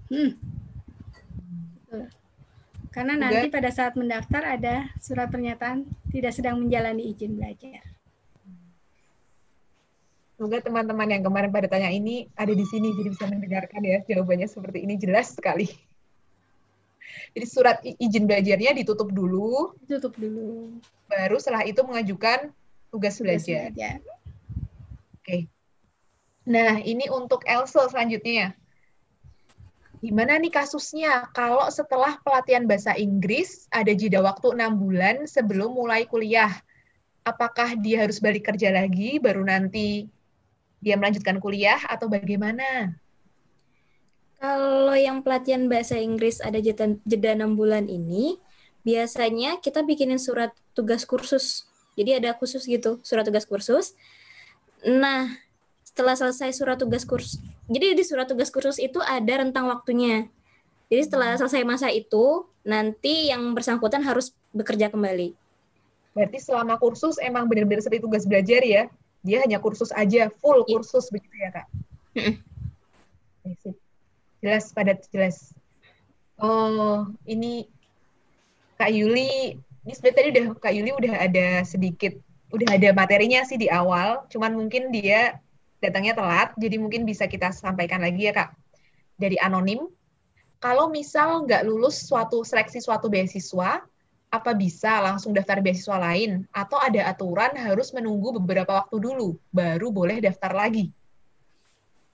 Hmm. 0.06 0.38
Karena 2.94 3.12
nanti 3.18 3.52
pada 3.52 3.68
saat 3.68 3.92
mendaftar 3.98 4.56
ada 4.56 4.88
surat 5.02 5.28
pernyataan 5.28 5.84
tidak 6.08 6.32
sedang 6.32 6.62
menjalani 6.62 7.12
izin 7.12 7.36
belajar. 7.36 7.84
Semoga 10.36 10.60
teman-teman 10.64 11.08
yang 11.16 11.22
kemarin 11.24 11.48
pada 11.52 11.68
tanya 11.68 11.88
ini 11.92 12.28
ada 12.36 12.52
di 12.52 12.64
sini, 12.64 12.92
jadi 12.92 13.08
bisa 13.08 13.24
mendengarkan 13.24 13.80
ya 13.84 14.04
jawabannya 14.04 14.48
seperti 14.48 14.84
ini 14.84 14.94
jelas 15.00 15.32
sekali. 15.32 15.68
Jadi 17.32 17.46
surat 17.48 17.80
izin 17.84 18.28
belajarnya 18.28 18.76
ditutup 18.76 19.12
dulu. 19.12 19.76
Ditutup 19.84 20.16
dulu. 20.16 20.76
Baru 21.08 21.36
setelah 21.40 21.64
itu 21.64 21.80
mengajukan 21.84 22.52
tugas, 22.92 23.16
tugas 23.16 23.44
belajar. 23.44 23.72
belajar. 23.72 23.96
Oke. 25.20 25.55
Nah, 26.46 26.78
ini 26.78 27.10
untuk 27.10 27.42
Elsa 27.44 27.90
selanjutnya 27.90 28.54
gimana 30.04 30.36
nih 30.36 30.52
kasusnya 30.52 31.26
kalau 31.32 31.64
setelah 31.72 32.20
pelatihan 32.20 32.68
bahasa 32.68 32.92
Inggris 32.94 33.64
ada 33.72 33.90
jeda 33.96 34.20
waktu 34.20 34.52
enam 34.52 34.76
bulan 34.76 35.24
sebelum 35.24 35.72
mulai 35.72 36.04
kuliah? 36.04 36.52
Apakah 37.26 37.74
dia 37.74 38.06
harus 38.06 38.22
balik 38.22 38.46
kerja 38.46 38.70
lagi 38.70 39.18
baru 39.18 39.42
nanti 39.42 40.06
dia 40.78 40.94
melanjutkan 40.94 41.42
kuliah 41.42 41.80
atau 41.90 42.06
bagaimana? 42.06 42.94
Kalau 44.36 44.94
yang 44.94 45.24
pelatihan 45.24 45.66
bahasa 45.66 45.98
Inggris 45.98 46.38
ada 46.44 46.60
jeda, 46.62 46.92
jeda 47.02 47.34
6 47.34 47.56
bulan 47.56 47.88
ini, 47.88 48.38
biasanya 48.86 49.58
kita 49.58 49.82
bikinin 49.82 50.20
surat 50.20 50.54
tugas 50.76 51.08
kursus. 51.08 51.66
Jadi 51.96 52.20
ada 52.20 52.36
khusus 52.36 52.68
gitu, 52.68 53.00
surat 53.02 53.24
tugas 53.24 53.48
kursus. 53.48 53.96
Nah, 54.84 55.32
setelah 55.96 56.12
selesai 56.12 56.52
surat 56.52 56.76
tugas 56.76 57.08
kursus. 57.08 57.40
Jadi 57.72 57.96
di 57.96 58.04
surat 58.04 58.28
tugas 58.28 58.52
kursus 58.52 58.76
itu 58.76 59.00
ada 59.00 59.40
rentang 59.40 59.64
waktunya. 59.64 60.28
Jadi 60.92 61.08
setelah 61.08 61.32
hmm. 61.32 61.40
selesai 61.40 61.64
masa 61.64 61.88
itu, 61.88 62.44
nanti 62.68 63.32
yang 63.32 63.56
bersangkutan 63.56 64.04
harus 64.04 64.36
bekerja 64.52 64.92
kembali. 64.92 65.32
Berarti 66.12 66.36
selama 66.36 66.76
kursus 66.76 67.16
emang 67.16 67.48
benar-benar 67.48 67.80
seperti 67.80 68.04
tugas 68.04 68.28
belajar 68.28 68.60
ya? 68.60 68.92
Dia 69.24 69.40
hanya 69.40 69.56
kursus 69.56 69.88
aja, 69.88 70.28
full 70.36 70.68
iya. 70.68 70.76
kursus 70.76 71.08
begitu 71.08 71.32
ya, 71.40 71.64
Kak? 71.64 71.66
jelas, 74.44 74.68
padat, 74.76 75.00
jelas. 75.08 75.56
Oh, 76.36 77.08
ini 77.24 77.72
Kak 78.76 78.92
Yuli, 78.92 79.56
ini 79.56 79.92
sebenarnya 79.96 80.16
tadi 80.20 80.28
udah 80.28 80.46
Kak 80.60 80.72
Yuli 80.76 80.92
udah 80.92 81.14
ada 81.24 81.64
sedikit, 81.64 82.12
udah 82.52 82.68
ada 82.76 82.92
materinya 82.92 83.48
sih 83.48 83.56
di 83.56 83.72
awal, 83.72 84.28
cuman 84.28 84.52
mungkin 84.60 84.92
dia 84.92 85.40
datangnya 85.86 86.18
telat, 86.18 86.50
jadi 86.58 86.76
mungkin 86.82 87.06
bisa 87.06 87.30
kita 87.30 87.54
sampaikan 87.54 88.02
lagi 88.02 88.26
ya 88.26 88.34
Kak. 88.34 88.50
Dari 89.16 89.38
anonim, 89.38 89.86
kalau 90.58 90.90
misal 90.90 91.46
nggak 91.46 91.62
lulus 91.64 92.04
suatu 92.04 92.42
seleksi 92.42 92.82
suatu 92.82 93.06
beasiswa, 93.06 93.86
apa 94.26 94.50
bisa 94.52 94.98
langsung 95.00 95.32
daftar 95.32 95.62
beasiswa 95.62 95.96
lain? 95.96 96.44
Atau 96.50 96.76
ada 96.76 97.08
aturan 97.08 97.54
harus 97.56 97.94
menunggu 97.94 98.36
beberapa 98.36 98.84
waktu 98.84 98.96
dulu, 98.98 99.38
baru 99.54 99.88
boleh 99.88 100.18
daftar 100.20 100.52
lagi? 100.52 100.90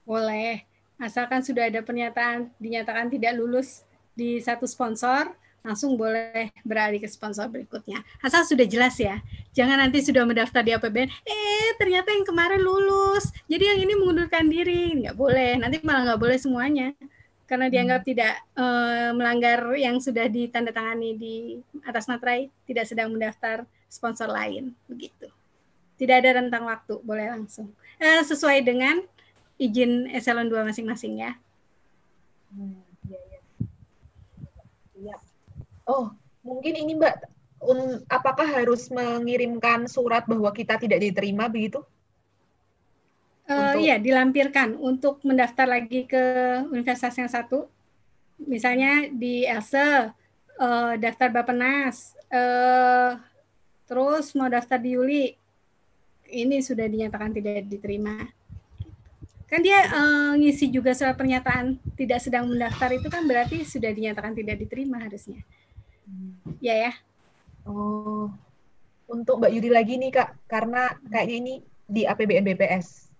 Boleh, 0.05 0.67
asalkan 1.01 1.43
sudah 1.43 1.71
ada 1.71 1.81
pernyataan 1.81 2.53
dinyatakan 2.61 3.09
tidak 3.09 3.35
lulus 3.39 3.87
di 4.13 4.39
satu 4.39 4.69
sponsor, 4.69 5.33
langsung 5.63 5.95
boleh 5.95 6.51
beralih 6.67 6.99
ke 6.99 7.07
sponsor 7.07 7.47
berikutnya. 7.47 8.03
Asal 8.19 8.43
sudah 8.43 8.67
jelas 8.67 8.99
ya. 8.99 9.23
Jangan 9.55 9.79
nanti 9.79 10.03
sudah 10.03 10.27
mendaftar 10.27 10.61
di 10.67 10.75
APBN, 10.75 11.09
eh 11.23 11.71
ternyata 11.79 12.11
yang 12.11 12.27
kemarin 12.27 12.61
lulus, 12.61 13.31
jadi 13.47 13.75
yang 13.75 13.79
ini 13.87 13.95
mengundurkan 13.95 14.51
diri. 14.51 14.99
Nggak 14.99 15.17
boleh, 15.17 15.59
nanti 15.63 15.79
malah 15.87 16.13
nggak 16.13 16.21
boleh 16.21 16.39
semuanya. 16.39 16.91
Karena 17.47 17.69
dianggap 17.69 18.01
hmm. 18.03 18.09
tidak 18.09 18.35
e, 18.57 18.65
melanggar 19.13 19.61
yang 19.77 20.01
sudah 20.01 20.27
ditandatangani 20.27 21.11
di 21.15 21.35
atas 21.85 22.09
materai, 22.09 22.49
tidak 22.65 22.89
sedang 22.89 23.13
mendaftar 23.13 23.69
sponsor 23.87 24.27
lain. 24.27 24.75
Begitu. 24.89 25.31
Tidak 26.01 26.17
ada 26.17 26.43
rentang 26.43 26.67
waktu, 26.67 26.99
boleh 27.05 27.29
langsung. 27.31 27.71
E, 28.01 28.25
sesuai 28.25 28.65
dengan 28.65 29.05
izin 29.61 30.11
eselon 30.11 30.49
2 30.49 30.65
masing-masing 30.65 31.23
ya. 31.23 31.37
Hmm 32.51 32.92
oh 35.87 36.15
mungkin 36.43 36.75
ini 36.75 36.99
Mbak, 36.99 37.15
um, 37.63 38.03
apakah 38.11 38.47
harus 38.47 38.91
mengirimkan 38.91 39.87
surat 39.87 40.27
bahwa 40.27 40.51
kita 40.51 40.77
tidak 40.77 40.99
diterima 41.01 41.47
begitu? 41.47 41.83
Uh, 43.47 43.75
Iya, 43.79 43.99
dilampirkan 43.99 44.79
untuk 44.79 45.19
mendaftar 45.27 45.67
lagi 45.67 46.07
ke 46.07 46.23
universitas 46.71 47.15
yang 47.19 47.31
satu. 47.31 47.67
Misalnya 48.43 49.11
di 49.11 49.47
ELSE, 49.47 50.11
uh, 50.59 50.95
daftar 50.99 51.29
Bapenas, 51.31 52.15
uh, 52.31 53.19
terus 53.87 54.35
mau 54.39 54.47
daftar 54.51 54.79
di 54.79 54.95
Yuli, 54.95 55.25
ini 56.33 56.65
sudah 56.65 56.89
dinyatakan 56.89 57.35
tidak 57.35 57.67
diterima. 57.69 58.31
Kan 59.53 59.61
dia 59.61 59.85
uh, 59.93 60.33
ngisi 60.41 60.73
juga 60.73 60.97
surat 60.97 61.13
pernyataan 61.13 61.77
tidak 61.93 62.25
sedang 62.25 62.49
mendaftar 62.49 62.89
itu 62.97 63.13
kan 63.13 63.29
berarti 63.29 63.69
sudah 63.69 63.93
dinyatakan 63.93 64.33
tidak 64.33 64.65
diterima 64.65 64.97
harusnya. 64.97 65.45
Ya 66.59 66.75
ya. 66.89 66.93
Oh, 67.63 68.31
untuk 69.07 69.39
Mbak 69.39 69.53
Yudi 69.55 69.71
lagi 69.71 69.95
nih 69.99 70.11
Kak, 70.11 70.51
karena 70.51 70.91
kayaknya 71.07 71.37
ini 71.39 71.55
di 71.87 72.03
APBN 72.09 72.45
BPS. 72.55 73.13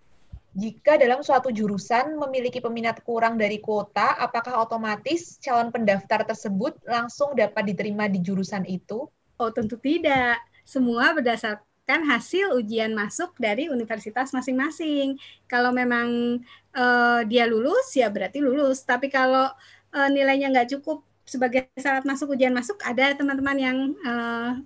Jika 0.53 1.01
dalam 1.01 1.25
suatu 1.25 1.49
jurusan 1.49 2.13
memiliki 2.21 2.61
peminat 2.61 3.01
kurang 3.01 3.41
dari 3.41 3.57
kuota, 3.57 4.21
apakah 4.21 4.61
otomatis 4.61 5.41
calon 5.41 5.73
pendaftar 5.73 6.29
tersebut 6.29 6.77
langsung 6.85 7.33
dapat 7.33 7.73
diterima 7.73 8.05
di 8.05 8.21
jurusan 8.21 8.69
itu? 8.69 9.09
Oh, 9.41 9.51
tentu 9.51 9.81
tidak. 9.81 10.39
semua 10.63 11.11
berdasarkan 11.11 12.07
hasil 12.07 12.55
ujian 12.55 12.95
masuk 12.95 13.35
dari 13.35 13.67
universitas 13.67 14.31
masing-masing. 14.31 15.19
Kalau 15.51 15.75
memang 15.75 16.39
uh, 16.71 17.21
dia 17.27 17.51
lulus, 17.51 17.91
ya 17.99 18.07
berarti 18.07 18.39
lulus. 18.39 18.87
Tapi 18.87 19.11
kalau 19.11 19.51
uh, 19.91 20.09
nilainya 20.09 20.55
nggak 20.55 20.79
cukup 20.79 21.03
sebagai 21.23 21.71
syarat 21.79 22.05
masuk 22.05 22.35
ujian 22.35 22.53
masuk, 22.53 22.79
ada 22.83 23.15
teman-teman 23.15 23.57
yang 23.59 23.79
uh, 24.03 24.59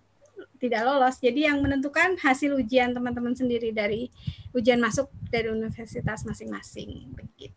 tidak 0.59 0.83
lolos. 0.85 1.17
Jadi 1.21 1.47
yang 1.47 1.61
menentukan 1.61 2.17
hasil 2.21 2.57
ujian 2.57 2.97
teman-teman 2.97 3.37
sendiri 3.37 3.71
dari 3.71 4.09
ujian 4.57 4.81
masuk 4.81 5.13
dari 5.29 5.53
universitas 5.53 6.25
masing-masing. 6.25 7.13
Begitu. 7.13 7.55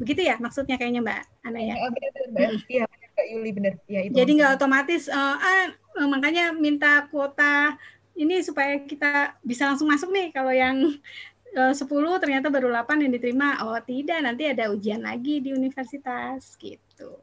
Begitu 0.00 0.20
ya 0.26 0.40
maksudnya 0.40 0.80
kayaknya 0.80 1.04
Mbak 1.04 1.20
Ana 1.46 1.60
ya? 1.60 1.74
Iya, 1.76 1.88
benar, 1.92 2.50
Iya, 2.66 2.84
Mbak 2.88 3.26
Yuli 3.30 3.50
benar. 3.52 3.74
Ya, 3.86 4.00
itu 4.02 4.14
Jadi 4.16 4.30
nggak 4.40 4.52
otomatis, 4.58 5.06
uh, 5.06 5.36
ah, 5.38 5.68
makanya 6.08 6.56
minta 6.56 7.06
kuota 7.12 7.76
ini 8.16 8.40
supaya 8.44 8.80
kita 8.82 9.36
bisa 9.44 9.68
langsung 9.68 9.88
masuk 9.88 10.10
nih. 10.10 10.32
Kalau 10.32 10.52
yang 10.52 10.96
uh, 11.56 11.72
10 11.72 11.86
ternyata 12.18 12.48
baru 12.48 12.72
8 12.72 13.04
yang 13.04 13.12
diterima. 13.12 13.60
Oh 13.64 13.78
tidak, 13.78 14.20
nanti 14.24 14.48
ada 14.48 14.72
ujian 14.72 15.04
lagi 15.04 15.40
di 15.44 15.52
universitas 15.52 16.56
gitu. 16.56 17.20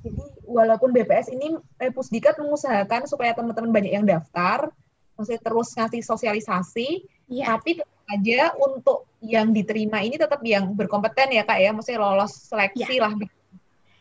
Jadi 0.00 0.20
walaupun 0.48 0.90
BPS 0.96 1.28
ini 1.32 1.56
eh, 1.80 1.92
Pusdikat 1.92 2.40
mengusahakan 2.40 3.04
supaya 3.04 3.36
teman-teman 3.36 3.70
banyak 3.70 3.92
yang 3.92 4.06
daftar, 4.08 4.72
maksudnya 5.14 5.40
terus 5.44 5.68
ngasih 5.76 6.00
sosialisasi, 6.00 6.88
ya. 7.28 7.52
tapi 7.54 7.80
aja 8.10 8.50
untuk 8.58 9.06
yang 9.22 9.54
diterima 9.54 10.02
ini 10.02 10.18
tetap 10.18 10.42
yang 10.42 10.72
berkompeten 10.72 11.36
ya 11.36 11.44
kak 11.44 11.60
ya, 11.60 11.70
maksudnya 11.70 12.00
lolos 12.00 12.32
seleksi 12.48 12.96
ya. 12.96 13.06
lah. 13.06 13.12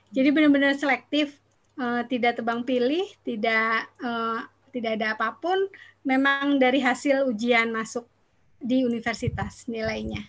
Jadi 0.09 0.29
benar-benar 0.33 0.73
selektif, 0.79 1.37
uh, 1.77 2.01
tidak 2.09 2.41
tebang 2.41 2.65
pilih, 2.65 3.05
tidak 3.21 3.85
uh, 4.01 4.41
tidak 4.73 4.97
ada 4.97 5.13
apa 5.13 5.37
pun, 5.37 5.69
memang 6.01 6.57
dari 6.57 6.81
hasil 6.81 7.27
ujian 7.29 7.69
masuk 7.69 8.07
di 8.57 8.81
universitas 8.87 9.65
nilainya. 9.69 10.25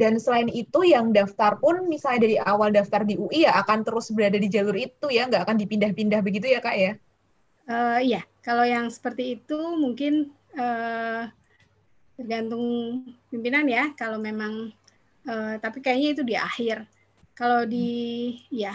Dan 0.00 0.16
selain 0.16 0.48
itu 0.48 0.80
yang 0.88 1.12
daftar 1.12 1.60
pun 1.60 1.84
misalnya 1.84 2.24
dari 2.24 2.36
awal 2.40 2.72
daftar 2.72 3.04
di 3.04 3.20
UI 3.20 3.44
ya 3.44 3.60
akan 3.60 3.84
terus 3.84 4.08
berada 4.16 4.40
di 4.40 4.48
jalur 4.48 4.72
itu 4.72 5.12
ya, 5.12 5.28
nggak 5.28 5.44
akan 5.44 5.60
dipindah-pindah 5.60 6.24
begitu 6.24 6.48
ya 6.48 6.64
kak 6.64 6.76
ya? 6.80 6.92
Uh, 7.68 8.00
iya, 8.00 8.24
kalau 8.40 8.64
yang 8.64 8.88
seperti 8.88 9.36
itu 9.36 9.60
mungkin 9.76 10.32
uh, 10.56 11.28
tergantung 12.16 12.64
pimpinan 13.28 13.68
ya 13.68 13.92
kalau 13.92 14.16
memang 14.16 14.72
uh, 15.28 15.60
tapi 15.60 15.84
kayaknya 15.84 16.08
itu 16.16 16.22
di 16.24 16.34
akhir. 16.40 16.88
Kalau 17.36 17.68
di 17.68 17.88
ya 18.48 18.72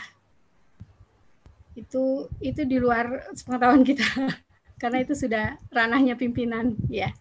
itu 1.75 2.29
itu 2.39 2.61
di 2.63 2.77
luar 2.79 3.33
pengetahuan 3.33 3.83
kita 3.83 4.07
karena 4.81 5.03
itu 5.03 5.13
sudah 5.13 5.59
ranahnya 5.69 6.15
pimpinan 6.15 6.73
ya 6.87 7.11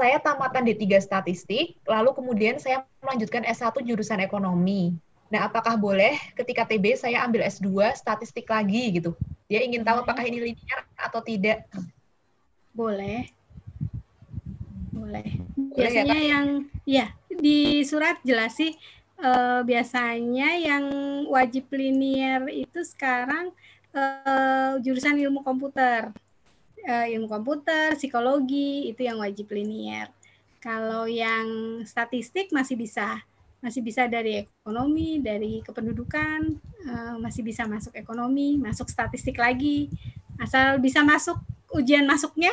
saya 0.00 0.16
tamatan 0.16 0.64
D3 0.64 0.96
statistik 1.04 1.76
lalu 1.84 2.16
kemudian 2.16 2.56
saya 2.56 2.88
melanjutkan 3.04 3.44
S1 3.44 3.76
jurusan 3.84 4.24
ekonomi 4.24 4.96
Nah, 5.30 5.46
apakah 5.46 5.78
boleh 5.78 6.18
ketika 6.34 6.66
TB 6.66 6.98
saya 6.98 7.22
ambil 7.22 7.46
S2 7.46 7.94
statistik 7.94 8.50
lagi 8.50 8.98
gitu? 8.98 9.14
Dia 9.46 9.62
ingin 9.62 9.86
tahu 9.86 10.02
apakah 10.02 10.26
ini 10.26 10.42
linear 10.42 10.82
atau 10.98 11.22
tidak. 11.22 11.70
Boleh. 12.74 13.30
Boleh. 14.90 15.38
Biasanya 15.78 16.18
ya, 16.18 16.26
yang 16.34 16.46
ya 16.82 17.06
di 17.30 17.86
surat 17.86 18.18
jelas 18.26 18.58
sih 18.58 18.74
uh, 19.22 19.62
biasanya 19.62 20.58
yang 20.58 20.84
wajib 21.30 21.70
linear 21.70 22.50
itu 22.50 22.82
sekarang 22.82 23.54
uh, 23.94 24.82
jurusan 24.82 25.14
ilmu 25.14 25.46
komputer. 25.46 26.10
Uh, 26.80 27.06
ilmu 27.12 27.28
komputer, 27.28 27.92
psikologi 27.92 28.88
itu 28.88 29.04
yang 29.04 29.20
wajib 29.20 29.52
linear. 29.52 30.08
Kalau 30.64 31.04
yang 31.04 31.80
statistik 31.84 32.48
masih 32.56 32.76
bisa 32.76 33.20
masih 33.60 33.84
bisa 33.84 34.08
dari 34.08 34.48
ekonomi, 34.48 35.20
dari 35.20 35.60
kependudukan, 35.60 36.56
uh, 36.88 37.14
masih 37.20 37.44
bisa 37.44 37.68
masuk 37.68 37.92
ekonomi, 37.92 38.56
masuk 38.56 38.88
statistik 38.88 39.36
lagi, 39.36 39.92
asal 40.40 40.80
bisa 40.80 41.04
masuk 41.04 41.36
ujian 41.76 42.08
masuknya 42.08 42.52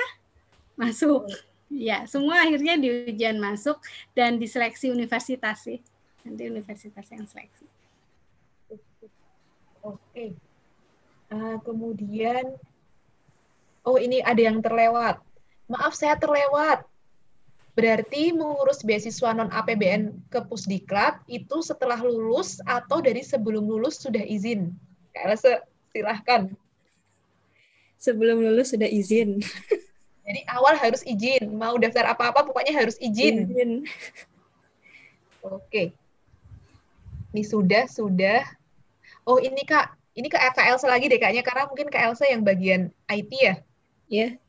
masuk. 0.76 1.24
Ya, 1.72 2.04
semua 2.08 2.44
akhirnya 2.44 2.76
di 2.76 3.12
ujian 3.12 3.40
masuk 3.40 3.80
dan 4.12 4.36
diseleksi 4.36 4.92
universitas 4.92 5.64
sih. 5.64 5.80
Nanti 6.28 6.52
universitas 6.52 7.08
yang 7.12 7.24
seleksi. 7.24 7.66
Oke. 9.84 10.36
Uh, 11.32 11.60
kemudian, 11.64 12.56
oh 13.88 13.96
ini 13.96 14.20
ada 14.20 14.44
yang 14.44 14.60
terlewat. 14.60 15.24
Maaf 15.72 15.96
saya 15.96 16.20
terlewat. 16.20 16.84
Berarti 17.72 18.36
mengurus 18.36 18.84
beasiswa 18.84 19.32
non 19.32 19.54
APBN 19.54 20.28
ke 20.28 20.44
Pusdiklat 20.44 21.24
itu 21.32 21.62
setelah 21.64 22.02
lulus 22.02 22.60
atau 22.68 23.00
dari 23.00 23.24
sebelum 23.24 23.64
lulus 23.64 24.02
sudah 24.04 24.26
izin? 24.26 24.76
Kak 25.16 25.40
silahkan 25.96 26.52
sebelum 27.98 28.40
lulus 28.40 28.72
sudah 28.72 28.88
izin. 28.88 29.42
Jadi 30.28 30.42
awal 30.52 30.78
harus 30.78 31.02
izin, 31.04 31.56
mau 31.56 31.76
daftar 31.82 32.14
apa-apa 32.14 32.46
pokoknya 32.46 32.74
harus 32.78 32.96
izin. 33.02 33.50
izin. 33.50 33.72
Oke. 35.44 35.96
Ini 37.34 37.44
sudah, 37.44 37.88
sudah. 37.90 38.44
Oh 39.28 39.40
ini 39.40 39.64
Kak, 39.68 39.96
ini 40.16 40.28
ke 40.32 40.38
Kak 40.40 40.68
Elsa 40.68 40.88
lagi 40.88 41.12
deh 41.12 41.20
kayaknya, 41.20 41.44
karena 41.44 41.68
mungkin 41.68 41.88
Kak 41.92 42.12
Elsa 42.12 42.28
yang 42.28 42.44
bagian 42.44 42.92
IT 43.08 43.32
ya? 43.36 43.56
Yeah. 44.08 44.40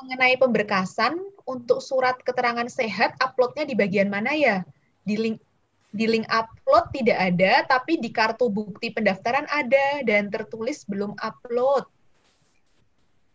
Mengenai 0.00 0.36
pemberkasan, 0.40 1.20
untuk 1.44 1.82
surat 1.82 2.16
keterangan 2.22 2.68
sehat, 2.70 3.18
uploadnya 3.18 3.66
di 3.66 3.74
bagian 3.74 4.08
mana 4.08 4.32
ya? 4.32 4.62
Di 5.02 5.18
link 5.18 5.42
di 5.90 6.06
link 6.06 6.22
upload 6.30 6.94
tidak 6.94 7.18
ada, 7.18 7.52
tapi 7.66 7.98
di 7.98 8.14
kartu 8.14 8.46
bukti 8.46 8.94
pendaftaran 8.94 9.42
ada 9.50 10.06
dan 10.06 10.30
tertulis 10.30 10.86
belum 10.86 11.18
upload. 11.18 11.82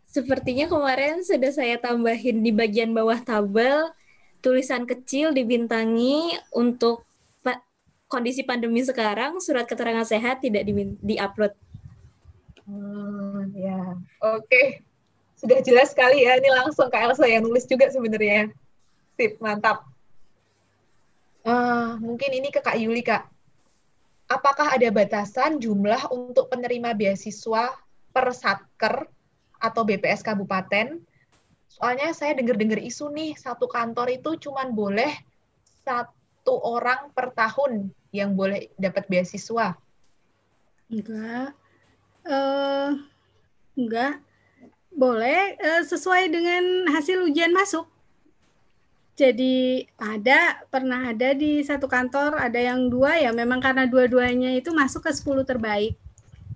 Sepertinya 0.08 0.72
kemarin 0.72 1.20
sudah 1.28 1.52
saya 1.52 1.76
tambahin 1.76 2.40
di 2.40 2.56
bagian 2.56 2.96
bawah 2.96 3.20
tabel 3.20 3.92
tulisan 4.40 4.88
kecil 4.88 5.36
dibintangi 5.36 6.40
untuk 6.56 7.04
kondisi 8.08 8.48
pandemi 8.48 8.80
sekarang 8.86 9.44
surat 9.44 9.68
keterangan 9.68 10.08
sehat 10.08 10.40
tidak 10.40 10.64
di-upload. 11.04 11.52
Hmm, 12.66 13.54
ya, 13.54 13.98
oke. 14.22 14.46
Okay. 14.46 14.66
Sudah 15.36 15.60
jelas 15.62 15.92
sekali 15.92 16.26
ya, 16.26 16.40
ini 16.40 16.50
langsung 16.50 16.90
Kak 16.90 17.12
Elsa 17.12 17.28
yang 17.30 17.46
nulis 17.46 17.68
juga 17.70 17.92
sebenarnya. 17.92 18.50
Sip, 19.20 19.38
mantap. 19.38 19.86
Uh, 21.46 22.00
mungkin 22.02 22.34
ini 22.34 22.50
ke 22.50 22.64
Kak 22.64 22.80
Yuli, 22.80 23.06
Kak. 23.06 23.30
Apakah 24.26 24.74
ada 24.74 24.90
batasan 24.90 25.62
jumlah 25.62 26.10
untuk 26.10 26.50
penerima 26.50 26.98
beasiswa 26.98 27.78
per 28.10 28.32
satker 28.34 29.06
atau 29.60 29.82
BPS 29.84 30.24
kabupaten. 30.24 31.04
Soalnya 31.68 32.16
saya 32.16 32.32
dengar-dengar 32.38 32.80
isu 32.80 33.12
nih, 33.12 33.36
satu 33.36 33.68
kantor 33.68 34.16
itu 34.16 34.40
cuma 34.48 34.64
boleh 34.72 35.12
satu 35.84 36.56
orang 36.64 37.12
per 37.12 37.36
tahun 37.36 37.92
yang 38.16 38.32
boleh 38.34 38.72
dapat 38.80 39.04
beasiswa. 39.12 39.76
Enggak. 40.88 41.52
Uh, 42.26 43.00
enggak. 43.78 44.20
Boleh 44.90 45.56
uh, 45.62 45.84
sesuai 45.86 46.34
dengan 46.34 46.90
hasil 46.90 47.22
ujian 47.30 47.54
masuk. 47.54 47.86
Jadi 49.16 49.88
ada 49.96 50.60
pernah 50.68 51.16
ada 51.16 51.32
di 51.32 51.64
satu 51.64 51.88
kantor 51.88 52.36
ada 52.36 52.60
yang 52.60 52.92
dua 52.92 53.16
ya 53.16 53.32
memang 53.32 53.64
karena 53.64 53.88
dua-duanya 53.88 54.52
itu 54.60 54.76
masuk 54.76 55.08
ke 55.08 55.12
10 55.16 55.48
terbaik 55.48 55.96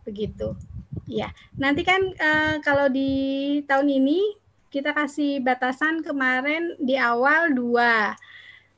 begitu. 0.03 0.59
Ya, 1.07 1.31
nanti 1.55 1.87
kan 1.87 2.03
uh, 2.19 2.59
kalau 2.61 2.91
di 2.91 3.63
tahun 3.65 3.87
ini 3.87 4.37
kita 4.69 4.93
kasih 4.93 5.41
batasan 5.41 6.05
kemarin 6.05 6.77
di 6.77 6.93
awal 6.99 7.49
dua 7.49 8.13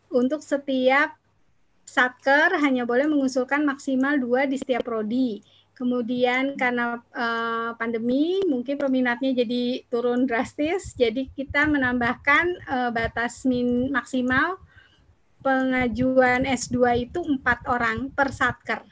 untuk 0.07 0.39
setiap 0.39 1.19
satker 1.83 2.55
hanya 2.63 2.87
boleh 2.87 3.03
mengusulkan 3.03 3.67
maksimal 3.67 4.15
dua 4.15 4.47
di 4.47 4.55
setiap 4.55 4.87
prodi. 4.87 5.43
Kemudian 5.71 6.59
karena 6.59 7.01
uh, 7.15 7.73
pandemi 7.79 8.43
mungkin 8.45 8.77
peminatnya 8.77 9.33
jadi 9.33 9.81
turun 9.89 10.29
drastis, 10.29 10.93
jadi 10.93 11.25
kita 11.33 11.65
menambahkan 11.65 12.45
uh, 12.69 12.89
batas 12.93 13.47
min 13.49 13.89
maksimal 13.89 14.61
pengajuan 15.41 16.45
S2 16.45 17.09
itu 17.09 17.19
empat 17.25 17.65
orang 17.65 18.13
per 18.13 18.29
satker. 18.29 18.85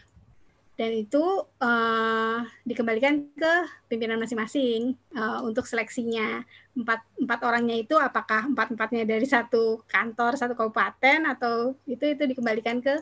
Dan 0.79 0.95
itu 0.95 1.21
uh, 1.59 2.39
dikembalikan 2.63 3.27
ke 3.35 3.53
pimpinan 3.91 4.15
masing-masing 4.15 4.95
uh, 5.11 5.43
untuk 5.43 5.67
seleksinya. 5.67 6.41
Empat 6.71 7.03
empat 7.19 7.39
orangnya 7.43 7.75
itu 7.75 7.99
apakah 7.99 8.47
empat 8.47 8.71
empatnya 8.71 9.03
dari 9.03 9.27
satu 9.27 9.83
kantor 9.91 10.39
satu 10.39 10.55
kabupaten 10.55 11.27
atau 11.27 11.75
itu 11.83 12.15
itu 12.15 12.23
dikembalikan 12.23 12.79
ke 12.79 12.95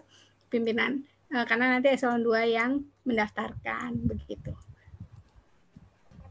pimpinan 0.50 1.06
karena 1.28 1.76
nanti 1.78 1.92
eselon 1.92 2.24
2 2.24 2.56
yang 2.56 2.72
mendaftarkan 3.04 3.96
begitu 4.08 4.56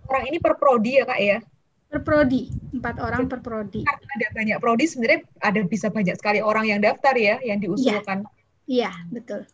orang 0.09 0.25
ini 0.31 0.39
per 0.39 0.55
prodi 0.57 1.03
ya 1.03 1.05
kak 1.05 1.21
ya? 1.21 1.39
Per 1.87 2.01
prodi, 2.03 2.51
empat 2.75 2.97
orang 2.99 3.31
per 3.31 3.41
prodi. 3.43 3.87
Karena 3.87 4.11
ada 4.19 4.29
banyak 4.35 4.59
prodi 4.59 4.85
sebenarnya 4.91 5.21
ada 5.39 5.61
bisa 5.63 5.87
banyak 5.91 6.17
sekali 6.19 6.43
orang 6.43 6.67
yang 6.67 6.81
daftar 6.83 7.15
ya, 7.15 7.39
yang 7.43 7.63
diusulkan. 7.63 8.27
Iya, 8.67 8.91
betul. 9.11 9.47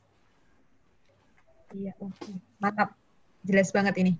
Iya, 1.76 1.92
oke. 2.00 2.32
Mantap. 2.56 2.96
Jelas 3.44 3.68
banget 3.68 3.94
ini. 4.00 4.12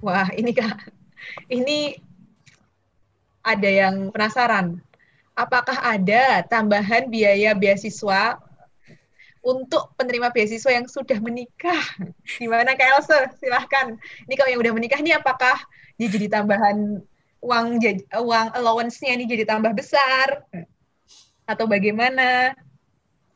Wah, 0.00 0.30
ini 0.32 0.54
Kak. 0.54 0.94
Ini 1.50 1.98
ada 3.42 3.68
yang 3.68 4.08
penasaran. 4.14 4.78
Apakah 5.34 5.76
ada 5.82 6.40
tambahan 6.46 7.10
biaya 7.10 7.52
beasiswa 7.52 8.38
untuk 9.42 9.94
penerima 9.94 10.30
beasiswa 10.34 10.70
yang 10.72 10.86
sudah 10.86 11.18
menikah? 11.22 11.80
Gimana 12.40 12.74
Kak 12.74 12.88
Elsa? 12.98 13.18
Silahkan. 13.38 13.96
Ini 14.26 14.34
kalau 14.34 14.50
yang 14.50 14.60
udah 14.62 14.74
menikah 14.74 14.98
ini 14.98 15.14
apakah 15.14 15.56
dia 15.98 16.08
jadi 16.10 16.26
tambahan 16.30 17.02
uang 17.38 17.66
uang 18.18 18.48
allowance-nya 18.54 19.14
ini 19.14 19.24
jadi 19.26 19.46
tambah 19.46 19.72
besar? 19.74 20.42
Atau 21.48 21.70
bagaimana? 21.70 22.54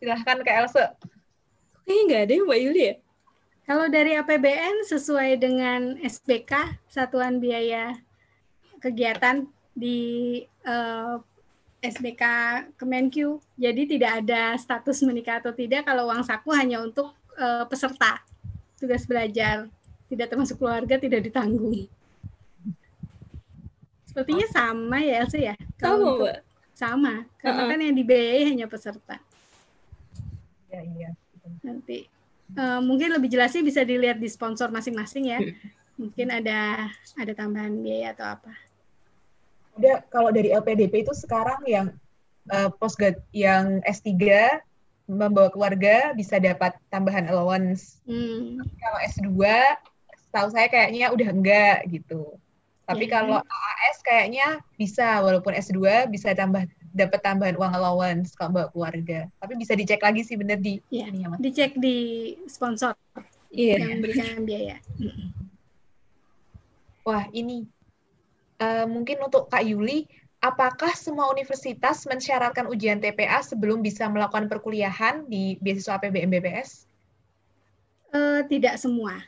Silahkan 0.02 0.42
Kak 0.42 0.56
Elsa. 0.66 0.94
Kayaknya 1.86 2.02
nggak 2.06 2.22
ada 2.22 2.32
ya 2.32 2.42
Mbak 2.46 2.60
Yuli 2.62 2.82
ya? 2.82 2.94
Kalau 3.62 3.86
dari 3.86 4.12
APBN 4.18 4.76
sesuai 4.90 5.38
dengan 5.38 5.94
SBK, 6.02 6.82
Satuan 6.90 7.38
Biaya 7.38 7.94
Kegiatan 8.82 9.46
di 9.72 10.42
uh, 10.66 11.22
SBK 11.82 12.22
Kemenq, 12.78 13.42
jadi 13.58 13.82
tidak 13.90 14.22
ada 14.22 14.54
status 14.54 15.02
menikah 15.02 15.42
atau 15.42 15.50
tidak 15.50 15.82
kalau 15.82 16.06
uang 16.06 16.22
saku 16.22 16.54
hanya 16.54 16.78
untuk 16.78 17.10
uh, 17.34 17.66
peserta 17.66 18.22
tugas 18.78 19.02
belajar, 19.02 19.66
tidak 20.06 20.30
termasuk 20.30 20.62
keluarga 20.62 20.94
tidak 20.98 21.26
ditanggung. 21.26 21.90
Sepertinya 24.06 24.46
sama 24.46 25.02
ya 25.02 25.26
Elsa 25.26 25.38
ya? 25.42 25.54
Kalau 25.74 25.98
sama, 25.98 26.22
Mbak. 26.22 26.38
Sama, 26.72 27.14
karena 27.42 27.58
uh 27.58 27.64
-uh. 27.66 27.70
kan 27.74 27.78
yang 27.82 27.94
dibiayai 27.98 28.42
hanya 28.46 28.66
peserta. 28.70 29.16
Iya, 30.70 30.80
iya. 30.86 31.10
Nanti 31.66 32.06
uh, 32.58 32.80
mungkin 32.84 33.12
lebih 33.12 33.32
jelasnya 33.32 33.62
bisa 33.64 33.82
dilihat 33.82 34.20
di 34.20 34.28
sponsor 34.28 34.68
masing-masing 34.70 35.24
ya. 35.32 35.38
Hmm. 35.40 35.54
Mungkin 35.98 36.28
ada 36.30 36.90
ada 37.16 37.32
tambahan 37.32 37.72
biaya 37.80 38.12
atau 38.16 38.26
apa. 38.38 38.52
Ada 39.78 40.04
kalau 40.12 40.30
dari 40.34 40.52
LPDP 40.52 41.06
itu 41.06 41.12
sekarang 41.16 41.60
yang 41.64 41.86
uh, 42.52 42.68
postgrad 42.76 43.20
yang 43.32 43.80
S3 43.88 44.12
membawa 45.08 45.50
keluarga 45.52 46.12
bisa 46.16 46.38
dapat 46.38 46.76
tambahan 46.88 47.28
allowance. 47.28 48.00
Hmm. 48.08 48.60
Kalau 48.78 48.98
S2 49.06 49.30
tahu 50.32 50.48
saya 50.48 50.66
kayaknya 50.72 51.12
udah 51.12 51.28
enggak 51.28 51.78
gitu. 51.92 52.40
Tapi 52.82 53.06
ya, 53.06 53.20
kalau 53.20 53.38
AAS 53.38 53.98
kayaknya 54.02 54.46
bisa 54.74 55.22
walaupun 55.22 55.54
S2 55.54 56.10
bisa 56.10 56.34
tambah 56.34 56.66
dapat 56.92 57.20
tambahan 57.24 57.56
uang 57.56 57.72
allowance 57.72 58.36
kalau 58.36 58.58
bawa 58.58 58.68
keluarga. 58.72 59.28
Tapi 59.40 59.54
bisa 59.56 59.72
dicek 59.72 60.02
lagi 60.02 60.26
sih 60.26 60.36
bener 60.36 60.60
di 60.60 60.82
ya, 60.92 61.08
ini 61.08 61.24
ya, 61.24 61.36
Dicek 61.40 61.78
di 61.78 61.96
sponsor 62.50 62.92
yeah. 63.52 63.80
yang 63.80 64.00
memberikan 64.00 64.44
biaya. 64.44 64.76
Wah, 67.02 67.26
ini 67.32 67.66
uh, 68.62 68.86
mungkin 68.86 69.18
untuk 69.26 69.50
Kak 69.50 69.66
Yuli, 69.66 70.06
apakah 70.38 70.94
semua 70.94 71.26
universitas 71.34 72.06
mensyaratkan 72.06 72.70
ujian 72.70 73.02
TPA 73.02 73.42
sebelum 73.42 73.82
bisa 73.82 74.06
melakukan 74.06 74.46
perkuliahan 74.46 75.26
di 75.26 75.58
beasiswa 75.58 75.98
APBN 75.98 76.30
BPS? 76.30 76.86
Uh, 78.14 78.46
tidak 78.46 78.78
semua. 78.78 79.18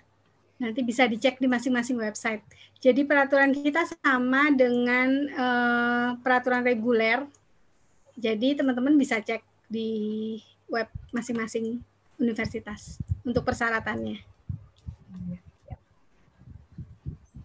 Nanti 0.62 0.86
bisa 0.86 1.10
dicek 1.10 1.42
di 1.42 1.50
masing-masing 1.50 1.98
website. 1.98 2.46
Jadi 2.78 3.02
peraturan 3.02 3.50
kita 3.50 3.82
sama 3.90 4.54
dengan 4.54 5.08
uh, 5.34 6.08
peraturan 6.22 6.62
reguler 6.62 7.26
jadi 8.14 8.54
teman-teman 8.54 8.94
bisa 8.94 9.18
cek 9.18 9.42
di 9.66 9.90
web 10.70 10.86
masing-masing 11.10 11.82
universitas 12.22 13.02
untuk 13.26 13.42
persyaratannya. 13.42 14.22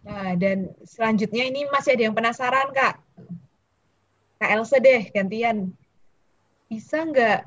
Nah, 0.10 0.34
dan 0.34 0.74
selanjutnya 0.82 1.46
ini 1.46 1.70
masih 1.70 1.94
ada 1.94 2.04
yang 2.10 2.18
penasaran, 2.18 2.74
Kak. 2.74 2.98
Kak 4.42 4.50
Elsa 4.58 4.82
deh, 4.82 5.06
gantian. 5.14 5.70
Bisa 6.66 7.06
nggak 7.06 7.46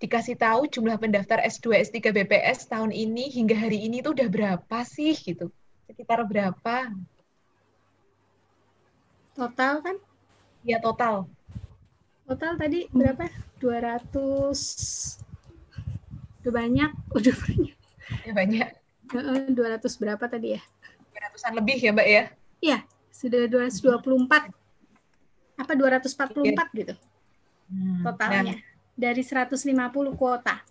dikasih 0.00 0.40
tahu 0.40 0.72
jumlah 0.72 0.96
pendaftar 0.96 1.44
S2, 1.44 1.84
S3 1.84 2.00
BPS 2.16 2.64
tahun 2.72 2.96
ini 2.96 3.28
hingga 3.28 3.52
hari 3.60 3.84
ini 3.84 4.00
itu 4.00 4.16
udah 4.16 4.24
berapa 4.32 4.78
sih 4.88 5.12
gitu? 5.20 5.52
Sekitar 5.84 6.24
berapa? 6.24 6.96
Total 9.36 9.74
kan? 9.84 9.96
Ya, 10.64 10.80
total. 10.80 11.28
Total 12.24 12.56
tadi 12.56 12.88
berapa? 12.88 13.28
200 13.60 15.20
udah 16.40 16.52
banyak, 16.56 16.90
udah 17.12 17.34
banyak. 17.36 17.76
Ya 18.24 18.32
banyak. 18.32 18.68
200 19.52 20.00
berapa 20.00 20.24
tadi 20.24 20.56
ya? 20.56 20.62
200-an 21.18 21.52
lebih 21.58 21.78
ya, 21.82 21.90
Mbak 21.90 22.08
ya? 22.08 22.22
Iya, 22.62 22.78
sudah 23.10 23.50
224. 23.50 24.54
Apa 25.58 25.72
244 25.74 26.46
ya. 26.46 26.64
gitu. 26.78 26.94
Hmm, 27.68 28.06
totalnya. 28.06 28.54
Nah. 28.54 28.58
Dari 28.98 29.22
150 29.22 30.14
kuota. 30.14 30.62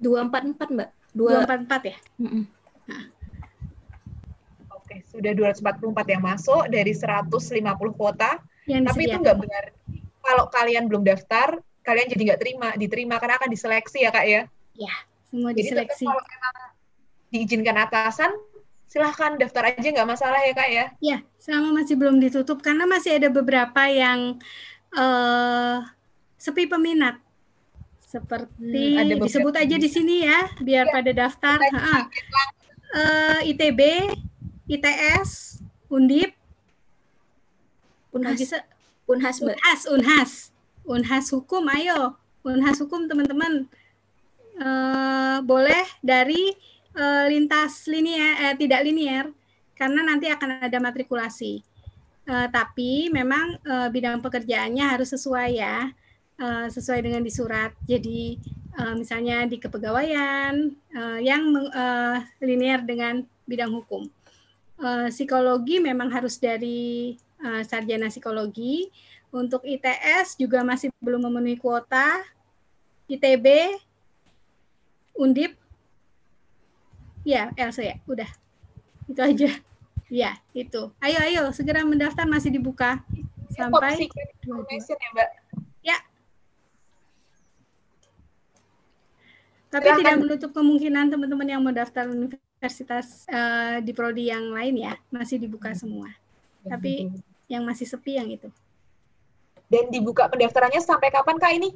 244, 0.00 0.76
Mbak. 0.76 0.90
244 1.16 1.92
ya? 1.92 1.98
Mm 2.20 2.28
-mm. 2.28 2.44
Nah. 2.88 3.04
Oke, 4.76 5.00
sudah 5.08 5.32
244 5.32 6.12
yang 6.12 6.22
masuk 6.24 6.62
dari 6.68 6.92
150 6.92 7.96
kuota. 7.96 8.40
Yang 8.68 8.94
tapi 8.94 9.02
itu 9.10 9.16
nggak 9.18 9.38
benar 9.40 9.64
kalau 10.22 10.44
kalian 10.48 10.86
belum 10.86 11.02
daftar, 11.02 11.58
kalian 11.82 12.06
jadi 12.08 12.22
nggak 12.32 12.40
terima, 12.40 12.68
diterima 12.78 13.18
karena 13.18 13.36
akan 13.42 13.50
diseleksi 13.50 14.06
ya 14.06 14.10
kak 14.14 14.26
ya? 14.30 14.42
Ya, 14.78 14.94
semua 15.26 15.50
diseleksi. 15.50 16.06
Jadi 16.06 16.14
kalau 16.14 16.22
memang 16.22 16.54
diizinkan 17.34 17.76
atasan, 17.82 18.30
silahkan 18.92 19.40
daftar 19.40 19.72
aja 19.72 19.88
nggak 19.88 20.04
masalah 20.04 20.36
ya 20.44 20.52
kak 20.52 20.68
ya? 20.68 20.86
Ya, 21.00 21.18
selama 21.40 21.80
masih 21.80 21.96
belum 21.96 22.20
ditutup 22.20 22.60
karena 22.60 22.84
masih 22.84 23.16
ada 23.16 23.32
beberapa 23.32 23.88
yang 23.88 24.36
uh, 24.92 25.80
sepi 26.36 26.68
peminat. 26.68 27.16
Seperti 28.04 28.92
hmm, 28.92 29.00
ada 29.00 29.14
disebut 29.16 29.54
aja 29.56 29.76
di 29.80 29.88
sini 29.88 30.28
ya, 30.28 30.52
biar 30.60 30.84
ya, 30.84 30.92
pada 30.92 31.10
daftar. 31.16 31.56
Uh, 31.72 32.04
uh, 32.92 33.40
ITB, 33.48 33.80
ITS, 34.68 35.64
Undip, 35.88 36.36
Unhas. 38.12 38.60
Unhas, 39.08 39.36
Unhas, 39.40 39.80
Unhas, 39.88 40.32
Unhas 40.84 41.26
hukum, 41.32 41.64
ayo, 41.72 42.20
Unhas 42.44 42.76
hukum 42.84 43.08
teman-teman. 43.08 43.64
Uh, 44.60 45.40
boleh 45.48 45.80
dari 46.04 46.52
uh, 46.96 47.26
lintas 47.28 47.88
linear, 47.88 48.52
eh, 48.52 48.54
tidak 48.56 48.80
linear, 48.84 49.26
karena 49.76 50.00
nanti 50.04 50.28
akan 50.28 50.62
ada 50.64 50.78
matrikulasi. 50.78 51.64
Uh, 52.22 52.46
tapi 52.54 53.10
memang 53.10 53.58
uh, 53.66 53.90
bidang 53.90 54.22
pekerjaannya 54.22 54.84
harus 54.86 55.10
sesuai 55.10 55.58
ya, 55.58 55.90
uh, 56.38 56.66
sesuai 56.70 57.02
dengan 57.02 57.22
di 57.24 57.32
surat. 57.34 57.74
Jadi 57.82 58.38
uh, 58.78 58.94
misalnya 58.94 59.42
di 59.48 59.58
kepegawaian 59.58 60.70
uh, 60.94 61.18
yang 61.18 61.42
uh, 61.74 62.22
linear 62.38 62.80
dengan 62.86 63.26
bidang 63.44 63.74
hukum. 63.74 64.06
Uh, 64.78 65.10
psikologi 65.10 65.78
memang 65.78 66.10
harus 66.10 66.38
dari 66.38 67.14
uh, 67.42 67.62
sarjana 67.66 68.10
psikologi. 68.10 68.86
Untuk 69.32 69.64
ITS 69.64 70.36
juga 70.36 70.60
masih 70.60 70.92
belum 71.00 71.24
memenuhi 71.24 71.56
kuota. 71.56 72.20
ITB, 73.08 73.80
Undip, 75.16 75.56
ya 77.22 77.50
Elsa 77.54 77.82
ya, 77.82 77.96
udah. 78.06 78.28
Itu 79.06 79.20
aja. 79.22 79.50
Ya, 80.12 80.36
itu. 80.52 80.92
Ayo, 81.00 81.18
ayo, 81.24 81.42
segera 81.56 81.88
mendaftar 81.88 82.28
masih 82.28 82.52
dibuka 82.52 83.00
sampai 83.48 84.04
ya, 84.04 85.08
Mbak. 85.16 85.28
Ya. 85.80 85.98
Tapi 89.72 89.88
Silahkan. 89.88 90.00
tidak 90.04 90.16
menutup 90.20 90.50
kemungkinan 90.52 91.08
teman-teman 91.08 91.48
yang 91.48 91.62
mendaftar 91.64 92.04
universitas 92.12 93.24
uh, 93.32 93.80
di 93.80 93.92
prodi 93.96 94.28
yang 94.28 94.52
lain 94.52 94.84
ya, 94.84 95.00
masih 95.08 95.40
dibuka 95.40 95.72
semua. 95.72 96.12
Ya, 96.60 96.76
Tapi 96.76 97.08
yang 97.48 97.64
masih 97.64 97.88
sepi 97.88 98.20
yang 98.20 98.28
itu. 98.28 98.52
Dan 99.72 99.88
dibuka 99.88 100.28
pendaftarannya 100.28 100.84
sampai 100.84 101.08
kapan 101.08 101.36
Kak 101.40 101.52
ini? 101.56 101.72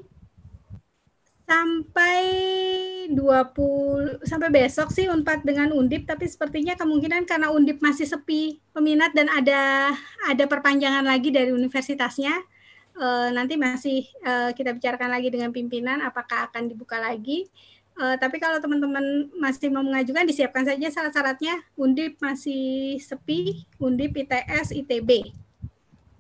Sampai 1.47 2.23
20 3.11 4.27
sampai 4.27 4.49
besok 4.51 4.91
sih 4.91 5.07
Unpad 5.07 5.47
dengan 5.47 5.71
Undip 5.71 6.11
tapi 6.11 6.27
sepertinya 6.27 6.75
kemungkinan 6.75 7.23
karena 7.23 7.55
Undip 7.55 7.79
masih 7.79 8.03
sepi 8.03 8.59
peminat 8.75 9.15
dan 9.15 9.31
ada 9.31 9.95
ada 10.27 10.45
perpanjangan 10.51 11.07
lagi 11.07 11.31
dari 11.31 11.55
universitasnya 11.55 12.35
uh, 12.99 13.31
nanti 13.31 13.55
masih 13.55 14.11
uh, 14.27 14.51
kita 14.51 14.75
bicarakan 14.75 15.15
lagi 15.15 15.31
dengan 15.31 15.55
pimpinan 15.55 16.03
apakah 16.03 16.51
akan 16.51 16.67
dibuka 16.67 16.99
lagi 16.99 17.47
Uh, 17.97 18.13
tapi 18.21 18.37
kalau 18.37 18.61
teman-teman 18.61 19.33
masih 19.41 19.73
mau 19.73 19.81
mengajukan, 19.81 20.29
disiapkan 20.29 20.69
saja 20.69 20.93
syarat-syaratnya. 20.93 21.65
Undip 21.81 22.21
masih 22.21 23.01
sepi, 23.01 23.65
Undip 23.81 24.13
ITS, 24.13 24.77
ITB. 24.77 25.33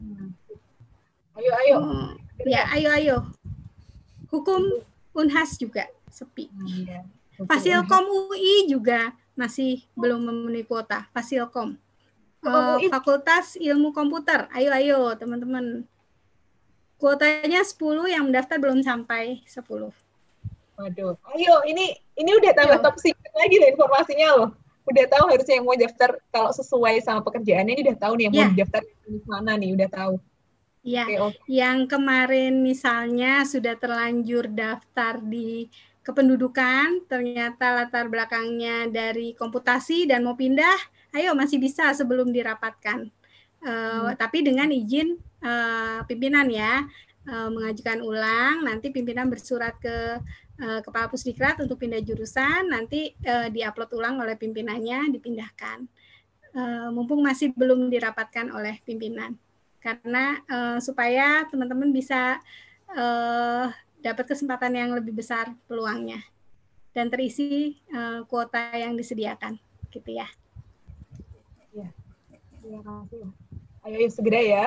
Hmm. 0.00 0.32
Ayo, 1.36 1.52
ayo. 1.52 1.76
Hmm, 1.84 2.10
ya, 2.48 2.64
ayo, 2.72 2.88
ayo. 2.96 3.16
Hukum 4.32 4.64
Unhas 5.16 5.56
juga 5.56 5.88
sepi. 6.12 6.52
Hmm, 6.52 6.84
ya. 6.84 7.00
Fasilkom 7.48 8.04
UI 8.08 8.68
juga 8.68 9.12
masih 9.36 9.84
belum 9.96 10.24
memenuhi 10.24 10.64
kuota. 10.64 11.08
Fasilkom. 11.12 11.76
Uh, 12.44 12.78
Fakultas 12.92 13.58
Ilmu 13.58 13.90
Komputer. 13.90 14.46
Ayo, 14.54 14.70
ayo, 14.70 15.12
teman-teman. 15.18 15.82
Kuotanya 16.96 17.60
10, 17.60 18.08
yang 18.08 18.24
mendaftar 18.28 18.56
belum 18.56 18.80
sampai 18.80 19.44
10. 19.44 19.92
Waduh, 20.76 21.16
ayo 21.32 21.54
ini 21.64 21.96
ini 22.20 22.30
udah 22.36 22.52
tambah 22.52 22.84
top 22.84 23.00
secret 23.00 23.32
lagi 23.32 23.56
loh 23.56 23.68
informasinya 23.72 24.28
loh. 24.36 24.50
Udah 24.84 25.04
tahu 25.08 25.24
harusnya 25.32 25.56
yang 25.58 25.66
mau 25.66 25.74
daftar 25.74 26.20
kalau 26.28 26.52
sesuai 26.52 27.00
sama 27.00 27.24
pekerjaannya 27.24 27.80
ini 27.80 27.82
udah 27.90 27.96
tahu 27.96 28.12
nih 28.20 28.24
yang 28.28 28.34
yeah. 28.36 28.48
mau 28.48 28.52
ya. 28.52 28.58
daftar 28.60 28.82
di 28.84 29.20
mana 29.24 29.52
nih, 29.56 29.70
udah 29.72 29.88
tahu. 29.88 30.14
Iya. 30.86 31.04
Okay, 31.10 31.18
okay. 31.18 31.40
Yang 31.50 31.78
kemarin 31.90 32.62
misalnya 32.62 33.42
sudah 33.42 33.74
terlanjur 33.74 34.46
daftar 34.46 35.18
di 35.18 35.66
kependudukan, 36.06 37.10
ternyata 37.10 37.82
latar 37.82 38.06
belakangnya 38.06 38.86
dari 38.86 39.34
komputasi 39.34 40.06
dan 40.06 40.22
mau 40.22 40.38
pindah, 40.38 40.78
ayo 41.18 41.34
masih 41.34 41.58
bisa 41.58 41.90
sebelum 41.90 42.30
dirapatkan. 42.30 43.10
Uh, 43.66 44.14
hmm. 44.14 44.14
Tapi 44.14 44.46
dengan 44.46 44.70
izin 44.70 45.18
uh, 45.42 46.06
pimpinan 46.06 46.46
ya, 46.46 46.86
uh, 47.26 47.50
mengajukan 47.50 47.98
ulang, 48.06 48.62
nanti 48.62 48.94
pimpinan 48.94 49.26
bersurat 49.26 49.74
ke 49.82 50.22
uh, 50.62 50.80
kepala 50.80 51.10
pusdiklat 51.10 51.60
untuk 51.60 51.80
pindah 51.80 52.00
jurusan 52.00 52.70
nanti 52.70 53.12
uh, 53.26 53.48
diupload 53.52 53.90
ulang 53.92 54.16
oleh 54.20 54.36
pimpinannya 54.38 55.12
dipindahkan 55.12 55.84
uh, 56.56 56.88
mumpung 56.92 57.20
masih 57.20 57.52
belum 57.52 57.92
dirapatkan 57.92 58.52
oleh 58.52 58.80
pimpinan 58.84 59.36
karena 59.82 60.40
uh, 60.50 60.78
supaya 60.82 61.46
teman-teman 61.48 61.90
bisa 61.94 62.40
uh, 62.92 63.70
dapat 64.02 64.24
kesempatan 64.28 64.72
yang 64.74 64.90
lebih 64.94 65.14
besar 65.14 65.52
peluangnya 65.66 66.20
dan 66.96 67.12
terisi 67.12 67.76
uh, 67.92 68.24
kuota 68.24 68.72
yang 68.74 68.96
disediakan 68.96 69.60
gitu 69.92 70.10
ya. 70.16 70.28
Ya, 71.76 71.88
terima 72.60 72.80
kasih. 72.82 73.30
Ayo, 73.86 73.96
ayo 74.02 74.08
segera 74.10 74.40
ya. 74.42 74.64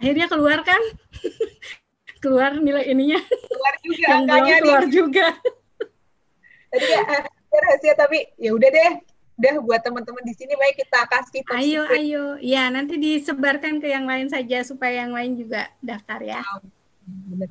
Akhirnya 0.00 0.26
keluar 0.32 0.64
kan? 0.64 0.80
keluar 2.20 2.52
nilai 2.60 2.84
ininya 2.92 3.18
keluar 3.24 3.74
juga 3.80 4.04
yang 4.04 4.18
angkanya 4.28 4.54
keluar 4.60 4.84
nih. 4.84 4.92
juga 4.92 5.26
tadi 6.70 6.86
ya 6.86 7.00
rahasia 7.50 7.94
tapi 7.98 8.18
ya 8.36 8.54
udah 8.54 8.68
deh 8.70 8.92
udah 9.40 9.54
buat 9.64 9.80
teman-teman 9.80 10.20
di 10.28 10.36
sini 10.36 10.52
baik 10.52 10.84
kita 10.84 11.00
kasih 11.08 11.40
ayo 11.56 11.88
secret. 11.88 11.96
ayo 11.96 12.24
ya 12.44 12.68
nanti 12.68 13.00
disebarkan 13.00 13.80
ke 13.80 13.88
yang 13.88 14.04
lain 14.04 14.28
saja 14.28 14.60
supaya 14.60 15.08
yang 15.08 15.16
lain 15.16 15.32
juga 15.40 15.72
daftar 15.80 16.20
ya 16.20 16.44
oh, 16.44 16.60
bener. 17.32 17.48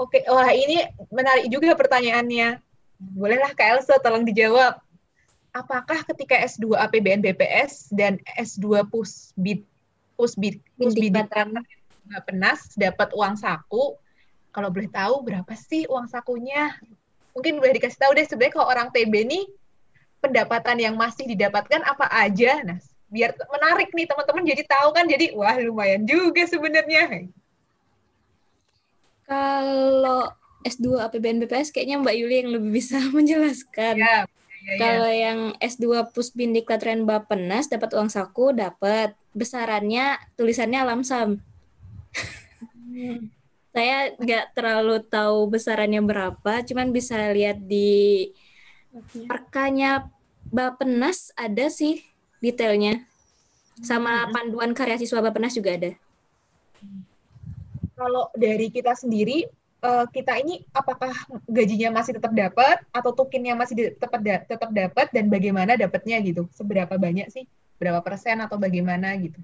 oke 0.00 0.18
wah 0.32 0.48
ini 0.48 0.88
menarik 1.12 1.52
juga 1.52 1.76
pertanyaannya 1.76 2.64
bolehlah 2.96 3.52
Kak 3.52 3.76
Elsa 3.76 4.00
tolong 4.00 4.24
dijawab 4.24 4.80
apakah 5.52 6.00
ketika 6.08 6.40
S2 6.48 6.72
APBN 6.88 7.20
BPS 7.28 7.92
dan 7.92 8.16
S2 8.40 8.88
Pusbid 8.88 9.60
Pusbid 10.16 10.64
Pusbid 10.80 11.12
penas 12.18 12.74
dapat 12.74 13.14
uang 13.14 13.38
saku. 13.38 13.94
Kalau 14.50 14.66
boleh 14.74 14.90
tahu 14.90 15.22
berapa 15.22 15.52
sih 15.54 15.86
uang 15.86 16.10
sakunya? 16.10 16.74
Mungkin 17.38 17.62
boleh 17.62 17.78
dikasih 17.78 18.02
tahu 18.02 18.18
deh 18.18 18.26
sebenarnya 18.26 18.58
kalau 18.58 18.66
orang 18.66 18.88
TB 18.90 19.14
nih 19.30 19.44
pendapatan 20.20 20.76
yang 20.78 20.94
masih 20.94 21.26
didapatkan 21.26 21.80
apa 21.82 22.06
aja. 22.12 22.60
Nah, 22.62 22.78
biar 23.10 23.34
menarik 23.34 23.90
nih 23.90 24.06
teman-teman 24.06 24.44
jadi 24.46 24.62
tahu 24.68 24.88
kan 24.94 25.04
jadi 25.08 25.34
wah 25.34 25.56
lumayan 25.58 26.06
juga 26.06 26.46
sebenarnya. 26.46 27.26
Kalau 29.26 30.30
S2 30.62 31.00
APBN 31.08 31.42
BPS 31.46 31.72
kayaknya 31.72 31.98
Mbak 31.98 32.14
Yuli 32.20 32.36
yang 32.44 32.50
lebih 32.54 32.70
bisa 32.70 33.00
menjelaskan. 33.16 33.98
Ya, 33.98 34.28
ya, 34.28 34.72
ya. 34.76 34.78
Kalau 34.78 35.10
yang 35.10 35.38
S2 35.58 36.12
Pusbin 36.12 36.52
Diklatren 36.52 37.08
Bapenas 37.08 37.66
dapat 37.66 37.96
uang 37.96 38.12
saku 38.12 38.52
dapat 38.52 39.16
besarannya 39.32 40.18
tulisannya 40.34 40.82
lamsam 40.82 41.38
saya 43.70 44.10
nggak 44.18 44.50
terlalu 44.54 44.98
tahu 45.06 45.46
besarannya 45.46 46.02
berapa, 46.02 46.66
cuman 46.66 46.90
bisa 46.90 47.30
lihat 47.30 47.62
di 47.62 48.30
perkanya 49.26 50.10
Bapenas 50.50 51.30
ada 51.38 51.70
sih 51.70 52.02
detailnya. 52.42 53.06
Sama 53.80 54.26
hmm. 54.26 54.32
panduan 54.34 54.72
karya 54.74 54.98
siswa 54.98 55.22
Bapenas 55.22 55.54
juga 55.54 55.76
ada. 55.76 55.90
Kalau 57.94 58.32
dari 58.32 58.72
kita 58.72 58.96
sendiri, 58.96 59.46
eh, 59.84 60.06
kita 60.10 60.40
ini 60.40 60.64
apakah 60.72 61.12
gajinya 61.46 62.00
masih 62.00 62.16
tetap 62.16 62.32
dapat 62.32 62.80
atau 62.90 63.12
tukinnya 63.12 63.54
masih 63.54 63.94
tetap 63.94 64.20
tetap 64.48 64.70
dapat 64.72 65.06
dan 65.12 65.28
bagaimana 65.28 65.76
dapatnya 65.76 66.18
gitu? 66.24 66.48
Seberapa 66.56 66.96
banyak 66.96 67.28
sih? 67.28 67.44
Berapa 67.76 68.00
persen 68.04 68.40
atau 68.40 68.60
bagaimana 68.60 69.12
gitu? 69.20 69.40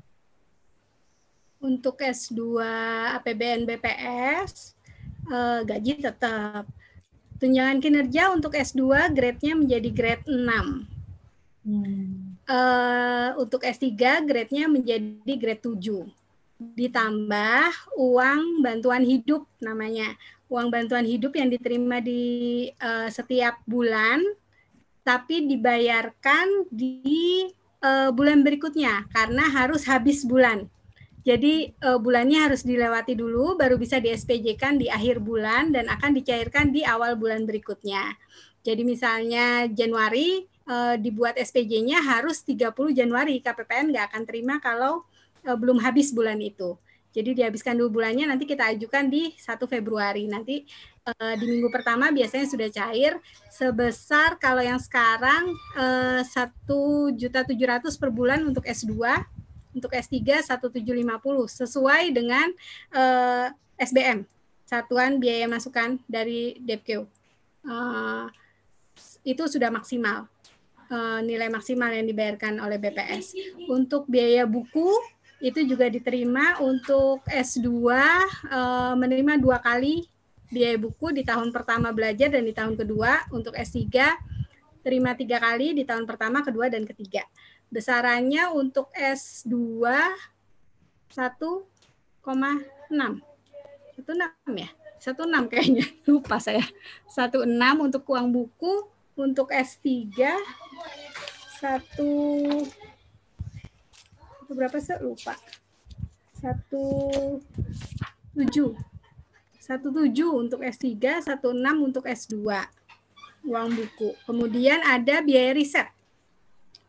untuk 1.61 1.99
S2 1.99 2.63
APBN 3.21 3.65
BPS 3.65 4.77
uh, 5.29 5.67
gaji 5.67 5.99
tetap. 5.99 6.69
Tunjangan 7.37 7.79
kinerja 7.85 8.33
untuk 8.33 8.57
S2 8.57 9.13
grade-nya 9.13 9.53
menjadi 9.57 9.89
grade 9.93 10.25
6. 10.25 10.89
Hmm. 11.67 12.39
Uh, 12.47 13.31
untuk 13.43 13.67
S3 13.67 13.93
grade-nya 14.25 14.71
menjadi 14.71 15.33
grade 15.37 15.61
7. 15.61 16.07
Ditambah 16.57 17.93
uang 18.01 18.65
bantuan 18.65 19.05
hidup 19.05 19.45
namanya. 19.61 20.17
Uang 20.49 20.73
bantuan 20.73 21.05
hidup 21.05 21.37
yang 21.37 21.53
diterima 21.53 22.01
di 22.01 22.71
uh, 22.81 23.11
setiap 23.13 23.61
bulan 23.67 24.23
tapi 25.07 25.47
dibayarkan 25.47 26.67
di 26.67 27.47
uh, 27.79 28.11
bulan 28.11 28.43
berikutnya 28.43 29.07
karena 29.15 29.47
harus 29.47 29.87
habis 29.87 30.27
bulan. 30.27 30.67
Jadi 31.27 31.75
uh, 31.83 31.99
bulannya 31.99 32.39
harus 32.39 32.63
dilewati 32.63 33.19
dulu, 33.19 33.59
baru 33.59 33.75
bisa 33.75 33.99
di 33.99 34.15
SPJ-kan 34.15 34.79
di 34.79 34.87
akhir 34.87 35.19
bulan 35.19 35.75
dan 35.75 35.91
akan 35.91 36.15
dicairkan 36.15 36.71
di 36.71 36.87
awal 36.87 37.19
bulan 37.19 37.43
berikutnya. 37.43 38.15
Jadi 38.63 38.87
misalnya 38.87 39.67
Januari 39.67 40.47
uh, 40.71 40.95
dibuat 40.95 41.35
SPJ-nya 41.35 41.99
harus 41.99 42.47
30 42.47 42.71
Januari, 42.95 43.43
KPPN 43.43 43.91
nggak 43.91 44.15
akan 44.15 44.23
terima 44.23 44.63
kalau 44.63 45.03
uh, 45.43 45.57
belum 45.59 45.83
habis 45.83 46.15
bulan 46.15 46.39
itu. 46.39 46.79
Jadi 47.11 47.43
dihabiskan 47.43 47.75
dulu 47.75 47.99
bulannya, 47.99 48.31
nanti 48.31 48.47
kita 48.47 48.71
ajukan 48.79 49.11
di 49.11 49.35
1 49.35 49.67
Februari. 49.67 50.31
Nanti 50.31 50.63
uh, 51.11 51.35
di 51.35 51.43
minggu 51.43 51.75
pertama 51.75 52.15
biasanya 52.15 52.47
sudah 52.47 52.71
cair 52.71 53.19
sebesar 53.51 54.39
kalau 54.39 54.63
yang 54.63 54.79
sekarang 54.79 55.51
satu 56.23 57.11
juta 57.19 57.43
tujuh 57.43 57.67
ratus 57.67 57.99
per 57.99 58.15
bulan 58.15 58.47
untuk 58.47 58.63
S2 58.63 58.95
untuk 59.77 59.93
S3 59.93 60.41
1750 60.41 60.81
sesuai 61.53 62.03
dengan 62.17 62.49
uh, 62.97 63.53
eh, 63.53 63.85
SBM 63.85 64.25
Satuan 64.65 65.21
Biaya 65.21 65.45
Masukan 65.47 66.01
dari 66.09 66.57
DepKeu. 66.65 67.05
Uh, 67.69 68.27
itu 69.23 69.45
sudah 69.45 69.69
maksimal 69.69 70.25
uh, 70.89 71.21
nilai 71.21 71.53
maksimal 71.53 71.93
yang 71.93 72.09
dibayarkan 72.09 72.57
oleh 72.59 72.81
BPS. 72.81 73.37
Untuk 73.69 74.09
biaya 74.09 74.49
buku 74.49 74.89
itu 75.45 75.61
juga 75.69 75.93
diterima 75.93 76.57
untuk 76.65 77.21
S2 77.29 77.69
uh, 77.69 78.95
menerima 78.97 79.37
dua 79.37 79.61
kali 79.61 80.09
biaya 80.49 80.79
buku 80.81 81.13
di 81.13 81.27
tahun 81.27 81.53
pertama 81.53 81.93
belajar 81.93 82.33
dan 82.33 82.43
di 82.43 82.55
tahun 82.57 82.75
kedua. 82.75 83.29
Untuk 83.31 83.53
S3 83.53 83.85
terima 84.87 85.19
tiga 85.19 85.43
kali 85.43 85.75
di 85.75 85.83
tahun 85.83 86.07
pertama, 86.07 86.47
kedua, 86.47 86.71
dan 86.71 86.87
ketiga. 86.87 87.27
Besarannya 87.71 88.51
untuk 88.55 88.91
S2 88.95 89.55
1,6. 91.11 91.57
16 92.91 94.61
ya? 94.61 94.71
16 95.01 95.51
kayaknya. 95.53 95.87
Lupa 96.09 96.37
saya. 96.43 96.65
16 97.11 97.47
untuk 97.81 98.03
uang 98.11 98.29
buku, 98.33 98.91
untuk 99.17 99.49
S3 99.49 100.13
satu 101.57 102.13
itu 104.45 104.53
berapa 104.53 104.77
sih 104.77 105.01
lupa 105.01 105.33
satu 106.37 106.85
tujuh 108.37 108.77
satu 109.57 109.89
tujuh 109.89 110.31
untuk 110.37 110.61
S3 110.61 111.25
satu 111.25 111.57
enam 111.57 111.89
untuk 111.89 112.05
S2 112.05 112.45
uang 113.49 113.69
buku 113.73 114.13
kemudian 114.29 114.85
ada 114.85 115.25
biaya 115.25 115.57
riset 115.57 115.89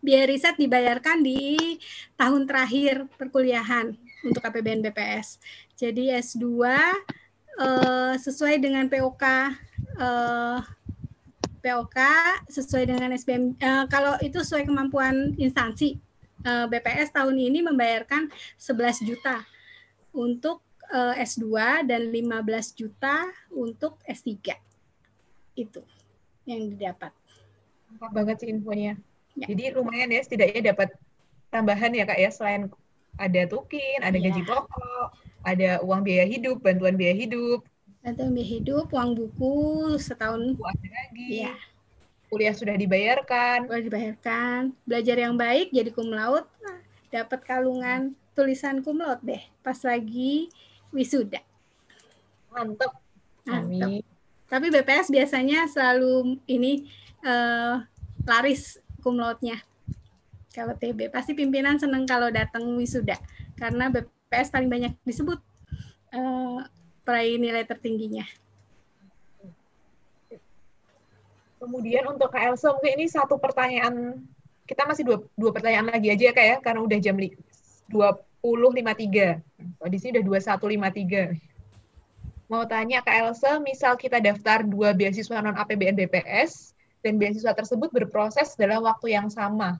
biaya 0.02 0.26
riset 0.30 0.56
dibayarkan 0.56 1.26
di 1.26 1.57
tahun 2.15 2.45
terakhir 2.45 3.10
perkuliahan 3.18 3.94
untuk 4.26 4.41
APBN 4.41 4.86
BPS. 4.90 5.41
Jadi 5.78 6.14
S2 6.14 6.45
eh, 7.57 8.14
sesuai 8.18 8.56
dengan 8.61 8.86
POK 8.90 9.24
eh, 9.98 10.60
POK 11.68 11.98
sesuai 12.48 12.88
dengan 12.88 13.11
SBM. 13.11 13.60
Uh, 13.60 13.86
kalau 13.91 14.15
itu 14.24 14.40
sesuai 14.40 14.64
kemampuan 14.72 15.36
instansi, 15.36 15.99
BPS 16.48 17.11
tahun 17.11 17.36
ini 17.36 17.60
membayarkan 17.60 18.32
11 18.56 19.03
juta 19.03 19.44
untuk 20.15 20.64
uh, 20.95 21.11
S2 21.19 21.44
dan 21.84 22.07
15 22.07 22.80
juta 22.80 23.28
untuk 23.52 23.99
S3. 24.07 24.56
Itu 25.60 25.84
yang 26.48 26.72
didapat. 26.72 27.11
Lengkap 27.91 28.11
banget 28.15 28.36
sih 28.40 28.49
infonya. 28.53 28.95
Ya. 29.38 29.45
Jadi 29.53 29.64
lumayan 29.77 30.09
ya 30.09 30.22
setidaknya 30.26 30.73
dapat 30.73 30.89
tambahan 31.53 31.93
ya 31.93 32.09
Kak 32.09 32.18
ya 32.18 32.30
selain 32.34 32.73
ada 33.18 33.41
tukin, 33.45 34.01
ada 34.01 34.18
ya. 34.18 34.30
gaji 34.30 34.41
pokok, 34.45 35.07
ada 35.45 35.81
uang 35.85 36.01
biaya 36.01 36.26
hidup, 36.26 36.61
bantuan 36.61 36.97
biaya 36.97 37.14
hidup, 37.14 37.61
bantuan 38.01 38.34
biaya 38.34 38.49
hidup, 38.61 38.89
uang 38.89 39.14
buku 39.14 39.53
setahun. 40.01 40.57
Ada 40.57 40.89
lagi. 40.89 41.45
Iya. 41.45 41.53
Kuliah 42.27 42.53
sudah 42.57 42.76
dibayarkan. 42.76 43.69
Sudah 43.69 43.84
dibayarkan. 43.88 44.76
Belajar 44.84 45.15
yang 45.18 45.38
baik 45.38 45.72
jadi 45.72 45.89
cum 45.93 46.11
laude, 46.11 46.49
nah, 46.59 46.81
dapat 47.14 47.39
kalungan 47.45 48.18
tulisan 48.34 48.81
cum 48.85 49.01
laude 49.01 49.22
deh 49.26 49.43
pas 49.61 49.77
lagi 49.85 50.49
wisuda. 50.91 51.41
Mantap. 52.53 52.93
Mantap. 53.45 54.01
Tapi 54.47 54.65
BPS 54.72 55.11
biasanya 55.11 55.68
selalu 55.68 56.39
ini 56.47 56.88
uh, 57.23 57.84
laris 58.23 58.80
cum 59.07 59.15
laude-nya. 59.15 59.63
Kalau 60.51 60.75
TB 60.75 61.15
pasti 61.15 61.31
pimpinan 61.31 61.79
senang 61.79 62.03
kalau 62.03 62.27
datang 62.27 62.75
wisuda 62.75 63.15
karena 63.55 63.88
BPS 63.88 64.51
paling 64.51 64.67
banyak 64.67 64.91
disebut 65.07 65.39
uh, 66.11 66.59
peraih 67.07 67.39
nilai 67.39 67.63
tertingginya. 67.63 68.27
Kemudian 71.57 72.05
untuk 72.05 72.29
Kak 72.29 72.53
Elsa, 72.53 72.69
mungkin 72.75 73.01
ini 73.01 73.09
satu 73.09 73.41
pertanyaan, 73.41 74.21
kita 74.69 74.85
masih 74.85 75.03
dua, 75.07 75.17
dua 75.34 75.49
pertanyaan 75.49 75.89
lagi 75.89 76.13
aja 76.13 76.29
ya 76.29 76.34
Kak 76.35 76.45
ya, 76.45 76.57
karena 76.61 76.85
udah 76.85 76.99
jam 77.01 77.17
20.53. 77.17 79.81
Oh, 79.81 79.89
di 79.89 79.97
sini 79.97 80.21
udah 80.21 80.38
21.53. 80.38 81.34
Mau 82.47 82.63
tanya 82.69 83.01
Kak 83.01 83.17
Elsa, 83.25 83.57
misal 83.57 83.97
kita 83.97 84.21
daftar 84.21 84.61
dua 84.61 84.93
beasiswa 84.93 85.41
non-APBN 85.41 85.97
BPS, 85.97 86.76
dan 87.07 87.15
beasiswa 87.15 87.55
tersebut 87.55 87.88
berproses 87.95 88.59
dalam 88.59 88.84
waktu 88.84 89.15
yang 89.15 89.31
sama. 89.31 89.79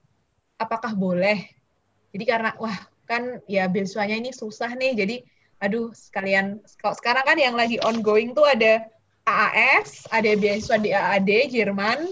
Apakah 0.56 0.96
boleh? 0.96 1.44
Jadi 2.16 2.24
karena, 2.24 2.56
wah 2.56 2.80
kan 3.04 3.44
ya 3.52 3.68
beasiswanya 3.68 4.16
ini 4.16 4.32
susah 4.32 4.72
nih, 4.80 4.96
jadi 4.96 5.16
aduh 5.60 5.92
sekalian 5.92 6.64
kalau 6.80 6.96
sekarang 6.96 7.26
kan 7.28 7.38
yang 7.40 7.56
lagi 7.58 7.82
ongoing 7.84 8.32
tuh 8.32 8.48
ada 8.48 8.88
AAS, 9.28 10.08
ada 10.08 10.32
beasiswa 10.40 10.80
di 10.80 10.96
AAD 10.96 11.52
Jerman, 11.52 12.08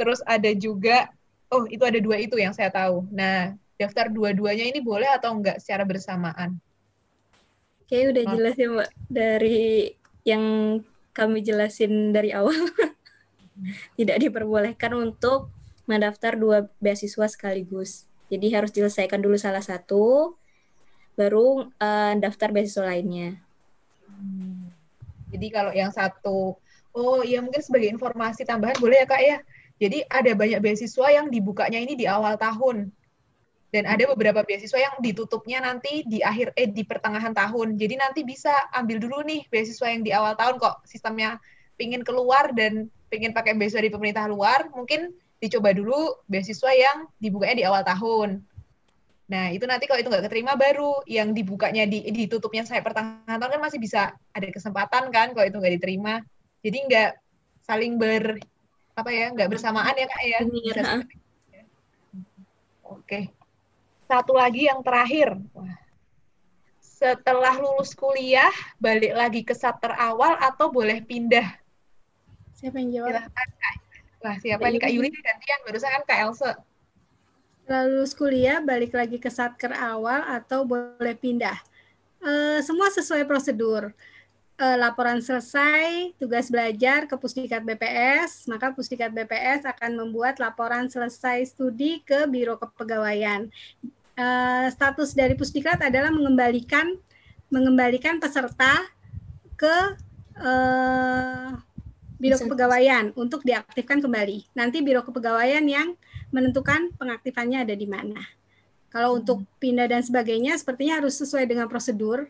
terus 0.00 0.24
ada 0.24 0.48
juga 0.56 1.12
oh 1.52 1.68
itu 1.68 1.84
ada 1.84 2.00
dua 2.00 2.16
itu 2.16 2.40
yang 2.40 2.56
saya 2.56 2.72
tahu. 2.72 3.04
Nah, 3.12 3.52
daftar 3.76 4.08
dua-duanya 4.08 4.64
ini 4.72 4.80
boleh 4.80 5.08
atau 5.12 5.36
enggak 5.36 5.60
secara 5.60 5.84
bersamaan? 5.84 6.56
Oke, 7.86 8.10
udah 8.10 8.24
jelas 8.34 8.54
ya, 8.58 8.66
Mbak. 8.72 8.90
Dari 9.06 9.94
yang 10.26 10.44
kami 11.14 11.38
jelasin 11.44 12.10
dari 12.10 12.34
awal. 12.34 12.56
Tidak 13.96 14.16
diperbolehkan 14.20 14.92
untuk 14.92 15.48
mendaftar 15.86 16.36
dua 16.36 16.66
beasiswa 16.82 17.26
sekaligus. 17.30 18.04
Jadi 18.26 18.50
harus 18.52 18.74
diselesaikan 18.74 19.22
dulu 19.22 19.38
salah 19.38 19.62
satu, 19.62 20.34
baru 21.14 21.70
uh, 21.78 22.12
daftar 22.18 22.50
beasiswa 22.50 22.84
lainnya. 22.84 23.38
Hmm. 24.10 24.68
Jadi 25.30 25.46
kalau 25.50 25.72
yang 25.74 25.90
satu, 25.94 26.58
oh 26.94 27.20
ya 27.22 27.38
mungkin 27.42 27.62
sebagai 27.62 27.90
informasi 27.90 28.42
tambahan 28.42 28.76
boleh 28.78 29.02
ya 29.02 29.06
kak 29.06 29.22
ya. 29.22 29.38
Jadi 29.76 30.02
ada 30.08 30.32
banyak 30.32 30.60
beasiswa 30.64 31.06
yang 31.12 31.28
dibukanya 31.28 31.76
ini 31.76 31.94
di 31.94 32.08
awal 32.08 32.40
tahun 32.40 32.88
dan 33.74 33.84
ada 33.84 34.08
beberapa 34.14 34.40
beasiswa 34.40 34.78
yang 34.80 34.96
ditutupnya 35.04 35.60
nanti 35.60 36.00
di 36.08 36.24
akhir 36.24 36.56
eh 36.56 36.70
di 36.70 36.80
pertengahan 36.86 37.36
tahun. 37.36 37.76
Jadi 37.76 37.94
nanti 38.00 38.20
bisa 38.24 38.52
ambil 38.72 38.96
dulu 38.96 39.20
nih 39.26 39.44
beasiswa 39.52 39.92
yang 39.92 40.00
di 40.00 40.16
awal 40.16 40.32
tahun 40.32 40.56
kok 40.56 40.88
sistemnya 40.88 41.36
pingin 41.76 42.00
keluar 42.00 42.56
dan 42.56 42.88
pingin 43.06 43.32
pakai 43.34 43.54
beasiswa 43.54 43.82
di 43.82 43.92
pemerintah 43.92 44.26
luar, 44.26 44.70
mungkin 44.74 45.14
dicoba 45.36 45.72
dulu 45.76 46.24
beasiswa 46.26 46.72
yang 46.72 47.06
dibukanya 47.20 47.56
di 47.56 47.64
awal 47.64 47.82
tahun. 47.84 48.40
Nah, 49.26 49.50
itu 49.50 49.66
nanti 49.66 49.90
kalau 49.90 49.98
itu 49.98 50.06
nggak 50.06 50.30
keterima 50.30 50.54
baru 50.54 51.02
yang 51.10 51.34
dibukanya 51.34 51.82
di 51.82 52.06
ditutupnya 52.14 52.62
saya 52.62 52.78
pertengahan 52.78 53.38
tahun 53.42 53.58
kan 53.58 53.62
masih 53.62 53.82
bisa 53.82 54.14
ada 54.30 54.48
kesempatan 54.54 55.10
kan 55.10 55.34
kalau 55.34 55.46
itu 55.46 55.58
nggak 55.58 55.74
diterima. 55.82 56.22
Jadi 56.62 56.78
nggak 56.86 57.10
saling 57.66 57.98
ber 57.98 58.38
apa 58.96 59.10
ya, 59.10 59.26
nggak 59.34 59.50
bersamaan 59.50 59.98
ya 59.98 60.06
Kak 60.06 60.22
ya. 60.22 60.38
Bisa 60.46 60.82
Oke. 62.86 63.34
Satu 64.06 64.38
lagi 64.38 64.70
yang 64.70 64.78
terakhir. 64.86 65.34
Setelah 66.78 67.58
lulus 67.58 67.92
kuliah, 67.98 68.54
balik 68.78 69.12
lagi 69.12 69.42
ke 69.42 69.52
sater 69.52 69.90
awal 69.98 70.38
atau 70.38 70.70
boleh 70.70 71.02
pindah? 71.02 71.65
Siapa 72.56 72.76
yang 72.80 72.90
jawab? 72.92 73.10
Silahkan 73.12 73.48
Kak. 73.60 73.74
Wah, 74.24 74.36
siapa 74.40 74.64
nih 74.72 74.80
Kak 74.80 74.92
Yuli 74.96 75.08
gantian, 75.12 75.58
barusan 75.68 75.90
kan 75.92 76.02
Kak 76.08 76.18
Elsa 76.24 76.50
lulus 77.66 78.14
kuliah 78.14 78.62
balik 78.62 78.94
lagi 78.94 79.18
ke 79.18 79.26
satker 79.26 79.74
awal 79.74 80.22
atau 80.30 80.62
boleh 80.62 81.16
pindah. 81.18 81.58
E, 82.22 82.62
semua 82.62 82.86
sesuai 82.94 83.26
prosedur. 83.26 83.90
E, 84.54 84.66
laporan 84.78 85.18
selesai, 85.18 86.14
tugas 86.16 86.46
belajar 86.46 87.10
ke 87.10 87.14
Pusdikat 87.18 87.66
BPS, 87.66 88.46
maka 88.46 88.70
Pusdikat 88.70 89.10
BPS 89.10 89.66
akan 89.66 89.98
membuat 89.98 90.38
laporan 90.38 90.86
selesai 90.86 91.50
studi 91.50 92.06
ke 92.06 92.30
Biro 92.30 92.54
Kepegawaian. 92.54 93.50
E, 94.14 94.26
status 94.70 95.10
dari 95.18 95.34
Pusdikat 95.34 95.82
adalah 95.82 96.14
mengembalikan 96.14 96.94
mengembalikan 97.46 98.18
peserta 98.22 98.74
ke 99.58 99.98
e, 100.38 100.52
Biro 102.26 102.42
Kepegawaian 102.42 103.14
untuk 103.14 103.46
diaktifkan 103.46 104.02
kembali. 104.02 104.50
Nanti 104.58 104.82
Biro 104.82 105.06
Kepegawaian 105.06 105.62
yang 105.62 105.94
menentukan 106.34 106.90
pengaktifannya 106.98 107.62
ada 107.62 107.74
di 107.78 107.86
mana. 107.86 108.18
Kalau 108.90 109.14
hmm. 109.14 109.18
untuk 109.22 109.38
pindah 109.62 109.86
dan 109.86 110.02
sebagainya, 110.02 110.58
sepertinya 110.58 110.98
harus 110.98 111.14
sesuai 111.22 111.46
dengan 111.46 111.70
prosedur, 111.70 112.26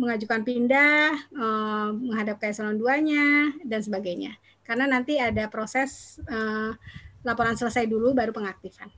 mengajukan 0.00 0.40
pindah, 0.48 1.12
eh, 1.12 1.88
menghadap 1.92 2.40
ke 2.40 2.48
eselon 2.48 2.80
2-nya, 2.80 3.52
dan 3.68 3.84
sebagainya. 3.84 4.32
Karena 4.64 4.88
nanti 4.88 5.20
ada 5.20 5.44
proses 5.52 6.16
eh, 6.24 6.72
laporan 7.20 7.52
selesai 7.52 7.84
dulu, 7.84 8.16
baru 8.16 8.32
pengaktifan. 8.32 8.88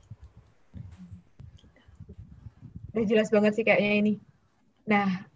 Udah 2.95 3.03
jelas 3.03 3.27
banget 3.27 3.51
sih 3.51 3.67
kayaknya 3.67 3.93
ini. 3.99 4.13
Nah, 4.87 5.27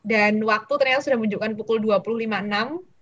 dan 0.00 0.40
waktu 0.40 0.72
ternyata 0.80 1.04
sudah 1.04 1.20
menunjukkan 1.20 1.52
pukul 1.60 1.76
20.56. 1.84 2.95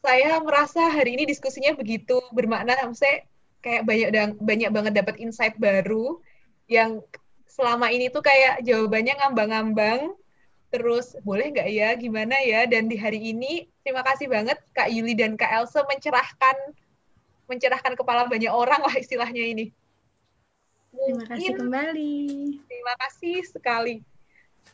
Saya 0.00 0.40
merasa 0.40 0.88
hari 0.88 1.16
ini 1.20 1.28
diskusinya 1.28 1.76
begitu 1.76 2.16
bermakna. 2.32 2.72
Saya 2.96 3.28
kayak 3.60 3.84
banyak 3.84 4.08
banyak 4.40 4.70
banget 4.72 4.92
dapat 4.96 5.20
insight 5.20 5.54
baru 5.60 6.20
yang 6.72 7.04
selama 7.44 7.92
ini 7.92 8.08
tuh 8.08 8.24
kayak 8.24 8.64
jawabannya 8.64 9.14
ngambang-ngambang. 9.20 10.16
Terus 10.70 11.18
boleh 11.20 11.52
nggak 11.52 11.68
ya? 11.68 11.92
Gimana 12.00 12.36
ya? 12.40 12.64
Dan 12.64 12.88
di 12.88 12.96
hari 12.96 13.20
ini 13.34 13.68
terima 13.84 14.00
kasih 14.06 14.30
banget 14.30 14.56
Kak 14.72 14.88
Yuli 14.88 15.12
dan 15.12 15.36
Kak 15.36 15.52
Elsa 15.52 15.84
mencerahkan 15.84 16.56
mencerahkan 17.50 17.98
kepala 17.98 18.30
banyak 18.30 18.52
orang 18.54 18.80
lah 18.80 18.94
istilahnya 18.96 19.42
ini. 19.42 19.74
Terima 20.90 21.24
kasih 21.26 21.50
kembali. 21.58 22.16
terima 22.66 22.94
kasih 22.98 23.36
sekali. 23.46 23.96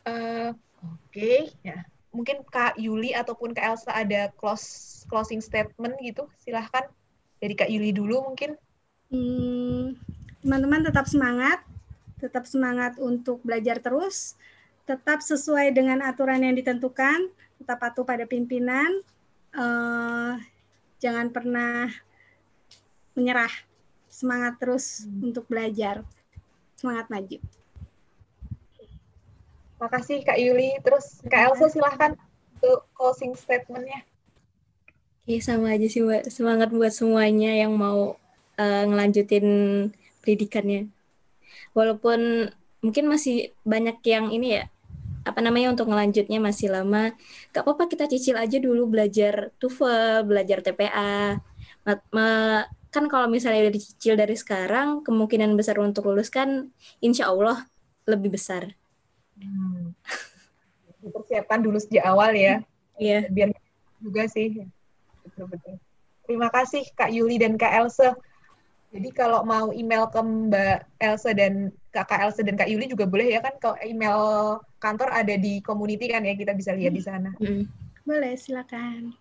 Uh, 0.05 0.53
oke 0.85 1.11
okay. 1.11 1.51
ya 1.65 1.83
mungkin 2.17 2.41
Kak 2.49 2.81
Yuli 2.81 3.13
ataupun 3.13 3.53
Kak 3.53 3.77
Elsa 3.77 3.93
ada 3.93 4.33
close 4.33 5.05
closing 5.05 5.39
statement 5.39 5.93
gitu 6.01 6.25
silahkan 6.41 6.89
dari 7.37 7.53
Kak 7.53 7.69
Yuli 7.69 7.93
dulu 7.93 8.25
mungkin 8.33 8.57
Hmm, 9.07 9.95
teman-teman 10.43 10.83
hmm, 10.83 10.87
tetap 10.91 11.07
semangat, 11.07 11.63
tetap 12.19 12.43
semangat 12.43 12.99
untuk 12.99 13.39
belajar 13.39 13.79
terus, 13.79 14.35
tetap 14.83 15.23
sesuai 15.23 15.71
dengan 15.71 16.03
aturan 16.03 16.43
yang 16.43 16.51
ditentukan, 16.59 17.31
tetap 17.55 17.79
patuh 17.79 18.03
pada 18.03 18.27
pimpinan, 18.27 18.99
uh, 19.55 20.35
jangan 20.99 21.31
pernah 21.31 21.87
menyerah, 23.15 23.51
semangat 24.11 24.59
terus 24.59 25.07
hmm. 25.07 25.31
untuk 25.31 25.47
belajar, 25.47 26.03
semangat 26.75 27.07
maju. 27.07 27.39
Makasih 29.77 30.25
Kak 30.25 30.41
Yuli, 30.41 30.77
terus 30.81 31.21
Kak 31.29 31.53
Elsa 31.53 31.69
silahkan 31.69 32.17
untuk 32.57 32.89
closing 32.97 33.37
statementnya. 33.37 34.01
Oke, 35.27 35.43
sama 35.43 35.75
aja 35.75 35.85
sih 35.85 36.01
Mbak. 36.01 36.31
Semangat 36.33 36.69
buat 36.73 36.89
semuanya 36.89 37.53
yang 37.53 37.75
mau 37.77 38.17
uh, 38.57 38.83
ngelanjutin 38.87 39.45
pendidikannya. 40.25 40.89
Walaupun 41.77 42.49
mungkin 42.81 43.05
masih 43.05 43.53
banyak 43.67 44.01
yang 44.07 44.33
ini 44.33 44.61
ya, 44.61 44.63
apa 45.27 45.43
namanya 45.43 45.75
untuk 45.75 45.91
ngelanjutnya 45.91 46.39
masih 46.39 46.71
lama. 46.71 47.13
Gak 47.51 47.67
apa-apa 47.67 47.91
kita 47.91 48.07
cicil 48.07 48.39
aja 48.39 48.57
dulu 48.57 48.87
belajar 48.87 49.51
TOEFL, 49.59 50.23
belajar 50.25 50.63
TPA. 50.63 51.43
kan 52.87 53.05
kalau 53.11 53.27
misalnya 53.27 53.67
udah 53.67 53.75
dicicil 53.75 54.15
dari 54.15 54.33
sekarang, 54.39 55.03
kemungkinan 55.03 55.53
besar 55.59 55.77
untuk 55.83 56.07
lulus 56.07 56.31
kan 56.31 56.71
insya 57.03 57.29
Allah 57.29 57.67
lebih 58.07 58.33
besar. 58.33 58.73
Hmm. 59.37 59.93
Persiapkan 61.07 61.61
dulu 61.61 61.77
sejak 61.77 62.03
awal 62.03 62.35
ya. 62.35 62.61
Iya. 62.97 63.29
Biar 63.29 63.49
juga 64.01 64.25
sih. 64.29 64.65
Betul-betul. 65.23 65.77
Terima 66.27 66.51
kasih 66.51 66.83
Kak 66.97 67.13
Yuli 67.13 67.39
dan 67.39 67.55
Kak 67.55 67.71
Elsa. 67.71 68.17
Jadi 68.91 69.09
kalau 69.11 69.43
mau 69.43 69.71
email 69.75 70.07
ke 70.07 70.19
Mbak 70.19 70.79
Elsa 70.99 71.31
dan 71.35 71.71
Kak 71.91 72.19
Elsa 72.19 72.43
dan 72.43 72.55
Kak 72.55 72.67
Yuli 72.71 72.87
juga 72.87 73.07
boleh 73.07 73.35
ya 73.35 73.39
kan 73.43 73.55
kalau 73.59 73.75
email 73.83 74.19
kantor 74.79 75.11
ada 75.11 75.35
di 75.35 75.59
community 75.63 76.07
kan 76.07 76.23
ya 76.23 76.35
kita 76.35 76.55
bisa 76.55 76.75
lihat 76.75 76.95
di 76.95 77.03
sana. 77.03 77.31
Hmm. 77.39 77.67
Boleh, 78.07 78.39
silakan. 78.39 79.11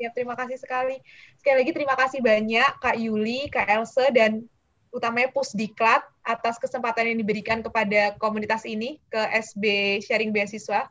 Ya, 0.00 0.08
terima 0.10 0.32
kasih 0.32 0.56
sekali. 0.56 0.96
Sekali 1.36 1.62
lagi 1.62 1.72
terima 1.76 1.94
kasih 1.94 2.24
banyak 2.24 2.70
Kak 2.80 2.96
Yuli, 2.96 3.52
Kak 3.52 3.68
Elsa, 3.68 4.08
dan 4.08 4.48
utamanya 4.92 5.32
Pusdiklat 5.32 6.04
atas 6.22 6.60
kesempatan 6.60 7.08
yang 7.10 7.18
diberikan 7.18 7.64
kepada 7.64 8.14
komunitas 8.20 8.62
ini 8.68 9.00
ke 9.08 9.18
SB 9.32 9.98
Sharing 10.04 10.30
Beasiswa 10.30 10.86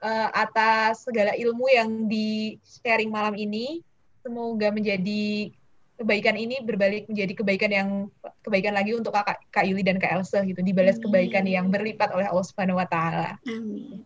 uh, 0.00 0.28
atas 0.32 1.04
segala 1.04 1.36
ilmu 1.36 1.66
yang 1.68 2.08
di 2.08 2.56
sharing 2.64 3.10
malam 3.12 3.36
ini. 3.36 3.82
Semoga 4.22 4.70
menjadi 4.70 5.50
kebaikan 6.00 6.36
ini 6.36 6.64
berbalik 6.64 7.04
menjadi 7.12 7.32
kebaikan 7.36 7.70
yang 7.72 7.88
kebaikan 8.40 8.72
lagi 8.72 8.96
untuk 8.96 9.12
Kak, 9.12 9.52
Kak 9.52 9.64
Yuli 9.68 9.84
dan 9.84 10.00
Kak 10.00 10.16
Elsa 10.16 10.40
gitu 10.48 10.64
dibalas 10.64 10.96
Amin. 10.96 11.04
kebaikan 11.08 11.44
yang 11.44 11.68
berlipat 11.68 12.08
oleh 12.16 12.24
Allah 12.24 12.46
Subhanahu 12.46 12.80
wa 12.80 12.88
taala. 12.88 13.36
Amin. 13.44 14.00